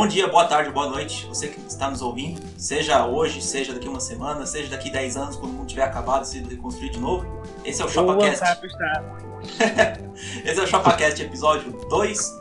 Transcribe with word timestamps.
Bom 0.00 0.08
dia, 0.08 0.26
boa 0.26 0.46
tarde, 0.46 0.70
boa 0.70 0.88
noite, 0.88 1.26
você 1.26 1.48
que 1.48 1.60
está 1.60 1.90
nos 1.90 2.00
ouvindo, 2.00 2.40
seja 2.56 3.06
hoje, 3.06 3.42
seja 3.42 3.74
daqui 3.74 3.86
uma 3.86 4.00
semana, 4.00 4.46
seja 4.46 4.70
daqui 4.70 4.90
10 4.90 5.16
anos, 5.18 5.36
quando 5.36 5.52
o 5.52 5.54
mundo 5.56 5.66
tiver 5.66 5.82
acabado 5.82 6.22
e 6.24 6.26
sido 6.26 6.48
reconstruído 6.48 6.94
de 6.94 7.00
novo. 7.00 7.26
Esse 7.66 7.82
é 7.82 7.84
o 7.84 7.88
ChopaCast. 7.90 8.42
Esse 10.42 10.58
é 10.58 10.62
o 10.62 10.66
ChopaCast 10.66 11.22
episódio 11.22 11.72
2. 11.90 12.40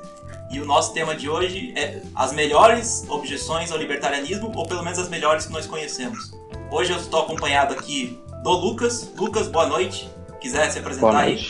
E 0.51 0.61
o 0.61 0.65
nosso 0.65 0.93
tema 0.93 1.13
de 1.13 1.29
hoje 1.29 1.73
é 1.75 2.01
as 2.15 2.31
melhores 2.31 3.05
objeções 3.09 3.73
ao 3.73 3.77
libertarianismo, 3.77 4.53
ou 4.55 4.65
pelo 4.65 4.81
menos 4.81 4.97
as 4.97 5.09
melhores 5.09 5.45
que 5.45 5.51
nós 5.51 5.67
conhecemos. 5.67 6.31
Hoje 6.71 6.93
eu 6.93 6.97
estou 6.97 7.23
acompanhado 7.23 7.73
aqui 7.73 8.17
do 8.41 8.51
Lucas. 8.51 9.11
Lucas, 9.17 9.49
boa 9.49 9.67
noite. 9.67 10.09
Quiser 10.39 10.71
se 10.71 10.79
apresentar 10.79 11.11
boa 11.11 11.23
aí? 11.23 11.45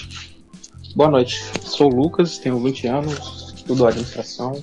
Boa 0.95 1.11
noite. 1.11 1.39
Sou 1.61 1.93
o 1.93 1.95
Lucas, 1.95 2.39
tenho 2.39 2.59
20 2.59 2.87
anos, 2.87 3.53
estudo 3.55 3.85
administração, 3.85 4.59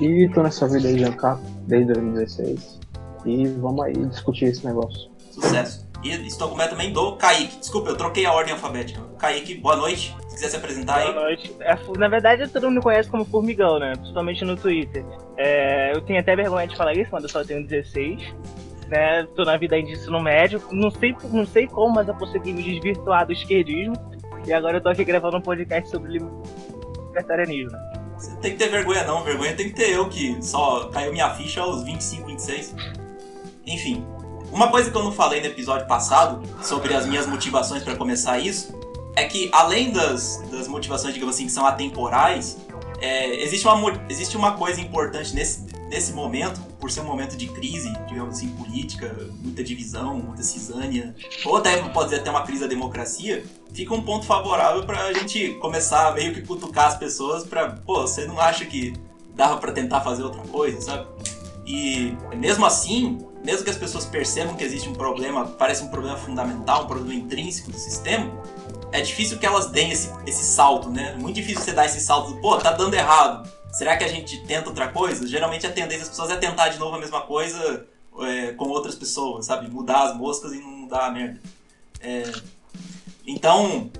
e 0.00 0.28
tô 0.30 0.42
nessa 0.42 0.66
vida 0.66 0.88
aí 0.88 1.16
cá 1.16 1.38
desde 1.66 1.92
2016. 1.92 2.80
E 3.26 3.46
vamos 3.48 3.84
aí 3.84 3.92
discutir 3.92 4.46
esse 4.46 4.64
negócio. 4.64 5.10
Sucesso. 5.30 5.88
E 6.02 6.08
estou 6.26 6.48
com 6.48 6.56
também 6.56 6.92
do 6.92 7.16
Kaique. 7.16 7.58
Desculpa, 7.58 7.90
eu 7.90 7.96
troquei 7.96 8.24
a 8.24 8.32
ordem 8.32 8.54
alfabética. 8.54 9.02
Kaique, 9.18 9.56
boa 9.56 9.76
noite. 9.76 10.16
Se 10.28 10.34
quiser 10.36 10.48
se 10.48 10.56
apresentar 10.56 10.94
boa 10.94 11.04
aí. 11.04 11.12
Boa 11.12 11.24
noite. 11.26 11.54
É, 11.60 11.98
na 11.98 12.08
verdade, 12.08 12.48
todo 12.48 12.66
mundo 12.66 12.76
me 12.76 12.82
conhece 12.82 13.10
como 13.10 13.24
Formigão, 13.26 13.78
né? 13.78 13.92
Principalmente 13.96 14.42
no 14.42 14.56
Twitter. 14.56 15.04
É, 15.36 15.94
eu 15.94 16.00
tenho 16.00 16.18
até 16.18 16.34
vergonha 16.34 16.66
de 16.66 16.74
falar 16.74 16.94
isso, 16.94 17.10
mas 17.12 17.22
eu 17.22 17.28
só 17.28 17.44
tenho 17.44 17.66
16. 17.66 18.34
Né? 18.88 19.26
Tô 19.36 19.44
na 19.44 19.58
vida 19.58 19.80
de 19.82 19.92
ensino 19.92 20.22
médio. 20.22 20.62
Não 20.72 20.90
sei, 20.90 21.14
não 21.30 21.44
sei 21.44 21.66
como, 21.66 21.94
mas 21.94 22.08
eu 22.08 22.14
consegui 22.14 22.54
me 22.54 22.62
desvirtuar 22.62 23.26
do 23.26 23.32
esquerdismo. 23.34 23.94
E 24.46 24.54
agora 24.54 24.78
eu 24.78 24.80
tô 24.80 24.88
aqui 24.88 25.04
gravando 25.04 25.36
um 25.36 25.42
podcast 25.42 25.90
sobre 25.90 26.18
libertarianismo. 26.18 27.89
Você 28.20 28.36
tem 28.36 28.52
que 28.52 28.58
ter 28.58 28.68
vergonha 28.68 29.02
não, 29.04 29.24
vergonha 29.24 29.56
tem 29.56 29.70
que 29.70 29.74
ter 29.74 29.90
eu 29.90 30.06
que 30.08 30.36
só 30.42 30.88
caiu 30.88 31.10
minha 31.10 31.34
ficha 31.34 31.62
aos 31.62 31.82
25, 31.82 32.26
26. 32.26 32.74
Enfim, 33.66 34.04
uma 34.52 34.68
coisa 34.68 34.90
que 34.90 34.96
eu 34.96 35.02
não 35.02 35.10
falei 35.10 35.40
no 35.40 35.46
episódio 35.46 35.86
passado 35.86 36.42
sobre 36.62 36.92
as 36.92 37.06
minhas 37.06 37.26
motivações 37.26 37.82
para 37.82 37.96
começar 37.96 38.38
isso 38.38 38.78
é 39.16 39.24
que 39.24 39.48
além 39.52 39.90
das, 39.90 40.42
das 40.50 40.68
motivações, 40.68 41.14
digamos 41.14 41.34
assim, 41.34 41.46
que 41.46 41.52
são 41.52 41.64
atemporais, 41.64 42.58
é, 43.00 43.42
existe, 43.42 43.66
uma, 43.66 44.02
existe 44.10 44.36
uma 44.36 44.52
coisa 44.52 44.80
importante 44.80 45.34
nesse, 45.34 45.64
nesse 45.88 46.12
momento, 46.12 46.60
por 46.78 46.90
ser 46.90 47.00
um 47.00 47.04
momento 47.04 47.36
de 47.36 47.46
crise, 47.48 47.90
digamos 48.06 48.36
assim, 48.36 48.48
política, 48.48 49.16
muita 49.42 49.64
divisão, 49.64 50.16
muita 50.16 50.42
cisânia, 50.42 51.14
ou 51.44 51.56
até 51.56 51.76
pode 51.88 52.10
dizer 52.10 52.20
até 52.20 52.30
uma 52.30 52.42
crise 52.42 52.60
da 52.60 52.66
democracia, 52.66 53.44
fica 53.74 53.94
um 53.94 54.02
ponto 54.02 54.26
favorável 54.26 54.84
para 54.84 55.00
a 55.04 55.12
gente 55.12 55.54
começar 55.54 56.08
a 56.08 56.12
meio 56.12 56.34
que 56.34 56.42
cutucar 56.42 56.88
as 56.88 56.96
pessoas 56.96 57.44
para, 57.44 57.70
pô, 57.70 58.02
você 58.02 58.26
não 58.26 58.40
acha 58.40 58.64
que 58.64 58.92
dava 59.34 59.58
para 59.58 59.72
tentar 59.72 60.00
fazer 60.00 60.22
outra 60.22 60.42
coisa, 60.42 60.80
sabe? 60.80 61.06
E 61.66 62.16
mesmo 62.36 62.66
assim, 62.66 63.18
mesmo 63.44 63.64
que 63.64 63.70
as 63.70 63.76
pessoas 63.76 64.04
percebam 64.04 64.56
que 64.56 64.64
existe 64.64 64.88
um 64.88 64.92
problema, 64.92 65.46
parece 65.46 65.82
um 65.82 65.88
problema 65.88 66.16
fundamental, 66.16 66.84
um 66.84 66.86
problema 66.86 67.14
intrínseco 67.14 67.70
do 67.70 67.78
sistema, 67.78 68.30
é 68.92 69.00
difícil 69.00 69.38
que 69.38 69.46
elas 69.46 69.66
deem 69.66 69.92
esse, 69.92 70.10
esse 70.26 70.44
salto, 70.44 70.90
né? 70.90 71.12
É 71.12 71.16
muito 71.16 71.36
difícil 71.36 71.62
você 71.62 71.72
dar 71.72 71.86
esse 71.86 72.00
salto, 72.00 72.36
pô, 72.40 72.56
tá 72.58 72.72
dando 72.72 72.94
errado. 72.94 73.48
Será 73.72 73.96
que 73.96 74.02
a 74.02 74.08
gente 74.08 74.44
tenta 74.44 74.68
outra 74.68 74.88
coisa? 74.88 75.26
Geralmente 75.26 75.64
a 75.66 75.70
tendência 75.70 76.00
das 76.00 76.08
pessoas 76.08 76.30
é 76.30 76.36
tentar 76.36 76.68
de 76.70 76.78
novo 76.78 76.96
a 76.96 76.98
mesma 76.98 77.20
coisa 77.20 77.86
é, 78.20 78.52
com 78.52 78.68
outras 78.68 78.96
pessoas, 78.96 79.46
sabe? 79.46 79.70
Mudar 79.70 80.08
as 80.08 80.16
moscas 80.16 80.52
e 80.52 80.60
não 80.60 80.68
mudar 80.68 81.06
a 81.06 81.10
merda. 81.10 81.40
É, 82.00 82.24
então, 83.26 83.90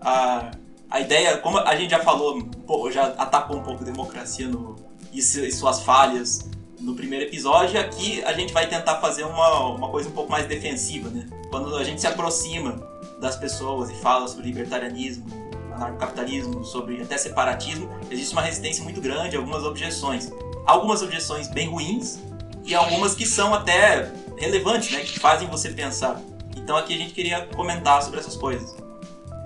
a, 0.00 0.50
a 0.90 1.00
ideia, 1.00 1.38
como 1.38 1.58
a 1.58 1.76
gente 1.76 1.90
já 1.90 2.00
falou, 2.00 2.48
já 2.90 3.06
atacou 3.06 3.58
um 3.58 3.62
pouco 3.62 3.82
a 3.82 3.84
democracia 3.84 4.48
no, 4.48 4.76
e, 5.12 5.18
e 5.18 5.52
suas 5.52 5.80
falhas 5.80 6.48
no 6.80 6.94
primeiro 6.94 7.24
episódio, 7.24 7.78
aqui 7.80 8.22
a 8.24 8.32
gente 8.32 8.52
vai 8.52 8.68
tentar 8.68 8.96
fazer 9.00 9.24
uma, 9.24 9.66
uma 9.70 9.88
coisa 9.88 10.08
um 10.08 10.12
pouco 10.12 10.30
mais 10.30 10.46
defensiva, 10.46 11.08
né? 11.08 11.26
Quando 11.50 11.74
a 11.76 11.82
gente 11.82 12.00
se 12.00 12.06
aproxima 12.06 12.80
das 13.20 13.36
pessoas 13.36 13.90
e 13.90 13.94
fala 13.94 14.28
sobre 14.28 14.46
libertarianismo, 14.46 15.26
anarcocapitalismo, 15.72 16.64
sobre 16.64 17.02
até 17.02 17.18
separatismo, 17.18 17.90
existe 18.10 18.32
uma 18.32 18.42
resistência 18.42 18.82
muito 18.84 19.00
grande, 19.00 19.36
algumas 19.36 19.64
objeções. 19.64 20.30
Algumas 20.66 21.02
objeções 21.02 21.48
bem 21.48 21.68
ruins 21.68 22.18
e 22.64 22.74
algumas 22.74 23.14
que 23.14 23.26
são 23.26 23.54
até 23.54 24.12
relevantes, 24.36 24.90
né? 24.92 25.00
Que 25.00 25.18
fazem 25.18 25.48
você 25.48 25.70
pensar. 25.70 26.20
Então 26.58 26.76
aqui 26.76 26.94
a 26.94 26.98
gente 26.98 27.14
queria 27.14 27.46
comentar 27.46 28.02
sobre 28.02 28.20
essas 28.20 28.36
coisas. 28.36 28.76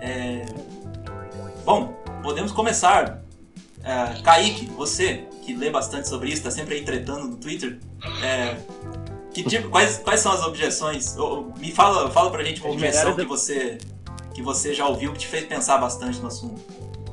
É... 0.00 0.44
Bom, 1.64 1.94
podemos 2.22 2.52
começar. 2.52 3.22
É, 3.84 4.22
Kaique, 4.22 4.66
você 4.66 5.26
que 5.42 5.54
lê 5.54 5.70
bastante 5.70 6.08
sobre 6.08 6.28
isso, 6.28 6.38
está 6.38 6.50
sempre 6.50 6.76
aí 6.76 6.84
tretando 6.84 7.26
no 7.28 7.36
Twitter. 7.36 7.78
É, 8.22 8.56
que 9.32 9.42
tipo, 9.42 9.68
quais, 9.70 9.98
quais 9.98 10.20
são 10.20 10.32
as 10.32 10.42
objeções? 10.42 11.16
Me 11.58 11.72
fala, 11.72 12.10
fala 12.10 12.30
pra 12.30 12.44
gente 12.44 12.60
uma 12.62 12.72
objeção 12.72 13.16
que 13.16 13.24
você, 13.24 13.78
que 14.34 14.42
você 14.42 14.74
já 14.74 14.86
ouviu 14.86 15.12
que 15.12 15.20
te 15.20 15.26
fez 15.26 15.46
pensar 15.46 15.78
bastante 15.78 16.20
no 16.20 16.28
assunto. 16.28 16.60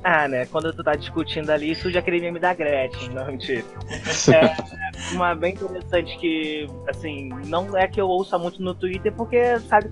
Ah, 0.03 0.27
né? 0.27 0.45
Quando 0.45 0.71
tu 0.73 0.83
tá 0.83 0.95
discutindo 0.95 1.49
ali, 1.49 1.71
isso 1.71 1.91
já 1.91 2.01
queria 2.01 2.21
meme 2.21 2.39
da 2.39 2.53
Gretchen, 2.53 3.09
não 3.09 3.25
mentira. 3.25 3.65
é, 4.33 4.88
uma 5.13 5.35
bem 5.35 5.53
interessante 5.53 6.17
que, 6.17 6.67
assim, 6.87 7.29
não 7.47 7.77
é 7.77 7.87
que 7.87 7.99
eu 7.99 8.07
ouça 8.07 8.37
muito 8.37 8.61
no 8.61 8.73
Twitter, 8.73 9.13
porque 9.13 9.59
sabe 9.61 9.89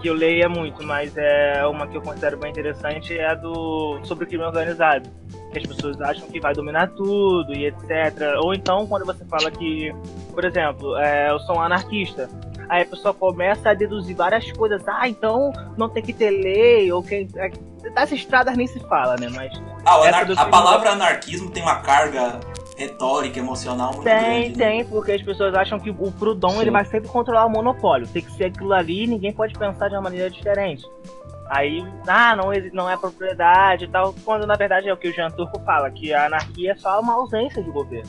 que 0.00 0.08
eu 0.08 0.14
leia 0.14 0.48
muito, 0.48 0.82
mas 0.82 1.16
é 1.16 1.64
uma 1.66 1.86
que 1.86 1.96
eu 1.96 2.02
considero 2.02 2.38
bem 2.38 2.50
interessante 2.50 3.16
é 3.16 3.26
a 3.26 3.34
do 3.34 4.00
sobre 4.04 4.24
o 4.24 4.26
crime 4.26 4.44
organizado. 4.44 5.08
Que 5.52 5.58
as 5.58 5.66
pessoas 5.66 6.00
acham 6.00 6.26
que 6.28 6.40
vai 6.40 6.54
dominar 6.54 6.88
tudo 6.88 7.52
e 7.52 7.66
etc. 7.66 8.38
Ou 8.42 8.54
então 8.54 8.86
quando 8.86 9.04
você 9.04 9.24
fala 9.26 9.50
que, 9.50 9.94
por 10.32 10.44
exemplo, 10.44 10.96
é, 10.96 11.30
eu 11.30 11.38
sou 11.40 11.56
um 11.56 11.60
anarquista. 11.60 12.28
Aí 12.68 12.82
a 12.82 12.86
pessoa 12.86 13.12
começa 13.12 13.70
a 13.70 13.74
deduzir 13.74 14.16
várias 14.16 14.50
coisas. 14.52 14.82
Ah, 14.86 15.08
então 15.08 15.52
não 15.76 15.88
tem 15.88 16.02
que 16.02 16.12
ter 16.12 16.30
lei, 16.30 16.90
ou 16.92 17.02
quem. 17.02 17.28
Das 17.94 18.12
estradas 18.12 18.56
nem 18.56 18.66
se 18.66 18.78
fala, 18.80 19.16
né? 19.16 19.28
Mas. 19.34 19.52
Ah, 19.84 19.96
a 20.36 20.46
palavra 20.46 20.90
anarquismo 20.90 21.50
tem 21.50 21.62
uma 21.62 21.80
carga 21.80 22.38
retórica, 22.80 23.38
emocional 23.38 23.92
muito 23.92 24.04
tem, 24.04 24.14
grande. 24.14 24.56
Tem, 24.56 24.78
né? 24.78 24.84
tem, 24.84 24.84
porque 24.86 25.12
as 25.12 25.22
pessoas 25.22 25.54
acham 25.54 25.78
que 25.78 25.90
o 25.90 26.10
Proudhon 26.12 26.62
ele 26.62 26.70
vai 26.70 26.84
sempre 26.84 27.08
controlar 27.08 27.44
o 27.44 27.50
monopólio. 27.50 28.08
Tem 28.08 28.22
que 28.22 28.32
ser 28.32 28.44
aquilo 28.44 28.72
ali 28.72 29.04
e 29.04 29.06
ninguém 29.06 29.32
pode 29.32 29.52
pensar 29.54 29.88
de 29.88 29.94
uma 29.94 30.02
maneira 30.02 30.30
diferente. 30.30 30.84
Aí, 31.50 31.84
ah, 32.06 32.34
não, 32.36 32.50
não 32.72 32.88
é 32.88 32.96
propriedade 32.96 33.84
e 33.84 33.88
tal, 33.88 34.14
quando 34.24 34.46
na 34.46 34.54
verdade 34.54 34.88
é 34.88 34.92
o 34.92 34.96
que 34.96 35.08
o 35.08 35.12
Jean 35.12 35.30
Turco 35.30 35.60
fala, 35.60 35.90
que 35.90 36.14
a 36.14 36.26
anarquia 36.26 36.72
é 36.72 36.76
só 36.76 37.00
uma 37.00 37.14
ausência 37.14 37.62
de 37.62 37.70
governo. 37.70 38.08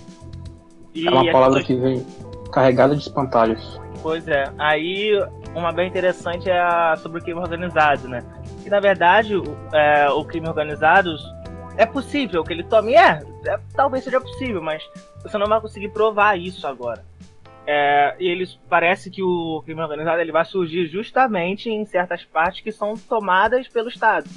E 0.93 1.07
é 1.07 1.11
uma 1.11 1.31
palavra 1.31 1.63
que 1.63 1.75
vem 1.75 2.05
carregada 2.51 2.95
de 2.95 3.01
espantalhos. 3.01 3.81
Pois 4.01 4.27
é. 4.27 4.51
Aí, 4.57 5.11
uma 5.55 5.71
bem 5.71 5.87
interessante 5.87 6.49
é 6.49 6.59
a 6.59 6.95
sobre 6.97 7.19
o 7.19 7.23
crime 7.23 7.39
organizado, 7.39 8.07
né? 8.07 8.23
Que 8.63 8.69
na 8.69 8.79
verdade, 8.79 9.35
o, 9.35 9.43
é, 9.73 10.09
o 10.11 10.23
crime 10.23 10.47
organizado 10.47 11.15
é 11.77 11.85
possível 11.85 12.43
que 12.43 12.53
ele 12.53 12.63
tome. 12.63 12.93
É, 12.93 13.23
é, 13.45 13.59
talvez 13.75 14.03
seja 14.03 14.19
possível, 14.19 14.61
mas 14.61 14.83
você 15.23 15.37
não 15.37 15.47
vai 15.47 15.61
conseguir 15.61 15.89
provar 15.89 16.37
isso 16.37 16.67
agora. 16.67 17.03
É, 17.65 18.15
e 18.19 18.27
eles 18.27 18.59
parece 18.69 19.09
que 19.09 19.21
o 19.21 19.61
crime 19.63 19.81
organizado 19.81 20.19
ele 20.19 20.31
vai 20.31 20.43
surgir 20.43 20.87
justamente 20.87 21.69
em 21.69 21.85
certas 21.85 22.23
partes 22.25 22.61
que 22.61 22.71
são 22.71 22.95
tomadas 22.95 23.67
pelo 23.67 23.87
Estado, 23.87 24.27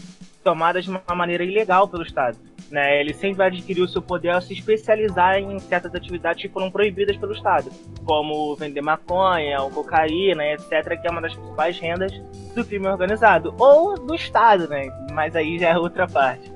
tomadas 0.43 0.85
de 0.85 0.91
uma 0.91 1.03
maneira 1.15 1.43
ilegal 1.43 1.89
pelo 1.89 2.03
Estado. 2.03 2.37
Né? 2.71 3.01
Ele 3.01 3.15
sempre 3.15 3.39
vai 3.39 3.47
adquirir 3.49 3.83
o 3.83 3.89
seu 3.89 4.03
poder 4.03 4.31
ao 4.31 4.41
se 4.41 4.53
especializar 4.53 5.39
em 5.39 5.59
certas 5.59 5.95
atividades 5.95 6.43
que 6.43 6.49
foram 6.49 6.71
proibidas 6.71 7.17
pelo 7.17 7.33
Estado, 7.33 7.71
como 8.05 8.55
vender 8.57 8.83
maconha, 8.83 9.61
ou 9.63 9.71
cocaína, 9.71 10.45
etc., 10.53 11.01
que 11.01 11.07
é 11.07 11.11
uma 11.11 11.21
das 11.21 11.35
principais 11.35 11.79
rendas 11.79 12.13
do 12.55 12.65
crime 12.65 12.87
organizado, 12.89 13.55
ou 13.59 13.95
do 13.95 14.15
Estado, 14.15 14.69
né? 14.69 14.87
Mas 15.13 15.37
aí 15.37 15.59
já 15.59 15.71
é 15.71 15.79
outra 15.79 16.07
parte. 16.07 16.51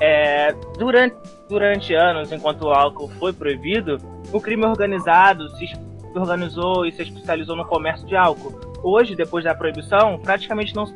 É, 0.00 0.52
durante, 0.78 1.16
durante 1.48 1.94
anos, 1.94 2.32
enquanto 2.32 2.62
o 2.62 2.70
álcool 2.70 3.08
foi 3.18 3.32
proibido, 3.32 3.98
o 4.32 4.40
crime 4.40 4.64
organizado 4.64 5.48
se 5.56 5.66
organizou 6.14 6.86
e 6.86 6.92
se 6.92 7.02
especializou 7.02 7.54
no 7.54 7.64
comércio 7.66 8.06
de 8.06 8.16
álcool. 8.16 8.58
Hoje, 8.82 9.14
depois 9.14 9.44
da 9.44 9.54
proibição, 9.54 10.18
praticamente 10.18 10.74
não 10.74 10.86
se 10.86 10.94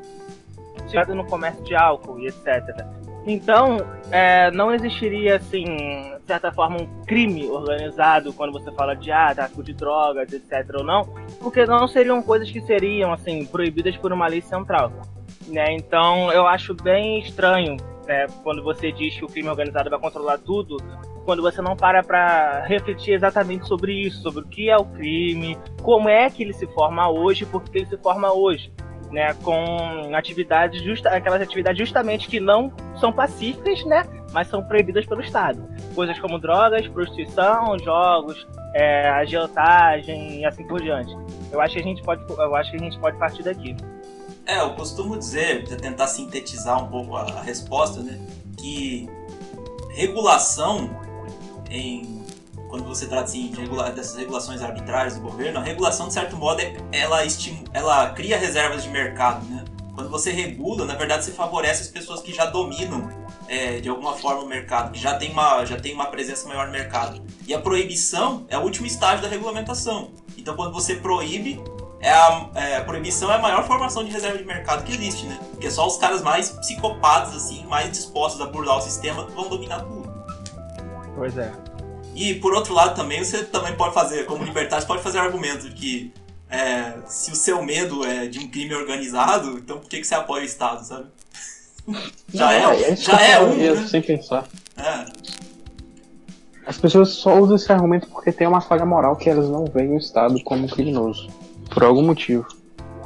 no 1.08 1.24
comércio 1.26 1.62
de 1.64 1.74
álcool 1.74 2.20
e 2.20 2.28
etc. 2.28 2.86
Então, 3.26 3.78
é, 4.10 4.50
não 4.50 4.72
existiria, 4.72 5.36
assim, 5.36 5.64
de 5.64 6.26
certa 6.26 6.52
forma, 6.52 6.76
um 6.80 6.86
crime 7.04 7.48
organizado 7.48 8.32
quando 8.32 8.52
você 8.52 8.70
fala 8.72 8.94
de 8.94 9.10
ah, 9.10 9.34
tráfico 9.34 9.62
de 9.62 9.72
drogas, 9.72 10.32
etc. 10.32 10.76
ou 10.76 10.84
não, 10.84 11.02
porque 11.40 11.64
não 11.64 11.88
seriam 11.88 12.22
coisas 12.22 12.50
que 12.50 12.60
seriam, 12.60 13.12
assim, 13.12 13.44
proibidas 13.46 13.96
por 13.96 14.12
uma 14.12 14.26
lei 14.26 14.42
central. 14.42 14.92
Né? 15.48 15.72
Então, 15.72 16.30
eu 16.32 16.46
acho 16.46 16.74
bem 16.74 17.18
estranho 17.18 17.76
né, 18.06 18.26
quando 18.42 18.62
você 18.62 18.92
diz 18.92 19.16
que 19.16 19.24
o 19.24 19.28
crime 19.28 19.48
organizado 19.48 19.90
vai 19.90 19.98
controlar 19.98 20.38
tudo, 20.38 20.76
quando 21.24 21.42
você 21.42 21.60
não 21.62 21.76
para 21.76 22.02
para 22.02 22.64
refletir 22.66 23.14
exatamente 23.14 23.66
sobre 23.66 23.92
isso, 23.92 24.22
sobre 24.22 24.42
o 24.42 24.46
que 24.46 24.68
é 24.68 24.76
o 24.76 24.84
crime, 24.84 25.56
como 25.82 26.08
é 26.08 26.28
que 26.28 26.42
ele 26.42 26.52
se 26.52 26.66
forma 26.68 27.10
hoje, 27.10 27.46
por 27.46 27.62
que 27.62 27.78
ele 27.78 27.86
se 27.86 27.96
forma 27.98 28.32
hoje. 28.32 28.72
Né, 29.12 29.32
com 29.44 30.12
atividades 30.12 30.82
justa, 30.82 31.08
aquelas 31.08 31.40
atividades 31.40 31.78
justamente 31.78 32.26
que 32.26 32.40
não 32.40 32.72
são 32.96 33.12
pacíficas, 33.12 33.84
né, 33.84 34.02
mas 34.32 34.48
são 34.48 34.60
proibidas 34.60 35.06
pelo 35.06 35.20
Estado. 35.20 35.64
Coisas 35.94 36.18
como 36.18 36.36
drogas, 36.36 36.88
prostituição, 36.88 37.78
jogos, 37.78 38.44
é, 38.74 39.08
agiotagem 39.10 40.40
e 40.40 40.44
assim 40.44 40.66
por 40.66 40.82
diante. 40.82 41.14
Eu 41.52 41.60
acho 41.60 41.74
que 41.74 41.80
a 41.80 41.84
gente 41.84 42.02
pode, 42.02 42.24
eu 42.28 42.56
acho 42.56 42.72
que 42.72 42.76
a 42.76 42.80
gente 42.80 42.98
pode 42.98 43.16
partir 43.16 43.44
daqui. 43.44 43.76
É, 44.46 44.60
eu 44.60 44.74
costumo 44.74 45.18
dizer, 45.18 45.64
para 45.66 45.76
tentar 45.76 46.06
sintetizar 46.06 46.82
um 46.82 46.88
pouco 46.88 47.16
a, 47.16 47.22
a 47.22 47.42
resposta, 47.42 48.00
né, 48.00 48.20
que 48.58 49.08
regulação 49.90 50.90
em 51.70 52.22
quando 52.68 52.84
você 52.84 53.06
trata 53.06 53.24
assim, 53.24 53.52
de 53.52 53.60
regula 53.60 53.90
dessas 53.90 54.16
regulações 54.16 54.60
arbitrárias 54.60 55.14
do 55.14 55.20
governo, 55.20 55.60
a 55.60 55.62
regulação, 55.62 56.08
de 56.08 56.14
certo 56.14 56.36
modo, 56.36 56.60
é, 56.60 56.76
ela, 56.92 57.20
ela 57.72 58.10
cria 58.10 58.36
reservas 58.36 58.82
de 58.82 58.88
mercado. 58.88 59.46
Né? 59.46 59.64
Quando 59.94 60.10
você 60.10 60.32
regula, 60.32 60.84
na 60.84 60.96
verdade, 60.96 61.24
você 61.24 61.30
favorece 61.30 61.82
as 61.82 61.88
pessoas 61.88 62.20
que 62.20 62.34
já 62.34 62.46
dominam 62.46 63.08
é, 63.46 63.78
de 63.78 63.88
alguma 63.88 64.14
forma 64.14 64.42
o 64.42 64.46
mercado, 64.46 64.90
que 64.90 64.98
já 64.98 65.14
tem, 65.14 65.30
uma, 65.30 65.64
já 65.64 65.76
tem 65.76 65.94
uma 65.94 66.06
presença 66.06 66.48
maior 66.48 66.66
no 66.66 66.72
mercado. 66.72 67.22
E 67.46 67.54
a 67.54 67.60
proibição 67.60 68.44
é 68.48 68.58
o 68.58 68.62
último 68.62 68.88
estágio 68.88 69.22
da 69.22 69.28
regulamentação. 69.28 70.10
Então, 70.36 70.56
quando 70.56 70.72
você 70.72 70.96
proíbe, 70.96 71.62
é 72.04 72.10
a, 72.10 72.50
é, 72.54 72.76
a, 72.76 72.84
proibição 72.84 73.32
é 73.32 73.36
a 73.36 73.38
maior 73.38 73.66
formação 73.66 74.04
de 74.04 74.10
reserva 74.10 74.36
de 74.36 74.44
mercado 74.44 74.84
que 74.84 74.92
existe, 74.92 75.24
né? 75.24 75.38
Porque 75.50 75.70
só 75.70 75.86
os 75.86 75.96
caras 75.96 76.20
mais 76.20 76.50
psicopatas, 76.50 77.34
assim, 77.34 77.64
mais 77.64 77.90
dispostos 77.90 78.42
a 78.42 78.46
burlar 78.46 78.76
o 78.76 78.82
sistema 78.82 79.24
vão 79.34 79.48
dominar 79.48 79.80
tudo. 79.80 80.12
Pois 81.16 81.38
é. 81.38 81.50
E 82.14 82.34
por 82.34 82.52
outro 82.52 82.74
lado 82.74 82.94
também, 82.94 83.24
você 83.24 83.42
também 83.44 83.74
pode 83.74 83.94
fazer, 83.94 84.26
como 84.26 84.44
libertário, 84.44 84.86
pode 84.86 85.02
fazer 85.02 85.18
argumento 85.18 85.70
de 85.70 85.74
que 85.74 86.12
é, 86.50 86.92
se 87.06 87.32
o 87.32 87.34
seu 87.34 87.62
medo 87.62 88.04
é 88.04 88.26
de 88.26 88.38
um 88.38 88.48
crime 88.48 88.74
organizado, 88.74 89.56
então 89.56 89.78
por 89.78 89.88
que, 89.88 89.98
que 89.98 90.06
você 90.06 90.14
apoia 90.14 90.42
o 90.42 90.46
Estado, 90.46 90.84
sabe? 90.84 91.06
já 92.28 92.52
é, 92.52 92.64
é, 92.64 92.90
é 92.90 92.96
já 92.96 93.18
é 93.18 93.42
um. 93.42 93.56
Né? 93.56 93.86
Sem 93.88 94.02
pensar. 94.02 94.46
É. 94.76 95.06
As 96.66 96.76
pessoas 96.76 97.08
só 97.14 97.40
usam 97.40 97.56
esse 97.56 97.72
argumento 97.72 98.08
porque 98.08 98.30
tem 98.30 98.46
uma 98.46 98.60
falha 98.60 98.84
moral 98.84 99.16
que 99.16 99.30
elas 99.30 99.48
não 99.48 99.64
veem 99.64 99.94
o 99.94 99.98
Estado 99.98 100.38
como 100.44 100.68
criminoso. 100.68 101.43
Por 101.74 101.82
algum 101.82 102.02
motivo. 102.02 102.46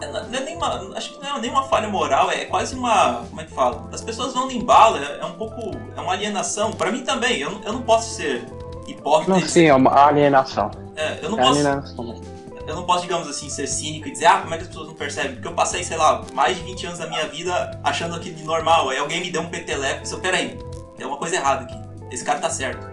É, 0.01 0.07
não 0.07 0.39
é 0.39 0.41
nem 0.41 0.57
uma, 0.57 0.97
acho 0.97 1.15
que 1.15 1.21
não 1.21 1.37
é 1.37 1.41
nem 1.41 1.51
uma 1.51 1.65
falha 1.65 1.89
moral, 1.89 2.31
é 2.31 2.45
quase 2.45 2.75
uma. 2.75 3.25
Como 3.29 3.41
é 3.41 3.45
que 3.45 3.53
fala? 3.53 3.89
As 3.93 4.01
pessoas 4.01 4.33
vão 4.33 4.47
no 4.47 4.53
embalo, 4.53 4.97
é, 4.99 5.19
é 5.21 5.25
um 5.25 5.33
pouco. 5.33 5.73
É 5.97 6.01
uma 6.01 6.13
alienação. 6.13 6.73
Para 6.73 6.93
mim 6.93 7.03
também, 7.03 7.39
eu, 7.39 7.61
eu 7.65 7.73
não 7.73 7.83
posso 7.83 8.15
ser 8.15 8.47
hipócrita. 8.87 9.33
Não, 9.33 9.41
sim, 9.41 9.65
é 9.65 9.75
uma 9.75 10.07
alienação. 10.07 10.71
É, 10.95 11.19
eu 11.23 11.31
não 11.31 11.39
é 11.39 11.43
posso. 11.43 11.59
Alienação. 11.59 12.23
Eu 12.67 12.77
não 12.77 12.85
posso, 12.85 13.01
digamos 13.01 13.27
assim, 13.27 13.49
ser 13.49 13.67
cínico 13.67 14.09
e 14.09 14.13
dizer, 14.13 14.27
ah, 14.27 14.43
como 14.43 14.53
é 14.53 14.59
que 14.59 14.65
as 14.65 14.69
pessoas 14.69 14.89
não 14.89 14.95
percebem? 14.95 15.33
Porque 15.33 15.49
eu 15.49 15.55
passei, 15.55 15.83
sei 15.83 15.97
lá, 15.97 16.23
mais 16.35 16.55
de 16.59 16.63
20 16.65 16.87
anos 16.87 16.99
da 16.99 17.07
minha 17.07 17.27
vida 17.27 17.81
achando 17.83 18.15
aquilo 18.15 18.37
de 18.37 18.45
normal. 18.45 18.91
Aí 18.91 18.99
alguém 18.99 19.23
me 19.23 19.31
deu 19.31 19.41
um 19.41 19.49
peteleco 19.49 20.01
e 20.01 20.03
disse, 20.03 20.15
peraí, 20.19 20.59
tem 20.95 21.07
uma 21.07 21.17
coisa 21.17 21.37
errada 21.37 21.63
aqui. 21.63 21.79
Esse 22.11 22.23
cara 22.23 22.39
tá 22.41 22.51
certo. 22.51 22.87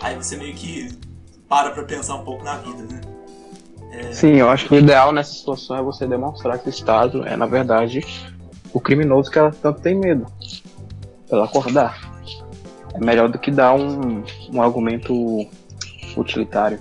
Aí 0.00 0.16
você 0.16 0.36
meio 0.36 0.52
que 0.52 0.98
para 1.48 1.70
pra 1.70 1.84
pensar 1.84 2.16
um 2.16 2.24
pouco 2.24 2.42
na 2.42 2.56
vida, 2.56 2.82
né? 2.92 3.00
É... 3.90 4.12
Sim, 4.12 4.34
eu 4.34 4.48
acho 4.48 4.68
que 4.68 4.74
o 4.74 4.78
ideal 4.78 5.12
nessa 5.12 5.32
situação 5.32 5.76
é 5.76 5.82
você 5.82 6.06
demonstrar 6.06 6.58
que 6.58 6.68
o 6.68 6.70
Estado 6.70 7.26
é, 7.26 7.36
na 7.36 7.46
verdade, 7.46 8.04
o 8.72 8.80
criminoso 8.80 9.30
que 9.30 9.38
ela 9.38 9.50
tanto 9.50 9.80
tem 9.80 9.94
medo. 9.94 10.26
Ela 11.30 11.44
acordar. 11.44 11.98
É 12.94 12.98
melhor 12.98 13.28
do 13.28 13.38
que 13.38 13.50
dar 13.50 13.74
um, 13.74 14.22
um 14.52 14.62
argumento 14.62 15.14
utilitário. 16.16 16.80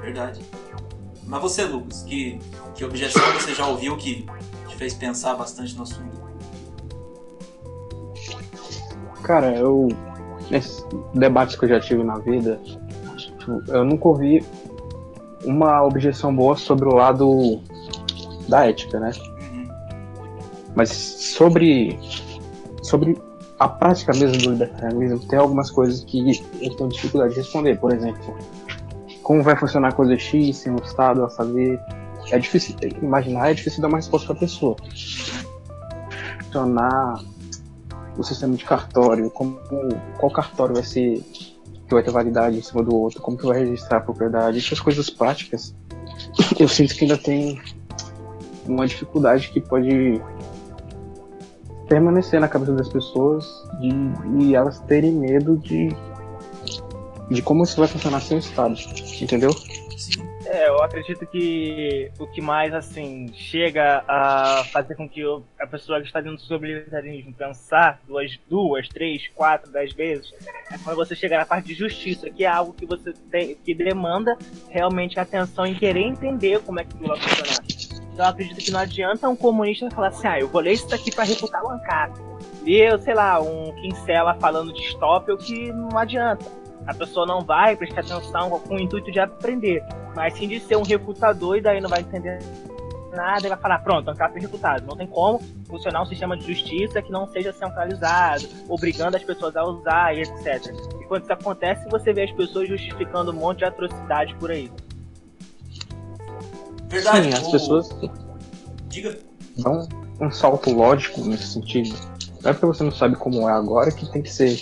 Verdade. 0.00 0.40
Mas 1.26 1.42
você, 1.42 1.64
Lucas, 1.64 2.02
que, 2.02 2.38
que 2.74 2.84
objeção 2.84 3.22
você 3.32 3.54
já 3.54 3.66
ouviu 3.66 3.96
que 3.96 4.24
te 4.68 4.76
fez 4.76 4.94
pensar 4.94 5.34
bastante 5.34 5.74
no 5.76 5.82
assunto? 5.82 6.24
Cara, 9.22 9.56
eu. 9.56 9.88
Nesses 10.48 10.86
debates 11.12 11.56
que 11.56 11.64
eu 11.64 11.68
já 11.68 11.80
tive 11.80 12.04
na 12.04 12.18
vida, 12.18 12.60
eu 13.66 13.84
nunca 13.84 14.06
ouvi 14.06 14.44
uma 15.46 15.82
objeção 15.82 16.34
boa 16.34 16.56
sobre 16.56 16.88
o 16.88 16.94
lado 16.94 17.60
da 18.48 18.66
ética, 18.66 19.00
né? 19.00 19.12
Mas 20.74 20.90
sobre. 20.90 21.98
Sobre 22.82 23.16
a 23.58 23.68
prática 23.68 24.12
mesmo 24.14 24.42
do 24.42 24.50
libertarianismo, 24.50 25.18
tem 25.26 25.38
algumas 25.38 25.70
coisas 25.70 26.04
que 26.04 26.18
eu 26.60 26.76
tenho 26.76 26.90
dificuldade 26.90 27.34
de 27.34 27.40
responder. 27.40 27.78
Por 27.78 27.92
exemplo, 27.92 28.36
como 29.22 29.42
vai 29.42 29.56
funcionar 29.56 29.88
a 29.88 29.92
coisa 29.92 30.16
X 30.16 30.58
sem 30.58 30.72
o 30.72 30.76
Estado 30.76 31.24
a 31.24 31.30
fazer. 31.30 31.80
É 32.30 32.38
difícil 32.38 32.74
imaginar, 33.00 33.50
é 33.50 33.54
difícil 33.54 33.80
dar 33.80 33.88
uma 33.88 33.98
resposta 33.98 34.26
para 34.26 34.36
a 34.36 34.40
pessoa. 34.40 34.76
Funcionar 36.44 37.20
o 38.18 38.22
sistema 38.22 38.56
de 38.56 38.64
cartório, 38.64 39.30
como, 39.30 39.58
qual 40.18 40.32
cartório 40.32 40.74
vai 40.74 40.82
ser 40.82 41.22
que 41.86 41.94
vai 41.94 42.02
ter 42.02 42.10
validade 42.10 42.58
em 42.58 42.62
cima 42.62 42.82
do 42.82 42.94
outro, 42.96 43.20
como 43.20 43.36
que 43.36 43.46
vai 43.46 43.60
registrar 43.60 43.98
a 43.98 44.00
propriedade, 44.00 44.58
essas 44.58 44.80
coisas 44.80 45.08
práticas, 45.08 45.74
eu 46.58 46.68
sinto 46.68 46.94
que 46.94 47.04
ainda 47.04 47.16
tem 47.16 47.60
uma 48.66 48.86
dificuldade 48.86 49.48
que 49.50 49.60
pode 49.60 50.20
permanecer 51.88 52.40
na 52.40 52.48
cabeça 52.48 52.72
das 52.72 52.88
pessoas 52.88 53.46
de, 53.80 53.90
e 54.42 54.54
elas 54.54 54.80
terem 54.80 55.12
medo 55.12 55.56
de 55.56 55.88
de 57.30 57.42
como 57.42 57.64
isso 57.64 57.76
vai 57.76 57.88
funcionar 57.88 58.20
sem 58.20 58.36
o 58.36 58.40
Estado, 58.40 58.76
entendeu? 59.20 59.50
É, 60.48 60.68
eu 60.68 60.80
acredito 60.80 61.26
que 61.26 62.10
o 62.20 62.26
que 62.26 62.40
mais, 62.40 62.72
assim, 62.72 63.32
chega 63.34 64.04
a 64.06 64.62
fazer 64.70 64.94
com 64.94 65.08
que 65.08 65.22
a 65.58 65.66
pessoa 65.66 66.00
que 66.00 66.06
está 66.06 66.20
dentro 66.20 66.38
sobre 66.38 66.68
libertarismo 66.68 67.32
pensar 67.32 68.00
duas, 68.06 68.38
duas, 68.48 68.88
três, 68.88 69.26
quatro, 69.34 69.70
dez 69.72 69.92
vezes, 69.92 70.32
é 70.70 70.78
quando 70.78 70.96
você 70.96 71.16
chega 71.16 71.38
na 71.38 71.44
parte 71.44 71.66
de 71.66 71.74
justiça, 71.74 72.30
que 72.30 72.44
é 72.44 72.48
algo 72.48 72.72
que 72.72 72.86
você 72.86 73.12
tem, 73.28 73.56
que 73.56 73.74
demanda 73.74 74.38
realmente 74.70 75.18
atenção 75.18 75.66
em 75.66 75.74
querer 75.74 76.02
entender 76.02 76.60
como 76.60 76.78
é 76.78 76.84
que 76.84 76.94
aquilo 76.94 77.08
vai 77.08 77.18
funcionar. 77.18 77.64
Então 78.12 78.24
eu 78.24 78.30
acredito 78.30 78.64
que 78.64 78.70
não 78.70 78.80
adianta 78.80 79.28
um 79.28 79.36
comunista 79.36 79.90
falar 79.90 80.08
assim, 80.08 80.28
ah, 80.28 80.38
eu 80.38 80.48
vou 80.48 80.60
ler 80.60 80.72
isso 80.72 80.88
daqui 80.88 81.12
para 81.12 81.24
refutar 81.24 81.62
o 81.64 81.70
ANCAP. 81.70 82.20
E 82.64 82.76
eu, 82.76 82.98
sei 82.98 83.14
lá, 83.14 83.40
um 83.40 83.72
Kinsella 83.74 84.34
falando 84.34 84.72
de 84.72 84.80
stop, 84.82 85.30
o 85.30 85.36
que 85.36 85.72
não 85.72 85.98
adianta 85.98 86.44
a 86.86 86.94
pessoa 86.94 87.26
não 87.26 87.40
vai 87.40 87.76
prestar 87.76 88.00
atenção 88.00 88.50
com 88.50 88.76
o 88.76 88.80
intuito 88.80 89.10
de 89.10 89.18
aprender, 89.18 89.82
mas 90.14 90.34
sim 90.34 90.48
de 90.48 90.60
ser 90.60 90.76
um 90.76 90.82
refutador 90.82 91.58
e 91.58 91.60
daí 91.60 91.80
não 91.80 91.88
vai 91.88 92.00
entender 92.00 92.38
nada 93.16 93.46
e 93.46 93.48
vai 93.48 93.58
falar, 93.58 93.78
pronto, 93.78 94.10
ANCAP 94.10 94.36
é 94.36 94.40
refutado. 94.40 94.86
Não 94.86 94.96
tem 94.96 95.06
como 95.06 95.40
funcionar 95.66 96.02
um 96.02 96.06
sistema 96.06 96.36
de 96.36 96.46
justiça 96.46 97.00
que 97.00 97.10
não 97.10 97.26
seja 97.26 97.52
centralizado, 97.52 98.46
obrigando 98.68 99.16
as 99.16 99.24
pessoas 99.24 99.56
a 99.56 99.64
usar 99.64 100.14
e 100.14 100.20
etc. 100.20 100.72
E 101.00 101.04
quando 101.06 101.22
isso 101.22 101.32
acontece, 101.32 101.88
você 101.88 102.12
vê 102.12 102.24
as 102.24 102.32
pessoas 102.32 102.68
justificando 102.68 103.32
um 103.32 103.34
monte 103.34 103.58
de 103.58 103.64
atrocidades 103.64 104.34
por 104.36 104.50
aí. 104.50 104.70
Verdade. 106.88 107.22
Sim, 107.22 107.34
as 107.34 107.50
pessoas 107.50 107.88
Diga. 108.88 109.18
dão 109.58 109.88
um 110.20 110.30
salto 110.30 110.70
lógico 110.70 111.20
nesse 111.22 111.48
sentido. 111.48 111.96
Não 112.42 112.50
é 112.50 112.54
porque 112.54 112.66
você 112.66 112.84
não 112.84 112.92
sabe 112.92 113.16
como 113.16 113.48
é 113.48 113.52
agora 113.52 113.90
que 113.90 114.10
tem 114.12 114.22
que 114.22 114.32
ser 114.32 114.56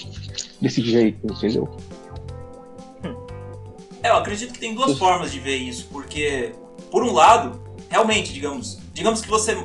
desse 0.60 0.80
jeito, 0.80 1.26
entendeu? 1.30 1.68
É, 4.04 4.10
eu 4.10 4.16
acredito 4.16 4.52
que 4.52 4.58
tem 4.58 4.74
duas 4.74 4.98
formas 4.98 5.32
de 5.32 5.40
ver 5.40 5.56
isso, 5.56 5.88
porque, 5.90 6.52
por 6.90 7.02
um 7.02 7.10
lado, 7.10 7.58
realmente, 7.88 8.34
digamos, 8.34 8.78
digamos 8.92 9.22
que 9.22 9.28
você, 9.28 9.56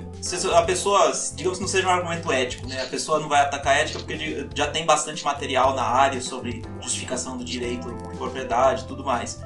a 0.56 0.62
pessoa, 0.62 1.12
digamos 1.36 1.58
que 1.58 1.62
não 1.62 1.68
seja 1.68 1.86
um 1.86 1.92
argumento 1.92 2.32
ético, 2.32 2.66
né? 2.66 2.82
A 2.82 2.86
pessoa 2.86 3.20
não 3.20 3.28
vai 3.28 3.42
atacar 3.42 3.76
a 3.76 3.80
ética 3.80 4.00
porque 4.00 4.48
já 4.56 4.68
tem 4.68 4.86
bastante 4.86 5.26
material 5.26 5.76
na 5.76 5.84
área 5.84 6.22
sobre 6.22 6.62
justificação 6.80 7.38
do 7.38 7.44
direito 7.44 7.94
de 7.94 8.18
propriedade 8.18 8.86
tudo 8.86 9.04
mais. 9.04 9.42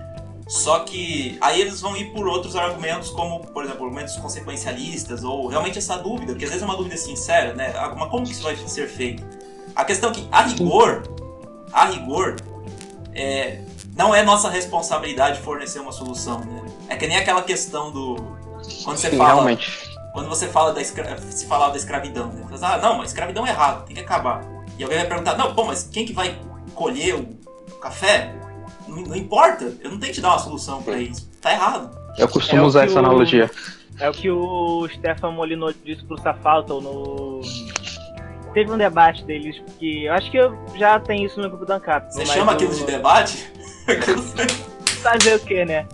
Só 0.47 0.81
que 0.81 1.39
aí 1.41 1.59
eles 1.59 1.81
vão 1.81 1.97
ir 1.97 2.13
por 2.13 2.27
outros 2.27 2.55
argumentos, 2.55 3.09
como, 3.09 3.39
por 3.47 3.63
exemplo, 3.63 3.85
argumentos 3.85 4.15
consequencialistas, 4.17 5.23
ou 5.23 5.47
realmente 5.47 5.79
essa 5.79 5.97
dúvida, 5.97 6.35
que 6.35 6.43
às 6.45 6.51
vezes 6.51 6.61
é 6.61 6.65
uma 6.67 6.77
dúvida 6.77 6.97
sincera, 6.97 7.55
né? 7.55 7.73
Mas 7.97 8.09
como 8.11 8.23
que 8.27 8.31
isso 8.31 8.43
vai 8.43 8.55
ser 8.55 8.87
feito? 8.87 9.23
A 9.75 9.83
questão 9.83 10.11
é 10.11 10.13
que, 10.13 10.27
a 10.31 10.43
rigor, 10.43 11.01
a 11.71 11.85
rigor, 11.85 12.35
é, 13.15 13.62
não 13.95 14.13
é 14.13 14.23
nossa 14.23 14.49
responsabilidade 14.49 15.39
fornecer 15.41 15.79
uma 15.79 15.91
solução, 15.91 16.39
né? 16.39 16.61
É 16.89 16.95
que 16.95 17.07
nem 17.07 17.17
aquela 17.17 17.41
questão 17.41 17.91
do 17.91 18.15
quando 18.83 18.97
você 18.97 19.09
Sim, 19.09 19.17
fala 19.17 19.33
realmente. 19.33 19.89
quando 20.13 20.29
você 20.29 20.47
fala 20.47 20.73
da 20.73 20.81
escra... 20.81 21.17
se 21.17 21.45
falava 21.45 21.71
da 21.71 21.77
escravidão, 21.77 22.27
né? 22.27 22.45
Você 22.49 22.59
fala, 22.59 22.75
ah, 22.75 22.77
não, 22.77 23.01
a 23.01 23.05
escravidão 23.05 23.45
é 23.45 23.49
errado, 23.49 23.85
tem 23.85 23.95
que 23.95 24.01
acabar. 24.01 24.43
E 24.77 24.83
alguém 24.83 24.99
vai 24.99 25.07
perguntar, 25.07 25.37
não, 25.37 25.53
pô, 25.53 25.65
mas 25.65 25.83
quem 25.91 26.05
que 26.05 26.13
vai 26.13 26.37
colher 26.73 27.15
o 27.15 27.75
café? 27.79 28.33
Não, 28.87 28.97
não 28.97 29.15
importa, 29.15 29.65
eu 29.81 29.91
não 29.91 29.99
tenho 29.99 30.11
que 30.11 30.13
te 30.13 30.21
dar 30.21 30.29
uma 30.29 30.39
solução 30.39 30.81
para 30.81 30.97
isso. 30.97 31.29
Tá 31.41 31.51
errado. 31.51 31.95
Eu 32.17 32.27
costumo 32.27 32.61
é 32.61 32.65
usar 32.65 32.85
essa 32.85 32.95
o... 32.95 32.99
analogia. 32.99 33.49
É 33.99 34.09
o 34.09 34.13
que 34.13 34.29
o 34.29 34.87
Stefan 34.89 35.31
Molino 35.31 35.73
disse 35.85 36.03
pro 36.03 36.19
Safalto 36.19 36.81
no 36.81 37.41
teve 38.53 38.71
um 38.71 38.77
debate 38.77 39.23
deles 39.23 39.61
que 39.79 40.05
eu 40.05 40.13
acho 40.13 40.29
que 40.29 40.37
eu 40.37 40.55
já 40.75 40.99
tem 40.99 41.25
isso 41.25 41.41
no 41.41 41.49
grupo 41.49 41.65
do 41.65 41.73
Ancap. 41.73 42.13
Você 42.13 42.25
chama 42.25 42.53
aquilo 42.53 42.73
de 42.73 42.85
debate? 42.85 43.51
Fazer 45.01 45.35
o 45.35 45.39
que, 45.39 45.65
né? 45.65 45.87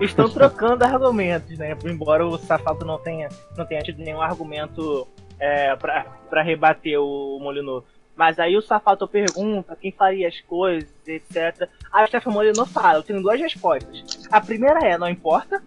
Estão 0.00 0.28
trocando 0.28 0.84
argumentos, 0.84 1.56
né? 1.58 1.76
Embora 1.84 2.26
o 2.26 2.36
Safato 2.36 2.84
não 2.84 2.98
tenha, 2.98 3.28
não 3.56 3.64
tenha 3.64 3.82
tido 3.82 4.02
nenhum 4.02 4.20
argumento 4.20 5.06
é, 5.38 5.74
para 5.76 6.42
rebater 6.42 7.00
o 7.00 7.38
Molino. 7.40 7.84
Mas 8.14 8.38
aí 8.38 8.56
o 8.56 8.62
Safato 8.62 9.06
pergunta 9.06 9.76
quem 9.76 9.92
faria 9.92 10.28
as 10.28 10.40
coisas, 10.40 10.90
etc. 11.06 11.68
Aí 11.92 12.04
o 12.04 12.08
Stefan 12.08 12.30
Molyneux 12.30 12.70
fala, 12.70 12.98
eu 12.98 13.02
tenho 13.02 13.22
duas 13.22 13.40
respostas. 13.40 14.26
A 14.30 14.40
primeira 14.40 14.80
é, 14.80 14.98
não 14.98 15.08
importa, 15.08 15.62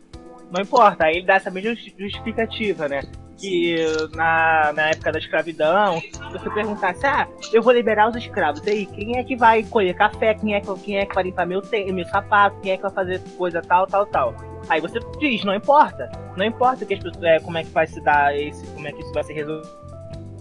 não 0.52 0.62
importa. 0.62 1.06
Aí 1.06 1.18
ele 1.18 1.26
dá 1.26 1.36
essa 1.36 1.52
mesma 1.52 1.76
justificativa, 1.76 2.88
né? 2.88 3.02
Que 3.40 3.76
na, 4.14 4.74
na 4.74 4.90
época 4.90 5.14
da 5.14 5.20
escravidão, 5.20 6.02
você 6.32 6.50
perguntasse, 6.50 7.06
ah, 7.06 7.28
eu 7.54 7.62
vou 7.62 7.72
liberar 7.72 8.10
os 8.10 8.16
escravos, 8.18 8.62
e 8.66 8.70
aí, 8.70 8.86
quem 8.86 9.18
é 9.18 9.24
que 9.24 9.36
vai 9.36 9.64
colher 9.64 9.96
café? 9.96 10.34
Quem 10.34 10.56
é, 10.56 10.62
quem 10.62 10.98
é 10.98 11.06
que 11.06 11.16
vai 11.16 11.24
limpar 11.24 11.46
meu, 11.46 11.62
meu 11.94 12.06
sapato? 12.08 12.60
Quem 12.62 12.74
é 12.74 12.76
que 12.76 12.84
vai 12.84 12.92
fazer 12.92 13.22
coisa 13.38 13.62
tal, 13.62 13.88
tal, 13.88 14.06
tal? 14.06 14.36
Aí 14.68 14.82
você 14.82 15.00
diz, 15.20 15.44
não 15.46 15.56
importa. 15.56 16.12
Não 16.36 16.46
importa 16.46 16.86
que 16.86 16.94
as 16.94 17.00
pessoas, 17.02 17.24
é, 17.24 17.40
como 17.40 17.58
é 17.58 17.64
que 17.64 17.72
vai 17.72 17.88
se 17.88 18.02
dar 18.02 18.38
esse, 18.38 18.66
como 18.74 18.88
é 18.88 18.92
que 18.92 19.02
isso 19.02 19.14
vai 19.14 19.24
ser 19.24 19.34
resolvido. 19.34 19.70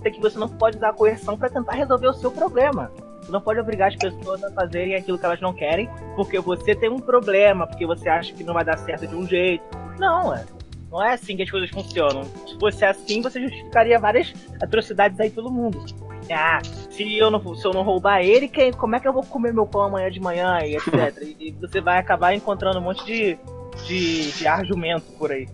É 0.04 0.10
que 0.10 0.20
você 0.20 0.38
não 0.38 0.48
pode 0.48 0.76
usar 0.76 0.92
coerção 0.92 1.36
para 1.36 1.50
tentar 1.50 1.72
resolver 1.72 2.08
o 2.08 2.14
seu 2.14 2.30
problema. 2.30 2.90
Você 3.20 3.32
não 3.32 3.40
pode 3.40 3.60
obrigar 3.60 3.88
as 3.88 3.96
pessoas 3.96 4.42
a 4.42 4.50
fazerem 4.52 4.94
aquilo 4.94 5.18
que 5.18 5.24
elas 5.24 5.40
não 5.40 5.52
querem, 5.52 5.88
porque 6.16 6.38
você 6.40 6.74
tem 6.74 6.88
um 6.88 6.98
problema, 6.98 7.66
porque 7.66 7.86
você 7.86 8.08
acha 8.08 8.32
que 8.32 8.42
não 8.42 8.54
vai 8.54 8.64
dar 8.64 8.78
certo 8.78 9.06
de 9.06 9.14
um 9.14 9.26
jeito. 9.26 9.64
Não, 9.98 10.34
é. 10.34 10.44
Não 10.90 11.02
é 11.02 11.14
assim 11.14 11.37
que 11.37 11.42
as 11.42 11.50
coisas 11.50 11.71
funcionam. 11.71 12.25
Se 12.47 12.59
fosse 12.59 12.85
assim, 12.85 13.21
você 13.21 13.40
justificaria 13.40 13.99
várias 13.99 14.33
atrocidades 14.61 15.18
aí 15.21 15.30
pelo 15.30 15.50
mundo. 15.50 15.85
Ah, 16.30 16.61
se 16.90 17.16
eu 17.16 17.30
não, 17.30 17.54
se 17.54 17.64
eu 17.66 17.73
não 17.73 17.83
roubar 17.83 18.23
ele, 18.23 18.49
quem, 18.49 18.73
como 18.73 18.97
é 18.97 19.00
que 19.00 19.09
eu 19.09 19.12
vou 19.12 19.23
comer 19.23 19.52
meu 19.52 19.66
pão 19.66 19.83
amanhã 19.83 20.11
de 20.11 20.21
manhã 20.21 20.59
e 20.62 20.76
etc. 20.76 21.23
e 21.38 21.52
você 21.52 21.80
vai 21.80 21.99
acabar 21.99 22.35
encontrando 22.35 22.78
um 22.78 22.83
monte 22.83 23.04
de, 23.04 23.38
de, 23.87 24.33
de 24.33 24.47
argumento 24.47 25.04
por 25.18 25.30
aí. 25.30 25.49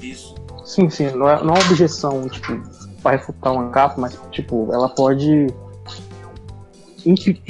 Isso. 0.00 0.34
Sim, 0.64 0.88
sim, 0.88 1.10
não 1.10 1.28
é, 1.28 1.42
não 1.44 1.54
é 1.54 1.58
objeção, 1.60 2.26
tipo, 2.28 2.60
pra 3.02 3.12
refutar 3.12 3.52
uma 3.52 3.70
capa, 3.70 4.00
mas, 4.00 4.18
tipo, 4.30 4.68
ela 4.72 4.88
pode 4.88 5.46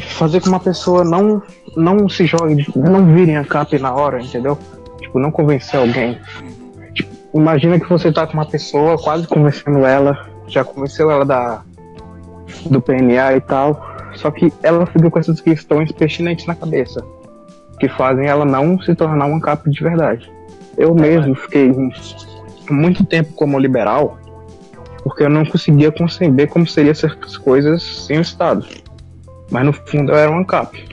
fazer 0.00 0.40
com 0.40 0.44
que 0.44 0.48
uma 0.48 0.58
pessoa 0.58 1.04
não, 1.04 1.40
não 1.76 2.08
se 2.08 2.26
jogue, 2.26 2.66
não 2.74 3.14
vire 3.14 3.36
a 3.36 3.44
capa 3.44 3.78
na 3.78 3.94
hora, 3.94 4.20
entendeu? 4.20 4.58
Tipo, 5.00 5.20
não 5.20 5.30
convencer 5.30 5.78
alguém. 5.78 6.20
Imagina 7.34 7.80
que 7.80 7.88
você 7.88 8.12
tá 8.12 8.26
com 8.26 8.34
uma 8.34 8.46
pessoa, 8.46 8.96
quase 8.96 9.26
convencendo 9.26 9.84
ela, 9.84 10.28
já 10.46 10.62
convenceu 10.64 11.10
ela 11.10 11.24
da, 11.24 11.62
do 12.66 12.80
PNA 12.80 13.36
e 13.36 13.40
tal, 13.40 13.94
só 14.14 14.30
que 14.30 14.52
ela 14.62 14.86
fica 14.86 15.10
com 15.10 15.18
essas 15.18 15.40
questões 15.40 15.90
pertinentes 15.90 16.46
na 16.46 16.54
cabeça, 16.54 17.04
que 17.80 17.88
fazem 17.88 18.26
ela 18.26 18.44
não 18.44 18.80
se 18.80 18.94
tornar 18.94 19.26
uma 19.26 19.40
capa 19.40 19.68
de 19.68 19.82
verdade. 19.82 20.30
Eu 20.76 20.94
mesmo 20.94 21.34
fiquei 21.34 21.72
muito 22.70 23.04
tempo 23.04 23.32
como 23.32 23.58
liberal, 23.58 24.16
porque 25.02 25.24
eu 25.24 25.28
não 25.28 25.44
conseguia 25.44 25.90
conceber 25.90 26.48
como 26.48 26.66
seriam 26.66 26.94
certas 26.94 27.36
coisas 27.36 27.82
sem 28.06 28.18
o 28.18 28.22
Estado. 28.22 28.64
Mas 29.50 29.64
no 29.64 29.72
fundo 29.72 30.12
eu 30.12 30.16
era 30.16 30.30
um 30.30 30.38
ANCAP. 30.38 30.84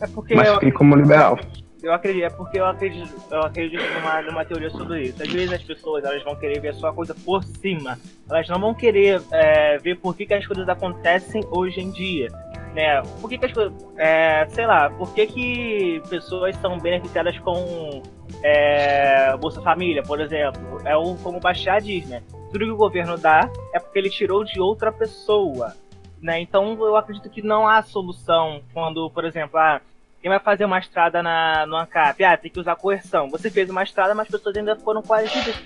É 0.00 0.06
porque 0.06 0.34
mas 0.34 0.48
eu, 0.48 0.54
fiquei 0.54 0.72
como 0.72 0.96
liberal. 0.96 1.38
Eu 1.82 1.92
acredito, 1.92 2.24
é 2.24 2.30
porque 2.30 2.58
eu 2.58 2.66
acredito, 2.66 3.14
eu 3.30 3.40
acredito 3.42 3.82
numa, 3.94 4.22
numa 4.22 4.44
teoria 4.44 4.70
sobre 4.70 5.04
isso. 5.04 5.22
Às 5.22 5.32
vezes 5.32 5.52
as 5.52 5.62
pessoas 5.62 6.04
elas 6.04 6.22
vão 6.22 6.36
querer 6.36 6.60
ver 6.60 6.74
só 6.74 6.88
a 6.88 6.92
coisa 6.92 7.14
por 7.14 7.42
cima. 7.42 7.98
Elas 8.28 8.48
não 8.48 8.60
vão 8.60 8.74
querer 8.74 9.22
é, 9.30 9.78
ver 9.78 9.96
por 9.96 10.16
que, 10.16 10.26
que 10.26 10.34
as 10.34 10.46
coisas 10.46 10.68
acontecem 10.68 11.42
hoje 11.50 11.80
em 11.80 11.90
dia. 11.90 12.28
Né? 12.74 13.02
Por 13.20 13.28
que, 13.28 13.38
que 13.38 13.46
as 13.46 13.52
coisas. 13.52 13.72
É, 13.96 14.46
sei 14.50 14.66
lá, 14.66 14.90
por 14.90 15.12
que, 15.14 15.26
que 15.26 16.02
pessoas 16.08 16.54
são 16.56 16.78
beneficiadas 16.78 17.38
com 17.38 18.02
é, 18.42 19.36
Bolsa 19.38 19.60
Família, 19.62 20.02
por 20.02 20.20
exemplo? 20.20 20.80
É 20.84 20.96
o, 20.96 21.16
como 21.16 21.38
o 21.38 21.40
Bachar 21.40 21.80
diz, 21.80 22.06
né? 22.06 22.22
Tudo 22.52 22.64
que 22.64 22.70
o 22.70 22.76
governo 22.76 23.16
dá 23.16 23.50
é 23.72 23.78
porque 23.78 23.98
ele 23.98 24.10
tirou 24.10 24.44
de 24.44 24.60
outra 24.60 24.92
pessoa. 24.92 25.74
Né? 26.20 26.40
Então 26.40 26.72
eu 26.74 26.96
acredito 26.96 27.30
que 27.30 27.42
não 27.42 27.66
há 27.66 27.82
solução 27.82 28.60
quando, 28.74 29.10
por 29.10 29.24
exemplo, 29.24 29.58
ah, 29.58 29.80
quem 30.20 30.28
vai 30.28 30.38
fazer 30.38 30.66
uma 30.66 30.78
estrada 30.78 31.22
na, 31.22 31.66
no 31.66 31.76
ANCAP? 31.76 32.22
Ah, 32.24 32.36
tem 32.36 32.50
que 32.50 32.60
usar 32.60 32.76
coerção. 32.76 33.30
Você 33.30 33.50
fez 33.50 33.70
uma 33.70 33.82
estrada, 33.82 34.14
mas 34.14 34.26
as 34.26 34.30
pessoas 34.30 34.56
ainda 34.56 34.76
foram 34.76 35.02
coagidas. 35.02 35.56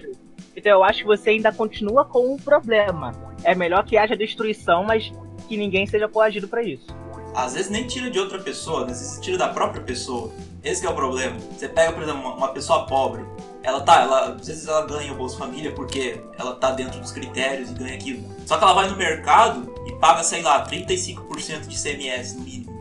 Então 0.57 0.71
eu 0.71 0.85
acho 0.85 1.01
que 1.01 1.07
você 1.07 1.31
ainda 1.31 1.53
continua 1.53 2.05
com 2.05 2.35
um 2.35 2.37
problema. 2.37 3.13
É 3.43 3.55
melhor 3.55 3.85
que 3.85 3.99
haja 3.99 4.17
destruição, 4.17 4.85
mas 4.85 5.13
que 5.49 5.57
ninguém 5.57 5.87
seja 5.87 6.09
coagido 6.09 6.47
para 6.47 6.63
isso. 6.63 6.87
Às 7.35 7.55
vezes 7.55 7.69
nem 7.69 7.85
tira 7.85 8.09
de 8.09 8.19
outra 8.19 8.39
pessoa, 8.39 8.83
às 8.83 9.01
vezes 9.01 9.21
tira 9.21 9.37
da 9.37 9.49
própria 9.49 9.83
pessoa. 9.83 10.33
Esse 10.63 10.87
é 10.87 10.89
o 10.89 10.95
problema. 10.95 11.37
Você 11.51 11.69
pega, 11.69 11.93
por 11.93 12.05
exemplo, 12.05 12.21
uma, 12.21 12.35
uma 12.37 12.49
pessoa 12.49 12.87
pobre. 12.87 13.25
Ela 13.61 13.81
tá, 13.81 14.03
ela, 14.03 14.35
às 14.35 14.47
vezes 14.47 14.69
ela 14.69 14.87
ganha 14.87 15.13
o 15.13 15.17
Bolsa 15.17 15.37
Família 15.37 15.73
porque 15.73 16.21
ela 16.39 16.55
tá 16.55 16.71
dentro 16.71 17.01
dos 17.01 17.11
critérios 17.11 17.71
e 17.71 17.75
ganha 17.75 17.95
aquilo. 17.95 18.25
Só 18.47 18.57
que 18.57 18.63
ela 18.63 18.73
vai 18.73 18.89
no 18.89 18.97
mercado 18.97 19.75
e 19.87 19.93
paga, 19.97 20.23
sei 20.23 20.43
lá, 20.43 20.65
35% 20.65 21.67
de 21.67 21.83
CMS 21.83 22.35
no 22.35 22.43
mínimo. 22.43 22.74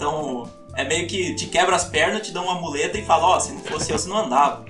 Então, 0.00 0.48
é 0.74 0.82
meio 0.82 1.06
que 1.06 1.34
te 1.34 1.46
quebra 1.46 1.76
as 1.76 1.84
pernas, 1.84 2.26
te 2.26 2.32
dá 2.32 2.40
uma 2.40 2.54
muleta 2.54 2.96
e 2.96 3.04
fala, 3.04 3.26
ó, 3.26 3.36
oh, 3.36 3.40
se 3.40 3.52
não 3.52 3.60
fosse 3.60 3.92
eu, 3.92 3.98
você 3.98 4.08
não 4.08 4.24
andava. 4.24 4.64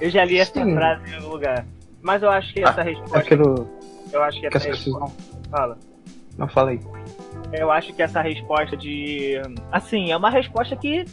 Eu 0.00 0.10
já 0.10 0.24
li 0.24 0.38
essa 0.38 0.52
Sim. 0.52 0.74
frase 0.74 1.08
em 1.08 1.14
algum 1.14 1.28
lugar. 1.28 1.64
Mas 2.00 2.24
eu 2.24 2.30
acho 2.30 2.52
que 2.52 2.60
essa 2.60 2.80
ah, 2.80 2.82
resposta. 2.82 3.18
Aquilo... 3.18 3.70
Eu 4.12 4.20
acho 4.24 4.40
que 4.40 4.46
essa 4.48 4.58
que 4.58 4.66
resposta. 4.66 4.98
Não... 4.98 5.48
Fala. 5.48 5.78
Não 6.36 6.48
falei. 6.48 6.80
Eu 7.52 7.70
acho 7.70 7.92
que 7.92 8.02
essa 8.02 8.20
resposta 8.20 8.76
de. 8.76 9.40
Assim, 9.70 10.10
é 10.10 10.16
uma 10.16 10.30
resposta 10.30 10.74
que 10.74 11.04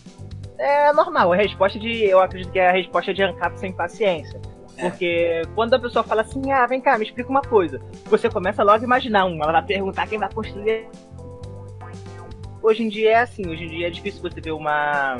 é 0.57 0.91
normal. 0.91 1.35
É 1.35 1.37
a 1.37 1.43
resposta 1.43 1.77
de. 1.77 2.03
Eu 2.05 2.19
acredito 2.19 2.51
que 2.51 2.57
é 2.57 2.69
a 2.69 2.73
resposta 2.73 3.13
de 3.13 3.21
ANCAP 3.21 3.59
sem 3.59 3.71
paciência. 3.71 4.41
Porque 4.79 5.43
quando 5.53 5.75
a 5.75 5.79
pessoa 5.79 6.03
fala 6.03 6.21
assim, 6.21 6.51
ah, 6.51 6.65
vem 6.65 6.81
cá, 6.81 6.97
me 6.97 7.05
explica 7.05 7.29
uma 7.29 7.41
coisa. 7.41 7.79
Você 8.05 8.27
começa 8.27 8.63
logo 8.63 8.81
a 8.81 8.83
imaginar 8.83 9.25
um, 9.25 9.35
ela 9.43 9.51
vai 9.51 9.63
perguntar 9.63 10.07
quem 10.07 10.17
vai 10.17 10.33
construir. 10.33 10.87
Hoje 12.61 12.83
em 12.83 12.89
dia 12.89 13.11
é 13.11 13.15
assim, 13.21 13.47
hoje 13.47 13.65
em 13.65 13.69
dia 13.69 13.87
é 13.87 13.89
difícil 13.89 14.21
você 14.21 14.39
ver 14.41 14.51
uma, 14.51 15.17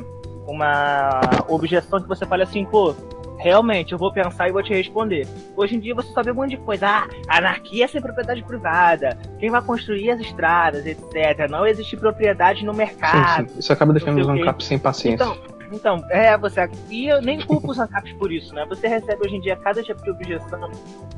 uma 0.48 1.19
objeção 1.48 2.01
que 2.01 2.08
você 2.08 2.25
fale 2.25 2.43
assim, 2.43 2.65
pô, 2.65 2.93
realmente, 3.39 3.93
eu 3.93 3.98
vou 3.98 4.12
pensar 4.12 4.50
e 4.50 4.51
vou 4.51 4.62
te 4.62 4.74
responder. 4.74 5.25
Hoje 5.55 5.75
em 5.75 5.79
dia 5.79 5.96
você 5.96 6.12
só 6.12 6.22
vê 6.22 6.31
um 6.31 6.36
monte 6.36 6.51
de 6.51 6.58
coisa. 6.58 6.88
Ah, 6.88 7.08
anarquia 7.29 7.86
é 7.86 7.88
sem 7.88 8.01
propriedade 8.01 8.43
privada. 8.43 9.17
Quem 9.39 9.50
vai 9.50 9.62
construir 9.62 10.12
as 10.12 10.19
estradas, 10.19 10.86
etc. 10.86 11.50
Não 11.50 11.65
existe 11.65 11.96
propriedade 11.96 12.65
no 12.65 12.74
mercado. 12.74 13.48
Sim, 13.48 13.53
sim. 13.53 13.60
Isso 13.60 13.74
acaba 13.74 13.93
deixando 13.93 14.29
um 14.29 14.41
cap 14.41 14.63
sem 14.63 14.77
paciência. 14.77 15.24
Então, 15.24 15.58
então, 15.71 16.03
é, 16.09 16.38
você. 16.38 16.69
E 16.89 17.07
eu 17.07 17.21
nem 17.21 17.45
culpo 17.45 17.71
os 17.71 17.79
ANCAPs 17.79 18.13
por 18.13 18.31
isso, 18.31 18.53
né? 18.53 18.65
Você 18.67 18.88
recebe 18.88 19.25
hoje 19.25 19.35
em 19.35 19.41
dia 19.41 19.55
cada 19.55 19.83
tipo 19.83 20.01
de 20.03 20.09
objeção. 20.09 20.71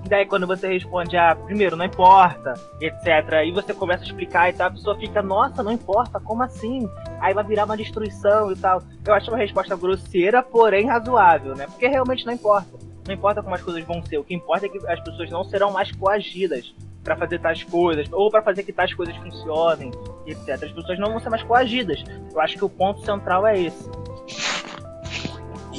E 0.03 0.09
daí 0.09 0.25
quando 0.25 0.45
você 0.45 0.67
responde, 0.67 1.15
ah, 1.17 1.35
primeiro, 1.35 1.75
não 1.75 1.85
importa, 1.85 2.53
etc. 2.79 3.45
E 3.45 3.51
você 3.51 3.73
começa 3.73 4.03
a 4.03 4.07
explicar 4.07 4.49
e 4.49 4.53
tal, 4.53 4.67
a 4.67 4.71
pessoa 4.71 4.97
fica, 4.97 5.21
nossa, 5.21 5.63
não 5.63 5.71
importa, 5.71 6.19
como 6.19 6.43
assim? 6.43 6.89
Aí 7.19 7.33
vai 7.33 7.43
virar 7.43 7.65
uma 7.65 7.77
destruição 7.77 8.51
e 8.51 8.55
tal. 8.55 8.81
Eu 9.05 9.13
acho 9.13 9.29
uma 9.29 9.37
resposta 9.37 9.75
grosseira, 9.75 10.43
porém 10.43 10.87
razoável, 10.87 11.55
né? 11.55 11.65
Porque 11.67 11.87
realmente 11.87 12.25
não 12.25 12.33
importa. 12.33 12.77
Não 13.07 13.13
importa 13.13 13.41
como 13.41 13.55
as 13.55 13.61
coisas 13.61 13.83
vão 13.83 14.03
ser. 14.03 14.17
O 14.17 14.23
que 14.23 14.35
importa 14.35 14.65
é 14.65 14.69
que 14.69 14.77
as 14.87 14.99
pessoas 14.99 15.29
não 15.29 15.43
serão 15.43 15.71
mais 15.71 15.91
coagidas 15.91 16.73
para 17.03 17.15
fazer 17.15 17.39
tais 17.39 17.63
coisas, 17.63 18.07
ou 18.11 18.29
para 18.29 18.41
fazer 18.41 18.63
que 18.63 18.71
tais 18.71 18.93
coisas 18.93 19.15
funcionem, 19.17 19.91
etc. 20.25 20.49
As 20.63 20.71
pessoas 20.71 20.99
não 20.99 21.09
vão 21.09 21.19
ser 21.19 21.29
mais 21.29 21.43
coagidas. 21.43 22.03
Eu 22.31 22.39
acho 22.39 22.57
que 22.57 22.65
o 22.65 22.69
ponto 22.69 23.03
central 23.03 23.45
é 23.47 23.59
esse. 23.59 23.89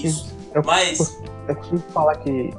Isso. 0.07 0.37
Eu, 0.55 0.63
Mas. 0.65 1.23
Eu 1.49 1.57
costumo 1.57 1.81
falar 1.93 2.17
que 2.17 2.51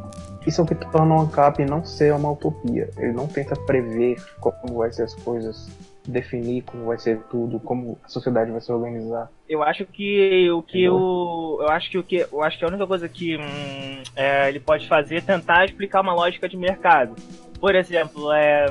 isso 0.45 0.59
é 0.59 0.63
o 0.63 0.67
que 0.67 0.75
torna 0.75 1.15
o 1.15 1.21
ANCAP 1.21 1.65
não 1.65 1.85
ser 1.85 2.13
uma 2.13 2.31
utopia. 2.31 2.89
Ele 2.97 3.13
não 3.13 3.27
tenta 3.27 3.55
prever 3.55 4.21
como 4.39 4.77
vai 4.77 4.91
ser 4.91 5.03
as 5.03 5.15
coisas, 5.15 5.69
definir 6.05 6.63
como 6.63 6.85
vai 6.85 6.97
ser 6.97 7.19
tudo, 7.29 7.59
como 7.59 7.97
a 8.03 8.09
sociedade 8.09 8.51
vai 8.51 8.59
se 8.59 8.71
organizar. 8.71 9.29
Eu 9.47 9.63
acho 9.63 9.85
que 9.85 10.50
o 10.51 10.62
que 10.62 10.89
o 10.89 11.59
eu 11.62 11.69
acho 11.69 11.89
que 11.89 11.97
o 11.97 12.03
que 12.03 12.27
eu 12.29 12.43
acho 12.43 12.57
que 12.57 12.65
a 12.65 12.67
única 12.67 12.85
coisa 12.85 13.07
que 13.07 13.38
hum, 13.38 14.03
é, 14.15 14.50
ele 14.50 14.59
pode 14.59 14.88
fazer 14.88 15.17
é 15.17 15.21
tentar 15.21 15.65
explicar 15.65 16.01
uma 16.01 16.13
lógica 16.13 16.50
de 16.50 16.57
mercado. 16.57 17.15
Por 17.59 17.73
exemplo, 17.75 18.31
é 18.33 18.65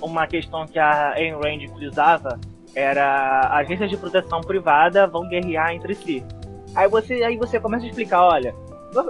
uma 0.00 0.26
questão 0.28 0.66
que 0.66 0.78
a 0.78 1.14
Ayn 1.14 1.32
Rand 1.32 1.68
utilizava 1.68 2.38
era 2.74 3.48
agências 3.56 3.90
de 3.90 3.96
proteção 3.96 4.40
privada 4.40 5.06
vão 5.08 5.28
guerrear 5.28 5.72
entre 5.72 5.94
si. 5.96 6.24
Aí 6.74 6.88
você, 6.88 7.14
aí 7.24 7.36
você 7.36 7.58
começa 7.58 7.84
a 7.84 7.88
explicar, 7.88 8.22
olha, 8.24 8.54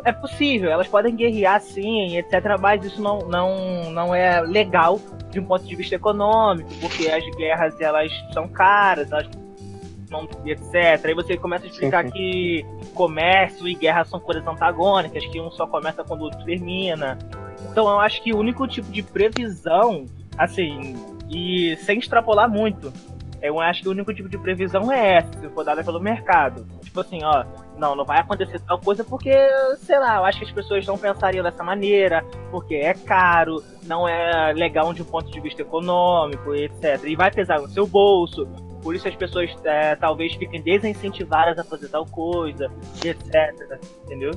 é 0.05 0.13
possível, 0.13 0.71
elas 0.71 0.89
podem 0.89 1.15
guerrear 1.15 1.61
sim, 1.61 2.17
etc, 2.17 2.59
mas 2.61 2.85
isso 2.85 3.01
não, 3.01 3.21
não, 3.21 3.91
não 3.91 4.15
é 4.15 4.41
legal 4.41 5.01
de 5.31 5.39
um 5.39 5.45
ponto 5.45 5.65
de 5.65 5.77
vista 5.77 5.95
econômico, 5.95 6.71
porque 6.81 7.09
as 7.09 7.25
guerras 7.37 7.81
elas 7.81 8.11
são 8.33 8.49
caras, 8.49 9.11
elas 9.13 9.29
não, 10.11 10.29
etc. 10.45 11.05
Aí 11.05 11.15
você 11.15 11.37
começa 11.37 11.67
a 11.67 11.69
explicar 11.69 12.05
sim, 12.05 12.11
sim. 12.11 12.17
que 12.17 12.67
comércio 12.95 13.69
e 13.69 13.75
guerra 13.75 14.05
são 14.05 14.19
coisas 14.19 14.47
antagônicas, 14.47 15.25
que 15.27 15.41
um 15.41 15.51
só 15.51 15.67
começa 15.67 16.03
quando 16.03 16.23
o 16.23 16.25
outro 16.25 16.45
termina. 16.45 17.19
Então 17.71 17.89
eu 17.89 18.01
acho 18.01 18.23
que 18.23 18.33
o 18.33 18.39
único 18.39 18.67
tipo 18.67 18.91
de 18.91 19.03
previsão, 19.03 20.07
assim, 20.37 20.97
e 21.31 21.77
sem 21.77 21.99
extrapolar 21.99 22.49
muito, 22.49 22.93
eu 23.41 23.61
acho 23.61 23.83
que 23.83 23.89
o 23.89 23.93
único 23.93 24.13
tipo 24.13 24.29
de 24.29 24.39
previsão 24.39 24.93
é 24.93 25.19
essa, 25.19 25.33
se 25.39 25.49
for 25.51 25.65
dada 25.65 25.83
pelo 25.85 26.01
mercado. 26.01 26.67
Tipo 26.83 27.01
assim, 27.01 27.21
ó, 27.23 27.45
não, 27.77 27.95
não 27.95 28.05
vai 28.05 28.19
acontecer 28.19 28.61
tal 28.61 28.79
coisa 28.81 29.05
porque, 29.05 29.33
sei 29.79 29.99
lá, 29.99 30.17
eu 30.17 30.25
acho 30.25 30.39
que 30.39 30.45
as 30.47 30.53
pessoas 30.53 30.87
não 30.87 30.99
pensariam 30.99 31.45
dessa 31.45 31.63
maneira, 31.63 32.25
porque 32.51 32.75
é 32.75 32.95
caro, 32.95 33.63
não 33.87 34.09
é 34.09 34.53
legal 34.53 34.93
de 34.93 35.03
um 35.03 35.05
ponto 35.05 35.31
de 35.31 35.41
vista 35.41 35.63
econômico, 35.63 36.55
etc. 36.55 37.05
E 37.05 37.15
vai 37.15 37.31
pesar 37.31 37.61
no 37.61 37.69
seu 37.69 37.87
bolso, 37.87 38.49
por 38.83 38.95
isso 38.95 39.07
as 39.07 39.15
pessoas 39.15 39.55
é, 39.65 39.95
talvez 39.97 40.35
fiquem 40.35 40.63
desincentivadas 40.63 41.59
a 41.59 41.65
fazer 41.65 41.89
tal 41.89 42.07
coisa, 42.07 42.71
etc. 43.05 43.79
Entendeu? 44.05 44.33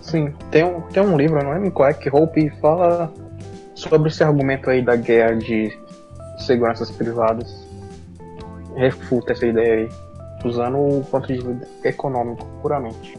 Sim, 0.00 0.32
tem 0.50 0.64
um, 0.64 0.80
tem 0.82 1.02
um 1.02 1.16
livro, 1.16 1.42
não 1.42 1.52
é 1.52 1.70
qual 1.70 1.88
é, 1.88 1.94
que 1.94 2.08
Hope 2.08 2.50
fala 2.60 3.12
sobre 3.74 4.08
esse 4.08 4.22
argumento 4.22 4.70
aí 4.70 4.80
da 4.82 4.96
guerra 4.96 5.34
de 5.36 5.76
seguranças 6.38 6.90
privadas. 6.90 7.66
Refuta 8.74 9.32
essa 9.32 9.46
ideia 9.46 9.74
aí, 9.74 9.88
usando 10.44 10.76
o 10.76 11.04
ponto 11.04 11.26
de 11.26 11.34
vista 11.34 11.88
econômico 11.88 12.46
puramente. 12.60 13.18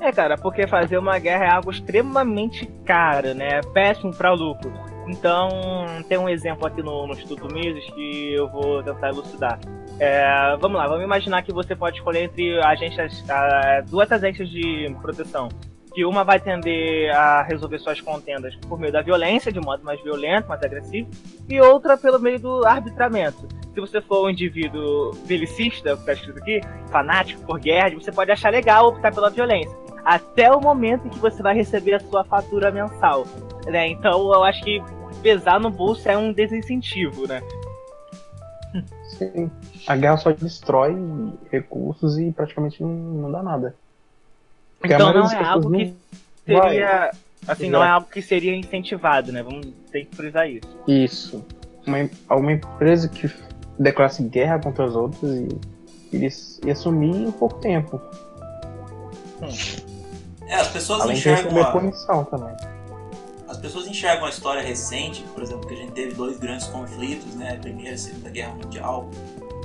É, 0.00 0.12
cara, 0.12 0.36
porque 0.36 0.66
fazer 0.66 0.98
uma 0.98 1.18
guerra 1.18 1.44
é 1.44 1.50
algo 1.50 1.70
extremamente 1.70 2.66
caro, 2.84 3.34
né? 3.34 3.58
É 3.58 3.60
péssimo 3.60 4.14
para 4.14 4.32
lucro. 4.32 4.72
Então, 5.08 5.48
tem 6.08 6.18
um 6.18 6.28
exemplo 6.28 6.66
aqui 6.66 6.82
no, 6.82 7.06
no 7.06 7.14
Instituto 7.14 7.52
Mises 7.52 7.84
que 7.90 8.34
eu 8.34 8.48
vou 8.48 8.82
tentar 8.82 9.08
elucidar. 9.08 9.58
É, 9.98 10.56
vamos 10.60 10.78
lá, 10.78 10.86
vamos 10.86 11.02
imaginar 11.02 11.42
que 11.42 11.52
você 11.52 11.74
pode 11.74 11.96
escolher 11.96 12.24
entre 12.24 12.60
agências, 12.60 13.24
duas 13.88 14.12
agências 14.12 14.48
de 14.48 14.94
proteção. 15.00 15.48
Que 15.98 16.04
uma 16.04 16.22
vai 16.22 16.38
tender 16.38 17.12
a 17.12 17.42
resolver 17.42 17.76
suas 17.80 18.00
contendas 18.00 18.54
por 18.68 18.78
meio 18.78 18.92
da 18.92 19.02
violência, 19.02 19.50
de 19.50 19.58
modo 19.58 19.82
mais 19.82 20.00
violento, 20.00 20.46
mais 20.46 20.62
agressivo, 20.62 21.10
e 21.48 21.60
outra 21.60 21.98
pelo 21.98 22.20
meio 22.20 22.38
do 22.38 22.64
arbitramento. 22.64 23.48
Se 23.74 23.80
você 23.80 24.00
for 24.00 24.24
um 24.24 24.30
indivíduo 24.30 25.10
belicista, 25.26 25.96
que 25.96 26.00
está 26.02 26.12
escrito 26.12 26.38
aqui, 26.38 26.60
fanático 26.88 27.44
por 27.44 27.58
guerra, 27.58 27.96
você 27.96 28.12
pode 28.12 28.30
achar 28.30 28.50
legal 28.50 28.86
optar 28.86 29.12
pela 29.12 29.28
violência 29.28 29.76
até 30.04 30.52
o 30.52 30.60
momento 30.60 31.08
em 31.08 31.10
que 31.10 31.18
você 31.18 31.42
vai 31.42 31.56
receber 31.56 31.94
a 31.94 31.98
sua 31.98 32.22
fatura 32.22 32.70
mensal. 32.70 33.24
Né? 33.66 33.88
Então 33.88 34.32
eu 34.32 34.44
acho 34.44 34.62
que 34.62 34.80
pesar 35.20 35.58
no 35.58 35.68
bolso 35.68 36.08
é 36.08 36.16
um 36.16 36.32
desincentivo, 36.32 37.26
né? 37.26 37.42
Sim. 39.18 39.50
A 39.84 39.96
guerra 39.96 40.16
só 40.16 40.30
destrói 40.30 40.94
recursos 41.50 42.16
e 42.20 42.30
praticamente 42.30 42.80
não, 42.84 42.88
não 42.88 43.32
dá 43.32 43.42
nada. 43.42 43.74
Porque 44.78 44.94
então 44.94 45.12
não 45.12 45.30
é 45.30 45.44
algo 45.44 45.70
que 45.70 45.94
seria. 46.46 46.86
Vai. 46.86 47.10
Assim, 47.46 47.70
não 47.70 47.82
é 47.82 47.88
algo 47.88 48.08
que 48.10 48.20
seria 48.20 48.54
incentivado, 48.54 49.32
né? 49.32 49.42
Vamos 49.42 49.66
ter 49.90 50.04
que 50.04 50.14
frisar 50.14 50.48
isso. 50.48 50.68
Isso. 50.86 51.44
Uma, 51.86 52.08
uma 52.30 52.52
empresa 52.52 53.08
que 53.08 53.30
declarasse 53.78 54.22
guerra 54.24 54.58
contra 54.58 54.84
as 54.84 54.94
outras 54.94 55.34
e 55.34 55.48
eles 56.12 56.60
ia 56.64 56.74
sumir 56.74 57.14
em 57.14 57.30
pouco 57.30 57.58
tempo. 57.60 58.00
Hum. 59.40 59.48
É, 60.46 60.54
as 60.56 60.68
pessoas 60.68 61.02
Além 61.02 61.16
enxergam. 61.16 61.54
De 61.54 61.60
a... 61.60 61.70
punição 61.70 62.24
também 62.24 62.54
as 63.48 63.56
pessoas 63.56 63.86
enxergam 63.86 64.26
a 64.26 64.28
história 64.28 64.62
recente, 64.62 65.22
por 65.34 65.42
exemplo, 65.42 65.66
que 65.66 65.74
a 65.74 65.76
gente 65.76 65.92
teve 65.92 66.14
dois 66.14 66.38
grandes 66.38 66.66
conflitos, 66.66 67.34
né, 67.34 67.56
Primeira 67.56 67.94
e 67.94 67.98
Segunda 67.98 68.30
Guerra 68.30 68.54
Mundial, 68.54 69.10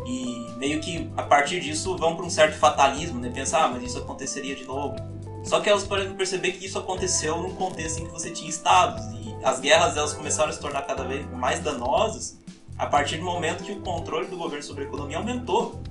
e 0.05 0.51
meio 0.57 0.79
que 0.79 1.09
a 1.15 1.23
partir 1.23 1.59
disso 1.59 1.95
vão 1.97 2.15
para 2.15 2.25
um 2.25 2.29
certo 2.29 2.57
fatalismo, 2.57 3.19
né, 3.19 3.29
pensar, 3.29 3.63
ah, 3.63 3.67
mas 3.67 3.83
isso 3.83 3.97
aconteceria 3.97 4.55
de 4.55 4.65
novo. 4.65 4.95
Só 5.43 5.59
que 5.59 5.69
elas 5.69 5.83
podem 5.83 6.13
perceber 6.13 6.53
que 6.53 6.65
isso 6.65 6.79
aconteceu 6.79 7.37
num 7.41 7.53
contexto 7.53 7.99
em 7.99 8.05
que 8.05 8.11
você 8.11 8.31
tinha 8.31 8.49
estados 8.49 9.03
e 9.19 9.35
as 9.43 9.59
guerras 9.59 9.97
elas 9.97 10.13
começaram 10.13 10.49
a 10.49 10.53
se 10.53 10.59
tornar 10.59 10.83
cada 10.83 11.03
vez 11.03 11.29
mais 11.31 11.59
danosas 11.59 12.39
a 12.77 12.85
partir 12.85 13.17
do 13.17 13.23
momento 13.23 13.63
que 13.63 13.71
o 13.71 13.81
controle 13.81 14.27
do 14.27 14.37
governo 14.37 14.63
sobre 14.63 14.85
a 14.85 14.87
economia 14.87 15.17
aumentou. 15.17 15.81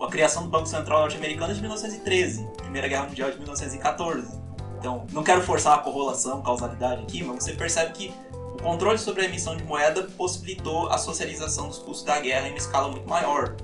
A 0.00 0.08
criação 0.08 0.42
do 0.42 0.48
Banco 0.48 0.66
Central 0.66 1.00
norte-americano 1.00 1.52
é 1.52 1.54
de 1.54 1.60
1913, 1.60 2.46
Primeira 2.56 2.88
Guerra 2.88 3.06
Mundial 3.06 3.30
de 3.30 3.36
1914. 3.38 4.26
Então, 4.78 5.06
não 5.12 5.22
quero 5.22 5.42
forçar 5.42 5.78
a 5.78 5.78
correlação, 5.78 6.42
causalidade 6.42 7.02
aqui, 7.02 7.22
mas 7.22 7.42
você 7.42 7.52
percebe 7.52 7.92
que 7.92 8.12
controle 8.64 8.98
sobre 8.98 9.20
a 9.20 9.24
emissão 9.26 9.54
de 9.54 9.62
moeda 9.62 10.04
possibilitou 10.16 10.88
a 10.88 10.96
socialização 10.96 11.68
dos 11.68 11.78
custos 11.78 12.02
da 12.02 12.18
guerra 12.18 12.48
em 12.48 12.52
uma 12.52 12.58
escala 12.58 12.88
muito 12.88 13.06
maior. 13.06 13.54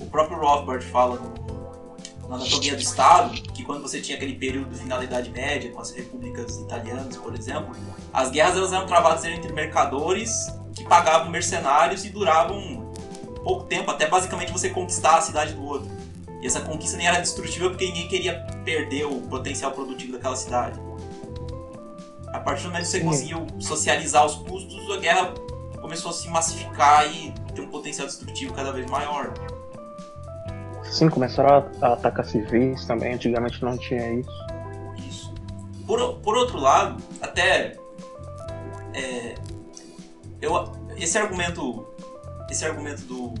O 0.00 0.06
próprio 0.06 0.38
Rothbard 0.38 0.84
fala 0.86 1.16
no, 1.16 2.28
na 2.28 2.36
Anatomia 2.36 2.76
do 2.76 2.80
Estado 2.80 3.32
que 3.52 3.64
quando 3.64 3.82
você 3.82 4.00
tinha 4.00 4.16
aquele 4.16 4.36
período 4.36 4.70
de 4.70 4.78
finalidade 4.78 5.28
média, 5.30 5.72
com 5.72 5.80
as 5.80 5.90
repúblicas 5.90 6.56
italianas, 6.58 7.16
por 7.16 7.34
exemplo, 7.34 7.74
as 8.12 8.30
guerras 8.30 8.56
elas 8.56 8.72
eram 8.72 8.86
travadas 8.86 9.24
entre 9.24 9.52
mercadores 9.52 10.46
que 10.72 10.84
pagavam 10.84 11.30
mercenários 11.30 12.04
e 12.04 12.10
duravam 12.10 12.92
pouco 13.42 13.64
tempo, 13.64 13.90
até 13.90 14.08
basicamente 14.08 14.52
você 14.52 14.70
conquistar 14.70 15.16
a 15.16 15.20
cidade 15.20 15.52
do 15.54 15.64
outro. 15.64 15.90
E 16.40 16.46
essa 16.46 16.60
conquista 16.60 16.96
nem 16.96 17.08
era 17.08 17.18
destrutível 17.18 17.70
porque 17.70 17.86
ninguém 17.86 18.06
queria 18.06 18.46
perder 18.64 19.04
o 19.04 19.20
potencial 19.22 19.72
produtivo 19.72 20.12
daquela 20.12 20.36
cidade. 20.36 20.78
A 22.34 22.40
partir 22.40 22.64
do 22.64 22.70
momento 22.70 22.82
que 22.82 22.90
você 22.90 23.00
conseguiu 23.00 23.46
socializar 23.60 24.26
os 24.26 24.34
custos, 24.34 24.90
a 24.90 24.98
guerra 24.98 25.32
começou 25.80 26.10
a 26.10 26.14
se 26.14 26.28
massificar 26.28 27.06
e 27.06 27.32
ter 27.54 27.60
um 27.60 27.68
potencial 27.68 28.08
destrutivo 28.08 28.52
cada 28.52 28.72
vez 28.72 28.90
maior. 28.90 29.32
Sim, 30.82 31.08
começaram 31.08 31.70
a 31.80 31.92
atacar 31.92 32.24
civis 32.24 32.84
também, 32.86 33.14
antigamente 33.14 33.62
não 33.62 33.78
tinha 33.78 34.14
isso. 34.14 34.30
Isso. 35.08 35.32
Por, 35.86 36.14
por 36.18 36.36
outro 36.36 36.58
lado, 36.58 37.00
até. 37.22 37.76
É, 38.92 39.36
eu, 40.42 40.72
esse 40.96 41.16
argumento. 41.16 41.86
Esse 42.50 42.64
argumento 42.64 43.02
do, 43.02 43.32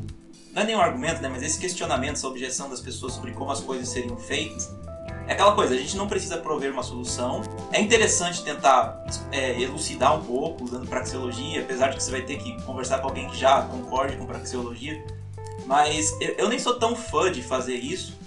não 0.54 0.62
é 0.62 0.66
nenhum 0.66 0.80
argumento, 0.80 1.20
né, 1.20 1.28
mas 1.28 1.42
esse 1.42 1.58
questionamento, 1.58 2.12
essa 2.12 2.28
objeção 2.28 2.70
das 2.70 2.80
pessoas 2.80 3.14
sobre 3.14 3.32
como 3.32 3.50
as 3.50 3.60
coisas 3.60 3.88
seriam 3.88 4.16
feitas, 4.16 4.72
é 5.26 5.32
aquela 5.32 5.54
coisa, 5.54 5.74
a 5.74 5.78
gente 5.78 5.96
não 5.96 6.06
precisa 6.06 6.36
prover 6.36 6.70
uma 6.70 6.82
solução. 6.82 7.42
É 7.72 7.80
interessante 7.80 8.44
tentar 8.44 9.04
é, 9.32 9.58
elucidar 9.60 10.18
um 10.18 10.24
pouco 10.24 10.64
usando 10.64 10.86
praxeologia, 10.86 11.62
apesar 11.62 11.88
de 11.88 11.96
que 11.96 12.02
você 12.02 12.10
vai 12.10 12.22
ter 12.22 12.36
que 12.36 12.60
conversar 12.62 12.98
com 12.98 13.08
alguém 13.08 13.28
que 13.30 13.36
já 13.36 13.62
concorde 13.62 14.16
com 14.16 14.26
praxeologia. 14.26 15.02
Mas 15.66 16.14
eu, 16.20 16.48
nem 16.48 16.58
sou 16.58 16.78
tão 16.78 16.94
fã 16.94 17.32
de 17.32 17.42
fazer 17.42 17.76
isso, 17.76 18.18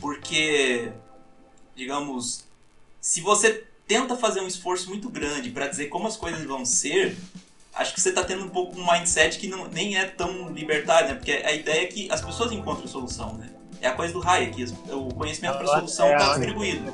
porque, 0.00 0.92
digamos, 1.74 2.44
se 3.00 3.20
você 3.20 3.64
tenta 3.86 4.16
fazer 4.16 4.40
um 4.40 4.46
esforço 4.46 4.88
muito 4.88 5.08
grande 5.08 5.50
para 5.50 5.66
dizer 5.66 5.86
como 5.86 6.06
as 6.06 6.16
coisas 6.16 6.44
vão 6.44 6.64
ser, 6.64 7.16
acho 7.74 7.92
que 7.92 8.00
você 8.00 8.10
está 8.10 8.22
tendo 8.22 8.44
um 8.44 8.48
pouco 8.48 8.78
um 8.78 8.92
mindset 8.92 9.38
que 9.40 9.48
não, 9.48 9.66
nem 9.66 9.96
é 9.96 10.04
tão 10.04 10.50
libertário, 10.52 11.08
né? 11.08 11.14
Porque 11.14 11.32
a 11.32 11.52
ideia 11.52 11.82
é 11.82 11.86
que 11.86 12.08
as 12.12 12.20
pessoas 12.20 12.52
encontram 12.52 12.86
solução, 12.86 13.34
né? 13.34 13.57
É 13.80 13.88
a 13.88 13.92
coisa 13.92 14.12
do 14.12 14.26
Hayek, 14.26 14.74
o 14.90 15.14
conhecimento 15.14 15.58
para 15.58 15.66
solução 15.66 16.10
está 16.10 16.24
é, 16.24 16.28
distribuído. 16.30 16.92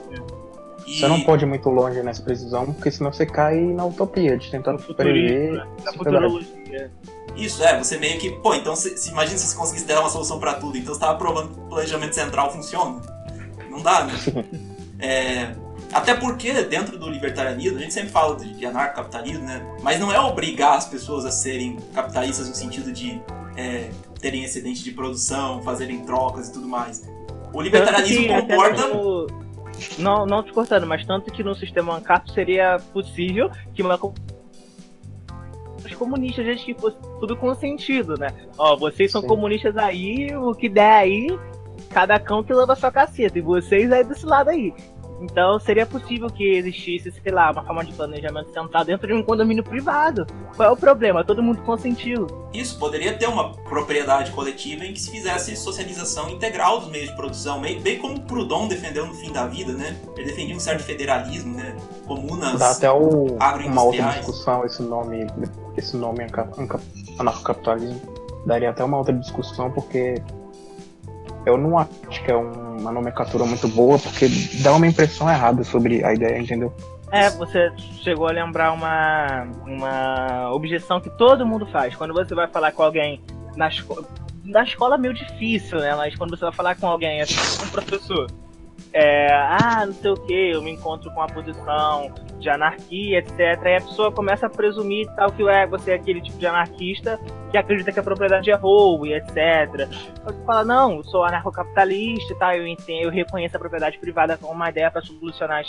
E... 0.86 1.00
Você 1.00 1.08
não 1.08 1.20
pode 1.22 1.44
ir 1.44 1.48
muito 1.48 1.68
longe 1.70 2.02
nessa 2.02 2.22
precisão, 2.22 2.66
porque 2.72 2.90
senão 2.90 3.12
você 3.12 3.24
cai 3.24 3.58
na 3.58 3.86
utopia 3.86 4.36
de 4.36 4.50
tentando 4.50 4.82
prever. 4.94 5.52
Né? 5.52 5.66
Na 5.84 5.92
futurologia. 5.92 6.90
Isso, 7.34 7.64
é, 7.64 7.78
você 7.78 7.96
meio 7.98 8.18
que. 8.18 8.30
Pô, 8.30 8.54
então 8.54 8.76
se, 8.76 8.96
se 8.96 9.10
imagina 9.10 9.38
se 9.38 9.48
você 9.48 9.56
conseguisse 9.56 9.86
dar 9.86 10.00
uma 10.00 10.10
solução 10.10 10.38
para 10.38 10.54
tudo, 10.54 10.76
então 10.76 10.92
você 10.92 10.98
estava 10.98 11.18
provando 11.18 11.54
que 11.54 11.58
o 11.58 11.62
planejamento 11.62 12.14
central 12.14 12.52
funciona. 12.52 13.00
Não 13.70 13.82
dá, 13.82 14.04
né? 14.04 14.14
é, 15.00 15.54
até 15.92 16.14
porque, 16.14 16.52
dentro 16.64 16.98
do 16.98 17.08
libertarianismo, 17.08 17.78
a 17.78 17.80
gente 17.80 17.94
sempre 17.94 18.10
fala 18.10 18.36
de, 18.36 18.66
anarcocapitalismo, 18.66 19.44
né? 19.44 19.64
Mas 19.82 19.98
não 19.98 20.12
é 20.12 20.18
obrigar 20.20 20.76
as 20.76 20.86
pessoas 20.86 21.24
a 21.24 21.30
serem 21.30 21.76
capitalistas 21.94 22.48
no 22.48 22.54
sentido 22.54 22.92
de 22.92 23.20
é, 23.56 23.90
terem 24.20 24.44
excedente 24.44 24.82
de 24.82 24.90
produção, 24.92 25.62
fazerem 25.62 26.04
trocas 26.04 26.48
e 26.48 26.52
tudo 26.52 26.66
mais. 26.66 27.08
O 27.52 27.60
libertarianismo 27.60 28.28
comporta. 28.28 28.88
No... 28.88 29.26
Não, 29.98 30.24
não 30.24 30.42
te 30.42 30.52
cortando, 30.52 30.86
mas 30.86 31.04
tanto 31.04 31.32
que 31.32 31.42
no 31.42 31.54
sistema 31.54 31.96
ANCAP 31.96 32.32
seria 32.32 32.78
possível 32.92 33.50
que 33.74 33.82
uma 33.82 33.96
os 35.84 35.94
comunistas, 35.94 36.44
gente 36.44 36.64
que 36.64 36.74
fosse 36.74 36.96
tudo 37.20 37.36
com 37.36 37.54
sentido, 37.54 38.16
né? 38.16 38.28
Ó, 38.56 38.76
vocês 38.76 39.10
são 39.10 39.20
Sim. 39.20 39.28
comunistas 39.28 39.76
aí, 39.76 40.34
o 40.34 40.54
que 40.54 40.68
der 40.68 40.92
aí, 40.92 41.26
cada 41.90 42.18
cão 42.18 42.42
que 42.42 42.54
leva 42.54 42.74
sua 42.74 42.90
caceta, 42.90 43.38
e 43.38 43.42
vocês 43.42 43.92
aí 43.92 44.02
desse 44.02 44.24
lado 44.24 44.48
aí. 44.50 44.72
Então 45.20 45.58
seria 45.58 45.86
possível 45.86 46.28
que 46.28 46.44
existisse, 46.44 47.10
sei 47.10 47.32
lá, 47.32 47.50
uma 47.50 47.64
forma 47.64 47.84
de 47.84 47.92
planejamento 47.92 48.52
central 48.52 48.84
dentro 48.84 49.06
de 49.06 49.14
um 49.14 49.22
condomínio 49.22 49.62
privado. 49.62 50.26
Qual 50.56 50.68
é 50.68 50.72
o 50.72 50.76
problema? 50.76 51.24
Todo 51.24 51.42
mundo 51.42 51.62
consentiu. 51.62 52.26
Isso, 52.52 52.78
poderia 52.78 53.16
ter 53.16 53.26
uma 53.26 53.52
propriedade 53.52 54.30
coletiva 54.32 54.84
em 54.84 54.92
que 54.92 55.00
se 55.00 55.10
fizesse 55.10 55.56
socialização 55.56 56.28
integral 56.28 56.80
dos 56.80 56.88
meios 56.88 57.08
de 57.10 57.16
produção, 57.16 57.60
bem 57.60 57.98
como 57.98 58.20
Proudhon 58.22 58.68
defendeu 58.68 59.06
no 59.06 59.14
fim 59.14 59.32
da 59.32 59.46
vida, 59.46 59.72
né? 59.72 59.96
Ele 60.16 60.26
defendia 60.26 60.54
um 60.54 60.60
certo 60.60 60.82
federalismo, 60.82 61.56
né? 61.56 61.76
Comunas 62.06 62.58
Dá 62.58 62.70
até 62.70 62.90
o, 62.90 63.36
uma 63.66 63.82
outra 63.82 64.02
discussão 64.10 64.64
esse 64.64 64.82
nome, 64.82 65.26
esse 65.76 65.96
nome 65.96 66.26
anarcocapitalismo. 67.18 68.00
Daria 68.46 68.70
até 68.70 68.84
uma 68.84 68.98
outra 68.98 69.14
discussão 69.14 69.70
porque 69.70 70.22
eu 71.46 71.56
não 71.58 71.78
acho 71.78 72.22
que 72.24 72.30
é 72.30 72.36
uma 72.78 72.92
nomenclatura 72.92 73.44
muito 73.44 73.68
boa, 73.68 73.98
porque 73.98 74.28
dá 74.62 74.72
uma 74.72 74.86
impressão 74.86 75.28
errada 75.28 75.62
sobre 75.64 76.04
a 76.04 76.12
ideia, 76.12 76.38
entendeu? 76.38 76.72
É, 77.12 77.30
você 77.30 77.70
chegou 78.02 78.26
a 78.26 78.32
lembrar 78.32 78.72
uma, 78.72 79.46
uma 79.66 80.52
objeção 80.52 81.00
que 81.00 81.10
todo 81.10 81.46
mundo 81.46 81.66
faz. 81.66 81.94
Quando 81.94 82.12
você 82.12 82.34
vai 82.34 82.48
falar 82.48 82.72
com 82.72 82.82
alguém 82.82 83.20
na 83.56 83.68
escola. 83.68 84.04
Na 84.44 84.62
escola 84.62 84.96
é 84.96 84.98
meio 84.98 85.14
difícil, 85.14 85.78
né? 85.78 85.94
Mas 85.94 86.14
quando 86.16 86.36
você 86.36 86.44
vai 86.44 86.52
falar 86.52 86.74
com 86.74 86.86
alguém, 86.86 87.20
assim, 87.20 87.36
um 87.64 87.68
professor, 87.68 88.26
é, 88.96 89.26
ah, 89.32 89.84
não 89.84 89.92
sei 89.92 90.10
o 90.12 90.14
que, 90.14 90.50
eu 90.52 90.62
me 90.62 90.70
encontro 90.70 91.10
com 91.10 91.18
uma 91.18 91.26
posição 91.26 92.14
de 92.38 92.48
anarquia, 92.48 93.18
etc. 93.18 93.38
E 93.40 93.76
a 93.76 93.80
pessoa 93.80 94.12
começa 94.12 94.46
a 94.46 94.48
presumir 94.50 95.08
tal 95.16 95.32
que 95.32 95.42
é, 95.48 95.66
você 95.66 95.90
é 95.90 95.94
aquele 95.96 96.20
tipo 96.20 96.38
de 96.38 96.46
anarquista 96.46 97.18
que 97.50 97.58
acredita 97.58 97.90
que 97.90 97.98
a 97.98 98.02
propriedade 98.04 98.52
é 98.52 98.54
roubo 98.54 99.04
e 99.04 99.14
etc. 99.14 99.88
Você 100.24 100.44
fala, 100.46 100.64
não, 100.64 100.98
eu 100.98 101.04
sou 101.04 101.24
anarcocapitalista 101.24 102.32
e 102.32 102.36
tal, 102.36 102.52
eu 102.52 102.68
entendo, 102.68 103.02
eu 103.02 103.10
reconheço 103.10 103.56
a 103.56 103.58
propriedade 103.58 103.98
privada 103.98 104.38
como 104.38 104.52
uma 104.52 104.70
ideia 104.70 104.88
para 104.92 105.02
solucionar, 105.02 105.64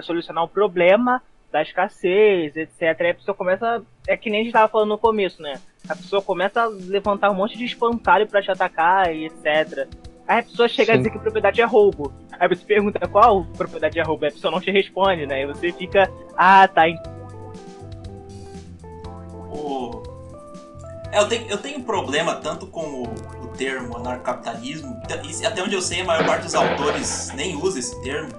solucionar 0.00 0.44
o 0.44 0.48
problema 0.48 1.20
da 1.50 1.62
escassez, 1.62 2.54
etc. 2.54 2.80
E 2.82 3.08
a 3.08 3.14
pessoa 3.14 3.34
começa. 3.34 3.82
É 4.06 4.16
que 4.16 4.30
nem 4.30 4.40
a 4.40 4.42
gente 4.44 4.50
estava 4.50 4.68
falando 4.68 4.90
no 4.90 4.98
começo, 4.98 5.42
né? 5.42 5.54
A 5.88 5.96
pessoa 5.96 6.22
começa 6.22 6.62
a 6.62 6.66
levantar 6.66 7.32
um 7.32 7.34
monte 7.34 7.58
de 7.58 7.64
espantalho 7.64 8.28
para 8.28 8.40
te 8.40 8.50
atacar 8.52 9.12
e 9.12 9.26
etc. 9.26 9.88
Aí 10.30 10.38
a 10.38 10.42
pessoa 10.44 10.68
chega 10.68 10.92
Sim. 10.92 10.92
a 10.92 10.96
dizer 10.98 11.10
que 11.10 11.18
a 11.18 11.20
propriedade 11.20 11.60
é 11.60 11.64
roubo. 11.64 12.12
Aí 12.38 12.48
você 12.48 12.64
pergunta 12.64 13.00
qual 13.08 13.44
propriedade 13.46 13.98
é 13.98 14.02
roubo, 14.04 14.24
a 14.24 14.30
pessoa 14.30 14.52
não 14.52 14.60
te 14.60 14.70
responde, 14.70 15.26
né? 15.26 15.42
E 15.42 15.46
você 15.46 15.72
fica, 15.72 16.08
ah, 16.36 16.68
tá. 16.68 16.82
O... 19.50 20.00
É, 21.10 21.18
eu, 21.18 21.28
tenho, 21.28 21.48
eu 21.48 21.58
tenho 21.58 21.78
um 21.78 21.82
problema 21.82 22.36
tanto 22.36 22.68
com 22.68 23.02
o, 23.02 23.02
o 23.42 23.48
termo 23.56 23.96
anarcapitalismo, 23.96 25.02
e 25.40 25.44
até 25.44 25.64
onde 25.64 25.74
eu 25.74 25.82
sei, 25.82 26.02
a 26.02 26.04
maior 26.04 26.24
parte 26.24 26.44
dos 26.44 26.54
autores 26.54 27.32
nem 27.34 27.56
usa 27.56 27.80
esse 27.80 28.00
termo. 28.00 28.30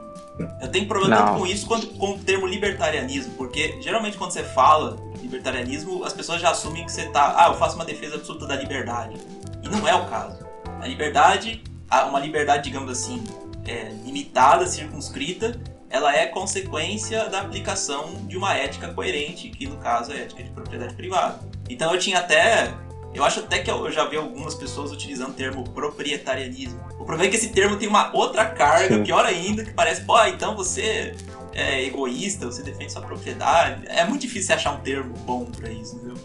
Eu 0.62 0.72
tenho 0.72 0.88
problema 0.88 1.14
não. 1.14 1.26
tanto 1.26 1.40
com 1.40 1.46
isso 1.46 1.68
quanto 1.68 1.88
com 1.88 2.12
o 2.12 2.20
termo 2.20 2.48
libertarianismo, 2.48 3.34
porque 3.34 3.82
geralmente 3.82 4.18
quando 4.18 4.32
você 4.32 4.44
fala 4.44 4.96
libertarianismo, 5.22 6.06
as 6.06 6.14
pessoas 6.14 6.40
já 6.40 6.52
assumem 6.52 6.86
que 6.86 6.92
você 6.92 7.08
tá, 7.08 7.36
ah, 7.38 7.50
eu 7.50 7.56
faço 7.56 7.76
uma 7.76 7.84
defesa 7.84 8.16
absoluta 8.16 8.48
da 8.48 8.56
liberdade. 8.56 9.18
E 9.62 9.68
não 9.68 9.86
é 9.86 9.94
o 9.94 10.06
caso. 10.06 10.40
A 10.80 10.88
liberdade 10.88 11.62
uma 12.08 12.20
liberdade, 12.20 12.64
digamos 12.64 12.92
assim, 12.92 13.24
é, 13.66 13.92
limitada, 14.04 14.66
circunscrita, 14.66 15.60
ela 15.90 16.16
é 16.16 16.26
consequência 16.26 17.30
da 17.30 17.42
aplicação 17.42 18.14
de 18.26 18.38
uma 18.38 18.56
ética 18.56 18.94
coerente, 18.94 19.50
que 19.50 19.68
no 19.68 19.78
caso 19.78 20.12
é 20.12 20.16
a 20.16 20.20
ética 20.20 20.44
de 20.44 20.50
propriedade 20.50 20.94
privada. 20.94 21.40
Então 21.70 21.94
eu 21.94 22.00
tinha 22.00 22.20
até. 22.20 22.74
Eu 23.14 23.26
acho 23.26 23.42
até 23.42 23.60
que 23.60 23.70
eu 23.70 23.92
já 23.92 24.06
vi 24.06 24.16
algumas 24.16 24.56
pessoas 24.56 24.90
utilizando 24.90 25.32
o 25.32 25.34
termo 25.34 25.66
proprietarianismo. 25.70 26.80
O 26.94 27.04
problema 27.04 27.26
é 27.26 27.28
que 27.28 27.36
esse 27.36 27.50
termo 27.50 27.76
tem 27.76 27.90
uma 27.90 28.16
outra 28.16 28.46
carga, 28.46 28.96
Sim. 28.96 29.04
pior 29.04 29.26
ainda, 29.26 29.66
que 29.66 29.72
parece, 29.72 30.06
pô, 30.06 30.18
então 30.24 30.56
você 30.56 31.14
é 31.54 31.84
egoísta, 31.84 32.46
você 32.46 32.64
defende 32.64 32.94
sua 32.94 33.02
propriedade. 33.02 33.84
É 33.88 34.06
muito 34.06 34.22
difícil 34.22 34.56
achar 34.56 34.72
um 34.72 34.80
termo 34.80 35.14
bom 35.26 35.44
para 35.44 35.70
isso, 35.70 35.98
entendeu? 35.98 36.16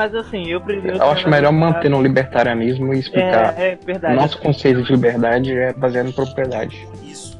Mas 0.00 0.14
assim, 0.14 0.46
eu 0.46 0.62
prefiro. 0.62 0.96
Eu 0.96 1.10
acho 1.10 1.28
melhor 1.28 1.52
manter 1.52 1.90
no 1.90 2.00
libertarianismo 2.00 2.94
e 2.94 3.00
explicar. 3.00 3.60
É, 3.60 3.72
é 3.72 3.76
verdade. 3.76 4.16
Nosso 4.16 4.40
conceito 4.40 4.82
de 4.82 4.92
liberdade 4.92 5.52
é 5.52 5.74
baseado 5.74 6.08
em 6.08 6.12
propriedade. 6.12 6.88
Isso. 7.02 7.38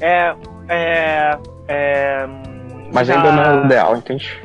É. 0.00 0.34
É. 0.66 1.38
é 1.68 2.26
Mas 2.90 3.06
já... 3.06 3.16
ainda 3.16 3.32
não 3.32 3.42
é 3.42 3.60
o 3.60 3.64
ideal, 3.66 3.96
entende? 3.98 4.40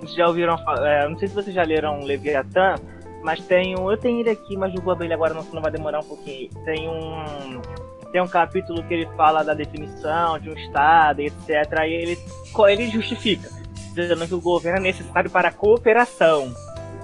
Vocês 0.00 0.14
já 0.16 0.26
ouviram. 0.26 0.56
É, 0.78 1.06
não 1.06 1.18
sei 1.18 1.28
se 1.28 1.34
vocês 1.34 1.54
já 1.54 1.64
leram 1.64 2.00
Leviatã, 2.02 2.76
mas 3.22 3.38
tem 3.40 3.78
um. 3.78 3.90
Eu 3.90 3.98
tenho 3.98 4.20
ele 4.20 4.30
aqui, 4.30 4.56
mas 4.56 4.72
vou 4.72 4.90
abrir 4.90 5.08
ele 5.08 5.14
agora, 5.14 5.34
não, 5.34 5.44
não 5.52 5.60
vai 5.60 5.70
demorar 5.70 6.00
um 6.00 6.04
pouquinho. 6.04 6.48
Tem 6.64 6.88
um. 6.88 7.60
Tem 8.10 8.22
um 8.22 8.28
capítulo 8.28 8.82
que 8.84 8.94
ele 8.94 9.06
fala 9.18 9.44
da 9.44 9.52
definição 9.52 10.38
de 10.38 10.48
um 10.48 10.54
Estado, 10.54 11.20
etc. 11.20 11.78
Aí 11.78 11.92
ele, 11.92 12.18
ele 12.70 12.88
justifica 12.88 13.61
dizendo 13.94 14.26
que 14.26 14.34
o 14.34 14.40
governo 14.40 14.78
é 14.78 14.82
necessário 14.82 15.30
para 15.30 15.48
a 15.48 15.52
cooperação. 15.52 16.54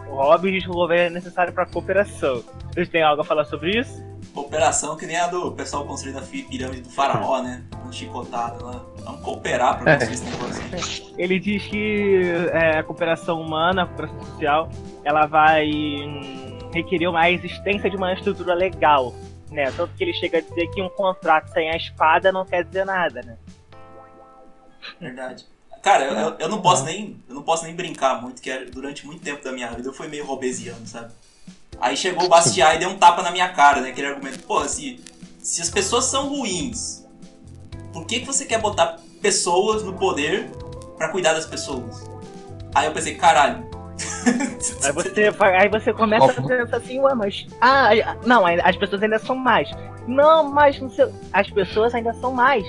O 0.09 0.17
Robin 0.17 0.53
diz 0.53 0.65
que 0.65 0.71
o 0.71 0.75
governo 0.75 1.07
é 1.07 1.11
necessário 1.11 1.53
para 1.53 1.65
a 1.65 1.67
cooperação. 1.67 2.43
Vocês 2.73 2.89
têm 2.89 3.03
algo 3.03 3.23
a 3.23 3.25
falar 3.25 3.45
sobre 3.45 3.79
isso? 3.79 4.07
Cooperação 4.33 4.97
que 4.97 5.07
nem 5.07 5.17
a 5.17 5.27
do 5.27 5.53
pessoal 5.53 5.85
construindo 5.85 6.19
a 6.19 6.23
pirâmide 6.23 6.83
do 6.83 6.91
faraó, 6.91 7.43
né? 7.43 7.65
Um 7.87 7.93
chicotado 7.93 8.65
lá. 8.65 8.85
Vamos 8.99 9.21
cooperar 9.23 9.79
para 9.79 9.97
construir 9.97 10.15
esse 10.15 10.25
negócio. 10.25 11.15
Ele 11.19 11.41
diz 11.41 11.67
que 11.67 12.23
é, 12.53 12.79
a 12.79 12.83
cooperação 12.83 13.41
humana, 13.41 13.83
a 13.83 13.87
cooperação 13.87 14.21
social, 14.25 14.71
ela 15.05 15.27
vai 15.27 15.67
hum, 15.69 16.59
requerer 16.73 17.09
uma 17.09 17.29
existência 17.31 17.91
de 17.91 17.97
uma 17.97 18.13
estrutura 18.13 18.55
legal, 18.55 19.15
né? 19.51 19.71
Tanto 19.73 19.93
que 19.95 20.05
ele 20.05 20.13
chega 20.15 20.39
a 20.39 20.41
dizer 20.41 20.69
que 20.69 20.83
um 20.83 20.89
contrato 20.89 21.49
sem 21.53 21.71
a 21.71 21.77
espada 21.77 22.31
não 22.31 22.45
quer 22.45 22.65
dizer 22.65 22.85
nada, 22.85 23.23
né? 23.23 23.37
Verdade. 25.01 25.47
Cara, 25.83 26.05
eu, 26.05 26.37
eu, 26.39 26.49
não 26.49 26.61
posso 26.61 26.85
nem. 26.85 27.23
Eu 27.29 27.35
não 27.35 27.43
posso 27.43 27.65
nem 27.65 27.75
brincar 27.75 28.21
muito, 28.21 28.43
que 28.43 28.53
durante 28.67 29.07
muito 29.07 29.23
tempo 29.23 29.43
da 29.43 29.53
minha 29.53 29.71
vida 29.71 29.89
eu 29.89 29.93
fui 29.93 30.09
meio 30.09 30.27
robesiano, 30.27 30.87
sabe? 30.87 31.13
Aí 31.81 31.97
chegou 31.97 32.25
o 32.25 32.29
Bastiat 32.29 32.77
e 32.77 32.79
deu 32.81 32.89
um 32.89 32.99
tapa 32.99 33.23
na 33.23 33.31
minha 33.31 33.49
cara, 33.51 33.81
né? 33.81 33.91
Aquele 33.91 34.09
argumento, 34.09 34.41
pô, 34.41 34.67
se, 34.67 35.01
se 35.41 35.63
as 35.63 35.71
pessoas 35.71 36.07
são 36.07 36.29
ruins, 36.29 37.05
por 37.93 38.05
que, 38.05 38.21
que 38.21 38.27
você 38.27 38.45
quer 38.45 38.61
botar 38.61 38.99
pessoas 39.23 39.83
no 39.83 39.93
poder 39.95 40.51
para 40.97 41.09
cuidar 41.11 41.35
das 41.35 41.47
pessoas? 41.47 42.09
Aí 42.75 42.87
eu 42.87 42.93
pensei, 42.93 43.15
caralho. 43.15 43.69
aí, 44.85 44.93
você, 44.93 45.33
aí 45.43 45.69
você 45.69 45.93
começa 45.93 46.31
a 46.31 46.43
pensar 46.43 46.77
assim, 46.77 46.99
ué, 47.01 47.15
mas. 47.15 47.47
Ah, 47.61 47.91
não, 48.27 48.45
as 48.45 48.77
pessoas 48.77 49.03
ainda 49.03 49.19
são 49.19 49.37
mais. 49.37 49.71
Não, 50.07 50.51
mas 50.51 50.81
não 50.81 50.91
sei, 50.91 51.07
as 51.33 51.51
pessoas 51.51 51.95
ainda 51.95 52.13
são 52.15 52.33
mais. 52.33 52.67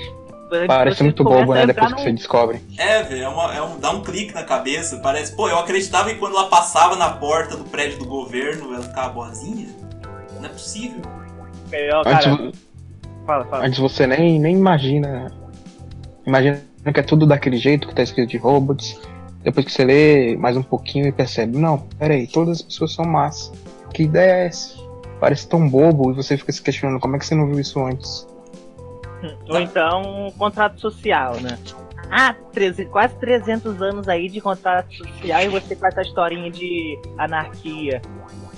Parece 0.68 1.04
muito 1.04 1.24
bobo, 1.24 1.54
né? 1.54 1.66
Depois 1.66 1.92
no... 1.92 1.96
que 1.98 2.04
você 2.04 2.12
descobre. 2.12 2.62
É, 2.78 3.04
velho, 3.04 3.24
é, 3.24 3.30
uma, 3.30 3.56
é 3.56 3.62
um, 3.62 3.80
dá 3.80 3.92
um 3.92 4.02
clique 4.02 4.34
na 4.34 4.44
cabeça. 4.44 4.98
Parece, 4.98 5.36
pô, 5.36 5.48
eu 5.48 5.60
acreditava 5.60 6.10
que 6.10 6.16
quando 6.16 6.36
ela 6.36 6.48
passava 6.48 6.96
na 6.96 7.10
porta 7.10 7.56
do 7.56 7.64
prédio 7.66 8.00
do 8.00 8.06
governo, 8.06 8.74
ela 8.74 8.84
ficava 8.84 9.10
boazinha. 9.10 9.68
Não 10.40 10.46
é 10.46 10.50
possível. 10.50 11.02
Melhor, 11.70 12.04
cara. 12.04 12.32
Antes, 12.32 12.60
fala, 13.26 13.46
fala. 13.46 13.66
Antes 13.66 13.80
você 13.80 14.08
nem, 14.08 14.40
nem 14.40 14.56
imagina. 14.56 15.32
Imagina 16.26 16.62
que 16.94 17.00
é 17.00 17.04
tudo 17.04 17.26
daquele 17.26 17.58
jeito 17.58 17.88
que 17.88 17.94
tá 17.94 18.02
escrito 18.02 18.30
de 18.30 18.38
robots. 18.38 19.00
Depois 19.44 19.66
que 19.66 19.72
você 19.72 19.86
lê 19.86 20.36
mais 20.36 20.58
um 20.58 20.64
pouquinho 20.64 21.08
e 21.08 21.12
percebe, 21.12 21.58
não, 21.58 21.78
peraí, 21.98 22.28
todas 22.28 22.58
as 22.58 22.62
pessoas 22.62 22.94
são 22.94 23.06
más. 23.06 23.52
Que 23.94 24.04
ideia 24.04 24.32
é 24.32 24.46
essa? 24.48 24.78
Parece 25.20 25.48
tão 25.48 25.68
bobo 25.68 26.12
e 26.12 26.14
você 26.14 26.38
fica 26.38 26.52
se 26.52 26.62
questionando 26.62 27.00
como 27.00 27.16
é 27.16 27.20
que 27.20 27.26
você 27.26 27.36
não 27.36 27.48
viu 27.48 27.60
isso 27.60 27.80
antes. 27.84 28.28
Ou 29.50 29.60
então 29.60 30.28
um 30.28 30.32
contrato 30.32 30.80
social, 30.80 31.36
né? 31.42 31.58
Ah, 32.12 32.36
13, 32.54 32.86
quase 32.86 33.16
300 33.16 33.82
anos 33.82 34.08
aí 34.08 34.30
de 34.30 34.42
contrato 34.42 34.92
social 34.96 35.42
e 35.42 35.48
você 35.48 35.76
com 35.76 35.86
essa 35.86 36.02
historinha 36.02 36.50
de 36.50 37.00
anarquia. 37.18 38.02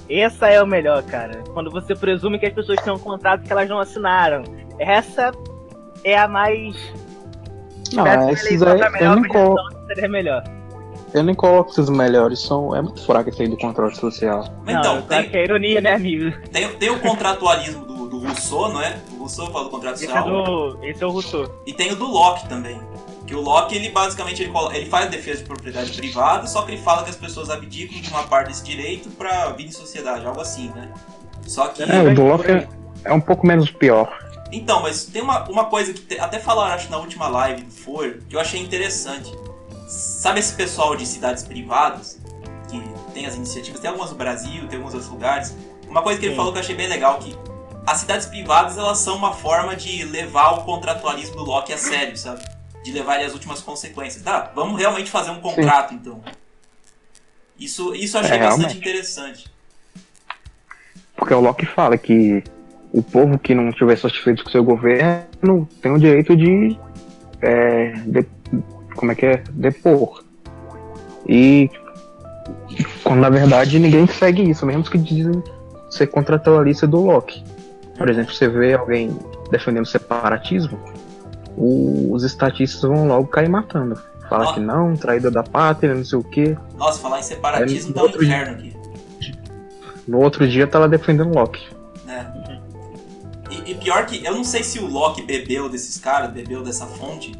Essa 0.09 0.47
é 0.47 0.61
o 0.61 0.67
melhor, 0.67 1.03
cara. 1.03 1.43
Quando 1.53 1.69
você 1.69 1.95
presume 1.95 2.39
que 2.39 2.45
as 2.45 2.53
pessoas 2.53 2.79
têm 2.81 2.93
um 2.93 2.99
contrato 2.99 3.43
que 3.43 3.51
elas 3.51 3.67
não 3.67 3.79
assinaram. 3.79 4.43
Essa 4.79 5.31
é 6.03 6.17
a 6.17 6.27
mais. 6.27 6.75
Não, 7.93 8.29
esses 8.29 8.61
aí 8.61 8.79
eu 8.99 9.15
nem 9.15 9.27
coloco. 9.27 9.61
Seria 9.87 10.09
melhor. 10.09 10.43
Eu 11.13 11.23
nem 11.23 11.35
coloco 11.35 11.71
esses 11.71 11.89
melhores, 11.89 12.39
são, 12.39 12.73
é 12.73 12.81
muito 12.81 13.05
fraco 13.05 13.29
esse 13.29 13.41
aí 13.41 13.49
do 13.49 13.57
contrato 13.57 13.97
social. 13.97 14.45
Então, 14.63 14.95
não, 14.95 15.01
tem, 15.01 15.29
que 15.29 15.37
é 15.37 15.43
ironia, 15.43 15.81
né, 15.81 15.93
amigo? 15.93 16.31
Tem, 16.49 16.69
tem 16.77 16.89
o 16.89 16.99
contratualismo 16.99 17.85
do, 17.85 18.07
do 18.07 18.19
Rousseau, 18.19 18.71
não 18.71 18.81
é? 18.81 18.97
Rousseau 19.21 19.51
fala 19.51 19.65
do 19.65 19.69
contrato 19.69 19.95
esse 19.95 20.05
social. 20.05 20.27
É 20.27 20.31
do, 20.31 20.79
esse 20.83 21.03
é 21.03 21.07
o 21.07 21.11
Rousseau. 21.11 21.61
E 21.65 21.73
tem 21.73 21.91
o 21.91 21.95
do 21.95 22.07
Locke 22.07 22.47
também. 22.47 22.79
Que 23.25 23.35
o 23.35 23.41
Locke, 23.41 23.75
ele 23.75 23.89
basicamente 23.89 24.43
ele, 24.43 24.51
ele 24.73 24.85
faz 24.87 25.05
a 25.05 25.09
defesa 25.09 25.39
de 25.39 25.45
propriedade 25.45 25.91
privada, 25.93 26.47
só 26.47 26.63
que 26.63 26.71
ele 26.71 26.81
fala 26.81 27.03
que 27.03 27.09
as 27.09 27.15
pessoas 27.15 27.49
abdicam 27.49 28.01
de 28.01 28.09
uma 28.09 28.23
parte 28.23 28.49
desse 28.49 28.63
direito 28.63 29.09
pra 29.11 29.49
vida 29.51 29.69
em 29.69 29.71
sociedade, 29.71 30.25
algo 30.25 30.41
assim, 30.41 30.69
né? 30.69 30.91
Só 31.47 31.67
que. 31.67 31.83
É, 31.83 32.01
o 32.01 32.13
do 32.13 32.23
Locke 32.23 32.51
é, 32.51 32.67
é 33.05 33.13
um 33.13 33.21
pouco 33.21 33.45
menos 33.45 33.71
pior. 33.71 34.17
Então, 34.51 34.81
mas 34.81 35.05
tem 35.05 35.21
uma, 35.21 35.47
uma 35.49 35.65
coisa 35.65 35.93
que 35.93 36.01
te, 36.01 36.19
até 36.19 36.39
falaram, 36.39 36.73
acho, 36.73 36.89
na 36.89 36.97
última 36.97 37.27
live 37.29 37.63
do 37.63 37.71
For, 37.71 38.17
que 38.27 38.35
eu 38.35 38.39
achei 38.39 38.59
interessante. 38.59 39.31
Sabe 39.87 40.39
esse 40.39 40.53
pessoal 40.53 40.95
de 40.95 41.05
cidades 41.05 41.43
privadas, 41.43 42.19
que 42.69 42.81
tem 43.13 43.25
as 43.25 43.35
iniciativas, 43.35 43.79
tem 43.79 43.89
algumas 43.89 44.11
no 44.11 44.17
Brasil, 44.17 44.67
tem 44.67 44.77
alguns 44.77 44.93
outros 44.93 45.11
lugares. 45.11 45.55
Uma 45.87 46.01
coisa 46.01 46.19
que 46.19 46.25
ele 46.25 46.33
Sim. 46.33 46.37
falou 46.37 46.51
que 46.51 46.57
eu 46.57 46.63
achei 46.63 46.75
bem 46.75 46.87
legal, 46.87 47.17
que 47.19 47.35
as 47.85 47.99
cidades 47.99 48.27
privadas 48.27 48.77
elas 48.77 48.99
são 48.99 49.15
uma 49.15 49.33
forma 49.33 49.75
de 49.75 50.03
levar 50.05 50.51
o 50.51 50.63
contratualismo 50.63 51.35
do 51.37 51.43
Locke 51.43 51.73
a 51.73 51.77
sério, 51.77 52.15
sabe? 52.15 52.43
De 52.83 52.91
levar 52.91 53.15
ele 53.15 53.25
às 53.25 53.33
últimas 53.33 53.61
consequências. 53.61 54.23
Tá, 54.23 54.51
vamos 54.55 54.79
realmente 54.79 55.09
fazer 55.09 55.31
um 55.31 55.39
contrato 55.39 55.89
Sim. 55.89 55.95
então. 55.95 56.21
Isso, 57.59 57.93
isso 57.93 58.17
eu 58.17 58.21
achei 58.21 58.37
é, 58.37 58.39
bastante 58.39 58.77
interessante. 58.77 59.51
Porque 61.15 61.33
o 61.33 61.39
Locke 61.39 61.65
fala 61.65 61.97
que 61.97 62.43
o 62.91 63.03
povo 63.03 63.37
que 63.37 63.53
não 63.53 63.69
estiver 63.69 63.97
satisfeito 63.97 64.43
com 64.43 64.49
seu 64.49 64.63
governo 64.63 65.67
tem 65.81 65.91
o 65.91 65.99
direito 65.99 66.35
de, 66.35 66.77
é, 67.41 67.91
de 68.05 68.25
como 68.95 69.11
é 69.11 69.15
que 69.15 69.25
é? 69.25 69.43
Depor. 69.51 70.23
E 71.27 71.69
quando 73.03 73.19
na 73.19 73.29
verdade 73.29 73.79
ninguém 73.79 74.07
segue 74.07 74.49
isso, 74.49 74.65
mesmo 74.65 74.83
que 74.83 74.97
dizem 74.97 75.43
ser 75.89 76.07
contratualista 76.07 76.87
do 76.87 77.01
Locke. 77.01 77.43
Por 78.01 78.09
exemplo, 78.09 78.33
você 78.33 78.47
vê 78.47 78.73
alguém 78.73 79.17
defendendo 79.51 79.85
separatismo, 79.85 80.79
os 81.57 82.23
estatistas 82.23 82.81
vão 82.81 83.07
logo 83.07 83.27
cair 83.27 83.49
matando. 83.49 84.01
Fala 84.29 84.45
Nossa. 84.45 84.53
que 84.55 84.59
não, 84.61 84.95
traída 84.95 85.29
da 85.29 85.43
pátria, 85.43 85.93
não 85.93 86.05
sei 86.05 86.17
o 86.17 86.23
quê. 86.23 86.57
Nossa, 86.77 86.99
falar 86.99 87.19
em 87.19 87.23
separatismo 87.23 87.93
dá 87.93 88.03
um 88.03 88.07
inferno 88.07 88.53
aqui. 88.53 88.75
No 90.07 90.19
outro 90.19 90.47
dia 90.47 90.65
tá 90.65 90.79
lá 90.79 90.87
defendendo 90.87 91.33
Loki. 91.33 91.67
É. 92.07 92.25
E, 93.51 93.71
e, 93.71 93.75
pior 93.75 94.05
que 94.05 94.25
eu 94.25 94.33
não 94.33 94.43
sei 94.43 94.63
se 94.63 94.79
o 94.79 94.87
Loki 94.87 95.21
bebeu 95.21 95.69
desses 95.69 95.97
caras, 95.97 96.31
bebeu 96.31 96.63
dessa 96.63 96.85
fonte. 96.85 97.33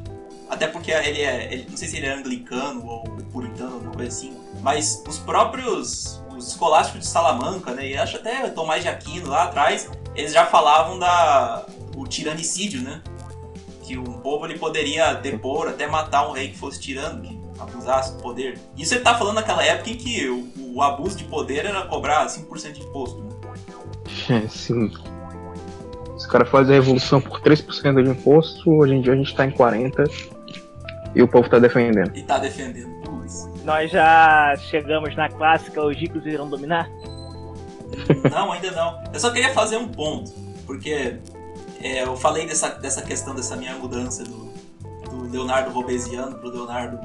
Até 0.50 0.68
porque 0.68 0.92
ele 0.92 1.22
é. 1.22 1.54
Ele, 1.54 1.66
não 1.70 1.78
sei 1.78 1.88
se 1.88 1.98
ele 1.98 2.06
é 2.06 2.14
anglicano 2.14 2.86
ou 2.86 3.04
puritano, 3.32 3.76
alguma 3.76 3.94
coisa 3.94 4.10
assim. 4.10 4.34
Mas 4.62 5.02
os 5.08 5.18
próprios. 5.18 6.22
Os 6.30 6.50
escolásticos 6.50 7.02
de 7.02 7.08
Salamanca, 7.08 7.72
né? 7.72 7.90
E 7.90 7.98
acho 7.98 8.18
até 8.18 8.50
Tomás 8.50 8.82
de 8.82 8.90
Aquino 8.90 9.30
lá 9.30 9.44
atrás, 9.44 9.90
eles 10.16 10.34
já 10.34 10.46
falavam 10.46 11.00
da. 11.00 11.66
o 11.96 12.06
tiranicídio, 12.06 12.82
né? 12.82 13.02
Que 13.84 13.98
um 13.98 14.20
povo 14.20 14.46
ele 14.46 14.58
poderia 14.58 15.14
depor, 15.14 15.68
até 15.68 15.88
matar 15.88 16.30
um 16.30 16.34
rei 16.34 16.50
que 16.50 16.58
fosse 16.58 16.80
tirano, 16.80 17.22
que 17.22 17.40
abusasse 17.60 18.16
do 18.16 18.22
poder. 18.22 18.60
Isso 18.78 18.94
ele 18.94 19.04
tá 19.04 19.16
falando 19.18 19.36
naquela 19.36 19.64
época 19.64 19.90
em 19.90 19.96
que 19.96 20.28
o, 20.28 20.48
o 20.76 20.82
abuso 20.82 21.18
de 21.18 21.24
poder 21.26 21.66
era 21.66 21.86
cobrar 21.86 22.26
5% 22.26 22.72
de 22.72 22.82
imposto. 22.82 23.22
Né? 23.22 23.32
É, 24.30 24.48
sim. 24.48 24.92
Os 26.16 26.26
caras 26.28 26.50
fazem 26.50 26.78
a 26.78 26.80
revolução 26.80 27.20
por 27.20 27.42
3% 27.42 28.04
de 28.04 28.10
imposto, 28.10 28.70
hoje 28.70 28.94
em 28.94 29.02
dia 29.02 29.14
a 29.14 29.16
gente 29.16 29.36
tá 29.36 29.46
em 29.46 29.52
40% 29.52 30.10
e 31.16 31.22
o 31.22 31.28
povo 31.28 31.50
tá 31.50 31.60
defendendo. 31.60 32.16
E 32.16 32.24
tá 32.24 32.38
defendendo. 32.38 33.02
Nós 33.64 33.92
já 33.92 34.56
chegamos 34.70 35.16
na 35.16 35.30
clássica, 35.30 35.86
os 35.86 35.96
ricos 35.96 36.26
irão 36.26 36.50
dominar? 36.50 36.90
Não, 38.30 38.52
ainda 38.52 38.72
não. 38.72 39.04
Eu 39.14 39.20
só 39.20 39.32
queria 39.32 39.54
fazer 39.54 39.78
um 39.78 39.88
ponto, 39.88 40.32
porque 40.66 41.18
é, 41.82 42.04
eu 42.04 42.16
falei 42.16 42.46
dessa, 42.46 42.70
dessa 42.70 43.02
questão, 43.02 43.36
dessa 43.36 43.56
minha 43.56 43.76
mudança 43.76 44.24
do, 44.24 44.52
do 45.10 45.30
Leonardo 45.30 45.72
Robesiano 45.72 46.38
pro 46.38 46.50
Leonardo 46.50 47.00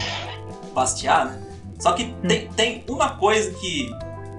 Bastiat, 0.74 1.30
né? 1.30 1.42
Só 1.78 1.92
que 1.92 2.04
hum. 2.04 2.22
tem, 2.26 2.48
tem 2.48 2.84
uma 2.88 3.16
coisa 3.16 3.50
que 3.52 3.90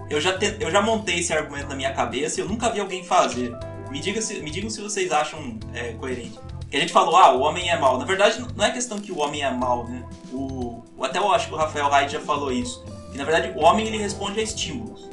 eu 0.09 0.21
já, 0.21 0.37
te, 0.37 0.57
eu 0.59 0.71
já 0.71 0.81
montei 0.81 1.19
esse 1.19 1.33
argumento 1.33 1.67
na 1.67 1.75
minha 1.75 1.93
cabeça 1.93 2.39
e 2.39 2.43
eu 2.43 2.47
nunca 2.47 2.69
vi 2.69 2.79
alguém 2.79 3.03
fazer. 3.03 3.55
Me, 3.89 3.99
diga 3.99 4.21
se, 4.21 4.39
me 4.41 4.49
digam 4.49 4.69
se 4.69 4.81
vocês 4.81 5.11
acham 5.11 5.57
é, 5.73 5.93
coerente. 5.93 6.39
Que 6.69 6.77
a 6.77 6.79
gente 6.79 6.91
falou, 6.91 7.15
ah, 7.15 7.31
o 7.31 7.41
homem 7.41 7.69
é 7.69 7.77
mal. 7.77 7.97
Na 7.97 8.05
verdade, 8.05 8.45
não 8.55 8.65
é 8.65 8.71
questão 8.71 8.99
que 8.99 9.11
o 9.11 9.19
homem 9.19 9.41
é 9.41 9.51
mal, 9.51 9.87
né? 9.87 10.03
O, 10.31 10.83
até 11.01 11.19
eu 11.19 11.31
acho 11.31 11.47
que 11.47 11.53
o 11.53 11.57
Rafael 11.57 11.89
Hyde 11.89 12.13
já 12.13 12.19
falou 12.19 12.51
isso. 12.51 12.83
Que 13.11 13.17
na 13.17 13.23
verdade 13.23 13.57
o 13.57 13.63
homem 13.63 13.87
ele 13.87 13.97
responde 13.97 14.39
a 14.39 14.43
estímulos. 14.43 15.09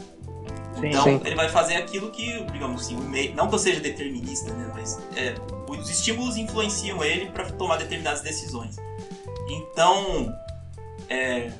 Sim, 0.84 0.90
então 0.90 1.04
sim. 1.04 1.20
ele 1.24 1.34
vai 1.34 1.48
fazer 1.48 1.76
aquilo 1.76 2.10
que, 2.10 2.44
digamos 2.52 2.82
assim, 2.82 2.96
meio, 2.96 3.34
não 3.34 3.48
que 3.48 3.54
eu 3.54 3.58
seja 3.58 3.80
determinista, 3.80 4.52
né? 4.52 4.70
Mas 4.74 5.00
é, 5.16 5.34
os 5.66 5.88
estímulos 5.88 6.36
influenciam 6.36 7.02
ele 7.02 7.30
para 7.30 7.50
tomar 7.52 7.76
determinadas 7.76 8.20
decisões. 8.20 8.76
Então, 9.48 10.34
é, 11.08 11.52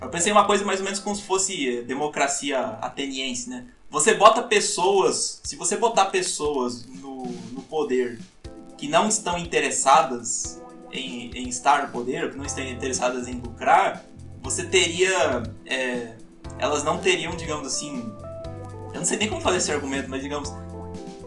eu 0.00 0.08
pensei 0.08 0.32
uma 0.32 0.44
coisa 0.44 0.64
mais 0.64 0.80
ou 0.80 0.84
menos 0.84 0.98
como 0.98 1.14
se 1.14 1.22
fosse 1.22 1.78
é, 1.78 1.82
democracia 1.82 2.58
ateniense, 2.80 3.50
né? 3.50 3.66
Você 3.90 4.14
bota 4.14 4.42
pessoas, 4.42 5.40
se 5.42 5.56
você 5.56 5.76
botar 5.76 6.06
pessoas 6.06 6.86
no, 6.86 7.24
no 7.52 7.62
poder 7.62 8.18
que 8.78 8.88
não 8.88 9.08
estão 9.08 9.36
interessadas 9.36 10.62
em, 10.92 11.30
em 11.32 11.48
estar 11.48 11.82
no 11.82 11.92
poder, 11.92 12.30
que 12.30 12.36
não 12.36 12.44
estão 12.44 12.64
interessadas 12.64 13.28
em 13.28 13.34
lucrar, 13.34 14.04
você 14.42 14.64
teria. 14.64 15.42
É, 15.66 16.14
elas 16.58 16.82
não 16.82 16.98
teriam, 16.98 17.34
digamos 17.36 17.66
assim. 17.66 18.12
Eu 18.92 19.00
não 19.00 19.04
sei 19.04 19.18
nem 19.18 19.28
como 19.28 19.40
fazer 19.40 19.58
esse 19.58 19.72
argumento, 19.72 20.08
mas 20.08 20.22
digamos. 20.22 20.52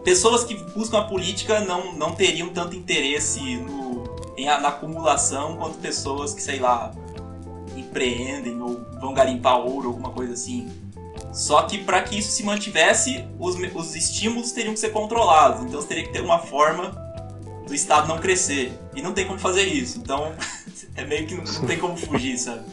Pessoas 0.04 0.44
que 0.44 0.56
buscam 0.76 1.00
a 1.00 1.04
política 1.06 1.62
não, 1.62 1.94
não 1.94 2.14
teriam 2.14 2.50
tanto 2.50 2.76
interesse 2.76 3.40
no, 3.56 4.04
em, 4.36 4.46
na 4.46 4.68
acumulação 4.68 5.56
quanto 5.56 5.78
pessoas 5.78 6.34
que, 6.34 6.44
sei 6.44 6.60
lá, 6.60 6.92
empreendem 7.76 8.62
ou 8.62 8.82
vão 9.00 9.14
garimpar 9.14 9.60
ouro, 9.60 9.88
alguma 9.88 10.10
coisa 10.10 10.34
assim. 10.34 10.70
Só 11.32 11.64
que 11.64 11.80
para 11.80 12.02
que 12.04 12.20
isso 12.20 12.32
se 12.32 12.44
mantivesse, 12.44 13.26
os, 13.40 13.56
os 13.56 13.96
estímulos 13.96 14.52
teriam 14.52 14.74
que 14.74 14.80
ser 14.80 14.90
controlados. 14.90 15.64
Então 15.64 15.82
você 15.82 15.88
teria 15.88 16.04
que 16.04 16.12
ter 16.12 16.22
uma 16.22 16.40
forma 16.40 16.92
do 17.66 17.74
Estado 17.74 18.08
não 18.08 18.20
crescer. 18.20 18.78
E 18.96 19.02
não 19.02 19.14
tem 19.14 19.26
como 19.26 19.40
fazer 19.40 19.64
isso. 19.64 19.98
Então, 19.98 20.34
é 20.96 21.06
meio 21.06 21.26
que 21.26 21.36
não, 21.36 21.44
não, 21.44 21.66
tem 21.66 21.80
como 21.80 21.98
fugir, 21.98 22.38
sabe? 22.38 22.64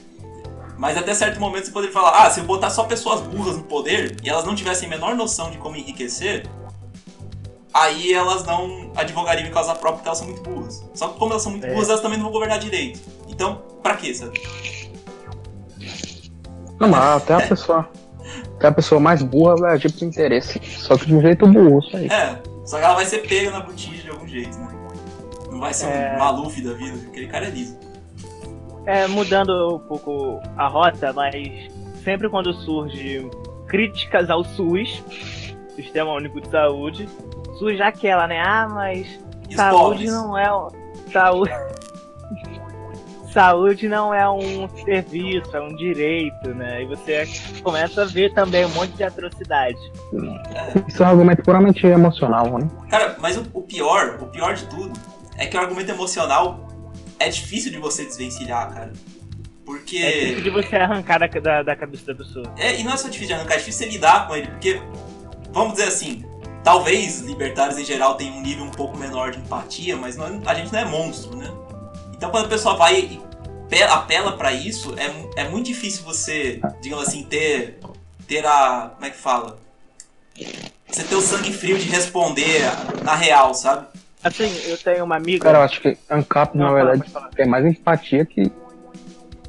Mas 0.80 0.96
até 0.96 1.12
certo 1.12 1.38
momento 1.38 1.66
você 1.66 1.70
poderia 1.70 1.92
falar: 1.92 2.24
ah, 2.24 2.30
se 2.30 2.40
eu 2.40 2.44
botar 2.44 2.70
só 2.70 2.84
pessoas 2.84 3.20
burras 3.20 3.54
no 3.54 3.64
poder 3.64 4.16
e 4.24 4.30
elas 4.30 4.46
não 4.46 4.54
tivessem 4.54 4.86
a 4.88 4.90
menor 4.90 5.14
noção 5.14 5.50
de 5.50 5.58
como 5.58 5.76
enriquecer, 5.76 6.46
aí 7.72 8.14
elas 8.14 8.44
não 8.44 8.90
advogariam 8.96 9.46
em 9.46 9.50
causa 9.52 9.74
própria 9.74 9.96
porque 9.96 10.08
elas 10.08 10.18
são 10.18 10.26
muito 10.26 10.42
burras. 10.42 10.82
Só 10.94 11.08
que 11.08 11.18
como 11.18 11.32
elas 11.32 11.42
são 11.42 11.52
muito 11.52 11.66
é. 11.66 11.74
burras, 11.74 11.90
elas 11.90 12.00
também 12.00 12.16
não 12.16 12.24
vão 12.24 12.32
governar 12.32 12.58
direito. 12.58 12.98
Então, 13.28 13.60
pra 13.82 13.94
quê, 13.94 14.14
sabe? 14.14 14.40
Não, 16.80 16.88
mas 16.88 17.22
até 17.22 17.34
a 17.34 17.46
pessoa. 17.46 17.90
Até 18.56 18.68
a 18.68 18.72
pessoa 18.72 18.98
mais 18.98 19.22
burra 19.22 19.56
vai 19.56 19.74
agir 19.74 19.92
por 19.92 20.04
interesse. 20.04 20.58
Só 20.78 20.96
que 20.96 21.04
de 21.04 21.14
um 21.14 21.20
jeito 21.20 21.46
burro, 21.46 21.80
isso 21.80 21.94
aí. 21.94 22.06
É, 22.06 22.38
só 22.64 22.78
que 22.78 22.84
ela 22.84 22.94
vai 22.94 23.04
ser 23.04 23.18
pega 23.18 23.50
na 23.50 23.60
botija 23.60 24.02
de 24.02 24.08
algum 24.08 24.26
jeito, 24.26 24.56
né? 24.58 24.68
Não 25.50 25.60
vai 25.60 25.74
ser 25.74 25.88
é... 25.88 26.14
um 26.14 26.18
Maluf 26.18 26.58
da 26.62 26.72
vida, 26.72 26.98
aquele 27.06 27.26
cara 27.26 27.48
é 27.48 27.50
liso. 27.50 27.89
É, 28.86 29.06
mudando 29.06 29.76
um 29.76 29.78
pouco 29.78 30.40
a 30.56 30.66
rota, 30.66 31.12
mas 31.12 31.70
sempre 32.02 32.28
quando 32.28 32.52
surge 32.52 33.28
críticas 33.66 34.28
ao 34.30 34.42
SUS, 34.42 35.02
Sistema 35.76 36.12
Único 36.12 36.40
de 36.40 36.48
Saúde, 36.48 37.08
surge 37.58 37.80
aquela, 37.82 38.26
né? 38.26 38.40
Ah, 38.40 38.68
mas 38.68 39.20
saúde 39.54 40.06
não 40.06 40.36
é. 40.36 40.46
Saúde. 41.12 41.52
saúde 43.32 43.88
não 43.88 44.12
é 44.12 44.28
um 44.28 44.68
serviço, 44.84 45.56
é 45.56 45.60
um 45.60 45.74
direito, 45.76 46.48
né? 46.54 46.82
E 46.82 46.86
você 46.86 47.24
começa 47.62 48.02
a 48.02 48.04
ver 48.06 48.32
também 48.34 48.64
um 48.64 48.70
monte 48.70 48.92
de 48.92 49.04
atrocidade. 49.04 49.78
Isso 50.88 51.02
é 51.02 51.06
um 51.06 51.10
argumento 51.10 51.42
puramente 51.42 51.86
emocional, 51.86 52.58
né? 52.58 52.68
Cara, 52.88 53.16
mas 53.20 53.36
o, 53.36 53.46
o 53.52 53.62
pior, 53.62 54.18
o 54.20 54.26
pior 54.26 54.54
de 54.54 54.64
tudo, 54.66 54.92
é 55.38 55.46
que 55.46 55.56
o 55.56 55.60
argumento 55.60 55.90
emocional 55.90 56.69
é 57.20 57.28
difícil 57.28 57.70
de 57.70 57.78
você 57.78 58.04
desvencilhar, 58.04 58.72
cara. 58.72 58.92
Porque. 59.64 59.98
É 59.98 60.20
difícil 60.20 60.42
de 60.42 60.50
você 60.50 60.76
arrancar 60.76 61.20
da, 61.20 61.26
da, 61.26 61.62
da 61.62 61.76
cabeça 61.76 62.06
da 62.06 62.14
pessoa. 62.14 62.52
É, 62.58 62.80
e 62.80 62.82
não 62.82 62.92
é 62.92 62.96
só 62.96 63.08
difícil 63.08 63.28
de 63.28 63.34
arrancar, 63.34 63.54
é 63.54 63.58
difícil 63.58 63.86
você 63.86 63.92
lidar 63.92 64.26
com 64.26 64.34
ele. 64.34 64.48
Porque, 64.48 64.80
vamos 65.52 65.74
dizer 65.74 65.84
assim, 65.84 66.24
talvez 66.64 67.20
libertários 67.20 67.78
em 67.78 67.84
geral 67.84 68.16
tenham 68.16 68.36
um 68.36 68.40
nível 68.40 68.64
um 68.64 68.70
pouco 68.70 68.96
menor 68.96 69.30
de 69.30 69.38
empatia, 69.38 69.96
mas 69.96 70.16
não, 70.16 70.26
é, 70.26 70.40
a 70.46 70.54
gente 70.54 70.72
não 70.72 70.80
é 70.80 70.84
monstro, 70.84 71.36
né? 71.36 71.48
Então 72.16 72.30
quando 72.30 72.46
a 72.46 72.48
pessoa 72.48 72.76
vai 72.76 73.00
e 73.00 73.82
apela 73.84 74.32
para 74.36 74.52
isso, 74.52 74.94
é, 74.98 75.42
é 75.42 75.48
muito 75.48 75.66
difícil 75.66 76.02
você, 76.02 76.60
digamos 76.82 77.06
assim, 77.06 77.22
ter, 77.22 77.78
ter 78.26 78.44
a. 78.44 78.92
Como 78.94 79.06
é 79.06 79.10
que 79.10 79.16
fala? 79.16 79.58
Você 80.88 81.04
ter 81.04 81.14
o 81.14 81.20
sangue 81.20 81.52
frio 81.52 81.78
de 81.78 81.88
responder 81.88 82.62
na 83.04 83.14
real, 83.14 83.54
sabe? 83.54 83.86
Assim, 84.22 84.50
eu 84.66 84.76
tenho 84.76 85.04
uma 85.04 85.16
amiga. 85.16 85.44
Cara, 85.44 85.58
eu 85.58 85.62
acho 85.62 85.80
que 85.80 85.96
ANCAP, 86.08 86.56
na 86.56 86.72
verdade, 86.72 87.04
tem 87.34 87.46
mais 87.46 87.64
empatia 87.64 88.26
que, 88.26 88.50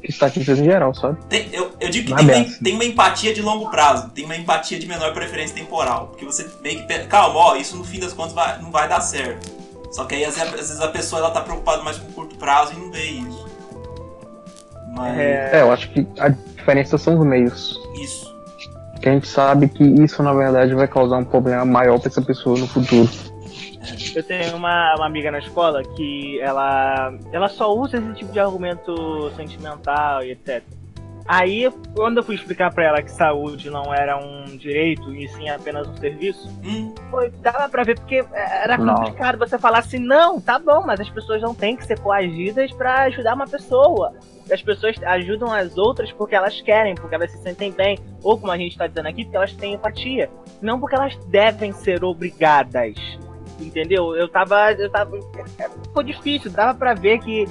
que 0.00 0.10
estatísticas 0.10 0.58
em 0.58 0.64
geral, 0.64 0.94
sabe? 0.94 1.18
Tem, 1.28 1.48
eu, 1.52 1.72
eu 1.78 1.90
digo 1.90 2.08
que 2.08 2.26
tem 2.26 2.42
uma, 2.42 2.50
tem 2.64 2.74
uma, 2.74 2.84
empatia 2.84 3.34
de 3.34 3.42
longo 3.42 3.70
prazo, 3.70 4.08
tem 4.10 4.24
uma 4.24 4.36
empatia 4.36 4.78
de 4.78 4.86
menor 4.86 5.12
preferência 5.12 5.54
temporal. 5.54 6.08
Porque 6.08 6.24
você 6.24 6.48
meio 6.62 6.86
que. 6.86 6.98
Calma, 7.00 7.38
ó, 7.38 7.56
isso 7.56 7.76
no 7.76 7.84
fim 7.84 8.00
das 8.00 8.14
contas 8.14 8.32
vai, 8.32 8.60
não 8.62 8.70
vai 8.70 8.88
dar 8.88 9.02
certo. 9.02 9.50
Só 9.90 10.06
que 10.06 10.14
aí 10.14 10.24
às 10.24 10.36
vezes 10.36 10.80
a 10.80 10.88
pessoa 10.88 11.20
ela 11.20 11.30
tá 11.30 11.42
preocupada 11.42 11.82
mais 11.82 11.98
com 11.98 12.10
curto 12.12 12.36
prazo 12.36 12.72
e 12.72 12.76
não 12.76 12.90
vê 12.90 13.04
isso. 13.04 13.46
Mas... 14.94 15.18
É, 15.18 15.60
eu 15.60 15.70
acho 15.70 15.90
que 15.90 16.06
a 16.18 16.30
diferença 16.30 16.96
são 16.96 17.18
os 17.18 17.26
meios. 17.26 17.78
Isso. 18.02 18.32
Que 19.02 19.08
a 19.08 19.12
gente 19.12 19.28
sabe 19.28 19.68
que 19.68 19.84
isso 19.84 20.22
na 20.22 20.32
verdade 20.32 20.74
vai 20.74 20.88
causar 20.88 21.18
um 21.18 21.24
problema 21.24 21.64
maior 21.66 21.98
para 21.98 22.08
essa 22.08 22.22
pessoa 22.22 22.58
no 22.58 22.66
futuro. 22.66 23.10
Eu 24.14 24.22
tenho 24.22 24.56
uma, 24.56 24.94
uma 24.96 25.06
amiga 25.06 25.30
na 25.30 25.38
escola 25.38 25.82
que 25.82 26.40
ela, 26.40 27.12
ela 27.32 27.48
só 27.48 27.74
usa 27.74 27.98
esse 27.98 28.14
tipo 28.14 28.32
de 28.32 28.40
argumento 28.40 29.30
sentimental 29.36 30.22
e 30.22 30.32
etc. 30.32 30.62
Aí, 31.26 31.70
quando 31.94 32.16
eu 32.18 32.22
fui 32.22 32.34
explicar 32.34 32.72
para 32.74 32.84
ela 32.84 33.02
que 33.02 33.10
saúde 33.10 33.70
não 33.70 33.94
era 33.94 34.18
um 34.18 34.56
direito 34.56 35.14
e 35.14 35.28
sim 35.28 35.48
apenas 35.48 35.86
um 35.86 35.96
serviço, 35.96 36.48
hum. 36.64 36.92
foi, 37.10 37.30
dava 37.40 37.68
pra 37.68 37.84
ver, 37.84 37.98
porque 37.98 38.24
era 38.32 38.76
complicado 38.76 39.38
não. 39.38 39.46
você 39.46 39.58
falar 39.58 39.78
assim: 39.78 39.98
não, 39.98 40.40
tá 40.40 40.58
bom, 40.58 40.82
mas 40.84 41.00
as 41.00 41.08
pessoas 41.08 41.40
não 41.40 41.54
têm 41.54 41.76
que 41.76 41.86
ser 41.86 41.98
coagidas 42.00 42.72
para 42.72 43.02
ajudar 43.04 43.34
uma 43.34 43.46
pessoa. 43.46 44.14
As 44.50 44.60
pessoas 44.60 44.96
ajudam 45.04 45.52
as 45.52 45.78
outras 45.78 46.10
porque 46.12 46.34
elas 46.34 46.60
querem, 46.60 46.94
porque 46.96 47.14
elas 47.14 47.30
se 47.30 47.38
sentem 47.38 47.70
bem, 47.70 47.98
ou 48.22 48.38
como 48.38 48.50
a 48.52 48.58
gente 48.58 48.76
tá 48.76 48.86
dizendo 48.86 49.06
aqui, 49.06 49.22
porque 49.24 49.36
elas 49.36 49.52
têm 49.52 49.74
empatia. 49.74 50.28
Não 50.60 50.80
porque 50.80 50.96
elas 50.96 51.16
devem 51.26 51.72
ser 51.72 52.04
obrigadas 52.04 52.96
entendeu? 53.62 54.14
Eu 54.16 54.28
tava. 54.28 54.72
Eu 54.72 54.90
tava. 54.90 55.18
Ficou 55.84 56.02
difícil, 56.02 56.50
dava 56.50 56.76
pra 56.78 56.94
ver 56.94 57.18
que 57.20 57.46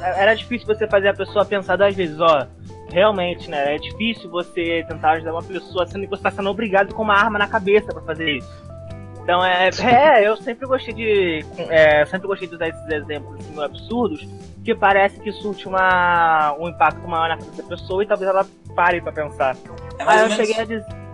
era 0.00 0.34
difícil 0.34 0.66
você 0.66 0.86
fazer 0.86 1.08
a 1.08 1.14
pessoa 1.14 1.44
pensar 1.44 1.76
duas 1.76 1.94
vezes, 1.94 2.18
ó. 2.20 2.46
Realmente, 2.90 3.50
né? 3.50 3.74
É 3.74 3.78
difícil 3.78 4.30
você 4.30 4.84
tentar 4.88 5.12
ajudar 5.12 5.32
uma 5.32 5.42
pessoa 5.42 5.86
sendo 5.86 6.04
que 6.04 6.10
você 6.10 6.22
tá 6.22 6.30
sendo 6.30 6.48
obrigado 6.48 6.94
com 6.94 7.02
uma 7.02 7.14
arma 7.14 7.38
na 7.38 7.46
cabeça 7.46 7.92
para 7.92 8.02
fazer 8.02 8.36
isso. 8.36 8.66
Então 9.22 9.44
é, 9.44 9.70
é, 9.82 10.28
eu 10.28 10.36
sempre 10.36 10.66
gostei 10.66 10.94
de. 10.94 11.44
É, 11.68 12.06
sempre 12.06 12.28
gostei 12.28 12.46
de 12.46 12.54
usar 12.54 12.68
esses 12.68 12.88
exemplos 12.88 13.40
assim, 13.40 13.60
absurdos, 13.60 14.28
que 14.64 14.72
parece 14.72 15.18
que 15.18 15.32
surte 15.32 15.66
uma, 15.66 16.54
um 16.60 16.68
impacto 16.68 17.06
maior 17.08 17.30
na 17.30 17.36
cabeça 17.36 17.62
da 17.62 17.68
pessoa 17.68 18.04
e 18.04 18.06
talvez 18.06 18.30
ela 18.30 18.46
pare 18.76 19.00
para 19.00 19.10
pensar. 19.10 19.56
É 19.98 20.04
Aí 20.04 20.18
eu 20.18 20.28
menos... 20.28 20.36
cheguei 20.36 20.62
a 20.62 20.64
dizer. 20.64 21.05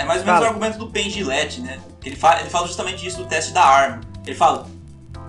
É 0.00 0.04
mais 0.04 0.20
ou 0.20 0.26
menos 0.26 0.40
Fala. 0.40 0.46
o 0.46 0.54
argumento 0.54 0.78
do 0.78 0.86
Pen 0.86 1.10
Gillette, 1.10 1.60
né? 1.60 1.78
Ele 2.02 2.16
fala, 2.16 2.40
ele 2.40 2.48
fala 2.48 2.66
justamente 2.66 3.02
disso 3.02 3.18
do 3.18 3.26
teste 3.26 3.52
da 3.52 3.62
arma. 3.62 4.00
Ele 4.26 4.34
fala: 4.34 4.66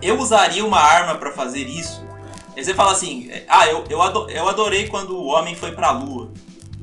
Eu 0.02 0.18
usaria 0.18 0.66
uma 0.66 0.80
arma 0.80 1.16
pra 1.16 1.34
fazer 1.34 1.68
isso. 1.68 2.02
Aí 2.56 2.64
você 2.64 2.74
fala 2.74 2.94
assim: 2.94 3.30
Ah, 3.50 3.68
eu, 3.68 3.84
eu, 3.90 4.02
ado- 4.02 4.30
eu 4.30 4.48
adorei 4.48 4.88
quando 4.88 5.18
o 5.18 5.26
homem 5.26 5.56
foi 5.56 5.74
pra 5.74 5.92
lua. 5.92 6.32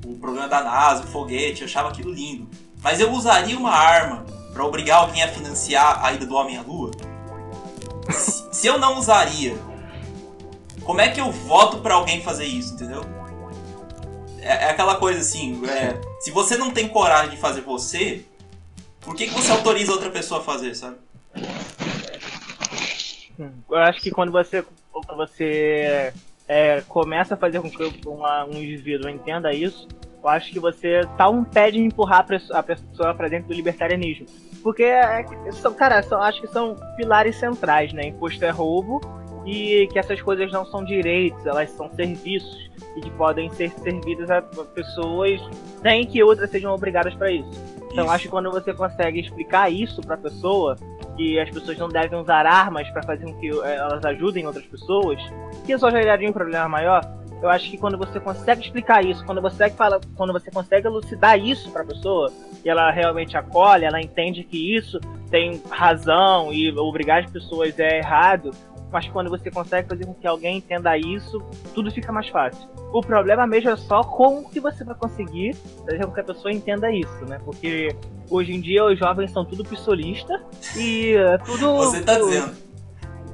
O 0.05 0.19
programa 0.19 0.49
da 0.49 0.63
NASA, 0.63 1.05
o 1.05 1.07
foguete, 1.07 1.63
eu 1.63 1.67
achava 1.67 1.89
aquilo 1.89 2.13
lindo. 2.13 2.47
Mas 2.83 3.01
eu 3.01 3.11
usaria 3.11 3.57
uma 3.59 3.71
arma 3.73 4.27
pra 4.53 4.65
obrigar 4.65 4.99
alguém 5.01 5.23
a 5.23 5.29
financiar 5.29 6.05
a 6.05 6.13
ida 6.13 6.27
do 6.27 6.35
homem 6.35 6.59
à 6.59 6.63
lua? 6.63 6.91
Se, 8.11 8.45
se 8.53 8.67
eu 8.67 8.79
não 8.79 8.99
usaria, 8.99 9.57
como 10.83 11.01
é 11.01 11.09
que 11.09 11.21
eu 11.21 11.31
voto 11.33 11.79
pra 11.79 11.95
alguém 11.95 12.23
fazer 12.23 12.45
isso, 12.45 12.75
entendeu? 12.75 13.03
É, 14.49 14.65
é 14.65 14.71
aquela 14.71 14.97
coisa 14.97 15.21
assim: 15.21 15.61
é, 15.69 16.01
se 16.21 16.31
você 16.31 16.57
não 16.57 16.71
tem 16.71 16.89
coragem 16.89 17.31
de 17.31 17.37
fazer 17.37 17.61
você, 17.61 18.25
por 19.03 19.15
que, 19.15 19.27
que 19.27 19.35
você 19.35 19.53
autoriza 19.53 19.93
outra 19.93 20.09
pessoa 20.11 20.41
a 20.41 20.43
fazer, 20.43 20.75
sabe? 20.75 20.97
Eu 23.71 23.77
acho 23.77 24.01
que 24.01 24.11
quando 24.11 24.33
você, 24.33 24.65
você 25.17 26.13
é, 26.49 26.81
começa 26.89 27.35
a 27.35 27.37
fazer 27.37 27.61
com 27.61 27.71
que 27.71 28.09
uma- 28.09 28.45
um 28.47 28.55
indivíduo 28.55 29.09
entenda 29.11 29.53
isso, 29.53 29.87
eu 30.23 30.29
acho 30.29 30.51
que 30.51 30.59
você 30.59 31.03
tá 31.17 31.29
um 31.29 31.45
pé 31.45 31.71
de 31.71 31.79
empurrar 31.79 32.21
a 32.21 32.25
pessoa, 32.25 32.59
a 32.59 32.63
pessoa 32.63 33.15
pra 33.15 33.29
dentro 33.29 33.49
do 33.49 33.55
libertarianismo. 33.55 34.27
Porque, 34.63 34.83
é, 34.83 35.25
são, 35.53 35.73
cara, 35.73 36.03
são, 36.03 36.21
acho 36.21 36.41
que 36.41 36.49
são 36.49 36.75
pilares 36.97 37.37
centrais, 37.37 37.93
né? 37.93 38.07
Imposto 38.07 38.45
é 38.45 38.51
roubo 38.51 39.01
e 39.49 39.87
que 39.87 39.99
essas 39.99 40.21
coisas 40.21 40.53
não 40.53 40.65
são 40.67 40.85
direitos, 40.85 41.45
elas 41.47 41.71
são 41.71 41.91
serviços 41.95 42.71
e 42.95 43.01
que 43.01 43.11
podem 43.13 43.49
ser 43.51 43.71
servidas 43.71 44.31
a 44.31 44.43
pessoas 44.43 45.41
sem 45.81 46.05
que 46.07 46.23
outras 46.23 46.51
sejam 46.51 46.75
obrigadas 46.75 47.15
para 47.15 47.33
isso. 47.33 47.51
Então 47.91 48.05
Isso. 48.05 48.13
acho 48.13 48.25
que 48.25 48.29
quando 48.29 48.51
você 48.51 48.75
consegue 48.75 49.21
explicar 49.21 49.73
isso 49.73 50.03
pra 50.03 50.19
pessoa, 50.19 50.77
que 51.17 51.41
as 51.41 51.51
pessoas 51.51 51.79
não 51.79 51.89
devem 51.89 52.21
usar 52.21 52.45
armas 52.47 52.89
para 52.91 53.03
fazer 53.03 53.25
com 53.25 53.35
que 53.41 53.49
eh, 53.49 53.77
elas 53.77 54.05
ajudem 54.05 54.47
outras 54.47 54.67
pessoas, 54.67 55.19
que 55.65 55.73
isso 55.73 55.91
já 55.91 55.99
geraria 55.99 56.29
um 56.29 56.33
problema 56.33 56.69
maior. 56.69 57.01
Eu 57.41 57.49
acho 57.49 57.71
que 57.71 57.79
quando 57.79 57.97
você 57.97 58.21
consegue 58.21 58.63
explicar 58.63 59.05
isso, 59.05 59.25
quando 59.25 59.41
você 59.41 59.71
fala, 59.71 60.01
quando 60.17 60.33
você 60.33 60.51
consegue 60.51 60.87
elucidar 60.87 61.39
isso 61.39 61.71
pra 61.71 61.85
pessoa, 61.85 62.31
e 62.65 62.69
ela 62.69 62.91
realmente 62.91 63.37
acolhe, 63.37 63.85
ela 63.85 64.01
entende 64.01 64.43
que 64.45 64.77
isso 64.77 65.01
tem 65.31 65.63
razão 65.71 66.53
e 66.53 66.71
obrigar 66.77 67.25
as 67.25 67.31
pessoas 67.31 67.79
é 67.79 67.99
errado, 67.99 68.51
mas 68.91 69.07
quando 69.09 69.29
você 69.29 69.51
consegue 69.51 69.89
fazer 69.89 70.07
com 70.07 70.15
que 70.15 70.27
alguém 70.27 70.59
entenda 70.59 70.97
isso, 70.97 71.43
tudo 71.75 71.91
fica 71.91 72.11
mais 72.11 72.29
fácil. 72.29 72.69
O 72.93 73.01
problema 73.01 73.47
mesmo 73.47 73.71
é 73.71 73.77
só 73.77 74.03
como 74.03 74.49
que 74.49 74.61
você 74.61 74.85
vai 74.85 74.95
conseguir 74.95 75.55
fazer 75.85 76.07
com 76.07 76.13
que 76.13 76.21
a 76.21 76.25
pessoa 76.25 76.53
entenda 76.53 76.91
isso, 76.91 77.25
né? 77.27 77.39
Porque 77.45 77.95
hoje 78.31 78.53
em 78.53 78.61
dia 78.61 78.85
os 78.85 78.99
jovens 78.99 79.31
são 79.31 79.45
tudo 79.45 79.63
pissolista 79.63 80.43
e 80.77 81.15
é 81.15 81.39
tudo. 81.39 81.77
Você 81.77 82.03
tá 82.03 82.15
dizendo. 82.15 82.69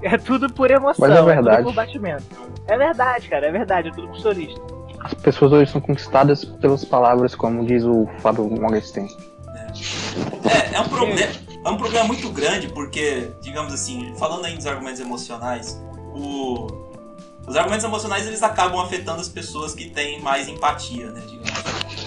É 0.03 0.19
tudo 0.19 0.53
por 0.53 0.71
emoção, 0.71 1.09
Mas 1.09 1.19
é 1.19 1.23
verdade. 1.23 1.57
tudo 1.59 1.67
por 1.69 1.75
batimento. 1.77 2.25
É 2.67 2.77
verdade, 2.77 3.27
cara, 3.27 3.47
é 3.47 3.51
verdade, 3.51 3.89
é 3.89 3.91
tudo 3.91 4.09
pissolista. 4.09 4.61
As 5.01 5.15
pessoas 5.15 5.51
hoje 5.51 5.71
são 5.71 5.81
conquistadas 5.81 6.45
pelas 6.45 6.85
palavras, 6.85 7.35
como 7.35 7.65
diz 7.65 7.85
o 7.85 8.07
Fábio 8.19 8.45
Mogestein. 8.51 9.07
É, 10.45 10.77
é 10.77 10.81
um 10.81 10.89
problema. 10.89 11.33
É 11.65 11.69
um 11.69 11.77
problema 11.77 12.07
muito 12.07 12.29
grande 12.31 12.69
porque, 12.69 13.31
digamos 13.41 13.73
assim, 13.73 14.15
falando 14.19 14.45
aí 14.45 14.55
dos 14.57 14.67
argumentos 14.67 15.01
emocionais, 15.01 15.81
o- 16.15 16.67
os 17.47 17.57
argumentos 17.57 17.85
emocionais 17.85 18.27
eles 18.27 18.43
acabam 18.43 18.81
afetando 18.81 19.21
as 19.21 19.29
pessoas 19.29 19.75
que 19.75 19.89
têm 19.91 20.21
mais 20.21 20.49
empatia, 20.49 21.11
né, 21.11 21.23
digamos. 21.27 21.51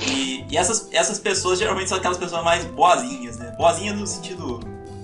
E, 0.08 0.46
e 0.50 0.58
essas, 0.58 0.88
essas 0.92 1.20
pessoas 1.20 1.60
geralmente 1.60 1.90
são 1.90 1.98
aquelas 1.98 2.18
pessoas 2.18 2.44
mais 2.44 2.66
boazinhas, 2.66 3.38
né? 3.38 3.54
Boazinhas 3.58 3.98
no 3.98 4.06
sentido. 4.08 4.60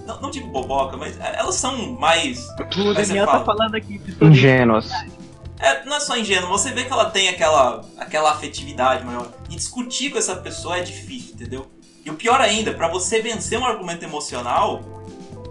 Não, 0.06 0.20
não 0.22 0.30
digo 0.32 0.48
boboca, 0.50 0.98
mas 0.98 1.18
elas 1.20 1.56
são 1.56 1.94
mais. 1.94 2.48
O 2.78 2.94
Daniel 2.94 3.26
tá 3.26 3.32
fala. 3.34 3.46
falando 3.46 3.76
aqui 3.76 3.98
pissolista. 4.00 4.26
Ingênuas. 4.26 4.92
É, 5.60 5.86
não 5.86 5.96
é 5.96 6.00
só 6.00 6.18
ingênuo, 6.18 6.50
você 6.50 6.72
vê 6.72 6.84
que 6.84 6.92
ela 6.92 7.10
tem 7.10 7.30
aquela, 7.30 7.86
aquela 7.98 8.32
afetividade 8.32 9.06
maior. 9.06 9.30
E 9.50 9.56
discutir 9.56 10.10
com 10.12 10.18
essa 10.18 10.36
pessoa 10.36 10.78
é 10.78 10.82
difícil, 10.84 11.36
entendeu? 11.36 11.68
E 12.06 12.10
o 12.10 12.16
pior 12.16 12.39
ainda, 12.42 12.74
pra 12.74 12.88
você 12.88 13.22
vencer 13.22 13.58
um 13.58 13.66
argumento 13.66 14.04
emocional, 14.04 14.82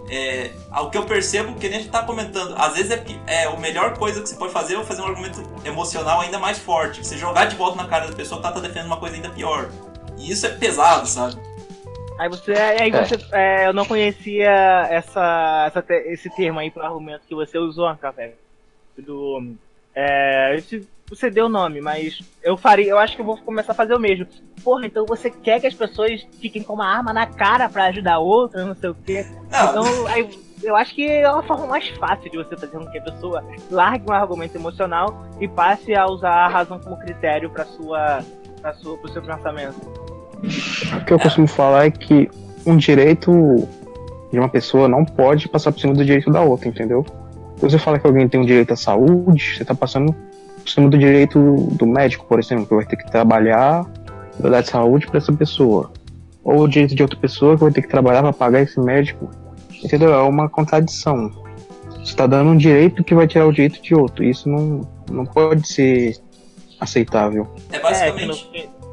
é, 0.09 0.51
o 0.81 0.89
que 0.89 0.97
eu 0.97 1.05
percebo, 1.05 1.55
que 1.55 1.67
nem 1.67 1.79
a 1.79 1.81
gente 1.81 1.91
tá 1.91 2.03
comentando, 2.03 2.53
às 2.57 2.75
vezes 2.75 2.91
é, 2.91 3.03
é 3.25 3.43
a 3.45 3.55
melhor 3.57 3.97
coisa 3.97 4.21
que 4.21 4.29
você 4.29 4.35
pode 4.35 4.53
fazer 4.53 4.75
é 4.75 4.83
fazer 4.83 5.01
um 5.01 5.05
argumento 5.07 5.41
emocional 5.65 6.21
ainda 6.21 6.37
mais 6.37 6.59
forte. 6.59 7.03
Você 7.03 7.17
jogar 7.17 7.45
de 7.45 7.55
volta 7.55 7.77
na 7.81 7.87
cara 7.87 8.07
da 8.07 8.15
pessoa 8.15 8.39
que 8.39 8.45
ela 8.45 8.53
tá 8.55 8.61
defendendo 8.61 8.87
uma 8.87 8.97
coisa 8.97 9.15
ainda 9.15 9.29
pior. 9.29 9.69
E 10.17 10.31
isso 10.31 10.45
é 10.45 10.49
pesado, 10.49 11.07
sabe? 11.07 11.35
Aí 12.19 12.29
você, 12.29 12.51
aí 12.53 12.91
É. 12.91 13.03
você, 13.05 13.17
é, 13.31 13.67
eu 13.67 13.73
não 13.73 13.85
conhecia 13.85 14.51
essa, 14.91 15.65
essa 15.67 15.81
te- 15.81 16.03
esse 16.11 16.29
termo 16.35 16.59
aí 16.59 16.69
pro 16.69 16.83
argumento 16.85 17.25
que 17.27 17.33
você 17.33 17.57
usou, 17.57 17.93
Café. 17.95 18.35
Do, 18.95 19.55
é, 19.95 20.55
esse- 20.55 20.87
você 21.09 21.29
deu 21.29 21.45
o 21.45 21.49
nome, 21.49 21.81
mas 21.81 22.19
eu 22.41 22.57
faria, 22.57 22.89
eu 22.89 22.97
acho 22.97 23.15
que 23.15 23.21
eu 23.21 23.25
vou 23.25 23.37
começar 23.37 23.73
a 23.73 23.75
fazer 23.75 23.93
o 23.93 23.99
mesmo. 23.99 24.25
Porra, 24.63 24.85
então 24.85 25.05
você 25.05 25.29
quer 25.29 25.59
que 25.59 25.67
as 25.67 25.73
pessoas 25.73 26.25
fiquem 26.39 26.63
com 26.63 26.73
uma 26.73 26.87
arma 26.87 27.13
na 27.13 27.25
cara 27.25 27.69
pra 27.69 27.85
ajudar 27.85 28.19
outra, 28.19 28.65
não 28.65 28.75
sei 28.75 28.89
o 28.89 28.95
quê. 28.95 29.25
Não, 29.51 29.69
Então, 29.69 30.07
aí, 30.07 30.29
eu 30.63 30.75
acho 30.75 30.95
que 30.95 31.05
é 31.05 31.29
uma 31.29 31.43
forma 31.43 31.67
mais 31.67 31.87
fácil 31.89 32.31
de 32.31 32.37
você 32.37 32.55
fazer 32.55 32.77
com 32.77 32.85
que 32.89 32.97
a 32.97 33.01
pessoa 33.01 33.43
largue 33.69 34.05
um 34.09 34.13
argumento 34.13 34.55
emocional 34.55 35.25
e 35.39 35.47
passe 35.47 35.93
a 35.93 36.07
usar 36.07 36.31
a 36.31 36.47
razão 36.47 36.79
como 36.79 36.97
critério 36.97 37.49
para 37.49 37.65
sua, 37.65 38.19
para 38.61 38.73
sua, 38.73 38.97
pro 38.97 39.11
seu 39.11 39.21
pensamento. 39.21 39.75
O 41.01 41.05
que 41.05 41.13
eu 41.13 41.19
costumo 41.19 41.47
falar 41.47 41.85
é 41.85 41.91
que 41.91 42.29
um 42.65 42.77
direito 42.77 43.31
de 44.31 44.39
uma 44.39 44.49
pessoa 44.49 44.87
não 44.87 45.05
pode 45.05 45.47
passar 45.47 45.71
por 45.71 45.79
cima 45.79 45.93
do 45.93 46.03
direito 46.03 46.31
da 46.31 46.41
outra, 46.41 46.67
entendeu? 46.67 47.05
Se 47.57 47.61
você 47.61 47.77
fala 47.77 47.99
que 47.99 48.07
alguém 48.07 48.27
tem 48.27 48.39
um 48.39 48.45
direito 48.45 48.73
à 48.73 48.75
saúde, 48.75 49.57
você 49.57 49.63
tá 49.63 49.75
passando 49.75 50.15
cima 50.71 50.89
do 50.89 50.97
direito 50.97 51.39
do 51.71 51.85
médico, 51.85 52.25
por 52.27 52.39
exemplo, 52.39 52.65
que 52.65 52.75
vai 52.75 52.85
ter 52.85 52.95
que 52.97 53.09
trabalhar 53.11 53.85
pra 54.39 54.49
dar 54.49 54.65
saúde 54.65 55.07
para 55.07 55.17
essa 55.17 55.31
pessoa. 55.33 55.91
Ou 56.43 56.61
o 56.61 56.67
direito 56.67 56.95
de 56.95 57.01
outra 57.01 57.17
pessoa 57.17 57.55
que 57.55 57.63
vai 57.63 57.71
ter 57.71 57.81
que 57.81 57.87
trabalhar 57.87 58.21
para 58.21 58.33
pagar 58.33 58.61
esse 58.61 58.79
médico. 58.79 59.29
Entendeu? 59.83 60.13
É 60.13 60.21
uma 60.23 60.49
contradição. 60.49 61.31
Você 62.03 62.15
tá 62.15 62.27
dando 62.27 62.49
um 62.51 62.57
direito 62.57 63.03
que 63.03 63.15
vai 63.15 63.27
tirar 63.27 63.45
o 63.47 63.51
direito 63.51 63.81
de 63.81 63.95
outro. 63.95 64.23
Isso 64.23 64.49
não, 64.49 64.81
não 65.09 65.25
pode 65.25 65.67
ser 65.67 66.17
aceitável. 66.79 67.47
é 67.71 67.77
É, 67.77 67.79
basicamente. 67.79 68.49
no- 68.53 68.83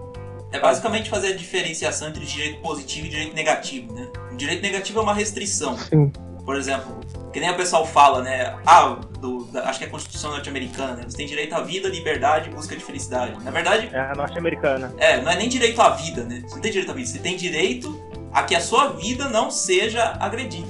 É 0.52 0.58
basicamente 0.60 1.08
fazer 1.08 1.28
a 1.28 1.36
diferenciação 1.36 2.08
entre 2.08 2.24
direito 2.26 2.60
positivo 2.60 3.06
e 3.06 3.10
direito 3.10 3.34
negativo, 3.36 3.92
né? 3.94 4.08
O 4.32 4.36
direito 4.36 4.62
negativo 4.62 4.98
é 4.98 5.02
uma 5.02 5.14
restrição. 5.14 5.76
Sim. 5.78 6.10
Por 6.50 6.56
exemplo, 6.56 6.98
que 7.32 7.38
nem 7.38 7.48
o 7.48 7.54
pessoal 7.56 7.86
fala, 7.86 8.22
né? 8.22 8.56
Ah, 8.66 8.96
do, 9.20 9.44
da- 9.52 9.68
acho 9.68 9.78
que 9.78 9.84
é 9.84 9.86
a 9.86 9.90
Constituição 9.92 10.32
norte-americana, 10.32 10.94
né? 10.94 11.04
Você 11.08 11.16
tem 11.16 11.24
direito 11.24 11.54
à 11.54 11.60
vida, 11.60 11.88
liberdade 11.88 12.50
e 12.50 12.52
busca 12.52 12.74
de 12.74 12.82
felicidade. 12.82 13.36
Na 13.44 13.52
verdade, 13.52 13.88
É 13.92 14.00
a 14.00 14.14
norte-americana. 14.16 14.92
é, 14.98 15.20
não 15.22 15.30
é 15.30 15.36
nem 15.36 15.48
direito 15.48 15.80
à 15.80 15.90
vida, 15.90 16.24
né? 16.24 16.42
Você 16.44 16.56
não 16.56 16.60
tem 16.60 16.72
direito 16.72 16.90
à 16.90 16.94
vida, 16.94 17.08
você 17.08 17.18
tem 17.20 17.36
direito 17.36 18.02
a 18.32 18.42
que 18.42 18.56
a 18.56 18.60
sua 18.60 18.88
vida 18.88 19.28
não 19.28 19.48
seja 19.48 20.16
agredida. 20.18 20.66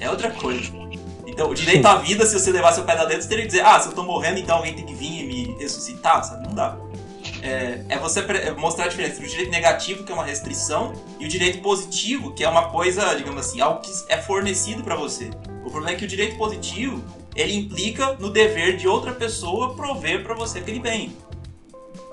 É 0.00 0.08
outra 0.08 0.30
coisa. 0.30 0.62
Então, 1.26 1.50
o 1.50 1.54
direito 1.54 1.84
à 1.86 1.96
vida, 1.96 2.24
se 2.24 2.40
você 2.40 2.50
levar 2.50 2.72
seu 2.72 2.84
pé 2.84 2.96
da 2.96 3.02
letra, 3.02 3.20
você 3.20 3.28
teria 3.28 3.44
que 3.44 3.50
dizer, 3.50 3.62
ah, 3.66 3.78
se 3.78 3.88
eu 3.88 3.92
tô 3.92 4.02
morrendo, 4.02 4.38
então 4.38 4.56
alguém 4.56 4.72
tem 4.72 4.86
que 4.86 4.94
vir 4.94 5.24
e 5.24 5.26
me 5.26 5.58
ressuscitar, 5.58 6.24
sabe? 6.24 6.46
Não 6.48 6.54
dá. 6.54 6.74
É, 7.42 7.80
é 7.88 7.98
você 7.98 8.20
é 8.20 8.50
mostrar 8.52 8.84
a 8.84 8.88
diferença 8.88 9.14
entre 9.14 9.26
o 9.26 9.30
direito 9.30 9.50
negativo, 9.50 10.04
que 10.04 10.12
é 10.12 10.14
uma 10.14 10.24
restrição, 10.24 10.92
e 11.18 11.24
o 11.24 11.28
direito 11.28 11.60
positivo, 11.60 12.32
que 12.32 12.44
é 12.44 12.48
uma 12.48 12.70
coisa, 12.70 13.14
digamos 13.14 13.46
assim, 13.46 13.60
algo 13.60 13.80
que 13.80 13.90
é 14.08 14.18
fornecido 14.18 14.82
pra 14.82 14.94
você. 14.94 15.30
O 15.64 15.70
problema 15.70 15.90
é 15.90 15.94
que 15.94 16.04
o 16.04 16.08
direito 16.08 16.36
positivo, 16.36 17.02
ele 17.34 17.54
implica 17.54 18.12
no 18.14 18.30
dever 18.30 18.76
de 18.76 18.86
outra 18.86 19.12
pessoa 19.12 19.74
prover 19.74 20.22
pra 20.22 20.34
você 20.34 20.58
aquele 20.58 20.80
bem. 20.80 21.16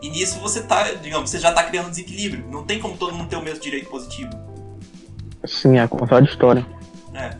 E 0.01 0.09
nisso 0.09 0.39
você 0.39 0.61
tá, 0.61 0.93
digamos, 0.93 1.29
você 1.29 1.39
já 1.39 1.51
tá 1.51 1.63
criando 1.63 1.87
um 1.87 1.89
desequilíbrio. 1.89 2.45
Não 2.49 2.63
tem 2.63 2.79
como 2.79 2.95
todo 2.95 3.13
mundo 3.13 3.29
ter 3.29 3.35
o 3.35 3.41
mesmo 3.41 3.59
direito 3.59 3.89
positivo. 3.89 4.29
Sim, 5.45 5.79
é 5.79 5.87
contraditório. 5.87 6.65
É. 7.13 7.35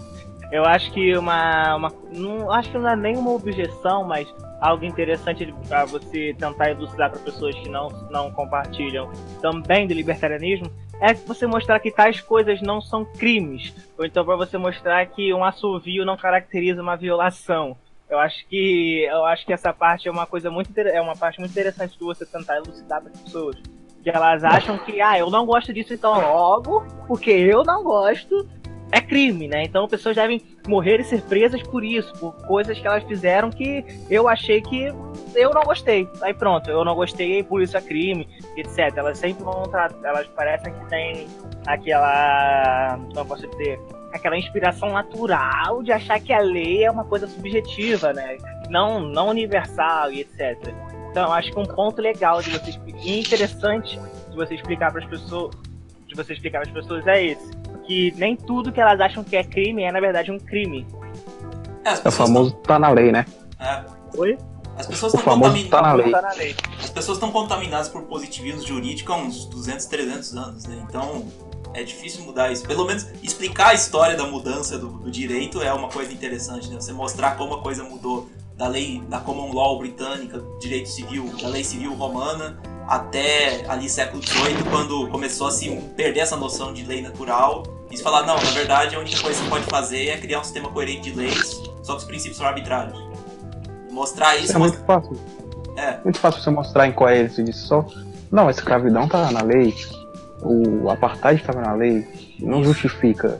Eu 0.52 0.64
acho 0.64 0.90
que 0.92 1.16
uma, 1.16 1.76
uma 1.76 1.92
não 2.12 2.50
acho 2.50 2.70
que 2.70 2.78
não 2.78 2.88
é 2.88 2.96
nem 2.96 3.16
uma 3.16 3.30
objeção, 3.30 4.04
mas 4.04 4.26
algo 4.60 4.84
interessante 4.84 5.52
para 5.68 5.84
você 5.84 6.34
tentar 6.38 6.70
elucidar 6.70 7.10
para 7.10 7.20
pessoas 7.20 7.54
que 7.56 7.68
não 7.68 7.88
não 8.10 8.30
compartilham 8.30 9.10
também 9.40 9.86
do 9.86 9.94
libertarianismo 9.94 10.70
é 11.00 11.14
você 11.14 11.46
mostrar 11.46 11.80
que 11.80 11.90
tais 11.90 12.20
coisas 12.20 12.60
não 12.60 12.80
são 12.80 13.04
crimes, 13.04 13.74
ou 13.96 14.04
então 14.04 14.24
para 14.24 14.36
você 14.36 14.58
mostrar 14.58 15.04
que 15.06 15.32
um 15.32 15.42
assovio 15.42 16.04
não 16.04 16.16
caracteriza 16.16 16.82
uma 16.82 16.94
violação. 16.94 17.76
Eu 18.08 18.18
acho 18.18 18.46
que 18.48 19.04
eu 19.04 19.24
acho 19.24 19.46
que 19.46 19.52
essa 19.52 19.72
parte 19.72 20.08
é 20.08 20.10
uma 20.10 20.26
coisa 20.26 20.50
muito 20.50 20.76
é 20.78 21.00
uma 21.00 21.16
parte 21.16 21.38
muito 21.38 21.52
interessante 21.52 21.96
de 21.96 22.04
você 22.04 22.26
tentar 22.26 22.56
elucidar 22.56 23.00
para 23.00 23.12
as 23.12 23.20
pessoas. 23.20 23.56
Que 24.02 24.10
elas 24.10 24.42
acham 24.42 24.78
que, 24.78 25.00
ah, 25.00 25.18
eu 25.18 25.30
não 25.30 25.44
gosto 25.44 25.72
disso, 25.74 25.92
então 25.92 26.18
logo, 26.20 26.84
porque 27.06 27.30
eu 27.30 27.62
não 27.62 27.84
gosto, 27.84 28.48
é 28.92 29.00
crime, 29.00 29.48
né? 29.48 29.62
Então 29.64 29.86
pessoas 29.86 30.16
devem 30.16 30.42
morrer 30.66 31.00
e 31.00 31.04
ser 31.04 31.22
presas 31.22 31.62
por 31.62 31.84
isso, 31.84 32.12
por 32.14 32.34
coisas 32.46 32.78
que 32.78 32.86
elas 32.86 33.04
fizeram 33.04 33.50
que 33.50 33.84
eu 34.08 34.28
achei 34.28 34.60
que 34.60 34.92
eu 35.34 35.50
não 35.54 35.62
gostei. 35.62 36.08
Aí 36.22 36.34
pronto, 36.34 36.70
eu 36.70 36.84
não 36.84 36.94
gostei, 36.94 37.42
por 37.42 37.62
isso 37.62 37.76
é 37.76 37.80
crime, 37.80 38.28
etc. 38.56 38.96
Elas 38.96 39.18
sempre 39.18 39.44
vão 39.44 39.62
elas 40.04 40.26
parecem 40.28 40.72
que 40.72 40.88
tem 40.88 41.26
aquela, 41.66 42.98
como 43.14 43.26
posso 43.26 43.46
dizer, 43.48 43.78
aquela 44.12 44.36
inspiração 44.36 44.92
natural 44.92 45.82
de 45.82 45.92
achar 45.92 46.20
que 46.20 46.32
a 46.32 46.40
lei 46.40 46.84
é 46.84 46.90
uma 46.90 47.04
coisa 47.04 47.26
subjetiva, 47.26 48.12
né? 48.12 48.36
Não, 48.68 49.00
não 49.00 49.28
universal 49.28 50.12
e 50.12 50.20
etc. 50.20 50.56
Então, 51.10 51.32
acho 51.32 51.52
que 51.52 51.58
um 51.58 51.64
ponto 51.64 52.00
legal 52.00 52.40
de 52.40 52.50
você 52.50 52.78
e 53.04 53.18
interessante 53.18 53.98
de 54.30 54.36
você 54.36 54.54
explicar 54.54 54.92
para 54.92 55.02
as 55.02 55.08
pessoas, 55.08 55.54
de 56.06 56.14
você 56.14 56.32
explicar 56.32 56.60
para 56.60 56.68
as 56.68 56.74
pessoas 56.74 57.06
é 57.06 57.24
esse, 57.24 57.50
que 57.86 58.12
nem 58.16 58.36
tudo 58.36 58.72
que 58.72 58.80
elas 58.80 59.00
acham 59.00 59.24
que 59.24 59.36
é 59.36 59.44
crime 59.44 59.82
é 59.82 59.92
na 59.92 60.00
verdade 60.00 60.30
um 60.30 60.38
crime. 60.38 60.86
É, 61.84 61.92
é 62.04 62.08
o 62.08 62.12
famoso 62.12 62.52
tá 62.56 62.78
na 62.78 62.90
lei, 62.90 63.10
né? 63.10 63.24
É. 63.58 63.84
Oi? 64.16 64.38
As 64.76 64.86
pessoas 64.86 65.14
estão 65.14 65.34
contaminadas. 65.34 65.70
Tá 65.70 65.82
na 65.82 65.92
lei. 65.92 66.10
Tá 66.10 66.22
na 66.22 66.32
lei. 66.32 66.56
As 66.78 66.90
pessoas 66.90 67.16
estão 67.16 67.30
contaminadas 67.30 67.88
por 67.88 68.02
positivismo 68.04 68.66
jurídico 68.66 69.12
há 69.12 69.16
uns 69.16 69.44
200, 69.44 69.84
300 69.86 70.36
anos, 70.36 70.64
né? 70.64 70.82
Então, 70.88 71.26
é 71.74 71.82
difícil 71.82 72.24
mudar 72.24 72.50
isso. 72.50 72.66
Pelo 72.66 72.86
menos 72.86 73.06
explicar 73.22 73.68
a 73.68 73.74
história 73.74 74.16
da 74.16 74.26
mudança 74.26 74.78
do, 74.78 74.88
do 74.88 75.10
direito 75.10 75.62
é 75.62 75.72
uma 75.72 75.88
coisa 75.88 76.12
interessante, 76.12 76.68
né? 76.70 76.76
Você 76.80 76.92
mostrar 76.92 77.36
como 77.36 77.54
a 77.54 77.62
coisa 77.62 77.84
mudou 77.84 78.28
da 78.60 78.68
lei 78.68 79.02
da 79.08 79.18
common 79.20 79.54
law 79.54 79.78
britânica, 79.78 80.44
direito 80.58 80.90
civil, 80.90 81.32
da 81.40 81.48
lei 81.48 81.64
civil 81.64 81.94
romana, 81.94 82.58
até 82.86 83.64
ali 83.66 83.88
século 83.88 84.22
XVIII, 84.22 84.64
quando 84.70 85.08
começou 85.08 85.46
a 85.46 85.50
se 85.50 85.70
perder 85.96 86.20
essa 86.20 86.36
noção 86.36 86.70
de 86.70 86.84
lei 86.84 87.00
natural 87.00 87.62
e 87.90 87.96
se 87.96 88.02
falar, 88.02 88.26
não, 88.26 88.34
na 88.34 88.50
verdade 88.50 88.94
a 88.94 88.98
única 88.98 89.18
coisa 89.18 89.38
que 89.38 89.44
você 89.44 89.50
pode 89.50 89.64
fazer 89.64 90.08
é 90.08 90.18
criar 90.18 90.40
um 90.40 90.44
sistema 90.44 90.68
coerente 90.68 91.10
de 91.10 91.16
leis, 91.16 91.62
só 91.82 91.94
que 91.94 92.00
os 92.00 92.04
princípios 92.04 92.36
são 92.36 92.46
arbitrários. 92.46 93.02
Mostrar 93.90 94.36
isso... 94.36 94.54
É 94.54 94.58
muito 94.58 94.76
fácil. 94.84 95.18
É. 95.76 95.98
Muito 96.04 96.18
fácil 96.18 96.42
você 96.42 96.50
mostrar 96.50 96.86
incoerência 96.86 97.42
disso 97.42 97.66
só. 97.66 97.86
Não, 98.30 98.46
a 98.46 98.50
escravidão 98.50 99.08
tá 99.08 99.30
na 99.30 99.42
lei, 99.42 99.74
o 100.42 100.90
apartheid 100.90 101.40
estava 101.40 101.62
na 101.62 101.72
lei, 101.72 102.06
não 102.38 102.62
justifica. 102.62 103.38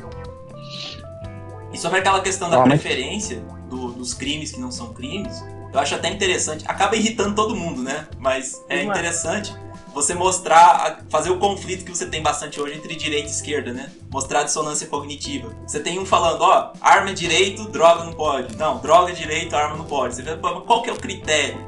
E 1.70 1.76
sobre 1.76 1.98
aquela 1.98 2.22
questão 2.22 2.48
da 2.48 2.62
preferência 2.62 3.42
do, 3.70 3.92
dos 3.92 4.12
crimes 4.12 4.52
que 4.52 4.60
não 4.60 4.70
são 4.70 4.92
crimes, 4.92 5.42
eu 5.72 5.78
acho 5.78 5.94
até 5.94 6.10
interessante. 6.10 6.64
Acaba 6.66 6.96
irritando 6.96 7.34
todo 7.34 7.56
mundo, 7.56 7.82
né? 7.82 8.06
Mas 8.18 8.62
é 8.68 8.82
interessante 8.82 9.54
você 9.94 10.14
mostrar, 10.14 11.04
fazer 11.08 11.30
o 11.30 11.38
conflito 11.38 11.84
que 11.84 11.90
você 11.90 12.06
tem 12.06 12.22
bastante 12.22 12.60
hoje 12.60 12.76
entre 12.76 12.94
direita 12.94 13.28
e 13.28 13.30
esquerda, 13.30 13.72
né? 13.72 13.90
Mostrar 14.10 14.40
a 14.40 14.44
dissonância 14.44 14.86
cognitiva. 14.86 15.54
Você 15.66 15.80
tem 15.80 15.98
um 15.98 16.04
falando, 16.06 16.42
ó, 16.42 16.72
arma 16.80 17.10
é 17.10 17.12
direito, 17.12 17.68
droga 17.68 18.04
não 18.04 18.12
pode. 18.12 18.56
Não, 18.56 18.78
droga 18.78 19.12
é 19.12 19.14
direito, 19.14 19.56
arma 19.56 19.76
não 19.76 19.84
pode. 19.84 20.16
Você 20.16 20.22
vê, 20.22 20.36
qual 20.36 20.82
que 20.82 20.90
é 20.90 20.92
o 20.92 20.96
critério? 20.96 21.58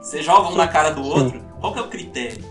Você 0.00 0.22
joga 0.22 0.48
um 0.48 0.56
na 0.56 0.66
cara 0.66 0.90
do 0.90 1.02
outro, 1.04 1.40
qual 1.60 1.72
que 1.72 1.78
é 1.78 1.82
o 1.82 1.88
critério? 1.88 2.42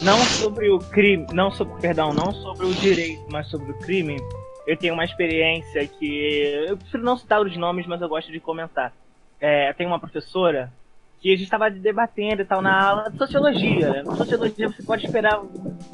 não 0.00 0.18
sobre 0.24 0.70
o 0.70 0.78
crime, 0.78 1.26
não 1.32 1.50
sobre, 1.50 1.80
perdão, 1.80 2.12
não 2.12 2.32
sobre 2.32 2.66
o 2.66 2.74
direito, 2.74 3.24
mas 3.30 3.48
sobre 3.48 3.72
o 3.72 3.78
crime, 3.78 4.20
eu 4.66 4.76
tenho 4.76 4.94
uma 4.94 5.04
experiência 5.04 5.86
que 5.86 6.66
eu 6.68 6.76
prefiro 6.76 7.04
não 7.04 7.16
citar 7.16 7.40
os 7.40 7.56
nomes, 7.56 7.86
mas 7.86 8.00
eu 8.00 8.08
gosto 8.08 8.32
de 8.32 8.40
comentar. 8.40 8.92
É, 9.40 9.72
tem 9.74 9.86
uma 9.86 10.00
professora 10.00 10.72
que 11.20 11.32
a 11.32 11.36
gente 11.36 11.44
estava 11.44 11.70
debatendo 11.70 12.42
e 12.42 12.44
tal 12.44 12.60
na 12.60 12.88
aula 12.88 13.10
de 13.10 13.16
sociologia. 13.16 14.02
Na 14.02 14.16
sociologia 14.16 14.68
você 14.68 14.82
pode 14.82 15.06
esperar 15.06 15.40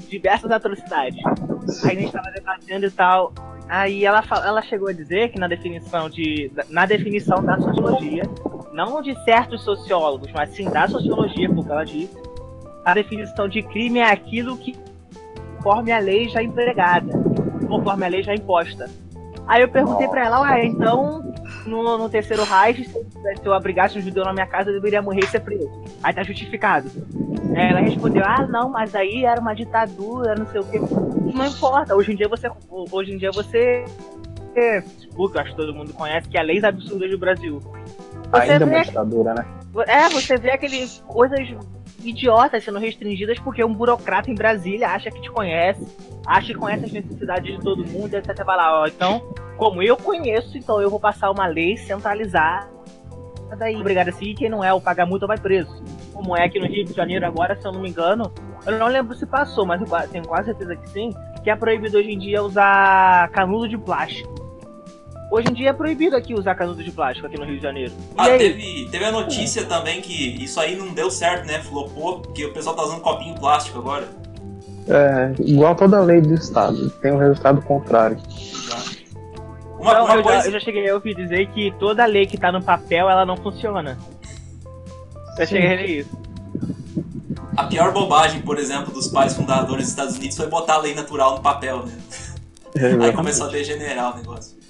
diversas 0.09 0.51
atrocidades. 0.51 1.21
Aí 1.85 1.91
a 1.91 1.95
gente 1.95 2.07
estava 2.07 2.31
debatendo 2.31 2.87
e 2.87 2.91
tal. 2.91 3.33
Aí 3.69 4.05
ela, 4.05 4.23
ela 4.45 4.63
chegou 4.63 4.89
a 4.89 4.93
dizer 4.93 5.31
que 5.31 5.39
na 5.39 5.49
definição 5.49 6.09
de 6.11 6.51
na 6.69 6.87
definição 6.87 7.43
da 7.43 7.59
sociologia, 7.59 8.23
não 8.73 9.01
de 9.03 9.15
certos 9.25 9.63
sociólogos, 9.63 10.31
mas 10.33 10.51
sim 10.51 10.69
da 10.69 10.89
sociologia, 10.89 11.49
porque 11.49 11.71
ela 11.71 11.85
disse, 11.85 12.17
a 12.85 12.95
definição 12.95 13.49
de 13.49 13.63
crime 13.63 14.01
é 14.01 14.11
aquilo 14.11 14.57
que 14.57 14.77
conforme 15.57 15.93
a 15.93 15.99
lei 16.01 16.29
já 16.29 16.43
empregada, 16.43 17.13
conforme 17.73 18.05
a 18.05 18.09
lei 18.09 18.23
já 18.23 18.35
imposta. 18.35 18.91
Aí 19.47 19.63
eu 19.63 19.69
perguntei 19.69 20.07
para 20.07 20.25
ela, 20.25 20.41
ué, 20.43 20.67
então 20.67 21.35
no, 21.67 21.99
no 21.99 22.09
terceiro 22.09 22.45
Reich, 22.45 22.89
se, 22.89 23.07
eu 23.45 23.53
abrigasse 23.53 23.99
um 23.99 24.03
judeu 24.03 24.25
na 24.25 24.33
minha 24.33 24.47
casa, 24.47 24.71
eu 24.71 24.75
deveria 24.75 25.03
morrer 25.03 25.21
e 25.21 25.27
ser 25.27 25.41
preso. 25.41 25.71
Aí 26.03 26.15
tá 26.15 26.23
justificado. 26.23 26.91
Ela 27.55 27.81
respondeu, 27.81 28.23
ah 28.25 28.47
não, 28.47 28.69
mas 28.69 28.95
aí 28.95 29.25
era 29.25 29.41
uma 29.41 29.55
ditadura, 29.55 30.35
não 30.35 30.47
sei 30.47 30.61
o 30.61 30.65
que. 30.65 30.79
Não 30.79 31.47
importa, 31.47 31.97
hoje 31.97 32.13
em 32.13 32.17
dia 32.17 32.29
você. 32.29 32.51
Hoje 32.69 33.13
em 33.13 33.19
dia 33.19 33.31
você. 33.33 33.85
Facebook, 34.55 35.39
acho 35.39 35.51
que 35.53 35.57
todo 35.57 35.75
mundo 35.75 35.95
conhece, 35.95 36.29
que 36.29 36.37
é 36.37 36.41
a 36.41 36.45
leis 36.45 36.63
absurdas 36.63 37.11
do 37.11 37.19
Brasil. 37.19 37.59
Você 37.59 38.53
Ainda 38.53 38.65
é 38.65 38.69
uma 38.69 38.85
ditadura, 38.85 39.35
né? 39.35 39.47
É, 39.87 40.09
você 40.11 40.37
vê 40.37 40.51
aqueles 40.51 41.03
coisas 41.09 41.41
idiotas 42.03 42.65
sendo 42.65 42.79
restringidas 42.79 43.39
porque 43.39 43.65
um 43.65 43.73
burocrata 43.73 44.31
em 44.31 44.35
Brasília 44.35 44.89
acha 44.89 45.11
que 45.11 45.21
te 45.21 45.31
conhece, 45.31 45.87
acha 46.27 46.49
que 46.49 46.59
conhece 46.59 46.87
as 46.87 46.93
necessidades 46.93 47.57
de 47.57 47.61
todo 47.63 47.85
mundo, 47.87 48.15
etc. 48.15 48.45
Vai 48.45 48.57
lá, 48.57 48.81
ó, 48.81 48.87
então, 48.87 49.21
como 49.57 49.83
eu 49.83 49.97
conheço, 49.97 50.57
então 50.57 50.81
eu 50.81 50.91
vou 50.91 51.01
passar 51.01 51.31
uma 51.31 51.47
lei 51.47 51.77
centralizada 51.77 52.73
daí 53.57 53.77
obrigado 53.77 54.09
a 54.09 54.13
seguir, 54.13 54.35
quem 54.35 54.49
não 54.49 54.63
é 54.65 54.73
o 54.73 54.81
paga 54.81 55.07
multa 55.07 55.27
vai 55.27 55.39
preso. 55.39 55.83
Como 56.13 56.37
é 56.37 56.45
aqui 56.45 56.59
no 56.59 56.67
Rio 56.67 56.85
de 56.85 56.93
Janeiro 56.93 57.27
agora, 57.27 57.59
se 57.61 57.67
eu 57.67 57.73
não 57.73 57.81
me 57.81 57.89
engano, 57.89 58.33
eu 58.67 58.79
não 58.79 58.87
lembro 58.87 59.15
se 59.15 59.27
passou, 59.27 59.67
mas 59.67 59.81
eu 59.81 60.09
tenho 60.09 60.27
quase 60.27 60.47
certeza 60.47 60.77
que 60.77 60.89
sim, 60.91 61.11
que 61.43 61.51
é 61.51 61.57
proibido 61.57 61.99
hoje 61.99 62.11
em 62.11 62.19
dia 62.19 62.43
usar 62.43 63.29
canudo 63.31 63.69
de 63.69 63.79
plástico. 63.79 64.42
Hoje 65.33 65.49
em 65.49 65.55
dia 65.55 65.71
é 65.71 65.73
proibido 65.73 66.15
aqui 66.15 66.35
usar 66.35 66.55
canudo 66.55 66.85
de 66.85 66.93
plástico 66.93 67.27
aqui 67.27 67.39
no 67.39 67.47
Rio 67.47 67.57
de 67.57 67.63
Janeiro. 67.63 67.91
E 67.91 68.15
ah, 68.19 68.37
teve, 68.37 68.87
teve 68.91 69.03
a 69.03 69.11
notícia 69.11 69.65
também 69.65 70.03
que 70.03 70.13
isso 70.45 70.61
aí 70.61 70.77
não 70.77 70.93
deu 70.93 71.11
certo, 71.11 71.47
né? 71.47 71.59
Flopou, 71.59 72.21
porque 72.21 72.45
o 72.45 72.53
pessoal 72.53 72.77
tá 72.77 72.83
usando 72.83 73.01
copinho 73.01 73.35
plástico 73.37 73.79
agora. 73.79 74.07
É, 74.87 75.33
igual 75.41 75.75
toda 75.75 76.03
lei 76.03 76.21
do 76.21 76.35
Estado, 76.35 76.91
tem 77.01 77.13
um 77.13 77.17
resultado 77.17 77.63
contrário. 77.63 78.19
Uma, 79.79 79.95
não, 79.95 80.05
uma 80.05 80.17
eu, 80.17 80.23
coisa... 80.23 80.41
já, 80.41 80.47
eu 80.49 80.53
já 80.53 80.61
cheguei 80.61 80.91
a 80.91 80.95
ouvir 80.95 81.15
dizer 81.15 81.47
que 81.47 81.73
toda 81.79 82.05
lei 82.05 82.27
que 82.27 82.37
tá 82.37 82.53
no 82.53 82.63
papel, 82.63 83.09
ela 83.09 83.25
não 83.25 83.39
funciona. 83.39 83.97
Eu 85.39 85.47
cheguei 85.47 85.73
a 85.73 85.77
ler 85.77 85.91
isso. 86.01 86.11
A 87.57 87.65
pior 87.65 87.91
bobagem, 87.91 88.43
por 88.43 88.59
exemplo, 88.59 88.93
dos 88.93 89.09
pais 89.09 89.33
fundadores 89.33 89.85
dos 89.85 89.93
Estados 89.93 90.15
Unidos 90.19 90.37
foi 90.37 90.47
botar 90.49 90.75
a 90.75 90.79
lei 90.79 90.95
natural 90.95 91.37
no 91.37 91.41
papel, 91.41 91.87
né? 91.87 91.93
É, 92.77 93.07
aí 93.07 93.13
começou 93.15 93.47
a 93.47 93.51
degenerar 93.51 94.13
o 94.13 94.19
negócio. 94.19 94.62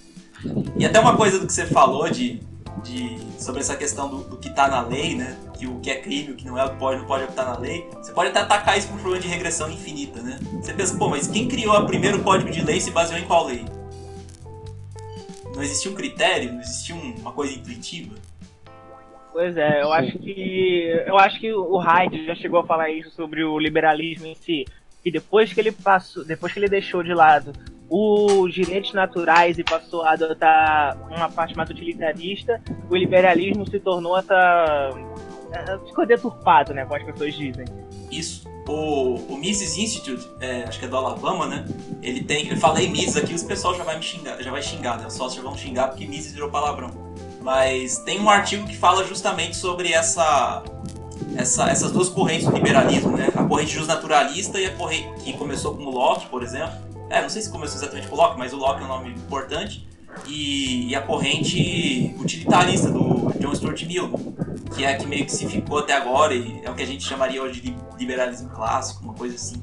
E 0.77 0.85
até 0.85 0.99
uma 0.99 1.17
coisa 1.17 1.39
do 1.39 1.47
que 1.47 1.53
você 1.53 1.67
falou 1.67 2.09
de, 2.11 2.41
de 2.83 3.19
sobre 3.39 3.61
essa 3.61 3.77
questão 3.77 4.09
do, 4.09 4.25
do 4.25 4.37
que 4.37 4.49
está 4.49 4.69
na 4.69 4.83
lei, 4.83 5.15
né? 5.15 5.37
Que 5.57 5.67
o 5.67 5.79
que 5.81 5.91
é 5.91 6.01
crime, 6.01 6.33
o 6.33 6.37
que 6.37 6.47
não 6.47 6.59
é, 6.59 6.69
pode, 6.69 7.01
não 7.01 7.07
pode 7.07 7.25
estar 7.25 7.45
na 7.45 7.59
lei. 7.59 7.87
Você 7.95 8.13
pode 8.13 8.31
até 8.31 8.41
atacar 8.41 8.77
isso 8.77 8.89
por 8.89 8.95
um 8.95 9.01
problema 9.01 9.23
de 9.23 9.29
regressão 9.29 9.71
infinita, 9.71 10.21
né? 10.21 10.39
Você 10.61 10.73
pensa, 10.73 10.97
pô, 10.97 11.09
mas 11.09 11.29
quem 11.29 11.49
criou 11.49 11.77
o 11.77 11.87
primeiro 11.87 12.23
código 12.23 12.51
de 12.51 12.65
lei 12.65 12.81
se 12.81 12.91
baseou 12.91 13.19
em 13.19 13.25
qual 13.25 13.47
lei? 13.47 13.65
Não 15.55 15.63
existia 15.63 15.91
um 15.91 15.95
critério, 15.95 16.53
não 16.53 16.61
existia 16.61 16.95
uma 16.95 17.33
coisa 17.33 17.53
intuitiva. 17.53 18.15
Pois 19.33 19.57
é, 19.57 19.83
eu 19.83 19.93
acho 19.93 20.19
que 20.19 21.05
eu 21.07 21.19
acho 21.19 21.41
que 21.41 21.53
o 21.55 21.79
Hyde 21.79 22.27
já 22.27 22.35
chegou 22.35 22.61
a 22.61 22.67
falar 22.67 22.91
isso 22.91 23.11
sobre 23.11 23.43
o 23.43 23.59
liberalismo 23.59 24.27
em 24.27 24.35
si, 24.35 24.67
que 25.03 25.11
depois 25.11 25.53
que 25.53 25.61
ele 25.61 25.73
passou, 25.73 26.23
depois 26.25 26.53
que 26.53 26.59
ele 26.59 26.69
deixou 26.69 27.03
de 27.03 27.15
lado 27.15 27.53
os 27.95 28.55
direitos 28.55 28.95
naturais 28.95 29.59
e 29.59 29.63
passou 29.63 30.01
a 30.01 30.13
adotar 30.13 30.97
uma 31.11 31.29
parte 31.29 31.55
mais 31.55 31.69
utilitarista, 31.69 32.59
o 32.89 32.97
liberalismo 32.97 33.69
se 33.69 33.79
tornou 33.79 34.17
essa. 34.17 34.91
Ficou 35.87 36.07
deturpado, 36.07 36.73
né? 36.73 36.87
Como 36.87 36.97
as 36.97 37.05
pessoas 37.05 37.35
dizem. 37.35 37.67
Isso. 38.11 38.51
O, 38.67 39.17
o 39.29 39.37
Mises 39.37 39.77
Institute, 39.77 40.27
é, 40.41 40.63
acho 40.63 40.79
que 40.79 40.87
é 40.87 40.89
do 40.89 40.97
Alabama, 40.97 41.47
né? 41.47 41.67
Ele 42.03 42.25
tem. 42.25 42.49
Eu 42.49 42.57
falei 42.57 42.89
Mises 42.89 43.15
aqui, 43.15 43.35
os 43.35 43.43
pessoal 43.43 43.75
já 43.75 43.85
vai 43.85 43.97
me 43.97 44.03
xingar, 44.03 44.43
já 44.43 44.51
vai 44.51 44.63
xingar, 44.63 44.99
né? 44.99 45.07
Os 45.07 45.13
sócios 45.13 45.45
vão 45.45 45.55
xingar 45.55 45.89
porque 45.89 46.07
Mises 46.07 46.33
virou 46.33 46.49
palavrão. 46.49 46.91
Mas 47.43 47.99
tem 47.99 48.19
um 48.19 48.31
artigo 48.31 48.67
que 48.67 48.77
fala 48.77 49.05
justamente 49.05 49.55
sobre 49.55 49.93
essa 49.93 50.63
essa, 51.37 51.69
essas 51.69 51.93
duas 51.93 52.09
correntes 52.09 52.47
do 52.47 52.55
liberalismo, 52.55 53.19
né? 53.19 53.29
A 53.35 53.45
corrente 53.45 53.75
justnaturalista 53.75 54.59
e 54.59 54.65
a 54.65 54.75
corrente 54.75 55.23
que 55.23 55.35
começou 55.35 55.77
com 55.77 55.85
o 55.85 55.91
Locke, 55.91 56.27
por 56.27 56.43
exemplo, 56.43 56.92
é, 57.13 57.21
não 57.21 57.29
sei 57.29 57.43
se 57.43 57.51
começou 57.51 57.77
exatamente 57.77 58.09
com 58.09 58.15
o 58.15 58.19
Locke, 58.19 58.39
mas 58.39 58.55
o 58.55 58.57
Locke 58.57 58.81
é 58.81 58.85
um 58.85 58.89
nome 58.89 59.11
importante. 59.11 59.87
E, 60.27 60.89
e, 60.89 60.95
a 60.95 61.03
corrente 61.03 62.15
utilitarista 62.19 62.91
do 62.91 63.33
John 63.39 63.55
Stuart 63.55 63.83
Mill, 63.85 64.11
que 64.75 64.85
é 64.85 64.93
a 64.93 64.97
que 64.97 65.07
meio 65.07 65.25
que 65.25 65.33
se 65.33 65.47
ficou 65.47 65.79
até 65.79 65.95
agora 65.95 66.35
e 66.35 66.61
é 66.63 66.71
o 66.71 66.75
que 66.75 66.83
a 66.83 66.87
gente 66.87 67.05
chamaria 67.05 67.43
hoje 67.43 67.61
de 67.61 67.77
liberalismo 67.99 68.49
clássico, 68.51 69.05
uma 69.05 69.15
coisa 69.15 69.35
assim. 69.35 69.63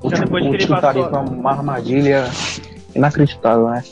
O 0.00 0.38
ele 0.54 0.66
passou... 0.66 1.04
é 1.04 1.18
uma 1.18 1.50
armadilha 1.50 2.30
inacreditável, 2.94 3.68
né? 3.68 3.84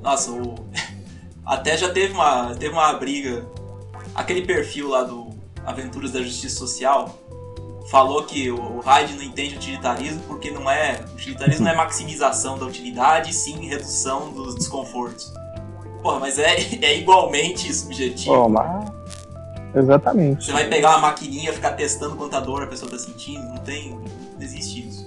Nossa, 0.00 0.32
o... 0.32 0.54
até 1.46 1.76
já 1.76 1.92
teve 1.92 2.12
uma, 2.12 2.54
teve 2.56 2.72
uma 2.72 2.92
briga. 2.94 3.44
Aquele 4.14 4.42
perfil 4.42 4.88
lá 4.88 5.04
do 5.04 5.30
Aventuras 5.64 6.12
da 6.12 6.20
Justiça 6.20 6.56
Social, 6.56 7.21
falou 7.92 8.24
que 8.24 8.50
o 8.50 8.80
Hyde 8.80 9.12
não 9.12 9.22
entende 9.22 9.54
utilitarismo 9.54 10.22
porque 10.26 10.50
não 10.50 10.68
é. 10.68 10.98
Utilitarismo 11.12 11.66
não 11.66 11.72
é 11.72 11.76
maximização 11.76 12.58
da 12.58 12.64
utilidade, 12.64 13.34
sim 13.34 13.68
redução 13.68 14.32
dos 14.32 14.54
desconfortos. 14.54 15.30
Porra, 16.02 16.18
mas 16.18 16.38
é, 16.38 16.56
é 16.80 16.98
igualmente 16.98 17.72
subjetivo. 17.72 18.34
Pô, 18.34 18.48
mas... 18.48 18.90
Exatamente. 19.74 20.44
Você 20.44 20.52
vai 20.52 20.68
pegar 20.68 20.90
uma 20.90 21.10
maquininha 21.10 21.50
e 21.50 21.54
ficar 21.54 21.72
testando 21.72 22.16
quanta 22.16 22.40
dor 22.40 22.62
a 22.62 22.66
pessoa 22.66 22.90
tá 22.90 22.98
sentindo? 22.98 23.42
Não 23.42 23.58
tem. 23.58 23.90
Não 23.90 24.40
existe 24.40 24.88
isso. 24.88 25.06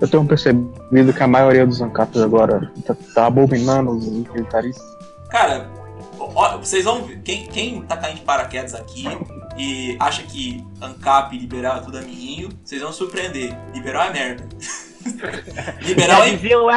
Eu 0.00 0.08
tenho 0.08 0.24
percebido 0.26 1.12
que 1.12 1.22
a 1.22 1.26
maioria 1.26 1.66
dos 1.66 1.80
ANCAPs 1.80 2.20
agora 2.20 2.70
tá, 2.84 2.96
tá 3.14 3.26
abominando 3.26 3.92
os 3.92 4.06
militaristas. 4.06 4.84
Cara, 5.30 5.68
ó, 6.18 6.58
vocês 6.58 6.84
vão 6.84 7.04
ver. 7.04 7.20
Quem, 7.22 7.46
quem 7.46 7.82
tá 7.82 7.96
caindo 7.96 8.16
de 8.16 8.22
paraquedas 8.22 8.74
aqui 8.74 9.08
e 9.58 9.96
acha 9.98 10.22
que 10.22 10.64
ANCAP 10.80 11.38
liberal 11.38 11.78
é 11.78 11.80
tudo 11.80 11.98
amiguinho, 11.98 12.48
vocês 12.64 12.80
vão 12.80 12.92
surpreender. 12.92 13.56
Liberal 13.74 14.08
é 14.08 14.12
merda. 14.12 14.48
liberal 15.82 16.18
já 16.18 16.26
é. 16.26 16.30
dizia 16.36 16.60
o, 16.60 16.70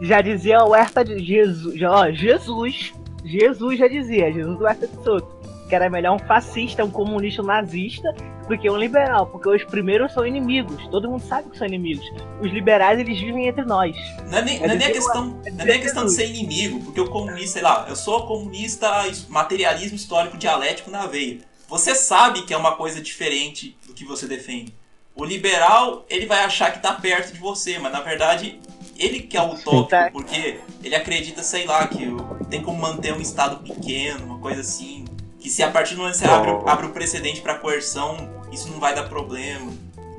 já 0.00 0.20
dizia 0.20 0.64
o 0.64 0.74
Herta 0.74 1.04
de 1.04 1.22
Jesus. 1.24 1.78
Já, 1.78 1.90
ó, 1.90 2.10
Jesus. 2.10 2.92
Jesus 3.24 3.78
já 3.78 3.88
dizia, 3.88 4.32
Jesus 4.32 4.58
do 4.58 4.66
Herta 4.66 4.86
de 4.86 5.02
Soto. 5.02 5.34
Que 5.68 5.74
era 5.74 5.88
melhor 5.88 6.14
um 6.14 6.18
fascista, 6.18 6.84
um 6.84 6.90
comunista, 6.90 7.40
um 7.42 7.46
nazista 7.46 8.14
do 8.46 8.58
que 8.58 8.68
um 8.68 8.76
liberal, 8.76 9.26
porque 9.26 9.48
os 9.48 9.64
primeiros 9.64 10.12
são 10.12 10.26
inimigos. 10.26 10.86
Todo 10.88 11.08
mundo 11.08 11.22
sabe 11.22 11.48
que 11.48 11.56
são 11.56 11.66
inimigos. 11.66 12.04
Os 12.40 12.52
liberais 12.52 12.98
eles 12.98 13.18
vivem 13.18 13.48
entre 13.48 13.64
nós. 13.64 13.96
Não 14.30 14.38
é 14.38 14.42
nem, 14.42 14.62
É 14.62 14.68
não 14.68 14.76
nem 14.76 14.86
a 14.86 14.92
questão, 14.92 15.40
não 15.52 15.64
é 15.64 15.78
questão 15.78 16.04
de 16.04 16.12
ser 16.12 16.26
inimigo, 16.26 16.80
porque 16.84 17.00
o 17.00 17.08
comunista, 17.08 17.54
sei 17.54 17.62
lá, 17.62 17.86
eu 17.88 17.96
sou 17.96 18.26
comunista, 18.26 18.90
materialismo 19.28 19.96
histórico 19.96 20.36
dialético 20.36 20.90
na 20.90 21.06
veia. 21.06 21.38
Você 21.68 21.94
sabe 21.94 22.42
que 22.42 22.52
é 22.52 22.56
uma 22.56 22.72
coisa 22.76 23.00
diferente 23.00 23.76
do 23.86 23.94
que 23.94 24.04
você 24.04 24.26
defende. 24.26 24.74
O 25.16 25.24
liberal, 25.24 26.04
ele 26.10 26.26
vai 26.26 26.44
achar 26.44 26.72
que 26.72 26.80
tá 26.80 26.92
perto 26.92 27.32
de 27.32 27.38
você, 27.38 27.78
mas 27.78 27.92
na 27.92 28.00
verdade 28.00 28.60
ele 28.98 29.20
que 29.20 29.36
é 29.36 29.42
o 29.42 29.54
utópico, 29.54 29.88
Tá. 29.88 30.10
porque 30.12 30.60
ele 30.82 30.94
acredita, 30.94 31.42
sei 31.42 31.66
lá, 31.66 31.86
que 31.86 32.06
tem 32.50 32.62
como 32.62 32.80
manter 32.80 33.12
um 33.12 33.20
estado 33.20 33.56
pequeno, 33.62 34.24
uma 34.26 34.38
coisa 34.38 34.60
assim. 34.60 35.04
Que 35.38 35.48
se 35.50 35.62
a 35.62 35.70
partir 35.70 35.94
do 35.94 35.98
momento 36.00 36.14
que 36.14 36.18
você 36.20 36.26
abre, 36.28 36.50
o- 36.50 36.68
abre 36.68 36.86
o 36.86 36.90
precedente 36.90 37.40
pra 37.40 37.54
coerção, 37.58 38.16
isso 38.50 38.68
não 38.70 38.80
vai 38.80 38.94
dar 38.94 39.04
problema. 39.08 39.70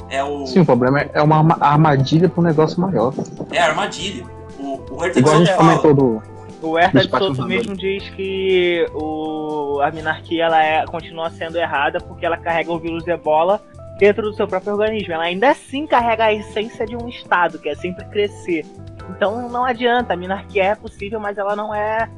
É 0.10 0.24
o. 0.24 0.46
Sim, 0.46 0.60
o 0.60 0.66
problema 0.66 1.00
é- 1.02 1.10
é 1.16 1.22
uma 1.22 1.38
arma- 1.38 1.58
armadilha 1.60 2.30
para 2.30 2.42
um 2.42 2.44
negócio 2.44 2.80
maior. 2.80 3.14
É 3.52 3.60
armadilha. 3.60 4.24
O, 4.60 4.76
o 4.96 5.06
Igual 5.06 5.36
a 5.36 5.38
gente 5.40 5.48
fala. 5.56 5.80
comentou 5.80 5.94
do. 5.94 6.24
O 6.66 6.80
Herta 6.80 7.00
de 7.00 7.08
patrocinadores. 7.08 7.68
mesmo 7.68 7.78
diz 7.78 8.10
que 8.10 8.88
o, 8.94 9.80
a 9.82 9.92
minarquia 9.92 10.46
ela 10.46 10.64
é, 10.64 10.86
continua 10.86 11.30
sendo 11.30 11.58
errada 11.58 12.00
porque 12.00 12.26
ela 12.26 12.38
carrega 12.38 12.72
o 12.72 12.80
vírus 12.80 13.04
de 13.04 13.12
ebola 13.12 13.62
dentro 14.00 14.24
do 14.24 14.34
seu 14.34 14.48
próprio 14.48 14.74
organismo. 14.74 15.14
Ela 15.14 15.26
ainda 15.26 15.52
assim 15.52 15.86
carrega 15.86 16.26
a 16.26 16.34
essência 16.34 16.86
de 16.86 16.96
um 16.96 17.08
Estado, 17.08 17.60
que 17.60 17.70
é 17.70 17.76
sempre 17.76 18.04
crescer. 18.06 18.66
Então 19.10 19.48
não 19.48 19.64
adianta, 19.64 20.14
a 20.14 20.18
minarquia 20.18 20.64
é 20.64 20.76
possível, 20.76 21.20
mas 21.20 21.38
ela 21.38 21.56
não 21.56 21.74
é. 21.74 22.10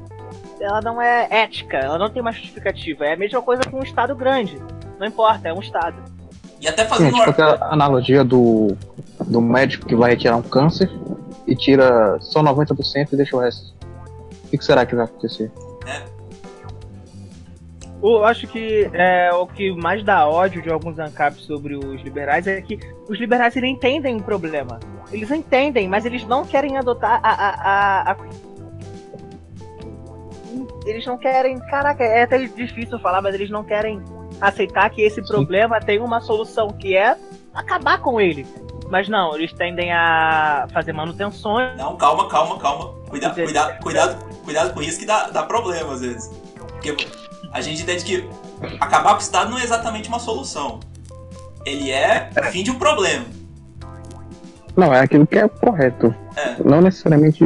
Ela 0.59 0.81
não 0.81 1.01
é 1.01 1.27
ética, 1.29 1.77
ela 1.77 1.97
não 1.97 2.09
tem 2.09 2.21
uma 2.21 2.31
justificativa. 2.31 3.05
É 3.05 3.13
a 3.13 3.17
mesma 3.17 3.41
coisa 3.41 3.61
que 3.61 3.75
um 3.75 3.83
Estado 3.83 4.15
grande. 4.15 4.57
Não 4.97 5.05
importa, 5.05 5.49
é 5.49 5.53
um 5.53 5.59
Estado. 5.59 5.95
E 6.59 6.67
até 6.67 6.83
Sim, 6.83 6.87
é 6.87 6.89
fazendo 6.89 7.15
tipo 7.15 7.29
aquela 7.29 7.71
analogia 7.71 8.23
do, 8.23 8.75
do 9.25 9.41
médico 9.41 9.85
que 9.85 9.95
vai 9.95 10.11
retirar 10.11 10.37
um 10.37 10.41
câncer 10.41 10.89
e 11.45 11.55
tira 11.55 12.17
só 12.19 12.41
90% 12.41 13.09
e 13.11 13.15
deixa 13.15 13.35
o 13.35 13.39
resto. 13.39 13.76
O 14.47 14.57
que 14.57 14.63
será 14.63 14.85
que 14.85 14.95
vai 14.95 15.05
acontecer? 15.05 15.51
Eu 18.01 18.23
acho 18.23 18.47
que 18.47 18.89
é, 18.93 19.31
o 19.33 19.47
que 19.47 19.71
mais 19.75 20.03
dá 20.03 20.27
ódio 20.27 20.61
de 20.61 20.69
alguns 20.71 20.99
ANCAPs 20.99 21.41
sobre 21.41 21.75
os 21.75 22.01
liberais 22.03 22.45
é 22.47 22.61
que 22.61 22.79
os 23.09 23.19
liberais 23.19 23.55
eles 23.55 23.69
entendem 23.71 24.15
o 24.17 24.23
problema. 24.23 24.79
Eles 25.11 25.31
entendem, 25.31 25.87
mas 25.87 26.05
eles 26.05 26.23
não 26.25 26.45
querem 26.45 26.77
adotar 26.77 27.19
a. 27.23 27.29
a, 27.29 27.49
a- 27.49 28.11
a- 28.11 28.17
Eles 30.85 31.05
não 31.05 31.17
querem. 31.17 31.57
Caraca, 31.69 32.03
é 32.03 32.23
até 32.23 32.37
difícil 32.45 32.99
falar, 32.99 33.21
mas 33.21 33.33
eles 33.35 33.49
não 33.49 33.63
querem 33.63 34.01
aceitar 34.39 34.89
que 34.89 35.01
esse 35.01 35.21
Sim. 35.21 35.27
problema 35.27 35.79
tem 35.79 35.99
uma 35.99 36.21
solução, 36.21 36.69
que 36.69 36.95
é 36.95 37.17
acabar 37.53 37.99
com 38.01 38.21
ele. 38.21 38.45
Mas 38.89 39.09
não, 39.09 39.35
eles 39.35 39.51
tendem 39.53 39.91
a 39.91 40.67
fazer 40.71 40.93
manutenções. 40.93 41.75
Não, 41.77 41.97
calma, 41.97 42.27
calma, 42.29 42.57
calma. 42.57 42.93
Cuida, 43.09 43.27
Entendi. 43.27 43.43
cuidado, 43.45 43.79
cuidado, 43.81 44.25
cuidado 44.43 44.73
com 44.73 44.81
isso 44.81 44.99
que 44.99 45.05
dá, 45.05 45.29
dá 45.29 45.43
problema 45.43 45.93
às 45.93 46.01
vezes. 46.01 46.29
Porque 46.55 46.95
a 47.51 47.61
gente 47.61 47.81
entende 47.81 48.03
que 48.03 48.29
acabar 48.79 49.11
com 49.11 49.17
o 49.17 49.21
Estado 49.21 49.51
não 49.51 49.59
é 49.59 49.63
exatamente 49.63 50.07
uma 50.07 50.19
solução. 50.19 50.79
Ele 51.65 51.91
é 51.91 52.29
o 52.39 52.43
fim 52.43 52.63
de 52.63 52.71
um 52.71 52.79
problema. 52.79 53.25
Não, 54.75 54.93
é 54.93 55.01
aquilo 55.01 55.25
que 55.27 55.37
é 55.37 55.47
correto. 55.47 56.13
É. 56.35 56.55
Não 56.63 56.81
necessariamente 56.81 57.43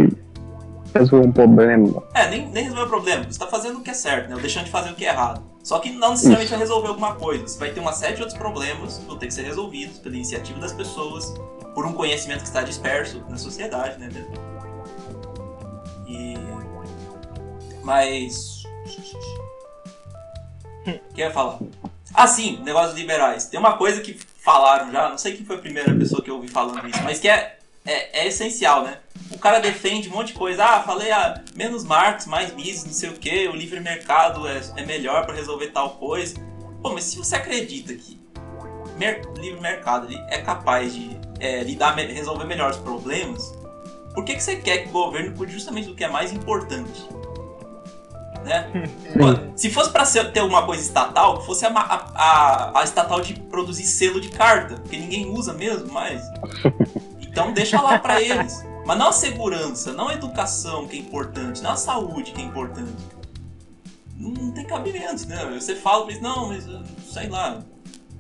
resolver 0.94 1.28
um 1.28 1.32
problema. 1.32 2.04
É, 2.14 2.30
nem, 2.30 2.48
nem 2.50 2.64
resolver 2.64 2.84
o 2.84 2.90
problema. 2.90 3.24
Você 3.24 3.30
está 3.30 3.48
fazendo 3.48 3.80
o 3.80 3.82
que 3.82 3.90
é 3.90 3.94
certo, 3.94 4.30
né? 4.30 4.36
Ou 4.36 4.42
deixando 4.42 4.66
de 4.66 4.72
fazer 4.72 4.92
o 4.92 4.96
que 4.96 5.06
é 5.06 5.10
errado. 5.10 5.42
Só 5.64 5.80
que 5.80 5.92
não 5.92 6.12
necessariamente 6.12 6.50
vai 6.50 6.60
resolver 6.60 6.88
alguma 6.88 7.16
coisa. 7.16 7.48
Você 7.48 7.60
vai 7.60 7.72
ter 7.72 7.80
uma 7.80 7.94
série 7.94 8.16
de 8.16 8.22
outros 8.22 8.38
problemas 8.38 8.98
que 8.98 9.06
vão 9.06 9.18
ter 9.18 9.28
que 9.28 9.34
ser 9.34 9.44
resolvidos 9.44 10.00
pela 10.00 10.16
iniciativa 10.16 10.60
das 10.60 10.74
pessoas, 10.74 11.34
por 11.74 11.86
um 11.86 11.94
conhecimento 11.94 12.40
que 12.40 12.48
está 12.48 12.62
disperso 12.62 13.24
na 13.30 13.38
sociedade, 13.38 14.00
né? 14.00 14.10
mesmo? 14.12 14.34
E. 16.08 16.36
Mas. 17.84 18.64
O 20.86 21.14
que 21.14 21.22
eu 21.22 21.28
ia 21.28 21.32
falar? 21.32 21.60
Ah, 22.14 22.28
sim, 22.28 22.60
negócio 22.64 22.90
dos 22.90 23.00
liberais. 23.00 23.46
Tem 23.46 23.60
uma 23.60 23.78
coisa 23.78 24.02
que 24.02 24.18
falaram 24.44 24.92
já, 24.92 25.10
não 25.10 25.18
sei 25.18 25.36
quem 25.36 25.46
foi 25.46 25.56
a 25.56 25.60
primeira 25.60 25.94
pessoa 25.96 26.22
que 26.22 26.30
eu 26.30 26.36
ouvi 26.36 26.48
falando 26.48 26.88
isso, 26.88 27.02
mas 27.04 27.20
que 27.20 27.30
é, 27.30 27.60
é, 27.86 28.22
é 28.22 28.28
essencial, 28.28 28.84
né? 28.84 28.98
O 29.32 29.38
cara 29.38 29.60
defende 29.60 30.10
um 30.10 30.12
monte 30.12 30.28
de 30.28 30.34
coisa. 30.34 30.64
Ah, 30.64 30.84
falei, 30.84 31.12
ah, 31.12 31.42
menos 31.56 31.84
Marx, 31.84 32.26
mais 32.26 32.54
Mises, 32.54 32.86
não 32.86 32.94
sei 32.94 33.10
o 33.10 33.14
que, 33.14 33.48
o 33.48 33.56
livre 33.56 33.80
mercado 33.80 34.48
é, 34.48 34.62
é 34.78 34.86
melhor 34.86 35.26
para 35.26 35.36
resolver 35.36 35.68
tal 35.68 35.92
coisa. 35.92 36.36
Pô, 36.82 36.94
mas 36.94 37.06
se 37.06 37.18
você 37.18 37.36
acredita 37.36 37.94
que 37.94 38.20
mer 38.98 39.22
livre 39.38 39.62
mercado 39.62 40.08
ele 40.08 40.22
é 40.28 40.40
capaz 40.40 40.94
de 40.94 41.18
é, 41.40 41.64
lidar, 41.64 41.96
resolver 41.96 42.46
melhor 42.46 42.72
os 42.72 42.78
problemas, 42.78 43.58
por 44.14 44.26
que, 44.26 44.36
que 44.36 44.44
você 44.44 44.58
quer 44.58 44.80
que 44.80 44.90
o 44.90 44.92
governo 44.92 45.36
cuide 45.36 45.54
justamente 45.54 45.88
do 45.88 45.96
que 45.96 46.04
é 46.04 46.08
mais 46.08 46.32
importante? 46.32 47.08
Né? 48.44 48.90
Pô, 49.14 49.56
se 49.56 49.70
fosse 49.70 49.92
pra 49.92 50.04
ser, 50.06 50.32
ter 50.32 50.42
uma 50.42 50.66
coisa 50.66 50.84
estatal, 50.84 51.40
que 51.40 51.46
fosse 51.46 51.66
a, 51.66 51.70
a, 51.70 52.12
a, 52.16 52.80
a 52.80 52.84
estatal 52.84 53.22
de 53.22 53.36
produzir 53.36 53.84
selo 53.84 54.20
de 54.20 54.30
carta, 54.30 54.76
porque 54.76 54.98
ninguém 54.98 55.30
usa 55.30 55.54
mesmo 55.54 55.92
mais. 55.92 56.22
Então 57.32 57.52
deixa 57.54 57.82
lá 57.82 57.98
pra 57.98 58.22
eles. 58.22 58.64
Mas 58.86 58.98
não 58.98 59.08
a 59.10 59.14
segurança, 59.14 59.94
não 59.94 60.10
a 60.10 60.14
educação 60.14 60.88
que 60.88 60.98
é 60.98 61.00
importante, 61.00 61.62
não 61.62 61.72
a 61.72 61.76
saúde 61.76 62.32
que 62.32 62.42
é 62.42 62.44
importante. 62.44 62.92
Não, 64.18 64.30
não 64.32 64.52
tem 64.52 64.66
cabimento, 64.66 65.28
né? 65.28 65.46
Você 65.60 65.76
fala 65.76 66.04
pra 66.04 66.12
eles, 66.12 66.22
não, 66.24 66.48
mas 66.50 66.68
uh, 66.68 66.84
sei 67.12 67.28
lá. 67.30 67.60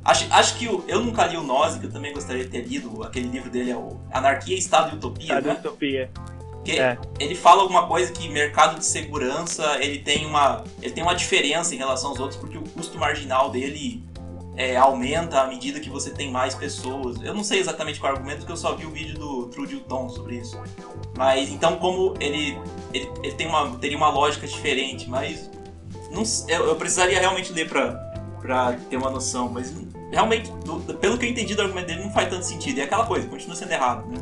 Acho, 0.03 0.25
acho 0.31 0.57
que 0.57 0.67
o- 0.67 0.83
eu 0.87 0.99
nunca 1.01 1.25
li 1.27 1.37
o 1.37 1.43
Noze, 1.43 1.79
que 1.79 1.85
eu 1.85 1.91
também 1.91 2.11
gostaria 2.13 2.43
de 2.43 2.49
ter 2.49 2.61
lido. 2.61 3.03
Aquele 3.03 3.27
livro 3.27 3.49
dele 3.51 3.69
é 3.71 3.75
o 3.75 3.99
Anarquia, 4.11 4.57
Estado 4.57 4.91
e 4.91 4.95
Utopia, 4.97 5.27
Sabe, 5.35 5.47
né? 5.47 5.53
utopia. 5.59 6.09
Que 6.63 6.79
É. 6.79 6.97
ele 7.19 7.35
fala 7.35 7.61
alguma 7.63 7.87
coisa 7.87 8.11
que 8.11 8.29
mercado 8.29 8.77
de 8.79 8.85
segurança 8.85 9.77
ele 9.83 9.99
tem 9.99 10.25
uma 10.27 10.63
ele 10.81 10.93
tem 10.93 11.01
uma 11.03 11.15
diferença 11.15 11.73
em 11.73 11.77
relação 11.79 12.11
aos 12.11 12.19
outros 12.19 12.39
porque 12.39 12.55
o 12.57 12.61
custo 12.61 12.99
marginal 12.99 13.49
dele 13.49 14.03
é, 14.57 14.75
aumenta 14.75 15.41
à 15.41 15.47
medida 15.47 15.79
que 15.79 15.89
você 15.89 16.09
tem 16.11 16.29
mais 16.31 16.53
pessoas. 16.55 17.21
Eu 17.21 17.33
não 17.33 17.43
sei 17.43 17.59
exatamente 17.59 17.99
qual 17.99 18.11
é 18.11 18.15
argumento 18.15 18.39
porque 18.39 18.51
eu 18.51 18.57
só 18.57 18.75
vi 18.75 18.85
o 18.85 18.89
vídeo 18.91 19.17
do 19.17 19.47
Trude 19.47 19.77
Tom 19.87 20.09
sobre 20.09 20.35
isso. 20.35 20.59
Mas 21.17 21.49
então 21.49 21.77
como 21.77 22.13
ele 22.19 22.57
ele, 22.93 23.09
ele 23.23 23.33
tem 23.33 23.47
uma 23.47 23.69
teria 23.77 23.97
uma 23.97 24.09
lógica 24.09 24.45
diferente, 24.45 25.09
mas 25.09 25.49
não 26.11 26.23
eu, 26.49 26.65
eu 26.67 26.75
precisaria 26.75 27.19
realmente 27.19 27.53
ler 27.53 27.69
pra 27.69 28.73
ter 28.89 28.97
uma 28.97 29.09
noção, 29.09 29.47
mas 29.49 29.73
realmente 30.11 30.51
do- 30.65 30.79
pelo 30.95 31.17
que 31.17 31.25
eu 31.25 31.29
entendi 31.29 31.55
do 31.55 31.61
argumento 31.61 31.87
dele 31.87 32.03
não 32.03 32.11
faz 32.11 32.27
tanto 32.29 32.45
sentido. 32.45 32.79
É 32.79 32.83
aquela 32.83 33.05
coisa, 33.05 33.27
continua 33.27 33.55
sendo 33.55 33.71
errado, 33.71 34.05
né? 34.09 34.17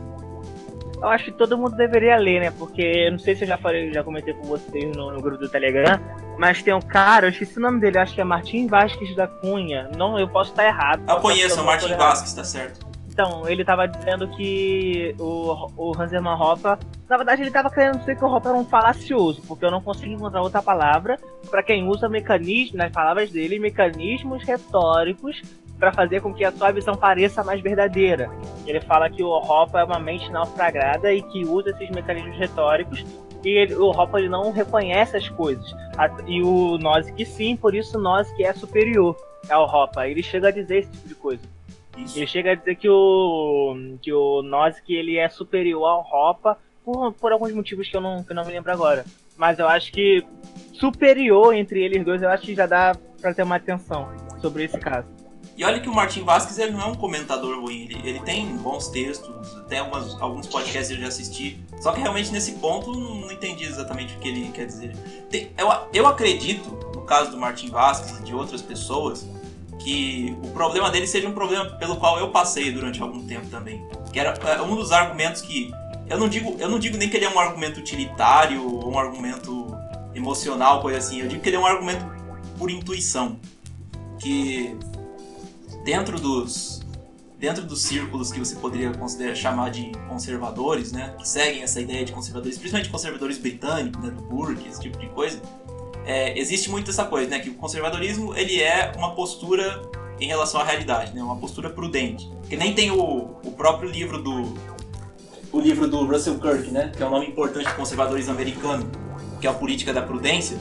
Eu 1.02 1.08
acho 1.08 1.26
que 1.26 1.32
todo 1.32 1.58
mundo 1.58 1.78
deveria 1.78 2.18
ler, 2.18 2.42
né? 2.42 2.52
Porque 2.52 2.82
eu 2.82 3.12
não 3.14 3.20
sei 3.20 3.34
se 3.34 3.46
eu 3.46 3.48
já 3.48 3.58
falei, 3.58 3.92
já 3.94 4.04
comentei 4.04 4.34
com 4.34 4.44
vocês 4.44 4.96
no, 4.96 5.12
no 5.14 5.22
grupo 5.22 5.38
do 5.38 5.48
Telegram, 5.50 5.98
mas 6.40 6.64
tem 6.64 6.74
um 6.74 6.80
cara, 6.80 7.26
eu 7.26 7.32
esqueci 7.32 7.58
o 7.58 7.62
nome 7.62 7.82
dele, 7.82 8.00
acho 8.00 8.16
que 8.16 8.22
é 8.22 8.24
Martim 8.24 8.66
Vasques 8.66 9.14
da 9.14 9.28
Cunha. 9.28 9.90
Não, 9.98 10.18
eu 10.18 10.26
posso 10.26 10.52
estar 10.52 10.66
errado. 10.66 11.04
Eu 11.06 11.18
conheço, 11.18 11.62
o 11.62 11.70
errado. 11.70 11.98
Vasquez, 11.98 12.34
tá 12.34 12.44
certo. 12.46 12.88
Então, 13.12 13.46
ele 13.50 13.66
tava 13.66 13.86
dizendo 13.86 14.26
que 14.30 15.14
o, 15.20 15.70
o 15.76 15.92
Hans 16.02 16.14
Hermann 16.14 16.38
na 17.10 17.18
verdade 17.18 17.42
ele 17.42 17.52
tava 17.52 17.70
querendo 17.70 18.00
dizer 18.00 18.16
que 18.16 18.24
o 18.24 18.34
Hoppe 18.34 18.48
era 18.48 18.56
um 18.56 18.64
falacioso, 18.64 19.42
porque 19.46 19.66
eu 19.66 19.72
não 19.72 19.82
consigo 19.82 20.14
encontrar 20.14 20.42
outra 20.42 20.62
palavra 20.62 21.20
para 21.52 21.62
quem 21.62 21.86
usa 21.86 22.08
mecanismos, 22.08 22.78
nas 22.78 22.90
palavras 22.90 23.30
dele, 23.30 23.60
mecanismos 23.60 24.42
retóricos 24.46 25.42
para 25.78 25.92
fazer 25.92 26.22
com 26.22 26.34
que 26.34 26.46
a 26.46 26.54
sua 26.54 26.72
visão 26.72 26.96
pareça 26.96 27.44
mais 27.44 27.60
verdadeira. 27.60 28.32
Ele 28.66 28.80
fala 28.80 29.10
que 29.10 29.22
o 29.22 29.30
Hoppe 29.30 29.78
é 29.78 29.84
uma 29.84 30.00
mente 30.00 30.32
naufragada 30.32 31.12
e 31.12 31.22
que 31.22 31.44
usa 31.44 31.72
esses 31.72 31.90
mecanismos 31.90 32.38
retóricos 32.38 33.04
e 33.44 33.50
ele- 33.50 33.76
o 33.76 33.90
Hoppe 33.90 34.18
ele 34.20 34.30
não 34.30 34.52
reconhece 34.52 35.16
as 35.18 35.30
coisas. 35.30 35.66
E 36.28 36.42
o 36.42 36.78
Nozick 36.78 37.26
sim, 37.26 37.56
por 37.56 37.74
isso 37.76 37.98
o 37.98 38.02
Nozick 38.02 38.44
é 38.44 38.54
superior 38.54 39.16
ao 39.50 39.66
Hoppe. 39.66 40.00
Ele 40.10 40.22
chega 40.24 40.50
a 40.50 40.52
dizer 40.52 40.80
esse 40.80 40.92
tipo 40.92 41.08
de 41.08 41.16
coisa. 41.16 41.44
Isso. 41.98 42.18
Ele 42.18 42.28
chega 42.28 42.52
a 42.52 42.56
dizer 42.56 42.76
que 42.76 42.88
o 42.90 43.76
que 44.02 44.14
o 44.14 44.42
Nozick 44.42 44.94
ele 44.94 45.18
é 45.18 45.28
superior 45.30 45.86
ao 45.86 46.02
Hoppe 46.02 46.58
por, 46.86 47.12
por 47.14 47.32
alguns 47.32 47.52
motivos 47.54 47.90
que 47.90 47.96
eu 47.98 48.02
não, 48.02 48.24
que 48.24 48.32
eu 48.32 48.36
não 48.36 48.46
me 48.46 48.52
lembro 48.52 48.72
agora. 48.72 49.04
mas 49.38 49.58
eu 49.60 49.68
acho 49.68 49.92
que 49.94 50.24
superior 50.74 51.54
entre 51.54 51.82
eles 51.84 52.04
dois, 52.04 52.22
eu 52.22 52.30
acho 52.30 52.44
que 52.46 52.56
já 52.56 52.66
dá 52.66 52.96
pra 53.22 53.34
ter 53.34 53.44
uma 53.44 53.56
atenção 53.56 54.10
sobre 54.42 54.64
esse 54.66 54.78
caso. 54.78 55.08
E 55.60 55.64
olha 55.66 55.82
que 55.82 55.90
o 55.90 55.94
Martin 55.94 56.24
Vasquez 56.24 56.58
ele 56.58 56.72
não 56.72 56.82
é 56.82 56.86
um 56.86 56.96
comentador 56.96 57.60
ruim, 57.60 57.82
ele, 57.82 58.00
ele 58.08 58.20
tem 58.22 58.48
bons 58.56 58.88
textos, 58.88 59.30
tem 59.68 59.78
alguns 59.78 60.48
podcasts 60.48 60.90
eu 60.90 60.96
já 60.96 61.10
assisti, 61.10 61.62
só 61.82 61.92
que 61.92 62.00
realmente 62.00 62.32
nesse 62.32 62.54
ponto 62.54 62.94
não, 62.94 63.16
não 63.16 63.30
entendi 63.30 63.66
exatamente 63.66 64.16
o 64.16 64.20
que 64.20 64.30
ele 64.30 64.52
quer 64.54 64.66
dizer. 64.66 64.96
Tem, 65.30 65.52
eu, 65.58 65.70
eu 65.92 66.08
acredito, 66.08 66.70
no 66.96 67.02
caso 67.02 67.32
do 67.32 67.38
Martin 67.38 67.70
Vasquez 67.70 68.20
e 68.20 68.24
de 68.24 68.34
outras 68.34 68.62
pessoas, 68.62 69.28
que 69.80 70.34
o 70.42 70.48
problema 70.52 70.90
dele 70.90 71.06
seja 71.06 71.28
um 71.28 71.34
problema 71.34 71.66
pelo 71.72 71.98
qual 71.98 72.18
eu 72.18 72.30
passei 72.30 72.72
durante 72.72 73.02
algum 73.02 73.28
tempo 73.28 73.48
também. 73.48 73.86
Que 74.14 74.20
era 74.20 74.34
é, 74.50 74.62
um 74.62 74.78
dos 74.78 74.94
argumentos 74.94 75.42
que. 75.42 75.74
Eu 76.08 76.18
não 76.18 76.30
digo, 76.30 76.56
eu 76.58 76.70
não 76.70 76.80
digo 76.80 76.98
nem 76.98 77.10
que 77.10 77.18
ele 77.18 77.26
é 77.26 77.30
um 77.30 77.38
argumento 77.38 77.82
utilitário 77.82 78.66
ou 78.66 78.94
um 78.94 78.98
argumento 78.98 79.68
emocional, 80.16 80.82
coisa 80.82 81.00
assim. 81.00 81.20
Eu 81.20 81.28
digo 81.28 81.42
que 81.42 81.50
ele 81.50 81.58
é 81.58 81.60
um 81.60 81.66
argumento 81.66 82.06
por 82.58 82.72
intuição. 82.72 83.38
Que 84.20 84.78
dentro 85.84 86.20
dos 86.20 86.80
dentro 87.40 87.64
dos 87.64 87.82
círculos 87.82 88.34
que 88.34 88.40
você 88.40 88.54
poderia 88.56 88.92
considerar 88.92 89.34
chamar 89.34 89.72
de 89.72 89.94
conservadores, 90.10 90.92
né, 90.92 91.16
que 91.18 91.26
seguem 91.26 91.64
essa 91.64 91.80
ideia 91.80 92.04
de 92.04 92.12
conservadores, 92.12 92.58
principalmente 92.58 92.92
conservadores 92.92 93.38
britânicos, 93.38 94.04
né, 94.04 94.12
do 94.12 94.22
Burke, 94.24 94.68
esse 94.68 94.82
tipo 94.82 94.98
de 95.00 95.08
coisa, 95.08 95.42
é, 96.06 96.38
existe 96.38 96.70
muito 96.70 96.92
essa 96.92 97.06
coisa, 97.06 97.30
né, 97.30 97.40
que 97.40 97.50
o 97.50 97.54
conservadorismo 97.54 98.36
ele 98.36 98.62
é 98.62 98.92
uma 98.98 99.16
postura 99.16 99.82
em 100.20 100.28
relação 100.28 100.60
à 100.60 100.66
realidade, 100.66 101.16
né, 101.16 101.24
uma 101.24 101.38
postura 101.38 101.70
prudente, 101.70 102.30
que 102.50 102.58
nem 102.58 102.74
tem 102.74 102.92
o, 102.92 103.38
o 103.42 103.52
próprio 103.56 103.90
livro 103.90 104.22
do 104.22 104.54
o 105.52 105.60
livro 105.60 105.88
do 105.88 106.06
Russell 106.06 106.38
Kirk, 106.40 106.70
né, 106.70 106.92
que 106.96 107.02
é 107.02 107.06
um 107.06 107.10
nome 107.10 107.26
importante 107.26 107.68
do 107.68 107.76
conservadorismo 107.76 108.34
americano, 108.34 108.86
que 109.40 109.48
é 109.48 109.50
a 109.50 109.54
política 109.54 109.94
da 109.94 110.02
prudência 110.02 110.58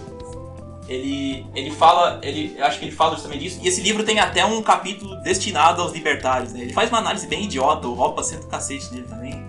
ele, 0.88 1.46
ele 1.54 1.70
fala, 1.70 2.18
ele, 2.22 2.60
acho 2.60 2.78
que 2.78 2.86
ele 2.86 2.94
fala 2.94 3.14
justamente 3.14 3.40
disso, 3.40 3.60
e 3.62 3.68
esse 3.68 3.80
livro 3.80 4.04
tem 4.04 4.18
até 4.18 4.44
um 4.44 4.62
capítulo 4.62 5.16
destinado 5.22 5.82
aos 5.82 5.92
libertários, 5.92 6.52
né? 6.52 6.62
Ele 6.62 6.72
faz 6.72 6.88
uma 6.88 6.98
análise 6.98 7.26
bem 7.26 7.44
idiota, 7.44 7.86
o 7.86 7.94
Ropa 7.94 8.22
senta 8.22 8.46
o 8.46 8.48
cacete 8.48 8.92
nele 8.92 9.06
também, 9.06 9.44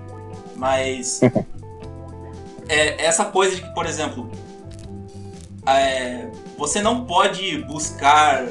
mas 0.56 1.22
é, 2.68 3.06
essa 3.06 3.26
coisa 3.26 3.56
de 3.56 3.62
que, 3.62 3.74
por 3.74 3.86
exemplo, 3.86 4.30
é, 5.66 6.30
você 6.58 6.82
não 6.82 7.06
pode 7.06 7.60
buscar 7.64 8.46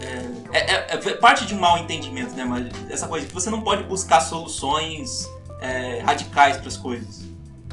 é, 0.00 0.58
é, 0.58 0.74
é, 0.74 0.94
é, 0.94 1.14
parte 1.14 1.46
de 1.46 1.54
um 1.54 1.58
mal 1.58 1.78
entendimento, 1.78 2.34
né? 2.34 2.44
Mas 2.44 2.68
essa 2.90 3.08
coisa 3.08 3.26
que 3.26 3.34
você 3.34 3.50
não 3.50 3.62
pode 3.62 3.82
buscar 3.84 4.20
soluções 4.20 5.28
é, 5.60 6.00
radicais 6.00 6.58
para 6.58 6.68
as 6.68 6.76
coisas. 6.76 7.24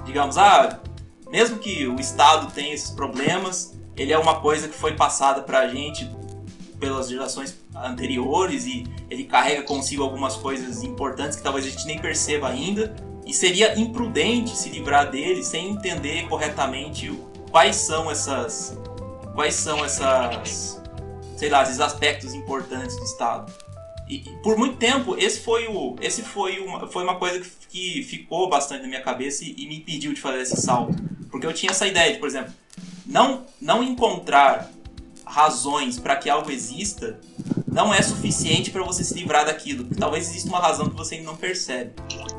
Digamos, 0.05 0.37
ah, 0.37 0.79
mesmo 1.33 1.57
que 1.57 1.87
o 1.87 1.99
Estado 1.99 2.51
tenha 2.53 2.75
esses 2.75 2.91
problemas, 2.91 3.75
ele 3.97 4.13
é 4.13 4.19
uma 4.19 4.39
coisa 4.39 4.67
que 4.67 4.75
foi 4.75 4.95
passada 4.95 5.41
para 5.41 5.61
a 5.61 5.67
gente 5.67 6.07
pelas 6.79 7.09
gerações 7.09 7.57
anteriores 7.75 8.67
e 8.67 8.83
ele 9.09 9.23
carrega 9.23 9.63
consigo 9.63 10.03
algumas 10.03 10.35
coisas 10.35 10.83
importantes 10.83 11.35
que 11.35 11.41
talvez 11.41 11.65
a 11.65 11.69
gente 11.69 11.87
nem 11.87 11.97
perceba 11.97 12.49
ainda. 12.49 12.95
E 13.25 13.33
seria 13.33 13.79
imprudente 13.79 14.55
se 14.55 14.69
livrar 14.69 15.09
dele 15.09 15.43
sem 15.43 15.71
entender 15.71 16.27
corretamente 16.27 17.11
quais 17.49 17.77
são 17.77 18.11
essas. 18.11 18.77
Quais 19.33 19.55
são 19.55 19.83
essas. 19.83 20.79
Sei 21.35 21.49
lá, 21.49 21.63
esses 21.63 21.79
aspectos 21.79 22.35
importantes 22.35 22.95
do 22.95 23.03
Estado. 23.05 23.51
E, 24.13 24.19
por 24.43 24.57
muito 24.57 24.77
tempo, 24.77 25.15
esse 25.17 25.39
foi, 25.39 25.67
o, 25.67 25.95
esse 25.99 26.21
foi, 26.21 26.59
uma, 26.59 26.87
foi 26.87 27.03
uma 27.03 27.15
coisa 27.15 27.39
que, 27.39 27.49
que 27.69 28.03
ficou 28.03 28.47
bastante 28.47 28.83
na 28.83 28.87
minha 28.87 29.01
cabeça 29.01 29.43
e, 29.43 29.55
e 29.57 29.67
me 29.67 29.77
impediu 29.77 30.13
de 30.13 30.21
fazer 30.21 30.41
esse 30.41 30.61
salto. 30.61 30.95
Porque 31.31 31.47
eu 31.47 31.53
tinha 31.53 31.71
essa 31.71 31.87
ideia 31.87 32.13
de, 32.13 32.19
por 32.19 32.27
exemplo, 32.27 32.53
não, 33.05 33.45
não 33.59 33.81
encontrar 33.81 34.69
razões 35.25 35.99
para 35.99 36.15
que 36.15 36.29
algo 36.29 36.51
exista 36.51 37.19
não 37.65 37.91
é 37.91 38.01
suficiente 38.03 38.69
para 38.69 38.83
você 38.83 39.03
se 39.03 39.15
livrar 39.15 39.47
daquilo. 39.47 39.85
Porque 39.85 39.99
talvez 39.99 40.29
exista 40.29 40.47
uma 40.49 40.59
razão 40.59 40.87
que 40.87 40.95
você 40.95 41.19
não 41.21 41.35
percebe. 41.35 41.93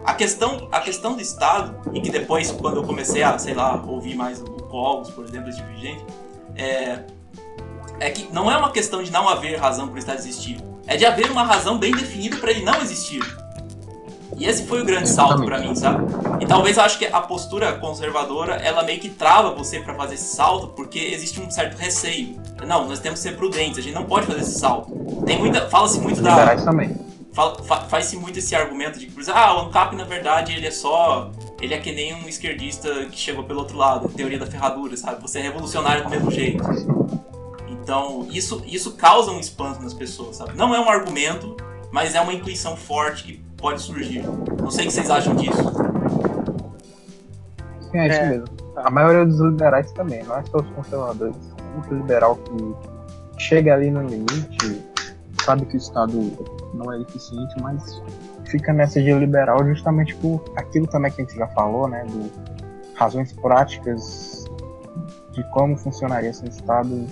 A 0.04 0.14
questão, 0.14 0.68
a 0.70 0.80
questão 0.80 1.14
do 1.14 1.20
Estado, 1.20 1.90
e 1.92 2.00
que 2.00 2.10
depois, 2.10 2.52
quando 2.52 2.76
eu 2.76 2.84
comecei 2.84 3.24
a, 3.24 3.36
sei 3.36 3.54
lá, 3.54 3.82
ouvir 3.84 4.14
mais 4.14 4.40
o 4.40 4.44
Cogos, 4.44 5.10
por 5.10 5.24
exemplo, 5.24 5.48
esse 5.48 5.58
tipo 5.58 5.72
de 5.72 5.80
gente, 5.80 6.04
é, 6.54 7.04
é 7.98 8.10
que 8.10 8.32
não 8.32 8.48
é 8.48 8.56
uma 8.56 8.70
questão 8.70 9.02
de 9.02 9.10
não 9.10 9.28
haver 9.28 9.56
razão 9.58 9.88
para 9.88 9.96
o 9.96 9.98
Estado 9.98 10.18
existir. 10.18 10.73
É 10.86 10.96
de 10.96 11.06
haver 11.06 11.30
uma 11.30 11.42
razão 11.44 11.78
bem 11.78 11.92
definida 11.92 12.36
para 12.36 12.50
ele 12.50 12.64
não 12.64 12.80
existir. 12.80 13.22
E 14.36 14.46
esse 14.46 14.64
foi 14.66 14.82
o 14.82 14.84
grande 14.84 15.08
salto 15.08 15.44
para 15.44 15.58
mim, 15.58 15.74
sabe? 15.74 16.04
E 16.40 16.46
talvez 16.46 16.76
eu 16.76 16.82
acho 16.82 16.98
que 16.98 17.06
a 17.06 17.20
postura 17.20 17.72
conservadora, 17.74 18.56
ela 18.56 18.82
meio 18.82 19.00
que 19.00 19.08
trava 19.08 19.54
você 19.54 19.78
para 19.78 19.94
fazer 19.94 20.14
esse 20.14 20.34
salto, 20.34 20.68
porque 20.68 20.98
existe 20.98 21.40
um 21.40 21.50
certo 21.50 21.76
receio. 21.76 22.36
Não, 22.66 22.88
nós 22.88 22.98
temos 22.98 23.20
que 23.20 23.28
ser 23.28 23.36
prudentes, 23.36 23.78
a 23.78 23.82
gente 23.82 23.94
não 23.94 24.04
pode 24.04 24.26
fazer 24.26 24.40
esse 24.40 24.58
salto. 24.58 24.90
Tem 25.24 25.38
muita, 25.38 25.68
fala-se 25.68 26.00
muito 26.00 26.20
da 26.20 26.56
também. 26.56 26.96
Fala, 27.32 27.62
fa, 27.62 27.76
faz-se 27.82 28.16
muito 28.16 28.38
esse 28.38 28.54
argumento 28.54 28.98
de 28.98 29.06
que, 29.06 29.30
ah, 29.30 29.54
o 29.54 29.66
ANCAP 29.66 29.96
na 29.96 30.04
verdade 30.04 30.52
ele 30.52 30.66
é 30.66 30.70
só 30.70 31.32
ele 31.60 31.74
é 31.74 31.78
que 31.78 31.92
nem 31.92 32.14
um 32.14 32.28
esquerdista 32.28 33.06
que 33.06 33.18
chegou 33.18 33.42
pelo 33.42 33.60
outro 33.60 33.76
lado, 33.76 34.08
teoria 34.08 34.38
da 34.38 34.46
ferradura, 34.46 34.96
sabe? 34.96 35.20
Você 35.22 35.38
é 35.38 35.42
revolucionário 35.42 36.04
do 36.04 36.10
mesmo 36.10 36.30
jeito. 36.30 36.62
Então, 37.84 38.26
isso, 38.30 38.62
isso 38.66 38.92
causa 38.92 39.30
um 39.30 39.38
espanto 39.38 39.82
nas 39.82 39.92
pessoas, 39.92 40.36
sabe? 40.36 40.56
Não 40.56 40.74
é 40.74 40.80
um 40.80 40.88
argumento, 40.88 41.54
mas 41.92 42.14
é 42.14 42.20
uma 42.20 42.32
intuição 42.32 42.78
forte 42.78 43.24
que 43.24 43.44
pode 43.58 43.82
surgir. 43.82 44.24
Não 44.58 44.70
sei 44.70 44.86
o 44.86 44.88
que 44.88 44.94
vocês 44.94 45.10
acham 45.10 45.36
disso. 45.36 45.62
Sim, 47.82 47.98
é 47.98 48.08
isso 48.08 48.20
é. 48.20 48.26
mesmo. 48.30 48.46
A 48.76 48.90
maioria 48.90 49.26
dos 49.26 49.38
liberais 49.38 49.92
também, 49.92 50.24
não 50.24 50.34
é 50.34 50.42
só 50.46 50.56
os 50.60 50.68
conservadores. 50.70 51.36
Muito 51.74 51.94
liberal 51.94 52.36
que 52.36 53.42
chega 53.42 53.74
ali 53.74 53.90
no 53.90 54.02
limite, 54.02 54.82
sabe 55.44 55.66
que 55.66 55.76
o 55.76 55.76
Estado 55.76 56.32
não 56.72 56.90
é 56.90 57.02
eficiente, 57.02 57.54
mas 57.60 58.02
fica 58.46 58.72
nessa 58.72 58.98
de 59.02 59.12
liberal 59.12 59.62
justamente 59.66 60.16
por 60.16 60.42
aquilo 60.56 60.86
também 60.86 61.12
que 61.12 61.20
a 61.20 61.24
gente 61.26 61.36
já 61.36 61.48
falou, 61.48 61.86
né? 61.86 62.02
Do 62.06 62.30
razões 62.94 63.30
práticas 63.34 64.46
de 65.32 65.44
como 65.50 65.76
funcionaria 65.76 66.30
esse 66.30 66.46
Estado 66.48 67.06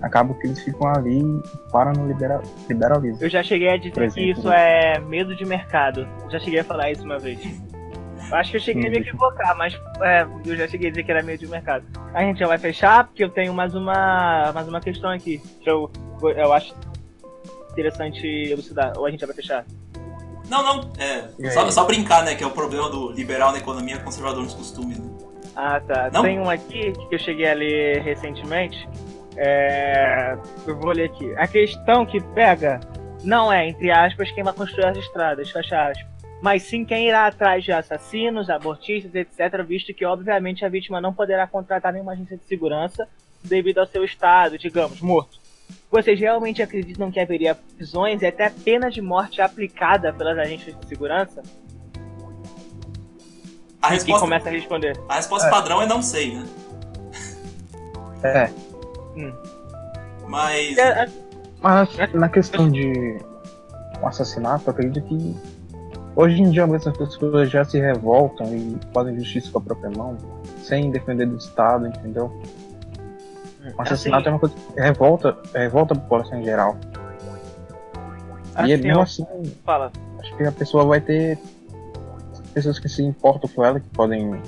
acaba 0.00 0.34
que 0.34 0.46
eles 0.46 0.62
ficam 0.62 0.88
ali 0.88 1.20
e 1.20 1.70
param 1.70 1.92
no 1.92 2.06
liberal, 2.06 2.42
liberalismo. 2.68 3.18
Eu 3.22 3.28
já 3.28 3.42
cheguei 3.42 3.68
a 3.68 3.76
dizer 3.76 4.02
exemplo, 4.02 4.14
que 4.14 4.30
isso 4.30 4.48
né? 4.48 4.94
é 4.94 4.98
medo 4.98 5.34
de 5.36 5.44
mercado. 5.44 6.08
Já 6.30 6.38
cheguei 6.38 6.60
a 6.60 6.64
falar 6.64 6.90
isso 6.90 7.04
uma 7.04 7.18
vez. 7.18 7.40
Eu 8.30 8.36
acho 8.36 8.52
que 8.52 8.56
eu 8.58 8.60
cheguei 8.60 8.82
Sim, 8.82 8.88
a 8.88 8.90
me 8.92 8.98
equivocar, 8.98 9.56
mas 9.56 9.74
é, 10.00 10.26
eu 10.46 10.56
já 10.56 10.68
cheguei 10.68 10.88
a 10.88 10.90
dizer 10.90 11.02
que 11.02 11.10
era 11.10 11.22
medo 11.22 11.40
de 11.40 11.48
mercado. 11.48 11.84
A 12.14 12.22
gente 12.22 12.38
já 12.38 12.46
vai 12.46 12.58
fechar, 12.58 13.04
porque 13.04 13.24
eu 13.24 13.28
tenho 13.28 13.52
mais 13.52 13.74
uma, 13.74 14.52
mais 14.52 14.68
uma 14.68 14.80
questão 14.80 15.10
aqui. 15.10 15.42
Que 15.60 15.68
eu, 15.68 15.90
eu 16.22 16.52
acho 16.52 16.74
interessante 17.72 18.24
elucidar. 18.26 18.92
Ou 18.96 19.06
a 19.06 19.10
gente 19.10 19.20
já 19.20 19.26
vai 19.26 19.34
fechar? 19.34 19.64
Não, 20.48 20.62
não. 20.62 20.92
É, 20.98 21.50
só, 21.50 21.68
só, 21.70 21.84
brincar, 21.84 22.24
né? 22.24 22.34
Que 22.34 22.44
é 22.44 22.46
o 22.46 22.50
problema 22.50 22.88
do 22.88 23.10
liberal 23.10 23.52
na 23.52 23.58
economia 23.58 23.98
conservador 23.98 24.42
nos 24.42 24.54
costumes. 24.54 24.98
Né? 24.98 25.10
Ah, 25.56 25.80
tá. 25.80 26.10
Não? 26.12 26.22
Tem 26.22 26.38
um 26.38 26.48
aqui 26.48 26.92
que 27.08 27.14
eu 27.14 27.18
cheguei 27.18 27.50
a 27.50 27.54
ler 27.54 28.02
recentemente, 28.02 28.88
é, 29.42 30.36
eu 30.66 30.76
vou 30.76 30.92
ler 30.92 31.06
aqui. 31.06 31.34
A 31.36 31.48
questão 31.48 32.04
que 32.04 32.20
pega 32.34 32.78
não 33.24 33.50
é, 33.50 33.66
entre 33.66 33.90
aspas, 33.90 34.30
quem 34.30 34.44
vai 34.44 34.52
construir 34.52 34.84
as 34.84 34.98
estradas, 34.98 35.50
fecha 35.50 35.88
aspas, 35.88 36.06
mas 36.42 36.62
sim 36.64 36.84
quem 36.84 37.08
irá 37.08 37.26
atrás 37.26 37.64
de 37.64 37.72
assassinos, 37.72 38.50
abortistas, 38.50 39.14
etc., 39.14 39.62
visto 39.66 39.94
que, 39.94 40.04
obviamente, 40.04 40.62
a 40.62 40.68
vítima 40.68 41.00
não 41.00 41.14
poderá 41.14 41.46
contratar 41.46 41.90
nenhuma 41.90 42.12
agência 42.12 42.36
de 42.36 42.44
segurança 42.44 43.08
devido 43.42 43.78
ao 43.78 43.86
seu 43.86 44.04
estado, 44.04 44.58
digamos, 44.58 45.00
morto. 45.00 45.40
Vocês 45.90 46.20
realmente 46.20 46.62
acreditam 46.62 47.10
que 47.10 47.18
haveria 47.18 47.54
prisões 47.54 48.20
e 48.20 48.26
até 48.26 48.50
pena 48.50 48.90
de 48.90 49.00
morte 49.00 49.40
aplicada 49.40 50.12
pelas 50.12 50.36
agências 50.36 50.78
de 50.78 50.86
segurança? 50.86 51.42
A 53.80 53.88
resposta, 53.88 54.20
começa 54.20 54.48
a 54.50 54.52
responder. 54.52 55.00
A 55.08 55.16
resposta 55.16 55.48
é. 55.48 55.50
padrão 55.50 55.80
é 55.80 55.86
não 55.86 56.02
sei, 56.02 56.34
né? 56.34 56.46
É. 58.22 58.69
Hum. 59.16 59.32
Mas. 60.26 60.78
É, 60.78 61.04
é, 61.04 61.08
Mas 61.60 62.12
na 62.14 62.28
questão 62.28 62.70
de 62.70 63.18
um 64.00 64.06
assassinato, 64.06 64.64
eu 64.66 64.72
acredito 64.72 65.04
que 65.06 65.36
hoje 66.16 66.40
em 66.40 66.50
dia 66.50 66.66
muitas 66.66 66.96
pessoas 66.96 67.50
já 67.50 67.64
se 67.64 67.78
revoltam 67.78 68.46
e 68.54 68.78
fazem 68.92 69.18
justiça 69.18 69.50
com 69.50 69.58
a 69.58 69.62
própria 69.62 69.90
mão, 69.90 70.16
sem 70.62 70.90
defender 70.90 71.26
do 71.26 71.36
Estado, 71.36 71.86
entendeu? 71.86 72.26
Hum, 73.62 73.72
um 73.78 73.82
assassinato 73.82 74.22
assim, 74.22 74.28
é 74.28 74.32
uma 74.32 74.38
coisa 74.38 74.54
que 74.54 74.80
revolta, 74.80 75.36
revolta 75.54 75.94
a 75.94 75.98
população 75.98 76.40
em 76.40 76.44
geral. 76.44 76.76
Assim, 78.54 78.68
e 78.68 78.72
é 78.72 78.76
mesmo 78.76 79.02
assim, 79.02 79.26
fala. 79.64 79.92
acho 80.18 80.36
que 80.36 80.44
a 80.44 80.52
pessoa 80.52 80.84
vai 80.84 81.00
ter 81.00 81.38
pessoas 82.52 82.78
que 82.78 82.88
se 82.88 83.02
importam 83.02 83.48
com 83.48 83.64
ela, 83.64 83.80
que 83.80 83.88
podem 83.88 84.40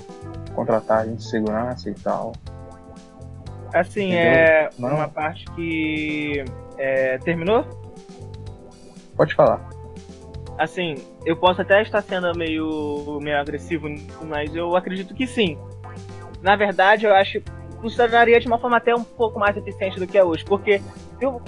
contratar 0.55 1.01
agente 1.01 1.19
de 1.19 1.29
segurança 1.29 1.89
e 1.89 1.95
tal. 1.95 2.33
Assim, 3.73 4.13
Entendeu? 4.13 4.33
é 4.33 4.71
Não. 4.79 4.95
uma 4.97 5.09
parte 5.09 5.45
que. 5.55 6.45
É, 6.79 7.19
terminou? 7.19 7.65
Pode 9.17 9.35
falar. 9.35 9.69
Assim, 10.59 10.97
eu 11.25 11.37
posso 11.37 11.63
até 11.63 11.81
estar 11.83 12.03
sendo 12.03 12.37
meio, 12.37 13.19
meio 13.23 13.39
agressivo, 13.41 13.89
mas 14.27 14.55
eu 14.55 14.77
acredito 14.77 15.15
que 15.15 15.27
sim. 15.27 15.59
na 16.43 16.57
verdade, 16.57 17.07
eu 17.07 17.15
acho 17.15 17.41
que 17.41 17.51
funcionaria 17.81 18.39
de 18.39 18.47
uma 18.47 18.59
forma 18.59 18.77
até 18.77 18.95
um 18.95 19.03
pouco 19.03 19.39
mais 19.41 19.57
eficiente 19.57 19.99
do 19.99 20.07
que 20.07 20.17
é 20.17 20.25
hoje, 20.25 20.45
porque 20.45 20.81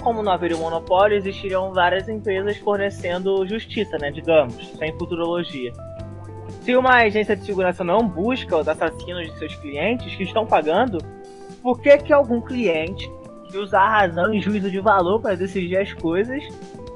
como 0.01 0.21
não 0.23 0.31
haveria 0.31 0.55
um 0.57 0.61
monopólio, 0.61 1.17
existiriam 1.17 1.73
várias 1.73 2.07
empresas 2.07 2.57
fornecendo 2.57 3.45
justiça, 3.47 3.97
né, 3.97 4.11
digamos, 4.11 4.55
sem 4.77 4.91
futurologia. 4.97 5.71
Se 6.61 6.75
uma 6.75 6.95
agência 6.95 7.35
de 7.35 7.45
segurança 7.45 7.83
não 7.83 8.07
busca 8.07 8.57
os 8.57 8.67
assassinos 8.67 9.31
de 9.31 9.37
seus 9.37 9.55
clientes 9.55 10.15
que 10.15 10.23
estão 10.23 10.45
pagando, 10.45 10.97
por 11.65 11.81
que 11.81 11.97
que 11.97 12.13
algum 12.13 12.39
cliente 12.39 13.11
que 13.49 13.57
usa 13.57 13.79
a 13.79 13.89
razão 13.89 14.31
e 14.31 14.39
juízo 14.39 14.69
de 14.69 14.79
valor 14.79 15.19
para 15.19 15.35
decidir 15.35 15.77
as 15.77 15.91
coisas, 15.93 16.43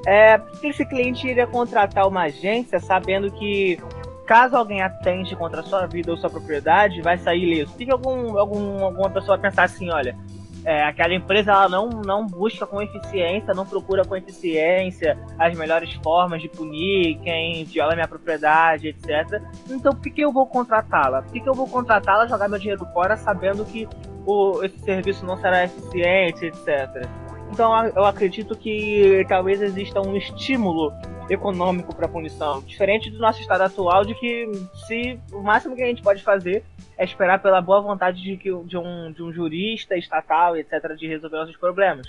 é, 0.05 0.37
que 0.37 0.67
esse 0.67 0.85
cliente 0.85 1.27
iria 1.27 1.47
contratar 1.47 2.07
uma 2.07 2.25
agência 2.25 2.79
sabendo 2.79 3.31
que 3.31 3.79
caso 4.27 4.55
alguém 4.55 4.83
atente 4.83 5.35
contra 5.35 5.61
a 5.61 5.63
sua 5.63 5.87
vida 5.87 6.11
ou 6.11 6.17
sua 6.17 6.29
propriedade, 6.29 7.01
vai 7.01 7.17
sair 7.17 7.45
ileso? 7.45 7.71
Por 7.71 7.79
que 7.79 7.91
algum, 7.91 8.37
algum, 8.37 8.83
alguma 8.83 9.09
pessoa 9.09 9.39
pensar 9.39 9.63
assim, 9.63 9.89
olha, 9.89 10.15
é, 10.63 10.83
aquela 10.83 11.15
empresa 11.15 11.51
ela 11.51 11.67
não, 11.67 11.89
não 11.89 12.27
busca 12.27 12.67
com 12.67 12.79
eficiência, 12.79 13.55
não 13.55 13.65
procura 13.65 14.05
com 14.05 14.15
eficiência 14.15 15.17
as 15.39 15.57
melhores 15.57 15.91
formas 16.03 16.43
de 16.43 16.47
punir 16.47 17.17
quem 17.23 17.63
viola 17.63 17.95
minha 17.95 18.07
propriedade, 18.07 18.89
etc. 18.89 19.41
Então 19.67 19.93
por 19.93 20.03
que, 20.03 20.11
que 20.11 20.21
eu 20.21 20.31
vou 20.31 20.45
contratá-la? 20.45 21.23
Por 21.23 21.31
que, 21.31 21.39
que 21.39 21.49
eu 21.49 21.55
vou 21.55 21.67
contratá-la, 21.67 22.27
jogar 22.27 22.47
meu 22.47 22.59
dinheiro 22.59 22.85
fora 22.93 23.17
sabendo 23.17 23.65
que 23.65 23.87
o, 24.25 24.63
esse 24.63 24.79
serviço 24.79 25.25
não 25.25 25.37
será 25.37 25.63
eficiente, 25.63 26.45
etc. 26.45 27.07
Então 27.51 27.73
eu 27.87 28.05
acredito 28.05 28.55
que 28.55 29.25
talvez 29.27 29.61
exista 29.61 29.99
um 29.99 30.15
estímulo 30.15 30.93
econômico 31.29 31.95
para 31.95 32.07
punição, 32.07 32.61
diferente 32.61 33.09
do 33.09 33.19
nosso 33.19 33.39
estado 33.39 33.61
atual 33.61 34.03
de 34.03 34.15
que 34.15 34.49
se 34.87 35.19
o 35.31 35.41
máximo 35.41 35.75
que 35.75 35.83
a 35.83 35.87
gente 35.87 36.01
pode 36.01 36.23
fazer 36.23 36.63
é 36.97 37.05
esperar 37.05 37.41
pela 37.41 37.61
boa 37.61 37.81
vontade 37.81 38.21
de, 38.21 38.35
que, 38.37 38.51
de, 38.63 38.77
um, 38.77 39.11
de 39.11 39.23
um 39.23 39.31
jurista 39.31 39.95
estatal, 39.95 40.57
etc, 40.57 40.95
de 40.97 41.07
resolver 41.07 41.37
nossos 41.37 41.57
problemas. 41.57 42.07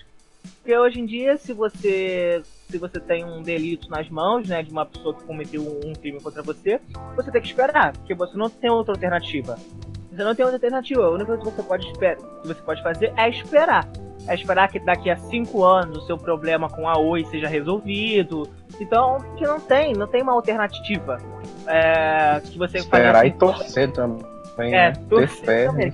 Porque 0.57 0.77
hoje 0.77 1.01
em 1.01 1.07
dia, 1.07 1.37
se 1.37 1.53
você 1.53 2.43
se 2.71 2.79
você 2.79 3.01
tem 3.01 3.25
um 3.25 3.43
delito 3.43 3.91
nas 3.91 4.09
mãos, 4.09 4.49
né, 4.49 4.63
de 4.63 4.71
uma 4.71 4.87
pessoa 4.87 5.15
que 5.15 5.25
cometeu 5.25 5.63
um 5.85 5.93
crime 5.93 6.21
contra 6.21 6.43
você, 6.43 6.81
você 7.17 7.31
tem 7.31 7.41
que 7.41 7.49
esperar, 7.49 7.93
porque 7.93 8.15
você 8.15 8.37
não 8.37 8.49
tem 8.49 8.71
outra 8.71 8.95
alternativa. 8.95 9.59
Você 10.11 10.25
não 10.25 10.35
tem 10.35 10.45
outra 10.45 10.57
alternativa. 10.57 11.05
A 11.05 11.11
única 11.11 11.27
coisa 11.27 11.43
que 11.43 11.57
você 11.57 11.63
pode, 11.63 11.87
esperar, 11.87 12.17
que 12.17 12.49
você 12.49 12.63
pode 12.63 12.83
fazer 12.83 13.13
é 13.17 13.29
esperar. 13.29 13.89
É 14.27 14.35
esperar 14.35 14.69
que 14.69 14.79
daqui 14.79 15.09
a 15.09 15.17
cinco 15.17 15.65
anos 15.65 15.99
o 15.99 16.07
seu 16.07 16.19
problema 16.19 16.69
com 16.69 16.89
a 16.89 16.99
Oi 16.99 17.25
seja 17.27 17.49
resolvido. 17.49 18.49
Então, 18.81 19.19
que 19.37 19.47
não 19.47 19.61
tem, 19.61 19.95
não 19.95 20.07
tem 20.07 20.23
uma 20.23 20.33
alternativa. 20.33 21.19
É, 21.67 22.41
que 22.45 22.59
você 22.59 22.79
Esperar 22.79 23.17
assim, 23.17 23.29
e 23.29 23.33
torcer 23.33 23.91
também. 23.93 24.25
É, 24.59 24.71
né? 24.71 24.93
torcer 25.09 25.69
também. 25.69 25.93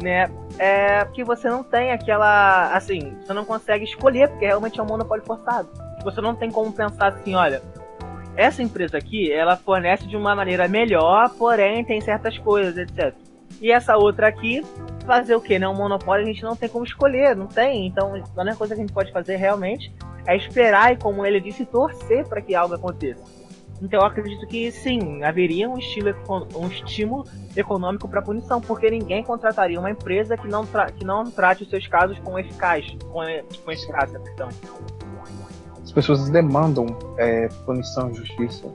Né? 0.00 0.30
É 0.58 1.04
que 1.06 1.24
você 1.24 1.48
não 1.48 1.62
tem 1.62 1.90
aquela. 1.90 2.72
Assim, 2.72 3.16
você 3.24 3.32
não 3.32 3.44
consegue 3.44 3.84
escolher, 3.84 4.28
porque 4.28 4.46
realmente 4.46 4.78
é 4.78 4.82
um 4.82 4.86
monopólio 4.86 5.24
forçado. 5.24 5.68
Você 6.04 6.20
não 6.20 6.34
tem 6.34 6.50
como 6.50 6.72
pensar 6.72 7.08
assim, 7.08 7.34
olha, 7.34 7.62
essa 8.36 8.62
empresa 8.62 8.98
aqui, 8.98 9.32
ela 9.32 9.56
fornece 9.56 10.06
de 10.06 10.16
uma 10.16 10.34
maneira 10.34 10.68
melhor, 10.68 11.30
porém 11.30 11.84
tem 11.84 12.00
certas 12.00 12.36
coisas, 12.38 12.76
etc. 12.76 13.14
E 13.60 13.72
essa 13.72 13.96
outra 13.96 14.28
aqui, 14.28 14.62
fazer 15.06 15.34
o 15.34 15.40
quê? 15.40 15.58
Né? 15.58 15.66
Um 15.66 15.74
monopólio 15.74 16.24
a 16.24 16.26
gente 16.26 16.42
não 16.42 16.54
tem 16.54 16.68
como 16.68 16.84
escolher, 16.84 17.34
não 17.34 17.46
tem. 17.46 17.86
Então, 17.86 18.14
a 18.36 18.40
única 18.40 18.56
coisa 18.56 18.74
que 18.74 18.80
a 18.80 18.84
gente 18.84 18.92
pode 18.92 19.10
fazer 19.12 19.36
realmente 19.36 19.92
é 20.26 20.36
esperar 20.36 20.92
e, 20.92 20.96
como 20.96 21.24
ele 21.24 21.40
disse, 21.40 21.64
torcer 21.64 22.26
para 22.26 22.42
que 22.42 22.54
algo 22.54 22.74
aconteça. 22.74 23.22
Então, 23.80 24.00
eu 24.00 24.06
acredito 24.06 24.46
que 24.46 24.70
sim, 24.70 25.22
haveria 25.22 25.68
um, 25.68 25.78
estilo, 25.78 26.14
um 26.54 26.66
estímulo 26.66 27.24
econômico 27.56 28.08
para 28.08 28.22
punição, 28.22 28.60
porque 28.60 28.90
ninguém 28.90 29.22
contrataria 29.22 29.78
uma 29.78 29.90
empresa 29.90 30.36
que 30.36 30.48
não, 30.48 30.66
que 30.96 31.04
não 31.04 31.24
trate 31.24 31.62
os 31.62 31.70
seus 31.70 31.86
casos 31.86 32.18
com 32.18 32.38
eficaz, 32.38 32.86
com, 33.10 33.20
com 33.64 33.72
eficácia, 33.72 34.18
perdão 34.18 34.48
pessoas 35.96 36.28
demandam 36.28 36.86
é, 37.16 37.48
punição 37.64 38.10
e 38.10 38.14
justiça. 38.16 38.66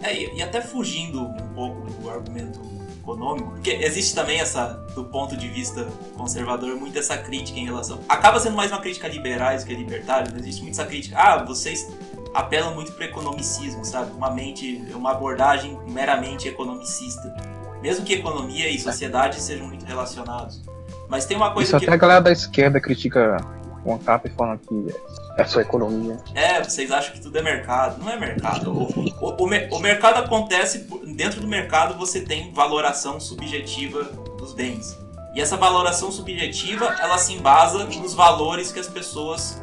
É, 0.00 0.32
e, 0.32 0.40
até 0.40 0.60
fugindo 0.60 1.22
um 1.22 1.54
pouco 1.54 1.90
do 1.90 2.08
argumento 2.08 2.60
econômico, 3.02 3.50
porque 3.50 3.70
existe 3.70 4.14
também 4.14 4.38
essa, 4.38 4.74
do 4.94 5.04
ponto 5.04 5.36
de 5.36 5.48
vista 5.48 5.88
conservador, 6.16 6.76
muito 6.76 6.96
essa 6.96 7.18
crítica 7.18 7.58
em 7.58 7.64
relação. 7.64 7.98
Acaba 8.08 8.38
sendo 8.38 8.54
mais 8.54 8.70
uma 8.70 8.80
crítica 8.80 9.08
liberais 9.08 9.64
que 9.64 9.74
libertária, 9.74 10.28
mas 10.32 10.40
existe 10.40 10.62
muito 10.62 10.74
essa 10.74 10.86
crítica. 10.86 11.18
Ah, 11.18 11.44
vocês 11.44 11.92
apelam 12.32 12.72
muito 12.72 12.92
para 12.92 13.06
economicismo, 13.06 13.84
sabe? 13.84 14.12
Uma 14.12 14.30
mente, 14.30 14.84
uma 14.94 15.10
abordagem 15.10 15.76
meramente 15.88 16.46
economicista. 16.46 17.34
Mesmo 17.82 18.04
que 18.04 18.14
economia 18.14 18.70
e 18.70 18.78
sociedade 18.78 19.40
sejam 19.40 19.66
muito 19.66 19.84
relacionados. 19.84 20.62
Mas 21.08 21.26
tem 21.26 21.36
uma 21.36 21.52
coisa 21.52 21.70
Isso 21.70 21.78
que. 21.78 21.84
até 21.86 21.94
a 21.94 21.98
galera 21.98 22.20
da 22.20 22.32
esquerda 22.32 22.80
critica 22.80 23.36
o 23.84 23.92
ANCAP 23.92 24.30
falando 24.30 24.60
que 24.60 24.94
é 25.36 25.44
sua 25.44 25.62
economia. 25.62 26.18
É, 26.34 26.62
vocês 26.62 26.90
acham 26.90 27.12
que 27.12 27.20
tudo 27.20 27.36
é 27.38 27.42
mercado. 27.42 28.02
Não 28.02 28.10
é 28.10 28.16
mercado. 28.16 28.70
O, 28.70 28.84
o, 28.84 29.30
o, 29.30 29.76
o, 29.76 29.80
mercado 29.80 30.18
acontece, 30.18 30.86
dentro 31.16 31.40
do 31.40 31.46
mercado 31.46 31.98
você 31.98 32.20
tem 32.20 32.52
valoração 32.52 33.18
subjetiva 33.18 34.04
dos 34.38 34.52
bens. 34.52 34.96
E 35.34 35.40
essa 35.40 35.56
valoração 35.56 36.12
subjetiva, 36.12 36.96
ela 37.00 37.18
se 37.18 37.32
embasa 37.32 37.84
nos 37.84 38.14
valores 38.14 38.70
que 38.70 38.78
as 38.78 38.86
pessoas 38.86 39.60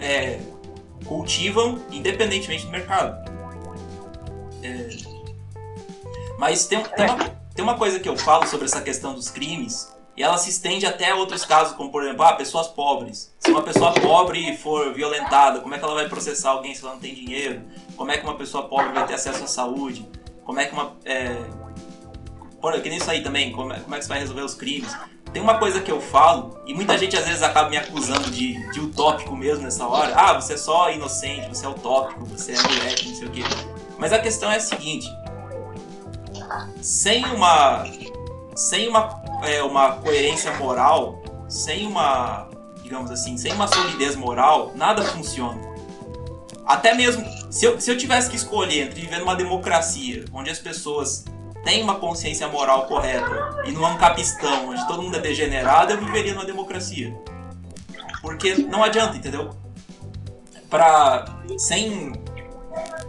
é, 0.00 0.40
cultivam, 1.04 1.80
independentemente 1.92 2.66
do 2.66 2.72
mercado. 2.72 3.30
É, 4.62 4.88
mas 6.36 6.66
tem, 6.66 6.82
tem, 6.82 7.06
uma, 7.06 7.18
tem 7.54 7.64
uma 7.64 7.76
coisa 7.76 8.00
que 8.00 8.08
eu 8.08 8.16
falo 8.16 8.46
sobre 8.48 8.66
essa 8.66 8.80
questão 8.80 9.14
dos 9.14 9.30
crimes, 9.30 9.94
e 10.16 10.22
ela 10.22 10.36
se 10.36 10.50
estende 10.50 10.84
até 10.84 11.14
outros 11.14 11.44
casos, 11.44 11.74
como 11.74 11.90
por 11.90 12.02
exemplo, 12.02 12.22
ah, 12.24 12.34
pessoas 12.34 12.68
pobres. 12.68 13.32
Se 13.38 13.50
uma 13.50 13.62
pessoa 13.62 13.92
pobre 13.92 14.56
for 14.56 14.92
violentada, 14.92 15.60
como 15.60 15.74
é 15.74 15.78
que 15.78 15.84
ela 15.84 15.94
vai 15.94 16.08
processar 16.08 16.50
alguém 16.50 16.74
se 16.74 16.84
ela 16.84 16.94
não 16.94 17.00
tem 17.00 17.14
dinheiro? 17.14 17.62
Como 17.96 18.10
é 18.10 18.18
que 18.18 18.24
uma 18.24 18.36
pessoa 18.36 18.68
pobre 18.68 18.92
vai 18.92 19.06
ter 19.06 19.14
acesso 19.14 19.44
à 19.44 19.46
saúde? 19.46 20.06
Como 20.44 20.60
é 20.60 20.66
que 20.66 20.72
uma. 20.74 20.92
É... 21.04 21.34
Por, 22.60 22.78
que 22.80 22.88
nem 22.88 22.98
isso 22.98 23.10
aí 23.10 23.22
também, 23.22 23.52
como 23.52 23.72
é, 23.72 23.80
como 23.80 23.94
é 23.94 23.98
que 23.98 24.04
você 24.04 24.08
vai 24.08 24.20
resolver 24.20 24.42
os 24.42 24.54
crimes? 24.54 24.94
Tem 25.32 25.40
uma 25.40 25.58
coisa 25.58 25.80
que 25.80 25.90
eu 25.90 26.00
falo, 26.00 26.60
e 26.66 26.74
muita 26.74 26.96
gente 26.98 27.16
às 27.16 27.24
vezes 27.24 27.42
acaba 27.42 27.70
me 27.70 27.78
acusando 27.78 28.30
de, 28.30 28.70
de 28.70 28.80
utópico 28.80 29.34
mesmo 29.34 29.64
nessa 29.64 29.86
hora. 29.86 30.14
Ah, 30.14 30.34
você 30.34 30.52
é 30.52 30.56
só 30.58 30.92
inocente, 30.92 31.48
você 31.48 31.64
é 31.64 31.68
utópico, 31.68 32.26
você 32.26 32.52
é 32.52 32.62
moleque, 32.62 33.08
não 33.08 33.14
sei 33.16 33.28
o 33.28 33.30
quê. 33.30 33.42
Mas 33.98 34.12
a 34.12 34.18
questão 34.18 34.52
é 34.52 34.56
a 34.56 34.60
seguinte: 34.60 35.08
sem 36.82 37.24
uma. 37.24 37.84
Sem 38.54 38.88
uma 38.88 39.21
é, 39.42 39.62
uma 39.62 39.92
coerência 39.96 40.52
moral, 40.56 41.22
sem 41.48 41.86
uma, 41.86 42.48
digamos 42.82 43.10
assim, 43.10 43.36
sem 43.36 43.52
uma 43.52 43.66
solidez 43.66 44.16
moral, 44.16 44.72
nada 44.74 45.02
funciona. 45.02 45.60
Até 46.64 46.94
mesmo, 46.94 47.24
se 47.50 47.64
eu, 47.64 47.80
se 47.80 47.90
eu 47.90 47.98
tivesse 47.98 48.30
que 48.30 48.36
escolher 48.36 48.86
entre 48.86 49.00
viver 49.00 49.18
numa 49.18 49.34
democracia, 49.34 50.24
onde 50.32 50.50
as 50.50 50.58
pessoas 50.58 51.24
têm 51.64 51.82
uma 51.82 51.96
consciência 51.96 52.48
moral 52.48 52.86
correta, 52.86 53.62
e 53.66 53.72
num 53.72 53.84
ancapistão, 53.84 54.70
onde 54.70 54.86
todo 54.86 55.02
mundo 55.02 55.16
é 55.16 55.20
degenerado, 55.20 55.92
eu 55.92 55.98
viveria 55.98 56.34
numa 56.34 56.46
democracia. 56.46 57.14
Porque 58.20 58.54
não 58.54 58.84
adianta, 58.84 59.16
entendeu? 59.16 59.50
Pra. 60.70 61.24
Sem. 61.58 62.12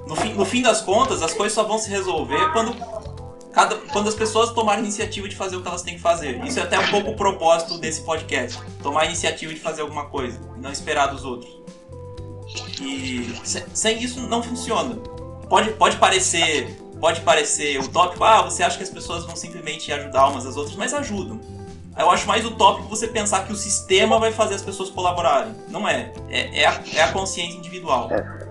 No 0.07 0.15
fim, 0.15 0.34
no 0.34 0.43
fim 0.43 0.61
das 0.61 0.81
contas, 0.81 1.21
as 1.21 1.34
coisas 1.34 1.53
só 1.53 1.63
vão 1.63 1.77
se 1.77 1.89
resolver 1.89 2.51
quando 2.51 2.75
cada, 3.54 3.76
quando 3.76 4.10
as 4.10 4.16
pessoas 4.16 4.51
tomarem 4.51 4.84
iniciativa 4.84 5.30
de 5.30 5.36
fazer 5.36 5.56
o 5.56 5.62
que 5.62 5.68
elas 5.68 5.82
têm 5.82 5.95
que 5.95 6.01
fazer. 6.01 6.43
Isso 6.43 6.60
é 6.60 6.64
até 6.64 6.80
um 6.80 6.88
pouco 6.89 7.12
o 7.12 7.16
propósito 7.16 7.78
desse 7.78 8.01
podcast. 8.01 8.60
Tomar 8.82 9.06
iniciativa 9.06 9.54
de 9.54 9.60
fazer 9.60 9.82
alguma 9.82 10.06
coisa, 10.06 10.39
e 10.58 10.60
não 10.60 10.72
esperar 10.72 11.08
dos 11.08 11.24
outros. 11.24 11.62
E 12.82 13.34
sem 13.45 14.04
isso 14.04 14.22
não 14.22 14.43
funciona. 14.43 14.95
Pode, 15.47 15.72
pode 15.74 15.97
parecer 15.97 16.80
pode 16.99 17.20
parecer 17.20 17.78
utópico, 17.82 18.24
ah, 18.24 18.43
você 18.43 18.64
acha 18.64 18.78
que 18.78 18.84
as 18.84 18.89
pessoas 18.89 19.26
vão 19.26 19.36
simplesmente 19.36 19.91
ajudar 19.91 20.30
umas 20.30 20.45
às 20.45 20.56
outras, 20.56 20.78
mas 20.78 20.93
ajudam. 20.93 21.38
Eu 21.97 22.10
acho 22.10 22.26
mais 22.26 22.45
utópico 22.45 22.88
você 22.88 23.08
pensar 23.08 23.45
que 23.45 23.51
o 23.51 23.56
sistema 23.58 24.18
vai 24.18 24.32
fazer 24.32 24.56
as 24.56 24.62
pessoas 24.62 24.89
colaborarem. 24.89 25.54
Não 25.68 25.86
é. 25.86 26.14
É, 26.30 26.62
é, 26.62 26.66
a, 26.66 26.82
é 26.93 27.01
a 27.01 27.12
consciência 27.12 27.58
individual. 27.58 28.10
É. 28.10 28.47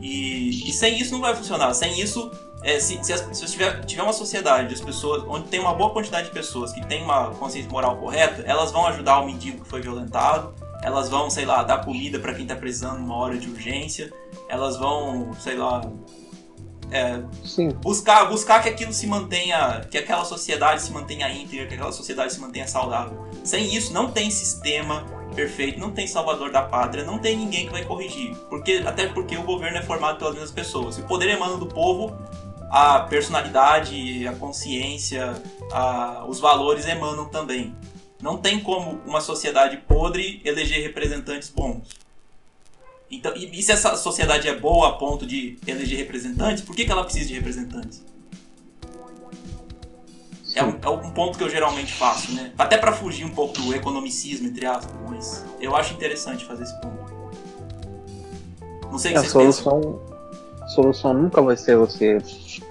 E, 0.00 0.68
e 0.68 0.72
sem 0.72 0.98
isso 0.98 1.12
não 1.12 1.20
vai 1.20 1.36
funcionar. 1.36 1.74
Sem 1.74 2.00
isso, 2.00 2.30
é, 2.62 2.80
se, 2.80 3.02
se, 3.02 3.34
se 3.34 3.46
tiver, 3.46 3.84
tiver 3.84 4.02
uma 4.02 4.12
sociedade 4.12 4.74
as 4.74 4.80
pessoas, 4.80 5.22
onde 5.28 5.48
tem 5.48 5.60
uma 5.60 5.74
boa 5.74 5.90
quantidade 5.90 6.28
de 6.28 6.32
pessoas 6.32 6.72
que 6.72 6.84
tem 6.86 7.02
uma 7.02 7.30
consciência 7.30 7.70
moral 7.70 7.96
correta, 7.96 8.42
elas 8.46 8.72
vão 8.72 8.86
ajudar 8.86 9.20
o 9.20 9.26
mendigo 9.26 9.62
que 9.62 9.68
foi 9.68 9.80
violentado, 9.80 10.54
elas 10.82 11.08
vão, 11.08 11.30
sei 11.30 11.44
lá, 11.44 11.62
dar 11.62 11.84
comida 11.84 12.18
para 12.18 12.34
quem 12.34 12.46
tá 12.46 12.56
precisando 12.56 12.98
numa 12.98 13.16
hora 13.16 13.36
de 13.36 13.48
urgência, 13.48 14.12
elas 14.48 14.76
vão, 14.76 15.32
sei 15.40 15.56
lá, 15.56 15.82
é, 16.90 17.22
buscar 17.82 18.24
buscar 18.26 18.62
que 18.62 18.68
aquilo 18.68 18.92
se 18.92 19.06
mantenha, 19.06 19.82
que 19.90 19.98
aquela 19.98 20.24
sociedade 20.24 20.82
se 20.82 20.90
mantenha 20.90 21.28
íntegra, 21.30 21.66
que 21.66 21.74
aquela 21.74 21.92
sociedade 21.92 22.32
se 22.32 22.40
mantenha 22.40 22.66
saudável. 22.66 23.26
Sem 23.44 23.74
isso, 23.74 23.92
não 23.92 24.10
tem 24.10 24.30
sistema 24.30 25.04
perfeito, 25.34 25.78
não 25.78 25.90
tem 25.90 26.06
salvador 26.06 26.50
da 26.50 26.62
pátria, 26.62 27.04
não 27.04 27.18
tem 27.18 27.36
ninguém 27.36 27.66
que 27.66 27.72
vai 27.72 27.84
corrigir. 27.84 28.34
Porque, 28.48 28.82
até 28.86 29.06
porque 29.06 29.36
o 29.36 29.42
governo 29.42 29.78
é 29.78 29.82
formado 29.82 30.18
pelas 30.18 30.34
mesmas 30.34 30.50
pessoas. 30.50 30.94
Se 30.94 31.02
o 31.02 31.04
poder 31.04 31.28
emana 31.28 31.56
do 31.56 31.66
povo, 31.66 32.16
a 32.70 33.00
personalidade, 33.00 34.26
a 34.26 34.34
consciência, 34.34 35.40
a, 35.72 36.24
os 36.28 36.38
valores 36.38 36.86
emanam 36.86 37.26
também. 37.26 37.74
Não 38.20 38.36
tem 38.36 38.60
como 38.60 39.00
uma 39.06 39.20
sociedade 39.20 39.76
podre 39.76 40.40
eleger 40.44 40.82
representantes 40.82 41.48
bons. 41.48 41.88
Então, 43.10 43.34
e, 43.34 43.58
e 43.58 43.62
se 43.62 43.72
essa 43.72 43.96
sociedade 43.96 44.48
é 44.48 44.54
boa 44.54 44.90
a 44.90 44.92
ponto 44.92 45.26
de 45.26 45.56
eleger 45.66 45.98
representantes, 45.98 46.62
por 46.62 46.74
que, 46.74 46.84
que 46.84 46.92
ela 46.92 47.04
precisa 47.04 47.28
de 47.28 47.34
representantes? 47.34 48.04
É 50.54 50.64
um, 50.64 50.78
é 50.82 50.88
um, 50.88 51.10
ponto 51.10 51.38
que 51.38 51.44
eu 51.44 51.48
geralmente 51.48 51.92
faço, 51.92 52.32
né? 52.32 52.52
Até 52.58 52.76
para 52.76 52.92
fugir 52.92 53.24
um 53.24 53.30
pouco 53.30 53.60
do 53.60 53.74
economicismo, 53.74 54.48
entre 54.48 54.66
aspas, 54.66 54.94
mas 55.08 55.44
eu 55.60 55.76
acho 55.76 55.94
interessante 55.94 56.44
fazer 56.44 56.64
esse 56.64 56.80
ponto. 56.80 57.16
Não 58.90 58.98
sei 58.98 59.12
o 59.12 59.14
que 59.14 59.18
a 59.18 59.22
vocês 59.22 59.32
solução, 59.32 59.80
pensam. 59.80 60.17
A 60.68 60.70
solução 60.70 61.14
nunca 61.14 61.40
vai 61.40 61.56
ser 61.56 61.78
você 61.78 62.18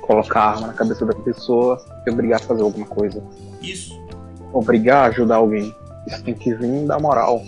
colocar 0.02 0.40
a 0.42 0.50
arma 0.52 0.68
na 0.68 0.74
cabeça 0.74 1.04
da 1.04 1.14
pessoa 1.16 1.84
e 2.06 2.12
obrigar 2.12 2.40
a 2.40 2.44
fazer 2.44 2.62
alguma 2.62 2.86
coisa. 2.86 3.24
Isso. 3.60 4.00
Obrigar 4.54 5.06
a 5.06 5.08
ajudar 5.10 5.38
alguém. 5.38 5.74
Isso 6.06 6.24
tem 6.24 6.36
que 6.36 6.54
vir 6.54 6.86
da 6.86 7.00
moral. 7.00 7.42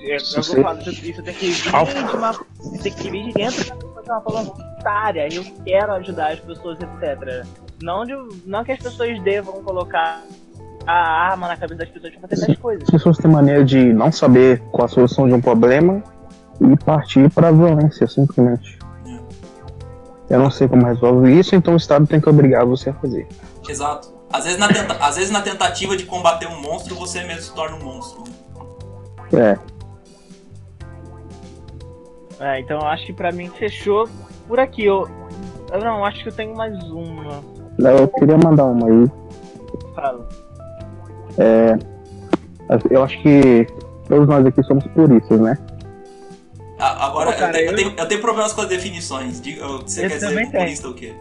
Eu, 0.00 0.14
eu 0.14 0.20
Se 0.20 0.34
vou 0.34 0.42
você- 0.44 0.62
falar, 0.62 0.80
isso, 0.80 0.90
isso 0.90 1.22
tem 1.22 1.34
que 1.34 1.46
vir 1.50 1.62
de 1.62 2.16
uma. 2.16 2.34
Tem 2.82 2.92
que 2.92 3.10
vir 3.10 3.24
de 3.26 3.32
dentro 3.34 3.64
da 3.68 3.74
pessoa 3.76 4.02
de 4.02 4.10
uma 4.10 4.20
forma 4.20 4.42
voluntária. 4.42 5.28
Eu 5.32 5.44
quero 5.64 5.92
ajudar 5.94 6.32
as 6.32 6.40
pessoas, 6.40 6.78
etc. 6.80 7.46
Não, 7.82 8.04
de, 8.04 8.12
não 8.44 8.64
que 8.64 8.72
as 8.72 8.78
pessoas 8.80 9.22
devam 9.22 9.62
colocar 9.62 10.22
a 10.86 10.92
arma 11.30 11.46
na 11.48 11.56
cabeça 11.56 11.76
das 11.80 11.88
pessoas 11.88 12.14
pra 12.16 12.28
fazer 12.28 12.46
tais 12.46 12.58
coisas. 12.58 12.82
As 12.84 12.90
pessoas 12.90 13.16
têm 13.18 13.30
mania 13.30 13.64
de 13.64 13.92
não 13.92 14.10
saber 14.10 14.60
qual 14.72 14.86
a 14.86 14.88
solução 14.88 15.28
de 15.28 15.34
um 15.34 15.40
problema 15.40 16.02
e 16.60 16.76
partir 16.84 17.30
para 17.30 17.48
a 17.48 17.52
violência, 17.52 18.06
simplesmente. 18.06 18.78
Eu 20.28 20.40
não 20.40 20.50
sei 20.50 20.66
como 20.66 20.84
resolve 20.84 21.38
isso, 21.38 21.54
então 21.54 21.74
o 21.74 21.76
Estado 21.76 22.06
tem 22.06 22.20
que 22.20 22.28
obrigar 22.28 22.64
você 22.66 22.90
a 22.90 22.94
fazer. 22.94 23.26
Exato. 23.68 24.12
Às 24.32 24.44
vezes, 24.44 24.58
na 24.58 24.66
tenta- 24.68 24.96
às 25.00 25.14
vezes 25.16 25.30
na 25.30 25.40
tentativa 25.40 25.96
de 25.96 26.04
combater 26.04 26.48
um 26.48 26.60
monstro, 26.60 26.96
você 26.96 27.22
mesmo 27.22 27.42
se 27.42 27.54
torna 27.54 27.76
um 27.76 27.84
monstro. 27.84 28.24
né? 29.32 29.56
É, 32.40 32.46
É, 32.56 32.60
então 32.60 32.78
eu 32.80 32.86
acho 32.86 33.06
que 33.06 33.12
pra 33.14 33.32
mim 33.32 33.48
fechou 33.50 34.08
por 34.46 34.58
aqui. 34.60 34.84
Eu, 34.84 35.08
eu 35.72 35.80
não, 35.80 36.04
acho 36.04 36.22
que 36.22 36.28
eu 36.28 36.32
tenho 36.34 36.54
mais 36.56 36.74
uma. 36.90 37.40
eu 37.78 38.08
queria 38.08 38.36
mandar 38.36 38.64
uma 38.64 38.86
aí. 38.86 39.10
Fala. 39.94 40.28
Eu 42.90 43.02
acho 43.04 43.22
que 43.22 43.66
todos 44.08 44.28
nós 44.28 44.44
aqui 44.44 44.62
somos 44.64 44.84
puristas, 44.88 45.40
né? 45.40 45.56
Agora, 46.92 47.32
Pô, 47.32 47.38
cara, 47.38 47.50
eu, 47.50 47.52
tenho, 47.52 47.66
eu... 47.66 47.70
eu- 47.70 47.76
tenho, 47.76 47.94
eu 47.98 48.08
tenho 48.08 48.20
problemas 48.20 48.52
com 48.52 48.60
as 48.62 48.68
definições. 48.68 49.40
Que 49.40 49.54
você 49.58 50.04
Eu 50.04 50.08
quer 50.10 50.14
dizer 50.18 50.50
purista 50.50 50.86
ou 50.88 50.92
o 50.92 50.96
quê? 50.96 51.14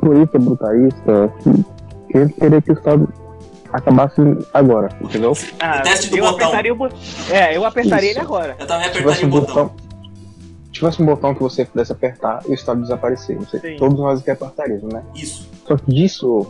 Purista, 0.00 0.38
brutalista, 0.38 1.32
que 2.10 2.18
eu 2.18 2.28
queria 2.30 2.62
que 2.62 2.70
o 2.72 2.74
Estado 2.74 3.12
acabasse 3.72 4.20
agora, 4.54 4.88
entendeu? 5.00 5.32
Ah, 5.60 5.78
O 5.78 5.82
teste 5.82 6.10
do 6.10 6.16
eu 6.18 6.24
botão. 6.24 6.46
apertaria 6.48 6.72
o 6.72 6.76
bo- 6.76 6.88
É, 7.30 7.56
eu 7.56 7.64
apertaria 7.64 8.10
Isso. 8.10 8.18
ele 8.18 8.26
agora. 8.26 8.56
Eu 8.58 8.66
também 8.66 8.86
apertaria 8.88 9.24
um 9.24 9.28
o 9.28 9.30
botão. 9.30 9.54
botão. 9.66 9.86
Tivesse 10.72 11.02
um 11.02 11.06
botão 11.06 11.34
que 11.34 11.42
você 11.42 11.64
pudesse 11.64 11.90
apertar 11.92 12.40
e 12.46 12.50
o 12.50 12.54
Estado 12.54 12.82
desaparecer. 12.82 13.36
Não 13.36 13.46
sei, 13.46 13.60
Sim. 13.60 13.76
todos 13.78 13.98
nós 13.98 14.20
aqui 14.20 14.30
apertaríamos, 14.30 14.92
né? 14.92 15.02
Isso. 15.14 15.48
Só 15.66 15.76
que 15.76 15.90
disso 15.92 16.46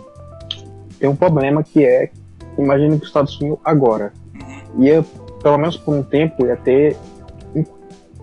tem 0.99 1.09
um 1.09 1.15
problema 1.17 1.63
que 1.63 1.85
é, 1.85 2.11
imagine 2.59 2.99
que 2.99 3.05
o 3.05 3.07
Estado 3.07 3.31
sumiu 3.31 3.61
agora. 3.65 4.13
Uhum. 4.35 4.83
Ia, 4.85 5.05
pelo 5.43 5.59
menos 5.59 5.77
por 5.77 5.95
um 5.95 6.03
tempo, 6.03 6.45
ia 6.47 6.57
ter 6.57 6.97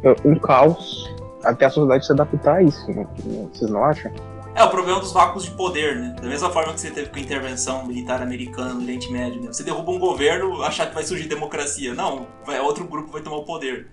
um, 0.04 0.32
um 0.32 0.40
caos 0.40 1.14
até 1.44 1.66
a 1.66 1.70
sociedade 1.70 2.06
se 2.06 2.12
adaptar 2.12 2.56
a 2.58 2.64
isso. 2.64 2.92
Não- 2.92 3.50
vocês 3.54 3.70
não 3.70 3.84
acham? 3.84 4.12
É 4.56 4.64
o 4.64 4.70
problema 4.70 5.00
dos 5.00 5.12
vácuos 5.12 5.46
de 5.46 5.52
poder, 5.52 5.96
né? 5.96 6.16
Da 6.22 6.28
mesma 6.28 6.50
forma 6.52 6.74
que 6.74 6.80
você 6.80 6.92
teve 6.92 7.10
com 7.10 7.18
a 7.18 7.22
intervenção 7.22 7.86
militar 7.88 8.22
americana 8.22 8.74
no 8.74 8.82
Oriente 8.84 9.12
Médio, 9.12 9.42
né? 9.42 9.48
Você 9.48 9.64
derruba 9.64 9.92
um 9.92 9.98
governo, 9.98 10.62
achar 10.62 10.88
que 10.88 10.94
vai 10.94 11.04
surgir 11.04 11.28
democracia. 11.28 11.94
Não, 11.96 12.28
vai, 12.46 12.60
outro 12.60 12.86
grupo 12.86 13.12
vai 13.12 13.22
tomar 13.22 13.38
o 13.38 13.46
poder. 13.46 13.88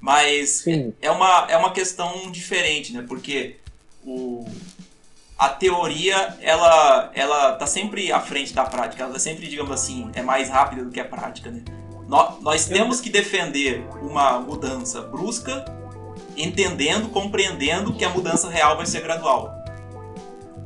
Mas 0.00 0.62
Sim. 0.64 0.92
é 1.00 1.08
uma, 1.10 1.46
é 1.48 1.56
uma 1.56 1.70
questão 1.70 2.32
diferente, 2.32 2.92
né? 2.92 3.04
Porque 3.06 3.58
o, 4.04 4.44
a 5.38 5.48
teoria, 5.48 6.36
ela, 6.40 7.12
ela 7.14 7.52
tá 7.52 7.66
sempre 7.66 8.10
à 8.10 8.18
frente 8.18 8.52
da 8.52 8.64
prática. 8.64 9.04
Ela 9.04 9.20
sempre, 9.20 9.46
digamos 9.46 9.70
assim, 9.70 10.10
é 10.14 10.22
mais 10.22 10.48
rápida 10.48 10.82
do 10.84 10.90
que 10.90 10.98
a 10.98 11.04
prática, 11.04 11.48
né? 11.48 11.62
Nó- 12.12 12.36
Nós 12.42 12.66
temos 12.66 13.00
que 13.00 13.08
defender 13.08 13.86
uma 14.02 14.38
mudança 14.38 15.00
brusca, 15.00 15.64
entendendo, 16.36 17.08
compreendendo 17.08 17.94
que 17.94 18.04
a 18.04 18.10
mudança 18.10 18.50
real 18.50 18.76
vai 18.76 18.84
ser 18.84 19.00
gradual. 19.00 19.50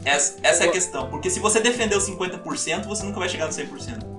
Essa, 0.05 0.39
essa 0.43 0.65
é 0.65 0.69
a 0.69 0.73
questão. 0.73 1.09
Porque 1.09 1.31
se 1.31 1.39
você 1.39 1.61
defender 1.61 1.97
os 1.97 2.05
50%, 2.11 2.87
você 2.87 3.05
nunca 3.05 3.21
vai 3.21 3.29
chegar 3.29 3.47
no 3.47 3.53
100%. 3.53 4.17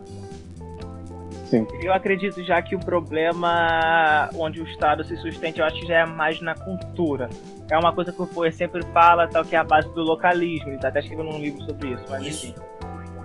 Eu 1.82 1.94
acredito 1.94 2.42
já 2.46 2.62
que 2.62 2.76
o 2.76 2.80
problema 2.80 4.30
onde 4.36 4.62
o 4.62 4.68
Estado 4.68 5.04
se 5.04 5.16
sustenta, 5.18 5.60
eu 5.60 5.66
acho 5.66 5.80
que 5.82 5.86
já 5.88 6.00
é 6.00 6.06
mais 6.06 6.42
na 6.42 6.56
cultura. 6.56 7.30
É 7.70 7.78
uma 7.78 7.92
coisa 7.94 8.12
que 8.14 8.22
o 8.22 8.26
Foer 8.26 8.54
sempre 8.54 8.84
fala, 8.94 9.28
tal, 9.28 9.44
que 9.44 9.56
é 9.56 9.60
a 9.60 9.64
base 9.66 9.88
do 9.94 10.02
localismo. 10.02 10.70
Ele 10.70 10.78
tá 10.78 10.88
até 10.90 11.00
escrevendo 11.02 11.30
um 11.30 11.40
livro 11.40 11.62
sobre 11.66 11.90
isso, 11.94 12.04
mas 12.10 12.26
Isso. 12.26 12.48
enfim. 12.48 12.56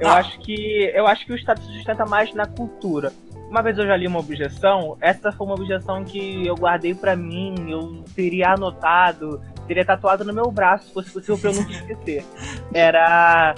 Eu 0.01 0.09
Ah. 0.09 0.15
acho 0.19 0.39
que 0.41 0.91
eu 0.95 1.07
acho 1.07 1.25
que 1.27 1.33
o 1.33 1.37
Estado 1.37 1.61
se 1.63 1.73
sustenta 1.75 2.05
mais 2.07 2.33
na 2.35 2.47
cultura. 2.47 3.13
Uma 3.53 3.61
vez 3.61 3.77
eu 3.77 3.87
já 3.87 3.95
li 3.95 4.07
uma 4.07 4.19
objeção, 4.19 4.97
essa 4.99 5.31
foi 5.31 5.47
uma 5.47 5.55
objeção 5.55 6.03
que 6.03 6.47
eu 6.47 6.55
guardei 6.57 6.95
pra 6.95 7.15
mim, 7.15 7.55
eu 7.69 8.03
teria 8.17 8.55
anotado, 8.55 9.43
teria 9.67 9.85
tatuado 9.85 10.25
no 10.25 10.33
meu 10.33 10.51
braço, 10.51 10.87
se 10.87 10.95
fosse 10.95 11.13
possível 11.13 11.37
pra 11.39 11.51
eu 11.51 11.57
nunca 11.57 11.71
esquecer. 11.71 12.25
Era 12.73 13.55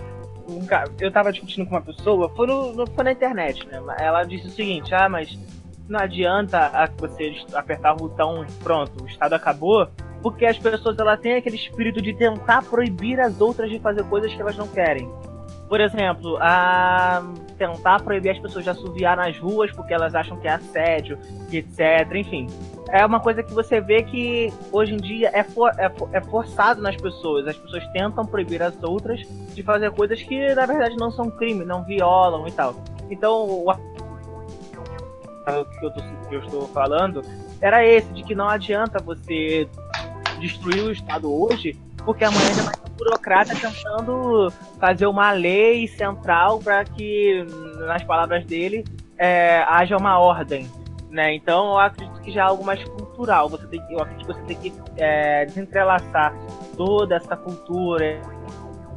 um 0.49 0.59
eu 0.99 1.13
tava 1.13 1.31
discutindo 1.31 1.65
com 1.67 1.77
uma 1.77 1.81
pessoa, 1.81 2.29
foi, 2.31 2.45
no, 2.49 2.73
no- 2.73 2.89
foi 2.89 3.05
na 3.05 3.13
internet, 3.13 3.65
né? 3.69 3.81
Ela 4.01 4.25
disse 4.25 4.49
o 4.49 4.51
seguinte, 4.51 4.93
ah, 4.93 5.09
mas 5.09 5.39
não 5.89 6.01
adianta 6.01 6.73
você 6.99 7.33
apertar 7.55 7.93
o 7.93 7.97
botão, 7.97 8.45
pronto, 8.65 9.05
o 9.05 9.07
Estado 9.07 9.35
acabou, 9.35 9.87
porque 10.21 10.45
as 10.45 10.59
pessoas 10.59 10.99
ela 10.99 11.17
têm 11.17 11.37
aquele 11.37 11.55
espírito 11.55 12.03
de 12.03 12.13
tentar 12.15 12.65
proibir 12.65 13.21
as 13.21 13.41
outras 13.41 13.71
de 13.71 13.79
fazer 13.79 14.03
coisas 14.07 14.35
que 14.35 14.43
elas 14.43 14.57
não 14.57 14.67
querem. 14.67 15.09
Por 15.69 15.81
exemplo, 15.81 16.37
a 16.41 17.23
tentar 17.67 18.03
proibir 18.03 18.31
as 18.31 18.39
pessoas 18.39 18.65
de 18.65 18.71
assoviar 18.71 19.17
nas 19.17 19.39
ruas 19.39 19.71
porque 19.73 19.93
elas 19.95 20.15
acham 20.15 20.37
que 20.39 20.47
é 20.49 20.53
assédio, 20.53 21.19
etc. 21.53 21.79
Enfim, 22.15 22.47
é 22.89 23.05
uma 23.05 23.21
coisa 23.21 23.43
que 23.43 23.53
você 23.53 23.81
vê 23.81 24.03
que 24.03 24.53
hoje 24.71 24.95
em 24.95 24.99
dia 24.99 25.31
é, 25.33 25.43
for- 25.43 25.73
é 25.79 25.91
é 26.13 26.21
forçado 26.21 26.81
nas 26.83 26.97
pessoas. 26.97 27.47
As 27.47 27.57
pessoas 27.57 27.87
tentam 27.89 28.25
proibir 28.27 28.63
as 28.63 28.81
outras 28.83 29.21
de 29.55 29.63
fazer 29.63 29.91
coisas 29.93 30.23
que 30.23 30.55
na 30.55 30.67
verdade 30.67 30.97
não 30.97 31.11
são 31.11 31.31
crime, 31.31 31.65
não 31.65 31.83
violam 31.85 32.47
e 32.47 32.53
tal. 32.53 32.75
Então, 33.11 33.45
o 33.45 33.71
o 35.47 35.65
que 35.79 35.85
eu, 35.87 35.91
tô, 35.91 36.01
que 36.29 36.35
eu 36.37 36.41
estou 36.41 36.69
falando 36.69 37.21
era 37.61 37.85
esse, 37.85 38.09
de 38.15 38.23
que 38.23 38.35
não 38.35 38.49
adianta 38.49 38.99
você 38.99 39.69
destruir 40.41 40.83
o 40.85 40.91
Estado 40.91 41.31
hoje, 41.33 41.77
porque 42.05 42.25
amanhã 42.25 42.55
já 42.55 42.63
vai 42.63 42.75
ter 42.75 42.91
um 42.91 42.95
burocrata 42.97 43.55
tentando 43.55 44.53
fazer 44.79 45.07
uma 45.07 45.33
lei 45.33 45.89
central 45.89 46.59
para 46.59 46.85
que, 46.85 47.45
nas 47.87 48.03
palavras 48.03 48.45
dele, 48.45 48.85
é, 49.19 49.65
haja 49.69 49.97
uma 49.97 50.19
ordem. 50.19 50.71
Né? 51.11 51.35
Então 51.35 51.71
eu 51.71 51.79
acredito 51.79 52.21
que 52.23 52.33
já 52.33 52.41
é 52.41 52.45
algo 52.45 52.65
mais 52.65 52.83
cultural. 52.85 53.49
Você 53.49 53.67
tem, 53.69 53.81
eu 53.89 54.01
acredito 54.01 54.27
que 54.27 54.33
você 54.33 54.43
tem 54.43 54.57
que 54.57 54.73
é, 54.97 55.47
desentrelaçar 55.47 56.35
toda 56.77 57.15
essa 57.15 57.37
cultura, 57.37 58.21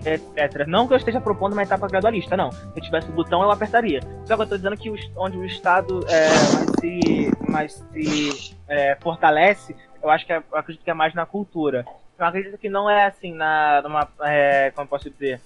etc. 0.03 0.65
Não 0.67 0.87
que 0.87 0.93
eu 0.93 0.97
esteja 0.97 1.21
propondo 1.21 1.53
uma 1.53 1.63
etapa 1.63 1.87
gradualista, 1.87 2.35
não. 2.35 2.51
Se 2.51 2.67
eu 2.75 2.81
tivesse 2.81 3.09
o 3.09 3.13
botão, 3.13 3.43
eu 3.43 3.51
apertaria. 3.51 3.99
Só 4.25 4.35
que 4.35 4.41
eu 4.41 4.43
estou 4.43 4.57
dizendo 4.57 4.77
que 4.77 4.91
onde 5.15 5.37
o 5.37 5.45
Estado 5.45 5.99
é, 6.09 6.29
mais 6.29 6.79
se, 6.79 7.31
mais 7.47 7.85
se 7.93 8.57
é, 8.67 8.97
fortalece, 8.99 9.75
eu 10.01 10.09
acho 10.09 10.25
que 10.25 10.33
é, 10.33 10.37
eu 10.37 10.57
acredito 10.57 10.83
que 10.83 10.89
é 10.89 10.95
mais 10.95 11.13
na 11.13 11.25
cultura. 11.25 11.85
Eu 12.17 12.25
acredito 12.25 12.57
que 12.57 12.69
não 12.69 12.89
é 12.89 13.05
assim, 13.05 13.33
na, 13.33 13.81
numa. 13.83 14.07
É, 14.21 14.71
como 14.71 14.85
eu 14.85 14.89
posso 14.89 15.09
dizer? 15.09 15.39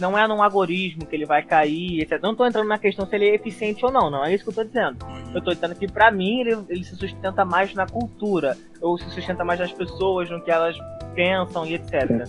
Não 0.00 0.16
é 0.16 0.26
num 0.26 0.42
algoritmo 0.42 1.04
que 1.04 1.14
ele 1.14 1.26
vai 1.26 1.42
cair, 1.42 2.00
etc. 2.00 2.20
Não 2.22 2.32
estou 2.32 2.46
entrando 2.46 2.68
na 2.68 2.78
questão 2.78 3.06
se 3.06 3.14
ele 3.14 3.28
é 3.28 3.34
eficiente 3.34 3.84
ou 3.84 3.92
não, 3.92 4.10
não 4.10 4.24
é 4.24 4.34
isso 4.34 4.42
que 4.42 4.48
eu 4.48 4.62
estou 4.62 4.64
dizendo. 4.64 4.98
Eu 5.34 5.42
tô 5.42 5.52
dizendo 5.52 5.74
que 5.74 5.86
pra 5.86 6.10
mim 6.10 6.40
ele, 6.40 6.64
ele 6.68 6.84
se 6.84 6.96
sustenta 6.96 7.44
mais 7.44 7.74
na 7.74 7.86
cultura, 7.86 8.56
ou 8.80 8.98
se 8.98 9.08
sustenta 9.10 9.44
mais 9.44 9.60
nas 9.60 9.72
pessoas, 9.72 10.30
no 10.30 10.42
que 10.42 10.50
elas 10.50 10.76
pensam 11.14 11.66
e 11.66 11.74
etc. 11.74 12.26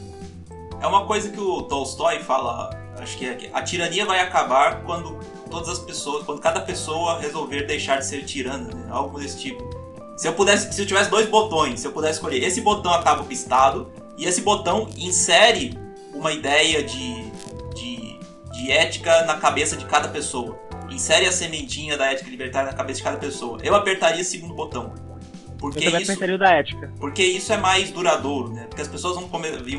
É 0.82 0.88
uma 0.88 1.06
coisa 1.06 1.32
que 1.32 1.40
o 1.40 1.64
Tolstói 1.64 2.20
fala, 2.20 2.70
acho 3.00 3.18
que 3.18 3.26
é 3.26 3.36
que 3.36 3.50
a 3.54 3.62
tirania 3.62 4.06
vai 4.06 4.20
acabar 4.20 4.84
quando 4.84 5.18
todas 5.50 5.70
as 5.70 5.80
pessoas, 5.80 6.26
quando 6.26 6.42
cada 6.42 6.60
pessoa 6.60 7.20
resolver 7.20 7.64
deixar 7.64 7.98
de 7.98 8.06
ser 8.06 8.24
tirana, 8.26 8.74
né? 8.74 8.88
Algo 8.90 9.20
desse 9.20 9.40
tipo. 9.40 9.77
Se 10.18 10.28
eu 10.28 10.34
pudesse, 10.34 10.74
se 10.74 10.82
eu 10.82 10.86
tivesse 10.86 11.10
dois 11.10 11.28
botões, 11.28 11.80
se 11.80 11.88
eu 11.88 11.92
pudesse 11.92 12.16
escolher, 12.16 12.44
esse 12.44 12.60
botão 12.62 12.92
acaba 12.92 13.24
com 13.24 13.30
o 13.30 13.34
Estado 13.34 13.90
e 14.18 14.26
esse 14.26 14.42
botão 14.42 14.90
insere 14.98 15.78
uma 16.14 16.32
ideia 16.34 16.84
de, 16.84 17.32
de, 17.76 18.20
de 18.52 18.72
ética 18.72 19.24
na 19.26 19.38
cabeça 19.38 19.78
de 19.78 19.86
cada 19.86 20.08
pessoa. 20.10 20.58
Insere 20.90 21.28
a 21.28 21.32
sementinha 21.32 21.96
da 21.96 22.12
ética 22.12 22.30
libertária 22.32 22.72
na 22.72 22.76
cabeça 22.76 22.98
de 22.98 23.04
cada 23.04 23.18
pessoa. 23.18 23.60
Eu 23.62 23.76
apertaria 23.76 24.20
esse 24.22 24.32
segundo 24.32 24.56
botão. 24.56 24.92
Porque 25.60 25.86
Eu 25.86 25.98
isso, 26.00 26.12
pensaria 26.12 26.36
o 26.36 26.38
da 26.38 26.52
ética. 26.52 26.92
porque 27.00 27.24
isso 27.24 27.52
é 27.54 27.58
mais 27.58 27.92
duradouro, 27.92 28.54
né? 28.54 28.66
Porque 28.70 28.82
as 28.82 28.88
pessoas 28.88 29.16
vão 29.16 29.28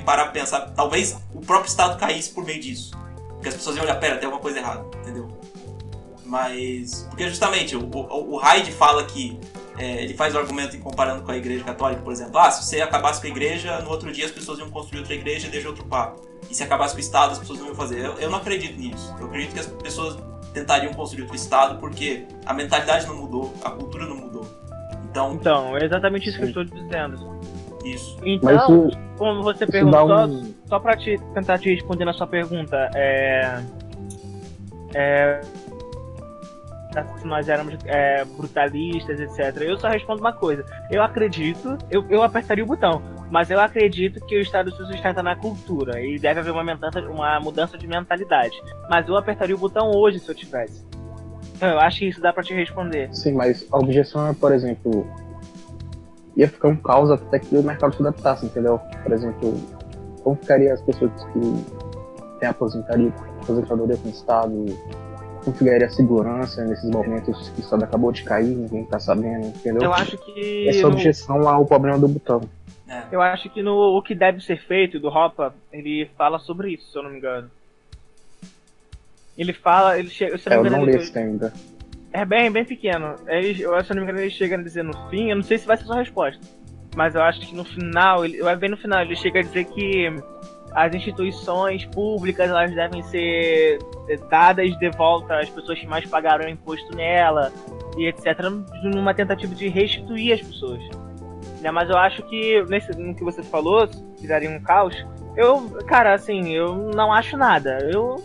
parar 0.05 0.25
pra 0.25 0.33
pensar, 0.33 0.61
talvez 0.71 1.17
o 1.35 1.41
próprio 1.41 1.69
Estado 1.69 1.99
caísse 1.99 2.31
por 2.31 2.45
meio 2.45 2.61
disso. 2.61 2.93
Porque 3.35 3.49
as 3.49 3.55
pessoas 3.55 3.77
iam 3.77 3.85
olhar, 3.85 3.95
pera, 3.97 4.17
tem 4.17 4.27
alguma 4.27 4.43
coisa 4.43 4.59
errada, 4.59 4.85
entendeu? 4.99 5.29
Mas. 6.25 7.07
Porque 7.09 7.29
justamente 7.29 7.77
o, 7.77 7.81
o, 7.89 8.35
o 8.35 8.37
Hyde 8.39 8.71
fala 8.73 9.05
que. 9.05 9.39
É, 9.79 10.03
ele 10.03 10.15
faz 10.15 10.35
o 10.35 10.39
argumento 10.39 10.77
em 10.77 10.81
comparando 10.81 11.23
com 11.23 11.31
a 11.31 11.37
igreja 11.37 11.65
católica, 11.65 12.03
por 12.03 12.13
exemplo. 12.13 12.39
Ah, 12.39 12.51
se 12.51 12.65
você 12.65 12.81
acabasse 12.81 13.21
com 13.21 13.27
a 13.27 13.31
igreja, 13.31 13.81
no 13.81 13.91
outro 13.91 14.13
dia 14.13 14.25
as 14.27 14.31
pessoas 14.31 14.59
iam 14.59 14.71
construir 14.71 15.01
outra 15.01 15.15
igreja 15.15 15.47
e 15.47 15.51
deixar 15.51 15.69
outro 15.69 15.85
papa. 15.85 16.17
E 16.51 16.55
se 16.55 16.63
acabasse 16.63 16.95
com 16.95 16.99
o 16.99 17.01
Estado, 17.01 17.33
as 17.33 17.39
pessoas 17.39 17.59
não 17.61 17.67
iam 17.67 17.75
fazer. 17.75 17.99
Eu, 18.05 18.15
eu 18.19 18.31
não 18.31 18.39
acredito 18.39 18.79
nisso. 18.79 19.15
Eu 19.21 19.27
acredito 19.27 19.53
que 19.53 19.61
as 19.61 19.67
pessoas 19.67 20.19
tentariam 20.53 20.93
construir 20.95 21.23
outro 21.23 21.37
Estado 21.37 21.79
porque 21.79 22.25
a 22.47 22.55
mentalidade 22.55 23.07
não 23.07 23.17
mudou, 23.17 23.55
a 23.63 23.71
cultura 23.71 24.07
não 24.07 24.17
mudou. 24.17 24.47
Então, 25.11 25.35
Então, 25.35 25.77
é 25.77 25.85
exatamente 25.85 26.29
isso 26.29 26.39
que 26.39 26.45
eu 26.45 26.49
estou 26.49 26.65
dizendo. 26.65 27.39
isso. 27.85 28.17
Mas 28.43 28.55
Então, 28.57 28.89
isso, 28.89 28.99
como 29.17 29.43
você 29.43 29.67
perguntou, 29.67 30.27
um. 30.27 30.55
só 30.67 30.79
pra 30.79 30.97
te, 30.97 31.19
tentar 31.35 31.59
te 31.59 31.73
responder 31.75 32.05
na 32.05 32.13
sua 32.13 32.27
pergunta, 32.27 32.91
é. 32.95 33.63
É. 34.95 35.41
Se 37.19 37.27
nós 37.27 37.49
éramos 37.49 37.77
é, 37.85 38.25
brutalistas, 38.25 39.21
etc. 39.21 39.63
Eu 39.63 39.79
só 39.79 39.89
respondo 39.89 40.21
uma 40.21 40.33
coisa. 40.33 40.65
Eu 40.91 41.03
acredito, 41.03 41.77
eu, 41.91 42.05
eu 42.09 42.23
apertaria 42.23 42.65
o 42.65 42.67
botão, 42.67 43.03
mas 43.31 43.51
eu 43.51 43.61
acredito 43.61 44.25
que 44.27 44.37
o 44.37 44.41
Estado 44.41 44.71
se 44.71 44.79
sustenta 44.79 45.23
na 45.23 45.37
cultura 45.37 46.01
e 46.01 46.19
deve 46.19 46.41
haver 46.41 46.53
uma 46.53 46.65
mudança, 46.65 47.01
uma 47.01 47.41
mudança 47.41 47.77
de 47.77 47.87
mentalidade. 47.87 48.57
Mas 48.89 49.07
eu 49.07 49.17
apertaria 49.17 49.55
o 49.55 49.59
botão 49.59 49.91
hoje 49.95 50.19
se 50.19 50.29
eu 50.29 50.35
tivesse. 50.35 50.87
Então, 51.55 51.69
eu 51.71 51.81
acho 51.81 51.99
que 51.99 52.09
isso 52.09 52.21
dá 52.21 52.33
pra 52.33 52.43
te 52.43 52.55
responder. 52.55 53.13
Sim, 53.13 53.33
mas 53.33 53.67
a 53.71 53.79
objeção 53.79 54.29
é, 54.29 54.33
por 54.33 54.53
exemplo, 54.53 55.07
ia 56.37 56.49
ficar 56.49 56.69
um 56.69 56.77
caos 56.77 57.11
até 57.11 57.39
que 57.39 57.57
o 57.57 57.63
mercado 57.63 57.95
se 57.95 58.01
adaptasse, 58.01 58.47
entendeu? 58.47 58.81
Por 59.03 59.13
exemplo, 59.13 59.55
como 60.23 60.37
ficaria 60.37 60.73
as 60.73 60.81
pessoas 60.83 61.11
que 61.33 62.39
têm 62.39 62.49
aposentadoria, 62.49 63.13
aposentadoria 63.43 63.97
com 63.97 64.09
o 64.09 64.11
Estado, 64.11 64.67
como 65.45 65.57
ficaria 65.57 65.87
a 65.87 65.91
segurança 65.91 66.65
nesses 66.65 66.91
momentos 66.91 67.49
que 67.51 67.61
o 67.61 67.63
Estado 67.63 67.85
acabou 67.85 68.13
de 68.13 68.23
cair, 68.25 68.47
ninguém 68.55 68.85
tá 68.85 68.99
sabendo, 68.99 69.47
entendeu? 69.49 69.83
Eu 69.85 69.95
acho 69.95 70.17
que. 70.19 70.67
Essa 70.69 70.83
no- 70.83 70.93
objeção 70.95 71.49
ao 71.49 71.65
problema 71.67 71.99
do 71.99 72.09
botão. 72.09 72.41
É. 72.89 73.03
Eu 73.13 73.21
acho 73.21 73.51
que 73.51 73.63
no 73.63 73.75
o 73.97 74.03
que 74.03 74.15
deve 74.15 74.41
ser 74.41 74.59
feito 74.67 74.99
do 74.99 75.09
Hoppe, 75.09 75.43
ele 75.73 76.09
fala 76.17 76.39
sobre 76.39 76.73
isso, 76.73 76.91
se 76.91 76.97
eu 76.99 77.03
não 77.03 77.11
me 77.11 77.19
engano. 77.19 77.51
Ele 79.37 79.53
fala, 79.53 79.99
ele 79.99 80.09
chega, 80.09 80.37
se 80.37 80.49
eu 80.49 80.53
É, 80.53 80.57
não 80.57 80.65
eu 80.65 80.71
me 80.71 80.77
não 80.79 80.85
li 80.85 80.93
ele, 80.93 81.03
esse 81.03 81.17
ainda. 81.19 81.53
é 82.13 82.25
bem, 82.25 82.51
bem 82.51 82.65
pequeno. 82.65 83.15
Ele, 83.27 83.63
eu, 83.63 83.85
se 83.85 83.91
eu 83.93 83.95
não 83.97 84.03
me 84.03 84.09
engano, 84.09 84.21
ele 84.21 84.31
chega 84.31 84.57
a 84.57 84.63
dizer 84.63 84.83
no 84.83 84.97
fim, 85.09 85.31
eu 85.31 85.37
não 85.37 85.43
sei 85.43 85.59
se 85.59 85.67
vai 85.67 85.77
ser 85.77 85.85
sua 85.85 85.97
resposta, 85.97 86.41
mas 86.97 87.15
eu 87.15 87.23
acho 87.23 87.41
que 87.41 87.55
no 87.55 87.65
final, 87.65 88.25
ele, 88.25 88.43
vai 88.43 88.57
bem 88.57 88.71
no 88.71 88.77
final, 88.77 89.01
ele 89.03 89.15
chega 89.15 89.39
a 89.41 89.43
dizer 89.43 89.65
que 89.67 90.09
as 90.73 90.95
instituições 90.95 91.85
públicas 91.87 92.49
elas 92.49 92.75
devem 92.75 93.03
ser 93.05 93.79
dadas 94.31 94.77
de 94.79 94.91
volta 94.91 95.39
às 95.39 95.49
pessoas 95.49 95.79
que 95.79 95.87
mais 95.87 96.07
pagaram 96.07 96.49
imposto 96.49 96.95
nela 96.95 97.53
e 97.97 98.07
etc, 98.07 98.39
numa 98.85 99.15
tentativa 99.15 99.55
de 99.55 99.69
restituir 99.69 100.33
as 100.33 100.43
pessoas. 100.43 100.83
Né, 101.61 101.71
mas 101.71 101.91
eu 101.91 101.97
acho 101.97 102.23
que 102.23 102.63
nesse, 102.69 102.97
no 102.97 103.15
que 103.15 103.25
você 103.25 103.43
falou, 103.43 103.87
se 103.89 104.21
fizerem 104.21 104.49
um 104.49 104.61
caos, 104.61 104.95
eu, 105.37 105.71
cara, 105.87 106.15
assim, 106.15 106.53
eu 106.53 106.91
não 106.95 107.13
acho 107.13 107.37
nada. 107.37 107.79
Eu, 107.93 108.17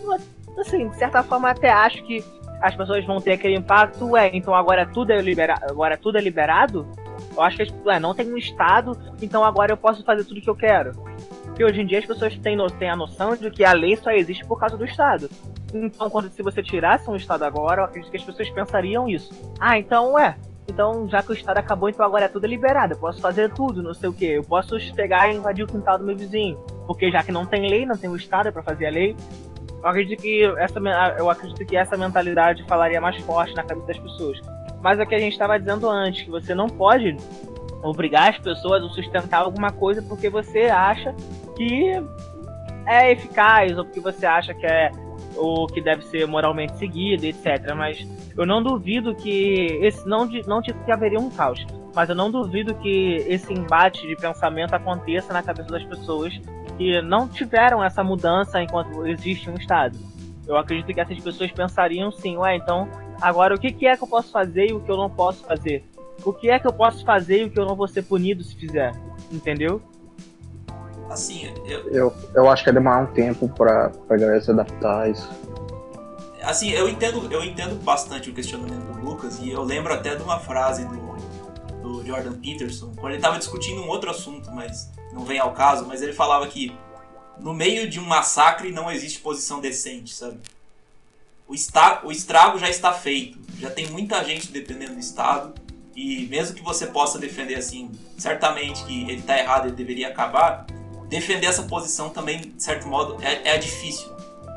assim, 0.58 0.88
de 0.88 0.96
certa 0.96 1.22
forma 1.22 1.50
até 1.50 1.70
acho 1.70 2.02
que 2.04 2.24
as 2.60 2.74
pessoas 2.74 3.04
vão 3.04 3.20
ter 3.20 3.32
aquele 3.32 3.56
impacto, 3.56 4.10
ué, 4.10 4.30
então 4.32 4.54
agora 4.54 4.86
tudo 4.86 5.12
é 5.12 5.20
liberado, 5.20 5.64
agora 5.68 5.98
tudo 5.98 6.16
é 6.16 6.20
liberado? 6.20 6.86
Eu 7.36 7.42
acho 7.42 7.58
que 7.58 7.72
ué, 7.84 7.98
não 7.98 8.14
tem 8.14 8.32
um 8.32 8.38
estado, 8.38 8.96
então 9.20 9.44
agora 9.44 9.72
eu 9.72 9.76
posso 9.76 10.04
fazer 10.04 10.24
tudo 10.24 10.40
que 10.40 10.48
eu 10.48 10.56
quero. 10.56 10.92
Porque 11.54 11.64
hoje 11.64 11.82
em 11.82 11.86
dia 11.86 12.00
as 12.00 12.04
pessoas 12.04 12.36
têm, 12.38 12.56
no- 12.56 12.66
têm 12.66 12.90
a 12.90 12.96
noção 12.96 13.36
de 13.36 13.48
que 13.48 13.64
a 13.64 13.72
lei 13.72 13.96
só 13.96 14.10
existe 14.10 14.44
por 14.44 14.58
causa 14.58 14.76
do 14.76 14.84
estado. 14.84 15.30
Então, 15.72 16.10
quando 16.10 16.28
se 16.28 16.42
você 16.42 16.60
tirasse 16.64 17.08
um 17.08 17.14
estado 17.14 17.44
agora, 17.44 17.82
eu 17.82 17.84
acredito 17.84 18.10
que 18.10 18.16
as 18.16 18.24
pessoas 18.24 18.50
pensariam 18.50 19.08
isso. 19.08 19.32
Ah, 19.60 19.78
então, 19.78 20.14
ué, 20.14 20.36
então, 20.68 21.08
já 21.08 21.22
que 21.22 21.30
o 21.30 21.32
estado 21.32 21.58
acabou, 21.58 21.88
então 21.88 22.04
agora 22.04 22.24
é 22.24 22.28
tudo 22.28 22.44
liberado. 22.48 22.94
Eu 22.94 22.98
posso 22.98 23.20
fazer 23.20 23.52
tudo, 23.52 23.84
não 23.84 23.94
sei 23.94 24.08
o 24.08 24.12
que. 24.12 24.24
Eu 24.24 24.42
posso 24.42 24.76
pegar 24.96 25.32
e 25.32 25.36
invadir 25.36 25.62
o 25.62 25.68
quintal 25.68 25.96
do 25.96 26.04
meu 26.04 26.16
vizinho. 26.16 26.56
Porque 26.88 27.08
já 27.12 27.22
que 27.22 27.30
não 27.30 27.46
tem 27.46 27.68
lei, 27.70 27.86
não 27.86 27.96
tem 27.96 28.10
o 28.10 28.16
estado 28.16 28.52
para 28.52 28.62
fazer 28.64 28.86
a 28.86 28.90
lei. 28.90 29.14
Eu 29.80 29.88
acredito 29.88 30.20
que 30.22 30.42
essa 30.58 30.80
eu 31.18 31.30
acredito 31.30 31.64
que 31.64 31.76
essa 31.76 31.96
mentalidade 31.96 32.64
falaria 32.66 33.00
mais 33.00 33.16
forte 33.22 33.54
na 33.54 33.62
cabeça 33.62 33.86
das 33.86 33.98
pessoas. 33.98 34.40
Mas 34.82 34.98
é 34.98 35.04
o 35.04 35.06
que 35.06 35.14
a 35.14 35.20
gente 35.20 35.34
estava 35.34 35.56
dizendo 35.56 35.88
antes, 35.88 36.24
que 36.24 36.30
você 36.32 36.52
não 36.52 36.66
pode 36.68 37.16
obrigar 37.82 38.30
as 38.30 38.38
pessoas 38.38 38.82
a 38.82 38.88
sustentar 38.88 39.42
alguma 39.42 39.70
coisa 39.70 40.00
porque 40.00 40.30
você 40.30 40.64
acha 40.64 41.14
que 41.56 41.92
é 42.86 43.12
eficaz 43.12 43.76
ou 43.78 43.84
porque 43.84 44.00
você 44.00 44.26
acha 44.26 44.54
que 44.54 44.66
é 44.66 44.90
o 45.36 45.66
que 45.66 45.80
deve 45.80 46.04
ser 46.04 46.26
moralmente 46.26 46.76
seguido, 46.78 47.24
etc. 47.24 47.74
Mas 47.76 48.06
eu 48.36 48.46
não 48.46 48.62
duvido 48.62 49.14
que 49.14 49.78
esse 49.80 50.06
não 50.06 50.28
não 50.46 50.60
digo 50.60 50.84
que 50.84 50.92
haveria 50.92 51.18
um 51.18 51.30
caos, 51.30 51.64
mas 51.94 52.08
eu 52.08 52.14
não 52.14 52.30
duvido 52.30 52.74
que 52.74 53.16
esse 53.28 53.52
embate 53.52 54.06
de 54.06 54.16
pensamento 54.16 54.74
aconteça 54.74 55.32
na 55.32 55.42
cabeça 55.42 55.68
das 55.68 55.84
pessoas 55.84 56.38
que 56.76 57.00
não 57.02 57.28
tiveram 57.28 57.82
essa 57.82 58.02
mudança 58.02 58.60
enquanto 58.62 59.06
existe 59.06 59.48
um 59.48 59.54
estado. 59.54 59.98
Eu 60.46 60.56
acredito 60.56 60.92
que 60.92 61.00
essas 61.00 61.18
pessoas 61.20 61.50
pensariam 61.52 62.10
sim, 62.10 62.36
ué, 62.36 62.56
então 62.56 62.88
agora 63.20 63.54
o 63.54 63.58
que, 63.58 63.72
que 63.72 63.86
é 63.86 63.96
que 63.96 64.02
eu 64.02 64.08
posso 64.08 64.30
fazer 64.30 64.70
e 64.70 64.72
o 64.72 64.80
que 64.80 64.90
eu 64.90 64.96
não 64.96 65.08
posso 65.08 65.44
fazer? 65.44 65.84
O 66.24 66.32
que 66.32 66.50
é 66.50 66.58
que 66.58 66.66
eu 66.66 66.72
posso 66.72 67.04
fazer 67.04 67.42
e 67.42 67.44
o 67.44 67.50
que 67.50 67.58
eu 67.58 67.64
não 67.64 67.74
vou 67.74 67.88
ser 67.88 68.02
punido 68.02 68.42
se 68.42 68.54
fizer? 68.56 68.92
Entendeu? 69.32 69.80
Assim, 71.10 71.52
eu, 71.64 71.88
Eu, 71.90 72.14
eu 72.34 72.50
acho 72.50 72.62
que 72.62 72.70
ia 72.70 72.74
demorar 72.74 73.02
um 73.02 73.06
tempo 73.06 73.48
pra, 73.48 73.90
pra 73.90 74.16
galera 74.16 74.40
se 74.40 74.50
adaptar 74.50 75.02
a 75.02 75.08
isso. 75.08 75.28
assim, 76.42 76.70
eu 76.70 76.88
entendo, 76.88 77.32
eu 77.32 77.44
entendo 77.44 77.76
bastante 77.82 78.30
o 78.30 78.34
questionamento 78.34 78.92
do 78.92 79.04
Lucas 79.04 79.38
e 79.38 79.50
eu 79.50 79.62
lembro 79.62 79.92
até 79.92 80.14
de 80.14 80.22
uma 80.22 80.38
frase 80.38 80.84
do, 80.86 81.14
do 81.82 82.06
Jordan 82.06 82.34
Peterson, 82.34 82.92
quando 82.96 83.08
ele 83.12 83.16
estava 83.16 83.38
discutindo 83.38 83.82
um 83.82 83.88
outro 83.88 84.10
assunto, 84.10 84.50
mas 84.50 84.90
não 85.12 85.24
vem 85.24 85.38
ao 85.38 85.52
caso, 85.52 85.86
mas 85.86 86.02
ele 86.02 86.12
falava 86.12 86.46
que 86.46 86.76
no 87.38 87.52
meio 87.52 87.88
de 87.88 88.00
um 88.00 88.04
massacre 88.04 88.72
não 88.72 88.90
existe 88.90 89.20
posição 89.20 89.60
decente, 89.60 90.14
sabe? 90.14 90.38
O, 91.46 91.54
esta, 91.54 92.00
o 92.04 92.10
estrago 92.10 92.58
já 92.58 92.70
está 92.70 92.92
feito, 92.92 93.38
já 93.58 93.70
tem 93.70 93.86
muita 93.88 94.24
gente 94.24 94.50
dependendo 94.50 94.94
do 94.94 95.00
Estado 95.00 95.54
e 95.94 96.26
mesmo 96.26 96.56
que 96.56 96.62
você 96.62 96.86
possa 96.86 97.18
defender 97.18 97.54
assim, 97.54 97.90
certamente 98.16 98.84
que 98.84 99.02
ele 99.02 99.20
está 99.20 99.38
errado, 99.38 99.66
ele 99.66 99.76
deveria 99.76 100.08
acabar, 100.08 100.66
defender 101.08 101.46
essa 101.46 101.62
posição 101.62 102.08
também, 102.10 102.40
de 102.40 102.62
certo 102.62 102.88
modo, 102.88 103.16
é, 103.22 103.54
é 103.54 103.58
difícil 103.58 104.14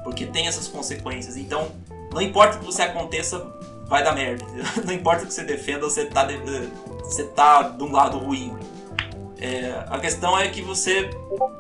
porque 0.08 0.26
tem 0.26 0.48
essas 0.48 0.70
consequências. 0.70 1.36
Então, 1.36 1.70
não 2.14 2.22
importa 2.22 2.56
o 2.56 2.60
que 2.60 2.66
você 2.66 2.82
aconteça, 2.82 3.46
vai 3.88 4.02
dar 4.02 4.16
merda. 4.16 4.46
Não 4.86 4.94
importa 4.94 5.24
o 5.24 5.28
que 5.28 5.34
você 5.34 5.44
defenda, 5.44 5.82
você 5.82 6.06
tá, 6.06 6.24
de, 6.24 6.38
você 7.04 7.26
tá 7.26 7.64
de 7.64 7.84
um 7.84 7.92
lado 7.92 8.18
ruim. 8.18 8.58
É, 9.38 9.84
a 9.90 10.00
questão 10.00 10.40
é 10.40 10.48
que 10.48 10.62
você, 10.62 11.10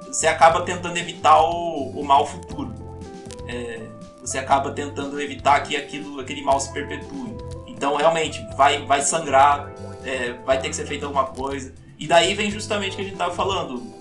você 0.07 0.27
acaba 0.27 0.61
tentando 0.61 0.97
evitar 0.97 1.41
o, 1.41 1.89
o 1.89 2.05
mal 2.05 2.25
futuro. 2.25 2.73
É, 3.49 3.81
você 4.21 4.37
acaba 4.37 4.71
tentando 4.71 5.19
evitar 5.19 5.59
que 5.59 5.75
aquilo, 5.75 6.21
aquele 6.21 6.41
mal 6.41 6.57
se 6.61 6.71
perpetue. 6.71 7.35
Então, 7.67 7.97
realmente, 7.97 8.41
vai, 8.55 8.85
vai 8.85 9.01
sangrar, 9.01 9.73
é, 10.05 10.31
vai 10.45 10.57
ter 10.61 10.69
que 10.69 10.75
ser 10.75 10.85
feita 10.85 11.05
alguma 11.05 11.25
coisa. 11.25 11.73
E 11.99 12.07
daí 12.07 12.33
vem 12.33 12.49
justamente 12.49 12.93
o 12.93 12.95
que 12.95 13.01
a 13.01 13.05
gente 13.05 13.13
estava 13.13 13.33
falando. 13.33 13.96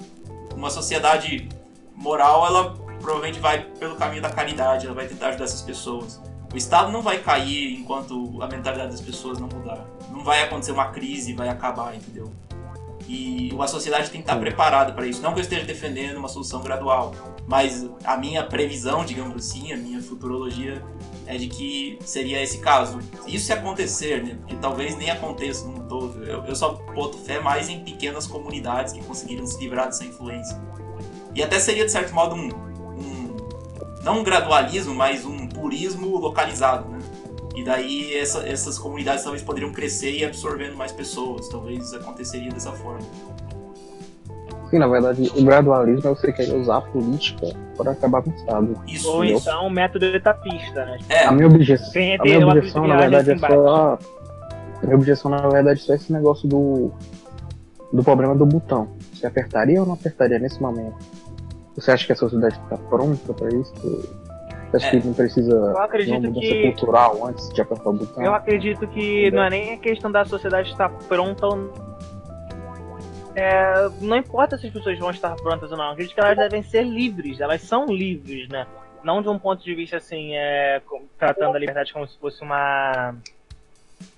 Uma 0.56 0.70
sociedade 0.70 1.48
moral, 1.94 2.46
ela 2.46 2.74
provavelmente 2.98 3.38
vai 3.38 3.62
pelo 3.62 3.94
caminho 3.96 4.22
da 4.22 4.30
caridade, 4.30 4.86
ela 4.86 4.94
vai 4.94 5.06
tentar 5.06 5.28
ajudar 5.28 5.44
essas 5.44 5.62
pessoas. 5.62 6.20
O 6.52 6.56
Estado 6.56 6.90
não 6.90 7.02
vai 7.02 7.18
cair 7.18 7.74
enquanto 7.74 8.42
a 8.42 8.46
mentalidade 8.48 8.90
das 8.90 9.00
pessoas 9.00 9.38
não 9.38 9.48
mudar. 9.48 9.84
Não 10.10 10.24
vai 10.24 10.42
acontecer 10.42 10.72
uma 10.72 10.86
crise 10.86 11.32
e 11.32 11.34
vai 11.34 11.48
acabar, 11.48 11.94
entendeu? 11.94 12.32
E 13.06 13.54
a 13.60 13.66
sociedade 13.66 14.10
tem 14.10 14.22
que 14.22 14.28
estar 14.28 14.40
preparada 14.40 14.92
para 14.92 15.06
isso. 15.06 15.20
Não 15.22 15.32
que 15.34 15.40
eu 15.40 15.42
esteja 15.42 15.64
defendendo 15.64 16.16
uma 16.16 16.28
solução 16.28 16.62
gradual, 16.62 17.14
mas 17.46 17.88
a 18.04 18.16
minha 18.16 18.44
previsão, 18.44 19.04
digamos 19.04 19.36
assim, 19.36 19.72
a 19.72 19.76
minha 19.76 20.02
futurologia 20.02 20.82
é 21.26 21.36
de 21.36 21.46
que 21.46 21.98
seria 22.04 22.42
esse 22.42 22.58
caso. 22.58 22.98
Isso 23.26 23.46
se 23.46 23.52
acontecer, 23.52 24.22
né? 24.24 24.34
Porque 24.40 24.56
talvez 24.56 24.96
nem 24.96 25.10
aconteça 25.10 25.66
no 25.66 25.80
todo. 25.88 26.22
Eu, 26.24 26.44
eu 26.44 26.56
só 26.56 26.72
boto 26.94 27.18
fé 27.18 27.38
mais 27.40 27.68
em 27.68 27.80
pequenas 27.84 28.26
comunidades 28.26 28.92
que 28.92 29.02
conseguiram 29.02 29.46
se 29.46 29.58
livrar 29.58 29.86
dessa 29.86 30.04
influência. 30.04 30.60
E 31.34 31.42
até 31.42 31.58
seria, 31.58 31.84
de 31.84 31.92
certo 31.92 32.14
modo, 32.14 32.34
um, 32.34 32.48
um- 32.48 33.36
não 34.02 34.20
um 34.20 34.24
gradualismo, 34.24 34.94
mas 34.94 35.24
um 35.24 35.46
purismo 35.46 36.18
localizado, 36.18 36.88
né? 36.88 36.98
E 37.54 37.64
daí 37.64 38.14
essa- 38.16 38.46
essas 38.46 38.78
comunidades 38.78 39.22
talvez 39.22 39.42
poderiam 39.42 39.72
crescer 39.72 40.10
e 40.16 40.24
absorvendo 40.24 40.76
mais 40.76 40.92
pessoas. 40.92 41.48
Talvez 41.48 41.92
aconteceria 41.94 42.50
dessa 42.50 42.72
forma. 42.72 43.00
Sim, 44.70 44.78
na 44.78 44.88
verdade, 44.88 45.30
o 45.36 45.44
gradualismo 45.44 46.10
é 46.10 46.14
você 46.14 46.32
querer 46.32 46.54
usar 46.56 46.78
a 46.78 46.80
política 46.80 47.46
para 47.76 47.92
acabar 47.92 48.22
com 48.22 48.30
o 48.30 48.34
Estado. 48.34 48.74
Isso, 48.88 49.08
Ou 49.08 49.22
Entendeu? 49.24 49.40
então 49.40 49.66
um 49.66 49.70
método 49.70 50.06
etapista, 50.06 50.84
né? 50.84 50.98
é, 51.08 51.24
A 51.26 51.32
minha 51.32 51.46
objeção, 51.46 51.92
Tem- 51.92 52.16
a 52.18 52.22
minha 52.22 52.46
objeção 52.46 52.86
na 52.86 52.96
verdade, 52.96 53.30
é 53.32 53.38
só. 53.38 53.98
A 54.82 54.84
minha 54.84 54.96
objeção, 54.96 55.30
na 55.30 55.48
verdade, 55.48 55.80
é 55.80 55.82
só 55.82 55.94
esse 55.94 56.12
negócio 56.12 56.48
do. 56.48 56.90
do 57.92 58.02
problema 58.02 58.34
do 58.34 58.44
botão. 58.44 58.88
Você 59.14 59.26
apertaria 59.26 59.80
ou 59.80 59.86
não 59.86 59.94
apertaria 59.94 60.38
nesse 60.38 60.60
momento? 60.60 60.96
Você 61.76 61.92
acha 61.92 62.04
que 62.06 62.12
a 62.12 62.16
sociedade 62.16 62.58
está 62.64 62.76
pronta 62.76 63.32
para 63.32 63.48
isso? 63.54 63.72
Você 64.70 64.76
acha 64.78 64.86
É. 64.96 65.00
que 65.00 65.06
não 65.06 65.14
precisa 65.14 65.50
Eu 65.52 66.04
de 66.04 66.10
uma 66.10 66.20
mudança 66.20 66.40
que 66.40 66.62
cultural 66.72 67.26
antes 67.28 67.48
de 67.50 67.60
apertar 67.62 67.90
o 67.90 67.92
botão? 67.92 68.24
Eu 68.24 68.34
acredito 68.34 68.86
que 68.88 69.30
não 69.30 69.44
é 69.44 69.50
nem 69.50 69.74
a 69.74 69.76
questão 69.76 70.10
da 70.10 70.24
sociedade 70.24 70.70
estar 70.72 70.88
pronta 71.08 71.46
ou 71.46 71.70
é, 73.36 73.90
não 74.00 74.16
importa 74.16 74.56
se 74.56 74.66
as 74.66 74.72
pessoas 74.72 74.98
vão 74.98 75.10
estar 75.10 75.36
prontas 75.36 75.70
ou 75.70 75.76
não, 75.76 75.90
acredito 75.90 76.14
que 76.14 76.20
elas 76.20 76.38
devem 76.38 76.62
ser 76.62 76.84
livres, 76.84 77.38
elas 77.38 77.60
são 77.60 77.84
livres, 77.84 78.48
né? 78.48 78.66
Não 79.04 79.20
de 79.20 79.28
um 79.28 79.38
ponto 79.38 79.62
de 79.62 79.74
vista 79.74 79.98
assim, 79.98 80.34
é, 80.34 80.80
tratando 81.18 81.54
a 81.54 81.58
liberdade 81.58 81.92
como 81.92 82.08
se 82.08 82.18
fosse 82.18 82.42
uma. 82.42 83.14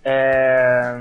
É, 0.05 0.95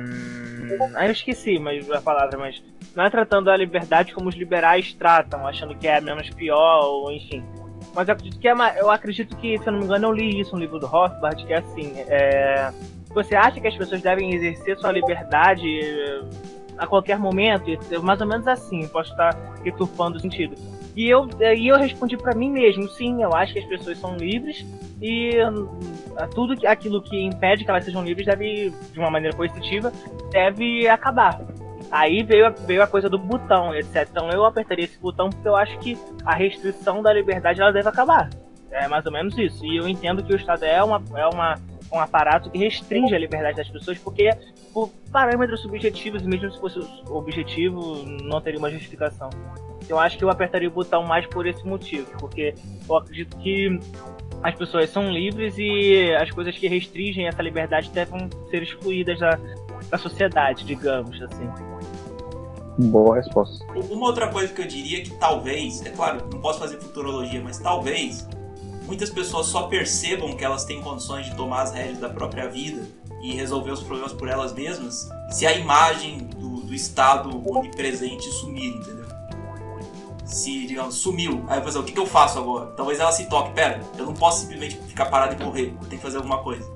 ah, 0.95 1.05
eu 1.05 1.11
esqueci 1.11 1.59
mas, 1.59 1.89
a 1.91 2.01
palavra, 2.01 2.39
mas 2.39 2.61
não 2.95 3.05
é 3.05 3.09
tratando 3.11 3.51
a 3.51 3.55
liberdade 3.55 4.15
como 4.15 4.29
os 4.29 4.35
liberais 4.35 4.93
tratam, 4.93 5.45
achando 5.45 5.75
que 5.75 5.87
é 5.87 6.01
menos 6.01 6.27
pior, 6.31 6.85
ou 6.85 7.11
enfim. 7.11 7.45
Mas 7.93 8.07
eu 8.07 8.15
acredito 8.15 8.39
que 8.39 8.47
é 8.47 8.53
eu 8.79 8.89
acredito 8.89 9.37
que, 9.37 9.59
se 9.59 9.67
eu 9.67 9.73
não 9.73 9.79
me 9.79 9.85
engano, 9.85 10.07
eu 10.07 10.11
li 10.11 10.39
isso 10.39 10.53
no 10.53 10.59
livro 10.59 10.79
do 10.79 10.87
Rothbard, 10.87 11.45
que 11.45 11.53
é 11.53 11.57
assim, 11.57 11.93
é, 12.07 12.71
você 13.09 13.35
acha 13.35 13.61
que 13.61 13.67
as 13.67 13.77
pessoas 13.77 14.01
devem 14.01 14.33
exercer 14.33 14.75
sua 14.79 14.91
liberdade 14.91 15.67
a 16.77 16.87
qualquer 16.87 17.17
momento? 17.17 17.69
É 17.69 17.99
Mais 17.99 18.21
ou 18.21 18.27
menos 18.27 18.47
assim, 18.47 18.87
posso 18.87 19.11
estar 19.11 19.35
returpando 19.63 20.17
o 20.17 20.19
sentido. 20.19 20.55
E 20.95 21.07
eu, 21.07 21.29
e 21.39 21.67
eu 21.67 21.77
respondi 21.77 22.17
pra 22.17 22.33
mim 22.33 22.49
mesmo, 22.49 22.89
sim, 22.89 23.21
eu 23.21 23.33
acho 23.35 23.53
que 23.53 23.59
as 23.59 23.65
pessoas 23.65 23.99
são 23.99 24.17
livres 24.17 24.65
e 24.99 25.31
hum, 25.43 25.67
tudo 26.33 26.55
aquilo 26.67 27.03
que 27.03 27.21
impede 27.21 27.63
que 27.63 27.69
elas 27.69 27.85
sejam 27.85 28.03
livres 28.03 28.25
deve, 28.25 28.73
de 28.91 28.99
uma 28.99 29.11
maneira 29.11 29.35
coercitiva, 29.37 29.93
deve 30.31 30.87
acabar. 30.87 31.39
Aí 31.91 32.23
veio 32.23 32.51
veio 32.65 32.81
a 32.81 32.87
coisa 32.87 33.09
do 33.09 33.17
botão, 33.17 33.75
etc. 33.75 34.07
Então 34.09 34.29
eu 34.31 34.43
apertaria 34.43 34.85
esse 34.85 34.99
botão 34.99 35.29
porque 35.29 35.47
eu 35.47 35.55
acho 35.55 35.77
que 35.79 35.97
a 36.25 36.33
restrição 36.33 37.03
da 37.03 37.13
liberdade 37.13 37.61
ela 37.61 37.71
deve 37.71 37.87
acabar. 37.87 38.29
É 38.71 38.87
mais 38.87 39.05
ou 39.05 39.11
menos 39.11 39.37
isso. 39.37 39.63
E 39.65 39.77
eu 39.77 39.87
entendo 39.87 40.23
que 40.23 40.33
o 40.33 40.35
Estado 40.35 40.65
é, 40.65 40.83
uma, 40.83 41.01
é 41.15 41.27
uma, 41.27 41.55
um 41.91 41.99
aparato 41.99 42.49
que 42.49 42.57
restringe 42.57 43.13
a 43.15 43.19
liberdade 43.19 43.57
das 43.57 43.69
pessoas 43.69 43.97
porque 43.97 44.29
por 44.73 44.89
parâmetros 45.11 45.61
subjetivos, 45.61 46.21
e 46.23 46.27
mesmo 46.27 46.51
se 46.51 46.59
fosse 46.59 46.79
objetivo, 47.09 48.03
não 48.23 48.41
teria 48.41 48.59
uma 48.59 48.69
justificação. 48.69 49.29
Eu 49.87 49.97
acho 49.99 50.17
que 50.17 50.23
eu 50.23 50.29
apertaria 50.29 50.67
o 50.67 50.71
botão 50.71 51.03
mais 51.03 51.25
por 51.27 51.47
esse 51.47 51.65
motivo, 51.65 52.09
porque 52.19 52.53
eu 52.87 52.97
acredito 52.97 53.37
que 53.37 53.79
as 54.43 54.53
pessoas 54.55 54.89
são 54.89 55.09
livres 55.09 55.55
e 55.57 56.13
as 56.15 56.29
coisas 56.31 56.57
que 56.57 56.67
restringem 56.67 57.27
essa 57.27 57.41
liberdade 57.41 57.89
devem 57.91 58.29
ser 58.49 58.63
excluídas 58.63 59.19
da, 59.19 59.39
da 59.89 59.97
sociedade, 59.97 60.65
digamos 60.65 61.19
assim. 61.21 61.49
Boa 62.77 63.15
resposta. 63.15 63.65
Uma 63.89 64.07
outra 64.07 64.27
coisa 64.27 64.53
que 64.53 64.61
eu 64.61 64.67
diria 64.67 65.01
que 65.01 65.09
talvez, 65.15 65.83
é 65.83 65.89
claro, 65.89 66.27
não 66.31 66.39
posso 66.39 66.59
fazer 66.59 66.77
futurologia, 66.77 67.41
mas 67.41 67.57
talvez 67.57 68.27
muitas 68.87 69.09
pessoas 69.09 69.47
só 69.47 69.63
percebam 69.63 70.35
que 70.35 70.43
elas 70.43 70.63
têm 70.63 70.81
condições 70.81 71.25
de 71.25 71.35
tomar 71.35 71.63
as 71.63 71.73
rédeas 71.73 71.99
da 71.99 72.09
própria 72.09 72.47
vida 72.47 72.87
e 73.21 73.33
resolver 73.33 73.71
os 73.71 73.81
problemas 73.81 74.13
por 74.13 74.27
elas 74.27 74.53
mesmas 74.53 75.09
se 75.29 75.45
a 75.45 75.53
imagem 75.53 76.19
do, 76.19 76.61
do 76.61 76.73
Estado 76.73 77.29
onipresente 77.47 78.31
sumir, 78.31 78.75
entendeu? 78.75 79.05
Se, 80.25 80.65
digamos, 80.65 80.95
sumiu, 80.95 81.45
aí 81.47 81.61
fazer, 81.61 81.79
o 81.79 81.83
que, 81.83 81.93
que 81.93 81.99
eu 81.99 82.05
faço 82.05 82.37
agora? 82.37 82.71
Talvez 82.71 82.99
ela 82.99 83.11
se 83.11 83.29
toque, 83.29 83.53
pera, 83.53 83.81
eu 83.97 84.05
não 84.05 84.13
posso 84.13 84.41
simplesmente 84.41 84.77
ficar 84.87 85.05
parada 85.05 85.35
e 85.35 85.45
morrer, 85.45 85.67
eu 85.67 85.87
tenho 85.87 85.89
que 85.91 85.97
fazer 85.97 86.17
alguma 86.17 86.43
coisa. 86.43 86.69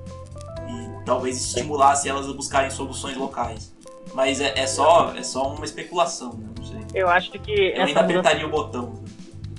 E 0.68 1.04
talvez 1.04 1.36
estimulasse 1.36 2.08
elas 2.08 2.28
a 2.28 2.32
buscarem 2.32 2.70
soluções 2.70 3.16
locais. 3.16 3.72
Mas 4.14 4.40
é, 4.40 4.58
é 4.58 4.66
só, 4.66 5.12
é 5.14 5.22
só 5.22 5.52
uma 5.54 5.64
especulação, 5.64 6.32
né? 6.34 6.46
Não 6.56 6.64
sei. 6.64 6.80
Eu 6.94 7.08
acho 7.08 7.30
que 7.30 7.52
Eu 7.52 7.84
ainda 7.84 7.84
mudança 7.84 8.00
apertaria 8.00 8.46
o 8.46 8.50
botão. 8.50 9.01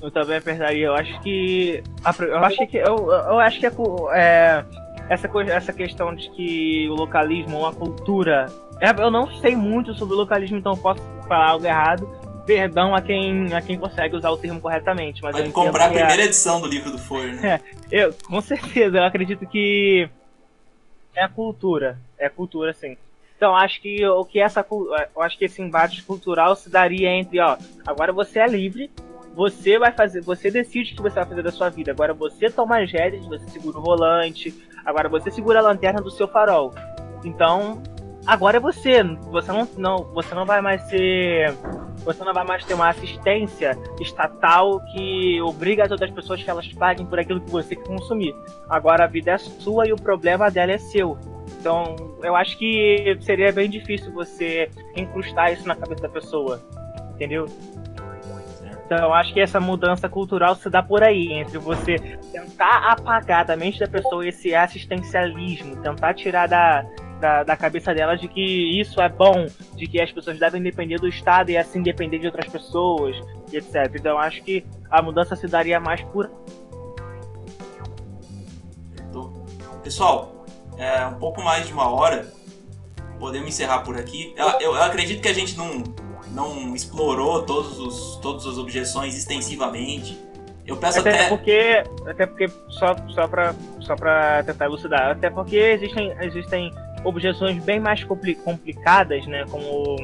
Eu 0.03 0.11
também 0.11 0.35
apertaria. 0.35 0.87
Eu 0.87 0.95
acho 0.95 1.21
que. 1.21 1.81
Eu 2.19 2.43
acho 2.43 2.67
que. 2.67 2.77
Eu, 2.77 3.09
eu 3.09 3.39
acho 3.39 3.57
que 3.57 3.65
é, 4.13 4.65
essa, 5.09 5.29
coisa, 5.29 5.53
essa 5.53 5.71
questão 5.71 6.13
de 6.13 6.29
que 6.31 6.89
o 6.89 6.93
localismo, 6.93 7.59
uma 7.59 7.71
cultura. 7.71 8.47
é, 8.81 8.89
Eu 8.89 9.09
não 9.09 9.33
sei 9.39 9.55
muito 9.55 9.93
sobre 9.93 10.15
o 10.15 10.17
localismo, 10.17 10.57
então 10.57 10.73
eu 10.73 10.77
posso 10.77 11.01
falar 11.25 11.51
algo 11.51 11.65
errado. 11.65 12.05
Perdão 12.45 12.93
a 12.93 13.01
quem, 13.01 13.53
a 13.53 13.61
quem 13.61 13.79
consegue 13.79 14.17
usar 14.17 14.29
o 14.29 14.35
termo 14.35 14.59
corretamente. 14.59 15.23
Mas 15.23 15.37
entendo 15.37 15.53
comprar 15.53 15.85
a 15.85 15.93
é- 15.93 15.93
primeira 15.93 16.23
edição 16.23 16.59
do 16.59 16.67
livro 16.67 16.91
do 16.91 16.97
Foyer, 16.97 17.35
né? 17.35 17.61
eu, 17.89 18.13
com 18.27 18.41
certeza, 18.41 18.97
eu 18.97 19.03
acredito 19.05 19.47
que 19.47 20.09
é 21.15 21.23
a 21.23 21.29
cultura. 21.29 21.97
É 22.19 22.25
a 22.25 22.29
cultura, 22.29 22.73
sim. 22.73 22.97
Então, 23.37 23.55
acho 23.55 23.81
que 23.81 24.05
o 24.05 24.25
que 24.25 24.39
essa 24.41 24.65
eu 24.69 25.21
acho 25.21 25.37
que 25.37 25.45
esse 25.45 25.61
embate 25.61 26.03
cultural 26.03 26.57
se 26.57 26.69
daria 26.69 27.09
entre, 27.09 27.39
ó, 27.39 27.57
agora 27.85 28.11
você 28.11 28.39
é 28.39 28.47
livre, 28.47 28.91
você 29.33 29.79
vai 29.79 29.91
fazer, 29.91 30.21
você 30.21 30.51
decide 30.51 30.93
o 30.93 30.95
que 30.97 31.01
você 31.01 31.15
vai 31.15 31.25
fazer 31.25 31.41
da 31.41 31.51
sua 31.51 31.69
vida. 31.69 31.91
Agora 31.91 32.13
você 32.13 32.49
toma 32.49 32.81
as 32.81 32.91
rédeas, 32.91 33.25
você 33.25 33.47
segura 33.49 33.77
o 33.77 33.81
volante, 33.81 34.53
agora 34.85 35.09
você 35.09 35.31
segura 35.31 35.59
a 35.59 35.63
lanterna 35.63 36.01
do 36.01 36.11
seu 36.11 36.27
farol. 36.27 36.73
Então, 37.23 37.81
agora 38.25 38.57
é 38.57 38.59
você, 38.59 39.03
você 39.31 39.51
não, 39.51 39.67
não, 39.77 39.97
você 40.13 40.35
não 40.35 40.45
vai 40.45 40.61
mais 40.61 40.81
ser 40.83 41.53
você 42.03 42.23
não 42.23 42.33
vai 42.33 42.43
mais 42.45 42.65
ter 42.65 42.73
uma 42.73 42.89
assistência 42.89 43.77
estatal 44.01 44.81
que 44.91 45.41
obriga 45.41 45.85
as 45.85 45.91
outras 45.91 46.11
pessoas 46.11 46.43
que 46.43 46.49
elas 46.49 46.67
paguem 46.73 47.05
por 47.05 47.17
aquilo 47.17 47.39
que 47.39 47.49
você 47.49 47.75
consumir. 47.75 48.35
Agora 48.69 49.05
a 49.05 49.07
vida 49.07 49.31
é 49.31 49.37
sua 49.37 49.87
e 49.87 49.93
o 49.93 49.95
problema 49.95 50.51
dela 50.51 50.73
é 50.73 50.77
seu. 50.77 51.17
Então, 51.59 51.95
eu 52.21 52.35
acho 52.35 52.57
que 52.57 53.17
seria 53.21 53.53
bem 53.53 53.69
difícil 53.69 54.11
você 54.11 54.69
incrustar 54.97 55.53
isso 55.53 55.65
na 55.65 55.75
cabeça 55.75 56.01
da 56.01 56.09
pessoa. 56.09 56.61
Entendeu? 57.15 57.45
Então, 58.95 59.13
acho 59.13 59.33
que 59.33 59.39
essa 59.39 59.59
mudança 59.59 60.07
cultural 60.07 60.55
se 60.55 60.69
dá 60.69 60.81
por 60.83 61.03
aí, 61.03 61.31
entre 61.33 61.57
você 61.57 61.95
tentar 62.31 62.91
apagar 62.91 63.45
da 63.45 63.55
mente 63.55 63.79
da 63.79 63.87
pessoa 63.87 64.27
esse 64.27 64.53
assistencialismo, 64.53 65.75
tentar 65.77 66.13
tirar 66.13 66.47
da, 66.47 66.85
da, 67.19 67.43
da 67.43 67.55
cabeça 67.57 67.93
dela 67.93 68.15
de 68.15 68.27
que 68.27 68.79
isso 68.79 69.01
é 69.01 69.09
bom, 69.09 69.45
de 69.75 69.87
que 69.87 69.99
as 70.01 70.11
pessoas 70.11 70.37
devem 70.39 70.61
depender 70.61 70.97
do 70.99 71.07
Estado 71.07 71.49
e 71.49 71.57
assim 71.57 71.81
depender 71.81 72.19
de 72.19 72.27
outras 72.27 72.47
pessoas, 72.47 73.15
etc. 73.51 73.91
Então, 73.95 74.17
acho 74.19 74.43
que 74.43 74.65
a 74.91 75.01
mudança 75.01 75.35
se 75.35 75.47
daria 75.47 75.79
mais 75.79 76.01
por 76.01 76.29
Então, 79.09 79.33
Pessoal, 79.83 80.45
é 80.77 81.05
um 81.05 81.15
pouco 81.15 81.41
mais 81.41 81.67
de 81.67 81.73
uma 81.73 81.89
hora. 81.89 82.31
Podemos 83.19 83.47
encerrar 83.49 83.79
por 83.79 83.97
aqui. 83.97 84.33
Eu, 84.37 84.47
eu- 84.59 84.75
eu 84.75 84.83
acredito 84.83 85.21
que 85.21 85.27
a 85.27 85.33
gente 85.33 85.57
não, 85.57 85.83
não 86.33 86.73
explorou 86.75 87.43
todos 87.43 87.79
os, 87.79 88.15
todas 88.21 88.45
as 88.45 88.57
objeções 88.57 89.15
extensivamente. 89.15 90.17
Eu 90.65 90.77
peço 90.77 90.99
Até, 90.99 91.09
até. 91.11 91.29
porque, 91.29 91.83
até 92.07 92.25
porque 92.25 92.47
só, 92.69 92.95
só, 93.09 93.27
pra, 93.27 93.53
só 93.81 93.95
pra 93.95 94.43
tentar 94.43 94.65
elucidar, 94.65 95.11
até 95.11 95.29
porque 95.29 95.57
existem, 95.57 96.13
existem 96.21 96.71
objeções 97.03 97.61
bem 97.63 97.79
mais 97.81 98.03
compli- 98.03 98.35
complicadas, 98.35 99.25
né? 99.27 99.43
Como 99.51 99.95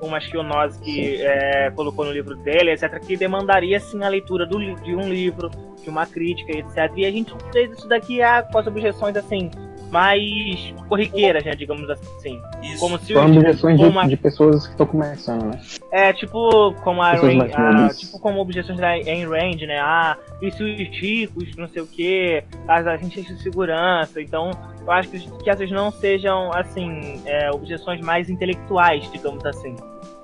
umas 0.00 0.26
que 0.26 0.36
o 0.36 0.42
Nozick 0.42 1.22
é, 1.22 1.70
colocou 1.70 2.04
no 2.04 2.12
livro 2.12 2.36
dele, 2.36 2.72
etc., 2.72 2.98
que 3.00 3.16
demandaria 3.16 3.78
sim 3.80 4.02
a 4.02 4.08
leitura 4.08 4.44
do, 4.44 4.58
de 4.82 4.94
um 4.94 5.08
livro, 5.08 5.50
de 5.82 5.88
uma 5.88 6.04
crítica, 6.04 6.50
etc. 6.52 6.92
E 6.96 7.06
a 7.06 7.10
gente 7.10 7.32
fez 7.52 7.70
isso 7.78 7.88
daqui 7.88 8.20
ah, 8.20 8.42
com 8.42 8.58
as 8.58 8.66
objeções 8.66 9.16
assim, 9.16 9.50
mais 9.90 10.74
corriqueiras, 10.88 11.44
né? 11.44 11.54
Digamos 11.54 11.88
assim. 11.90 12.40
Isso. 12.62 12.80
Como 12.80 12.98
se 12.98 13.12
São 13.12 13.24
os- 13.30 13.36
objeções 13.36 13.78
de, 13.78 13.84
uma- 13.86 14.06
de 14.08 14.16
pessoas 14.16 14.64
que 14.66 14.72
estão 14.72 14.86
começando, 14.86 15.44
né? 15.46 15.60
É, 15.90 16.12
tipo, 16.12 16.72
como 16.82 17.02
a 17.02 17.12
Rain- 17.12 17.40
a- 17.52 17.88
tipo 17.88 18.18
como 18.20 18.40
objeções 18.40 18.78
da 18.78 18.88
Ayn 18.88 19.26
Rand, 19.26 19.60
né? 19.66 19.78
Ah, 19.80 20.16
e 20.42 20.50
se 20.50 20.62
os 20.62 20.76
ricos, 21.00 21.56
não 21.56 21.68
sei 21.68 21.82
o 21.82 21.86
que, 21.86 22.42
as 22.66 22.86
agências 22.86 23.26
de 23.26 23.42
segurança. 23.42 24.20
Então, 24.20 24.50
eu 24.84 24.90
acho 24.92 25.08
que, 25.08 25.18
que 25.42 25.50
essas 25.50 25.70
não 25.70 25.90
sejam, 25.90 26.50
assim, 26.52 27.20
é, 27.24 27.50
objeções 27.50 28.00
mais 28.00 28.28
intelectuais, 28.30 29.10
digamos 29.10 29.44
assim. 29.46 29.74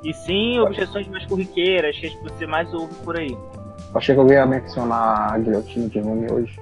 E 0.03 0.13
sim 0.13 0.59
objeções 0.61 1.09
mais 1.09 1.25
corriqueiras, 1.27 1.97
que 1.99 2.15
você 2.23 2.47
mais 2.47 2.73
ouve 2.75 2.93
por 3.05 3.17
aí. 3.19 3.35
Achei 3.95 4.15
que 4.15 4.21
alguém 4.21 4.37
ia 4.37 4.45
mencionar 4.45 5.33
a 5.35 5.39
guilhotina 5.39 5.89
de 5.89 5.99
Rumi 6.01 6.31
hoje. 6.31 6.59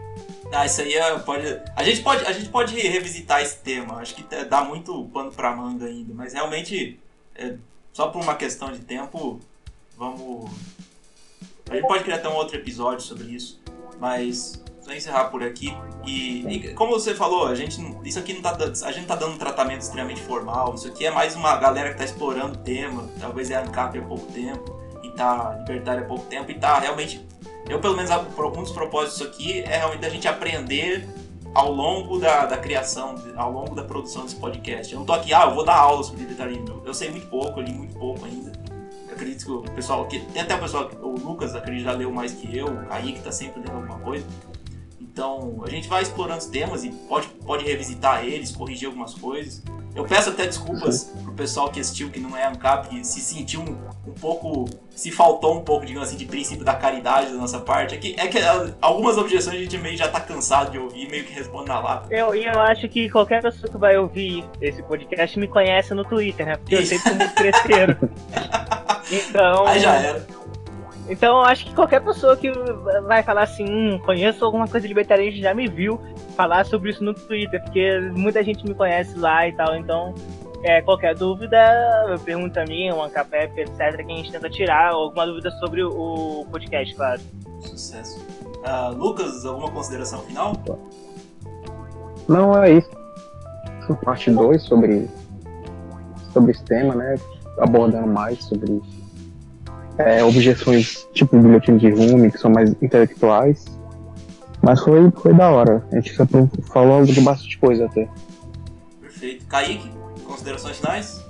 Ah, 0.52 0.66
isso 0.66 0.82
aí 0.82 0.94
é, 0.94 1.18
pode. 1.18 1.60
A 1.74 1.82
gente 1.82 2.02
pode, 2.02 2.24
a 2.26 2.32
gente 2.32 2.48
pode 2.50 2.78
revisitar 2.78 3.40
esse 3.40 3.56
tema. 3.56 3.96
Acho 3.96 4.14
que 4.14 4.22
dá 4.44 4.62
muito 4.62 5.04
pano 5.06 5.32
pra 5.32 5.56
manga 5.56 5.86
ainda. 5.86 6.12
Mas 6.14 6.34
realmente, 6.34 7.00
é, 7.34 7.56
só 7.92 8.08
por 8.08 8.22
uma 8.22 8.34
questão 8.34 8.70
de 8.70 8.80
tempo, 8.80 9.40
vamos. 9.96 10.50
A 11.70 11.74
gente 11.74 11.86
pode 11.86 12.04
criar 12.04 12.16
até 12.16 12.28
um 12.28 12.34
outro 12.34 12.56
episódio 12.56 13.00
sobre 13.00 13.24
isso. 13.34 13.60
Mas 13.98 14.62
só 14.82 14.92
encerrar 14.92 15.24
por 15.30 15.42
aqui. 15.42 15.72
E, 16.04 16.46
e 16.46 16.74
como 16.74 16.92
você 16.92 17.14
falou, 17.14 17.46
a 17.46 17.54
gente, 17.54 17.80
isso 18.04 18.18
aqui 18.18 18.34
não 18.34 18.42
tá, 18.42 18.58
a 18.84 18.92
gente 18.92 19.06
tá 19.06 19.16
dando 19.16 19.34
um 19.34 19.38
tratamento 19.38 19.80
extremamente 19.80 20.20
formal. 20.20 20.74
Isso 20.74 20.88
aqui 20.88 21.06
é 21.06 21.10
mais 21.10 21.34
uma 21.34 21.56
galera 21.56 21.92
que 21.92 21.98
tá 21.98 22.04
explorando 22.04 22.58
o 22.58 22.62
tema. 22.62 23.08
Talvez 23.18 23.50
é 23.50 23.56
ANCAP 23.56 23.98
há 23.98 24.02
pouco 24.02 24.30
tempo. 24.32 24.81
Tá 25.16 25.56
libertário 25.59 26.05
há 26.05 26.06
pouco 26.06 26.24
tempo. 26.26 26.51
E 26.51 26.55
tá 26.55 26.78
realmente 26.78 27.26
eu, 27.68 27.80
pelo 27.80 27.97
menos, 27.97 28.10
um 28.10 28.62
dos 28.62 28.72
propósitos 28.72 29.22
aqui 29.22 29.60
é 29.60 29.78
realmente 29.78 30.05
a 30.05 30.09
gente 30.10 30.26
aprender 30.26 31.09
ao 31.55 31.70
longo 31.72 32.18
da, 32.18 32.47
da 32.47 32.56
criação, 32.56 33.14
ao 33.36 33.52
longo 33.52 33.74
da 33.74 33.84
produção 33.84 34.24
desse 34.24 34.36
podcast. 34.36 34.93
Eu 34.93 35.01
não 35.01 35.06
tô 35.06 35.12
aqui, 35.12 35.32
ah, 35.32 35.44
eu 35.44 35.55
vou 35.55 35.64
dar 35.64 35.76
aula 35.76 36.02
sobre 36.02 36.22
libertarismo. 36.22 36.82
Eu 36.84 36.94
sei 36.94 37.10
muito 37.10 37.26
pouco, 37.28 37.60
eu 37.60 37.64
li 37.64 37.72
muito 37.72 37.94
pouco 37.94 38.24
ainda. 38.24 38.52
acredito 39.10 39.44
que 39.44 39.51
o 39.51 39.62
pessoal. 39.74 40.06
Que, 40.06 40.20
tem 40.20 40.43
até 40.43 40.55
o 40.55 40.60
pessoal, 40.60 40.90
o 41.01 41.18
Lucas, 41.18 41.55
acredito, 41.55 41.84
já 41.84 41.93
leu 41.93 42.10
mais 42.10 42.32
que 42.32 42.56
eu, 42.56 42.66
o 42.66 42.86
Kaique 42.86 43.20
tá 43.20 43.30
sempre 43.30 43.60
lendo 43.60 43.76
alguma 43.76 43.98
coisa. 44.01 44.26
Então, 45.01 45.62
a 45.64 45.70
gente 45.70 45.89
vai 45.89 46.02
explorando 46.02 46.39
os 46.39 46.47
temas 46.47 46.84
e 46.84 46.90
pode, 46.90 47.28
pode 47.28 47.64
revisitar 47.64 48.24
eles, 48.24 48.51
corrigir 48.51 48.86
algumas 48.86 49.14
coisas. 49.14 49.62
Eu 49.94 50.05
peço 50.05 50.31
até 50.31 50.47
desculpas 50.47 51.12
pro 51.23 51.32
pessoal 51.32 51.70
que 51.70 51.81
assistiu, 51.81 52.10
que 52.10 52.19
não 52.19 52.36
é 52.36 52.47
ANCAP, 52.47 52.89
que 52.89 53.05
se 53.05 53.20
sentiu 53.20 53.60
um, 53.60 54.10
um 54.10 54.12
pouco. 54.12 54.64
se 54.90 55.10
faltou 55.10 55.56
um 55.56 55.60
pouco, 55.60 55.85
digamos 55.85 56.09
assim, 56.09 56.16
de 56.16 56.24
princípio 56.24 56.64
da 56.64 56.74
caridade 56.74 57.31
da 57.31 57.39
nossa 57.39 57.60
parte. 57.60 57.94
É 57.94 57.98
que, 57.98 58.16
é 58.19 58.27
que 58.27 58.39
ah, 58.39 58.73
algumas 58.81 59.19
objeções 59.19 59.56
a 59.56 59.59
gente 59.59 59.77
meio 59.78 59.97
já 59.97 60.09
tá 60.09 60.20
cansado 60.20 60.70
de 60.70 60.78
ouvir, 60.78 61.09
meio 61.10 61.24
que 61.24 61.32
responde 61.32 61.69
na 61.69 61.78
lata. 61.78 62.14
Eu, 62.14 62.35
eu 62.35 62.60
acho 62.60 62.89
que 62.89 63.10
qualquer 63.10 63.43
pessoa 63.43 63.70
que 63.70 63.78
vai 63.78 63.97
ouvir 63.98 64.44
esse 64.60 64.82
podcast 64.82 65.39
me 65.39 65.47
conhece 65.47 65.93
no 65.93 66.05
Twitter, 66.05 66.47
né? 66.47 66.56
Porque 66.56 66.77
eu 66.77 66.86
sempre 66.86 67.28
fui 67.28 67.86
muito. 67.86 68.10
Então. 69.12 69.66
Aí 69.66 69.78
já 69.78 69.94
era. 69.94 70.27
Então 71.12 71.40
eu 71.40 71.44
acho 71.44 71.66
que 71.66 71.74
qualquer 71.74 72.01
pessoa 72.02 72.34
que 72.34 72.51
vai 73.06 73.22
falar 73.22 73.43
assim, 73.43 73.66
hum, 73.68 73.98
conheço 73.98 74.43
alguma 74.43 74.66
coisa 74.66 74.80
de 74.80 74.89
libertarianismo 74.89 75.43
já 75.43 75.52
me 75.52 75.68
viu 75.68 76.01
falar 76.34 76.64
sobre 76.64 76.89
isso 76.89 77.05
no 77.05 77.12
Twitter, 77.12 77.62
porque 77.62 78.01
muita 78.16 78.43
gente 78.43 78.64
me 78.66 78.74
conhece 78.74 79.18
lá 79.18 79.47
e 79.47 79.52
tal, 79.52 79.76
então 79.76 80.14
é, 80.62 80.80
qualquer 80.80 81.14
dúvida, 81.14 81.59
pergunta 82.24 82.62
a 82.62 82.64
mim, 82.64 82.90
o 82.90 83.02
Ancapep, 83.02 83.60
etc, 83.60 83.97
que 83.97 84.12
a 84.12 84.16
gente 84.16 84.32
tenta 84.32 84.48
tirar, 84.48 84.93
alguma 84.93 85.26
dúvida 85.26 85.51
sobre 85.51 85.84
o 85.84 86.47
podcast, 86.51 86.94
claro. 86.94 87.20
Sucesso. 87.60 88.24
Uh, 88.64 88.97
Lucas, 88.97 89.44
alguma 89.44 89.70
consideração 89.70 90.20
final? 90.20 90.55
Não, 92.26 92.62
é 92.62 92.72
isso. 92.72 92.90
Parte 94.02 94.30
2 94.30 94.62
sobre, 94.62 95.10
sobre 96.32 96.52
esse 96.52 96.64
tema, 96.64 96.94
né? 96.94 97.16
Abordando 97.59 98.06
mais 98.06 98.43
sobre 98.44 98.80
é, 100.06 100.24
objeções 100.24 101.06
tipo 101.12 101.38
bilhetim 101.38 101.76
de 101.76 101.90
Rumi, 101.90 102.30
que 102.30 102.38
são 102.38 102.50
mais 102.50 102.70
intelectuais. 102.82 103.64
Mas 104.62 104.80
foi, 104.80 105.10
foi 105.10 105.34
da 105.34 105.50
hora. 105.50 105.84
A 105.90 105.96
gente 105.96 106.12
falou 106.72 107.04
de 107.04 107.20
bastante 107.20 107.58
coisa 107.58 107.86
até. 107.86 108.08
Perfeito. 109.00 109.46
Kaique, 109.46 109.90
considerações 110.24 110.78
finais? 110.78 111.26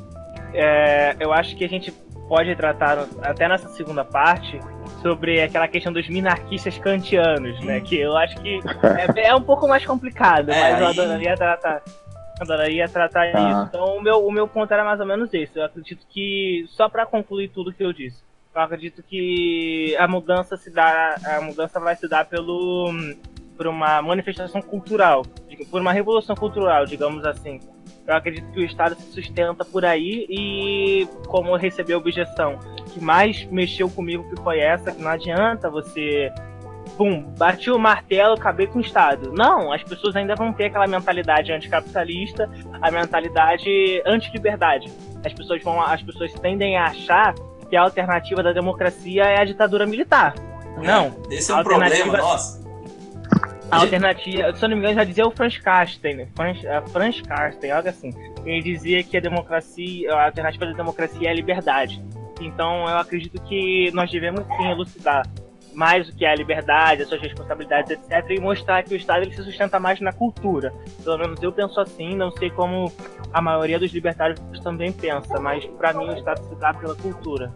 É, 0.52 1.16
eu 1.18 1.32
acho 1.32 1.56
que 1.56 1.64
a 1.64 1.68
gente 1.68 1.90
pode 2.28 2.54
tratar, 2.56 3.06
até 3.22 3.48
nessa 3.48 3.68
segunda 3.70 4.04
parte, 4.04 4.60
sobre 5.00 5.40
aquela 5.40 5.66
questão 5.66 5.92
dos 5.92 6.08
minarquistas 6.08 6.78
kantianos, 6.78 7.58
né? 7.64 7.80
Que 7.80 7.98
eu 8.00 8.16
acho 8.16 8.36
que 8.40 8.60
é, 9.16 9.28
é 9.28 9.34
um 9.34 9.42
pouco 9.42 9.66
mais 9.66 9.84
complicado, 9.84 10.50
é, 10.50 10.60
mas 10.60 10.74
aí... 10.74 10.80
eu 10.80 10.86
adoraria 10.88 11.36
tratar. 11.36 11.82
Adoraria 12.40 12.88
tratar 12.88 13.22
ah. 13.34 13.50
isso. 13.50 13.62
Então 13.68 13.96
o 13.96 14.02
meu, 14.02 14.26
o 14.26 14.32
meu 14.32 14.48
ponto 14.48 14.72
era 14.72 14.84
mais 14.84 15.00
ou 15.00 15.06
menos 15.06 15.32
esse. 15.32 15.58
Eu 15.58 15.64
acredito 15.64 16.06
que, 16.08 16.64
só 16.68 16.88
para 16.88 17.06
concluir 17.06 17.48
tudo 17.48 17.72
que 17.72 17.84
eu 17.84 17.92
disse, 17.92 18.22
eu 18.54 18.60
acredito 18.60 19.02
que 19.02 19.96
a 19.98 20.06
mudança 20.06 20.56
se 20.56 20.70
dá, 20.70 21.16
a 21.24 21.40
mudança 21.40 21.80
vai 21.80 21.96
se 21.96 22.08
dar 22.08 22.24
pelo 22.26 22.92
por 23.56 23.66
uma 23.66 24.02
manifestação 24.02 24.60
cultural, 24.60 25.24
por 25.70 25.80
uma 25.80 25.92
revolução 25.92 26.34
cultural, 26.34 26.84
digamos 26.84 27.24
assim. 27.24 27.60
Eu 28.06 28.16
acredito 28.16 28.50
que 28.50 28.60
o 28.60 28.64
Estado 28.64 28.96
se 28.96 29.12
sustenta 29.12 29.64
por 29.64 29.84
aí 29.84 30.26
e 30.28 31.06
como 31.28 31.50
eu 31.50 31.56
recebi 31.56 31.92
a 31.92 31.98
objeção 31.98 32.58
que 32.92 33.00
mais 33.00 33.44
mexeu 33.44 33.88
comigo 33.88 34.28
que 34.28 34.42
foi 34.42 34.58
essa, 34.58 34.90
que 34.90 35.00
não 35.00 35.10
adianta 35.10 35.70
você 35.70 36.32
pum, 36.96 37.22
bati 37.38 37.70
o 37.70 37.78
martelo, 37.78 38.34
acabei 38.34 38.66
com 38.66 38.78
o 38.78 38.82
Estado. 38.82 39.32
Não, 39.32 39.72
as 39.72 39.82
pessoas 39.82 40.16
ainda 40.16 40.34
vão 40.34 40.52
ter 40.52 40.66
aquela 40.66 40.86
mentalidade 40.86 41.52
anticapitalista, 41.52 42.50
a 42.80 42.90
mentalidade 42.90 44.02
anti-liberdade. 44.04 44.90
As 45.24 45.32
pessoas 45.32 45.62
vão, 45.62 45.80
as 45.80 46.02
pessoas 46.02 46.32
tendem 46.34 46.76
a 46.76 46.86
achar 46.86 47.34
que 47.72 47.76
a 47.78 47.80
alternativa 47.80 48.42
da 48.42 48.52
democracia 48.52 49.22
é 49.22 49.40
a 49.40 49.44
ditadura 49.46 49.86
militar. 49.86 50.34
Não. 50.76 51.16
Esse 51.30 51.50
é 51.50 51.54
um 51.54 51.62
problema 51.62 52.18
nosso. 52.18 52.62
A 53.70 53.78
alternativa, 53.78 54.54
se 54.54 54.62
eu 54.62 54.68
não 54.68 54.76
me 54.76 54.82
engano, 54.82 54.96
já 54.96 55.04
dizia 55.04 55.26
o 55.26 55.30
Franz 55.30 55.56
Carsten, 55.56 56.28
Franz, 56.36 56.60
Franz 56.92 57.22
Carsten, 57.22 57.70
algo 57.70 57.88
assim. 57.88 58.12
Ele 58.44 58.60
dizia 58.60 59.02
que 59.02 59.16
a 59.16 59.20
democracia, 59.20 60.12
a 60.12 60.26
alternativa 60.26 60.66
da 60.66 60.72
democracia 60.72 61.28
é 61.28 61.30
a 61.30 61.34
liberdade. 61.34 62.04
Então 62.42 62.86
eu 62.86 62.98
acredito 62.98 63.40
que 63.44 63.90
nós 63.94 64.10
devemos 64.10 64.44
sim 64.54 64.70
elucidar 64.70 65.26
mais 65.74 66.08
o 66.08 66.14
que 66.14 66.24
é 66.24 66.32
a 66.32 66.34
liberdade, 66.34 67.02
as 67.02 67.08
suas 67.08 67.20
responsabilidades, 67.20 67.90
etc. 67.90 68.30
E 68.30 68.40
mostrar 68.40 68.82
que 68.82 68.94
o 68.94 68.96
Estado 68.96 69.22
ele 69.22 69.34
se 69.34 69.42
sustenta 69.42 69.78
mais 69.78 70.00
na 70.00 70.12
cultura. 70.12 70.72
Pelo 71.02 71.18
menos 71.18 71.42
eu 71.42 71.52
penso 71.52 71.80
assim, 71.80 72.14
não 72.14 72.30
sei 72.30 72.50
como 72.50 72.92
a 73.32 73.40
maioria 73.40 73.78
dos 73.78 73.92
libertários 73.92 74.40
também 74.62 74.92
pensa, 74.92 75.40
mas 75.40 75.64
para 75.64 75.92
mim 75.92 76.08
o 76.08 76.12
Estado 76.12 76.42
se 76.48 76.54
dá 76.56 76.74
pela 76.74 76.94
cultura. 76.94 77.52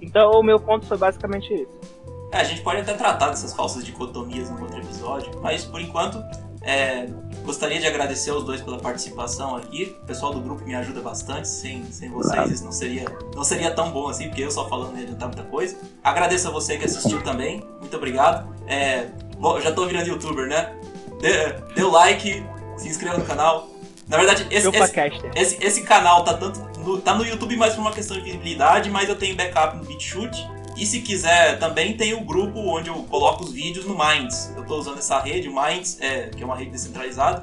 Então 0.00 0.32
o 0.32 0.42
meu 0.42 0.58
ponto 0.58 0.86
foi 0.86 0.96
basicamente 0.96 1.52
isso. 1.52 1.98
É, 2.32 2.38
a 2.38 2.44
gente 2.44 2.60
pode 2.60 2.80
até 2.80 2.94
tratar 2.94 3.30
dessas 3.30 3.54
falsas 3.54 3.84
dicotomias 3.84 4.50
no 4.50 4.60
outro 4.60 4.78
episódio, 4.78 5.30
mas 5.42 5.64
por 5.64 5.80
enquanto 5.80 6.22
é, 6.62 7.06
gostaria 7.48 7.80
de 7.80 7.86
agradecer 7.86 8.28
aos 8.28 8.44
dois 8.44 8.60
pela 8.60 8.78
participação 8.78 9.56
aqui. 9.56 9.96
O 10.02 10.06
pessoal 10.06 10.34
do 10.34 10.40
grupo 10.40 10.62
me 10.64 10.74
ajuda 10.74 11.00
bastante. 11.00 11.48
Sem, 11.48 11.82
sem 11.90 12.10
vocês 12.10 12.50
isso 12.50 12.64
não 12.64 12.70
seria, 12.70 13.06
não 13.34 13.42
seria 13.42 13.70
tão 13.70 13.90
bom 13.90 14.06
assim, 14.06 14.28
porque 14.28 14.42
eu 14.42 14.50
só 14.50 14.68
falando 14.68 14.90
não 14.90 14.98
ia 14.98 15.04
adiantar 15.04 15.28
muita 15.28 15.44
coisa. 15.44 15.78
Agradeço 16.04 16.46
a 16.46 16.50
você 16.50 16.76
que 16.76 16.84
assistiu 16.84 17.22
também. 17.22 17.64
Muito 17.80 17.96
obrigado. 17.96 18.54
É, 18.66 19.06
bom, 19.38 19.58
já 19.62 19.72
tô 19.72 19.86
virando 19.86 20.08
youtuber, 20.08 20.46
né? 20.46 20.74
Dê, 21.22 21.54
dê 21.74 21.82
o 21.82 21.90
like, 21.90 22.44
se 22.76 22.86
inscreva 22.86 23.16
no 23.16 23.24
canal. 23.24 23.66
Na 24.06 24.18
verdade, 24.18 24.46
esse, 24.50 24.68
esse, 24.68 25.22
esse, 25.34 25.64
esse, 25.64 25.82
canal 25.82 26.24
tá 26.24 26.34
tanto 26.34 26.60
no, 26.78 27.00
tá 27.00 27.14
no 27.14 27.24
YouTube 27.24 27.56
mais 27.56 27.74
por 27.74 27.80
uma 27.80 27.92
questão 27.92 28.16
de 28.16 28.24
visibilidade, 28.24 28.90
mas 28.90 29.08
eu 29.08 29.16
tenho 29.16 29.34
backup 29.34 29.74
no 29.74 29.84
BitChute. 29.84 30.46
E 30.78 30.86
se 30.86 31.00
quiser, 31.00 31.58
também 31.58 31.96
tem 31.96 32.14
o 32.14 32.20
grupo 32.20 32.60
onde 32.60 32.88
eu 32.88 32.94
coloco 33.10 33.42
os 33.42 33.52
vídeos 33.52 33.84
no 33.84 33.98
Minds. 33.98 34.52
Eu 34.54 34.62
estou 34.62 34.78
usando 34.78 34.98
essa 34.98 35.18
rede, 35.18 35.48
o 35.48 35.54
Minds, 35.54 35.98
é, 36.00 36.28
que 36.28 36.40
é 36.40 36.46
uma 36.46 36.56
rede 36.56 36.70
descentralizada. 36.70 37.42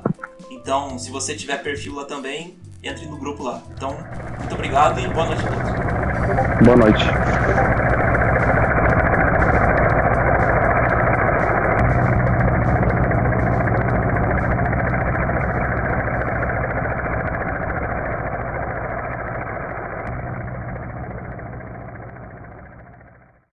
Então, 0.50 0.98
se 0.98 1.12
você 1.12 1.36
tiver 1.36 1.62
perfil 1.62 1.96
lá 1.96 2.06
também, 2.06 2.56
entre 2.82 3.06
no 3.08 3.18
grupo 3.18 3.44
lá. 3.44 3.62
Então, 3.76 3.98
muito 4.40 4.54
obrigado 4.54 5.02
e 5.02 5.08
boa 5.10 5.26
noite 5.26 5.44
a 5.46 5.52
todos. 5.52 6.66
Boa 6.66 6.78
noite. 6.78 8.05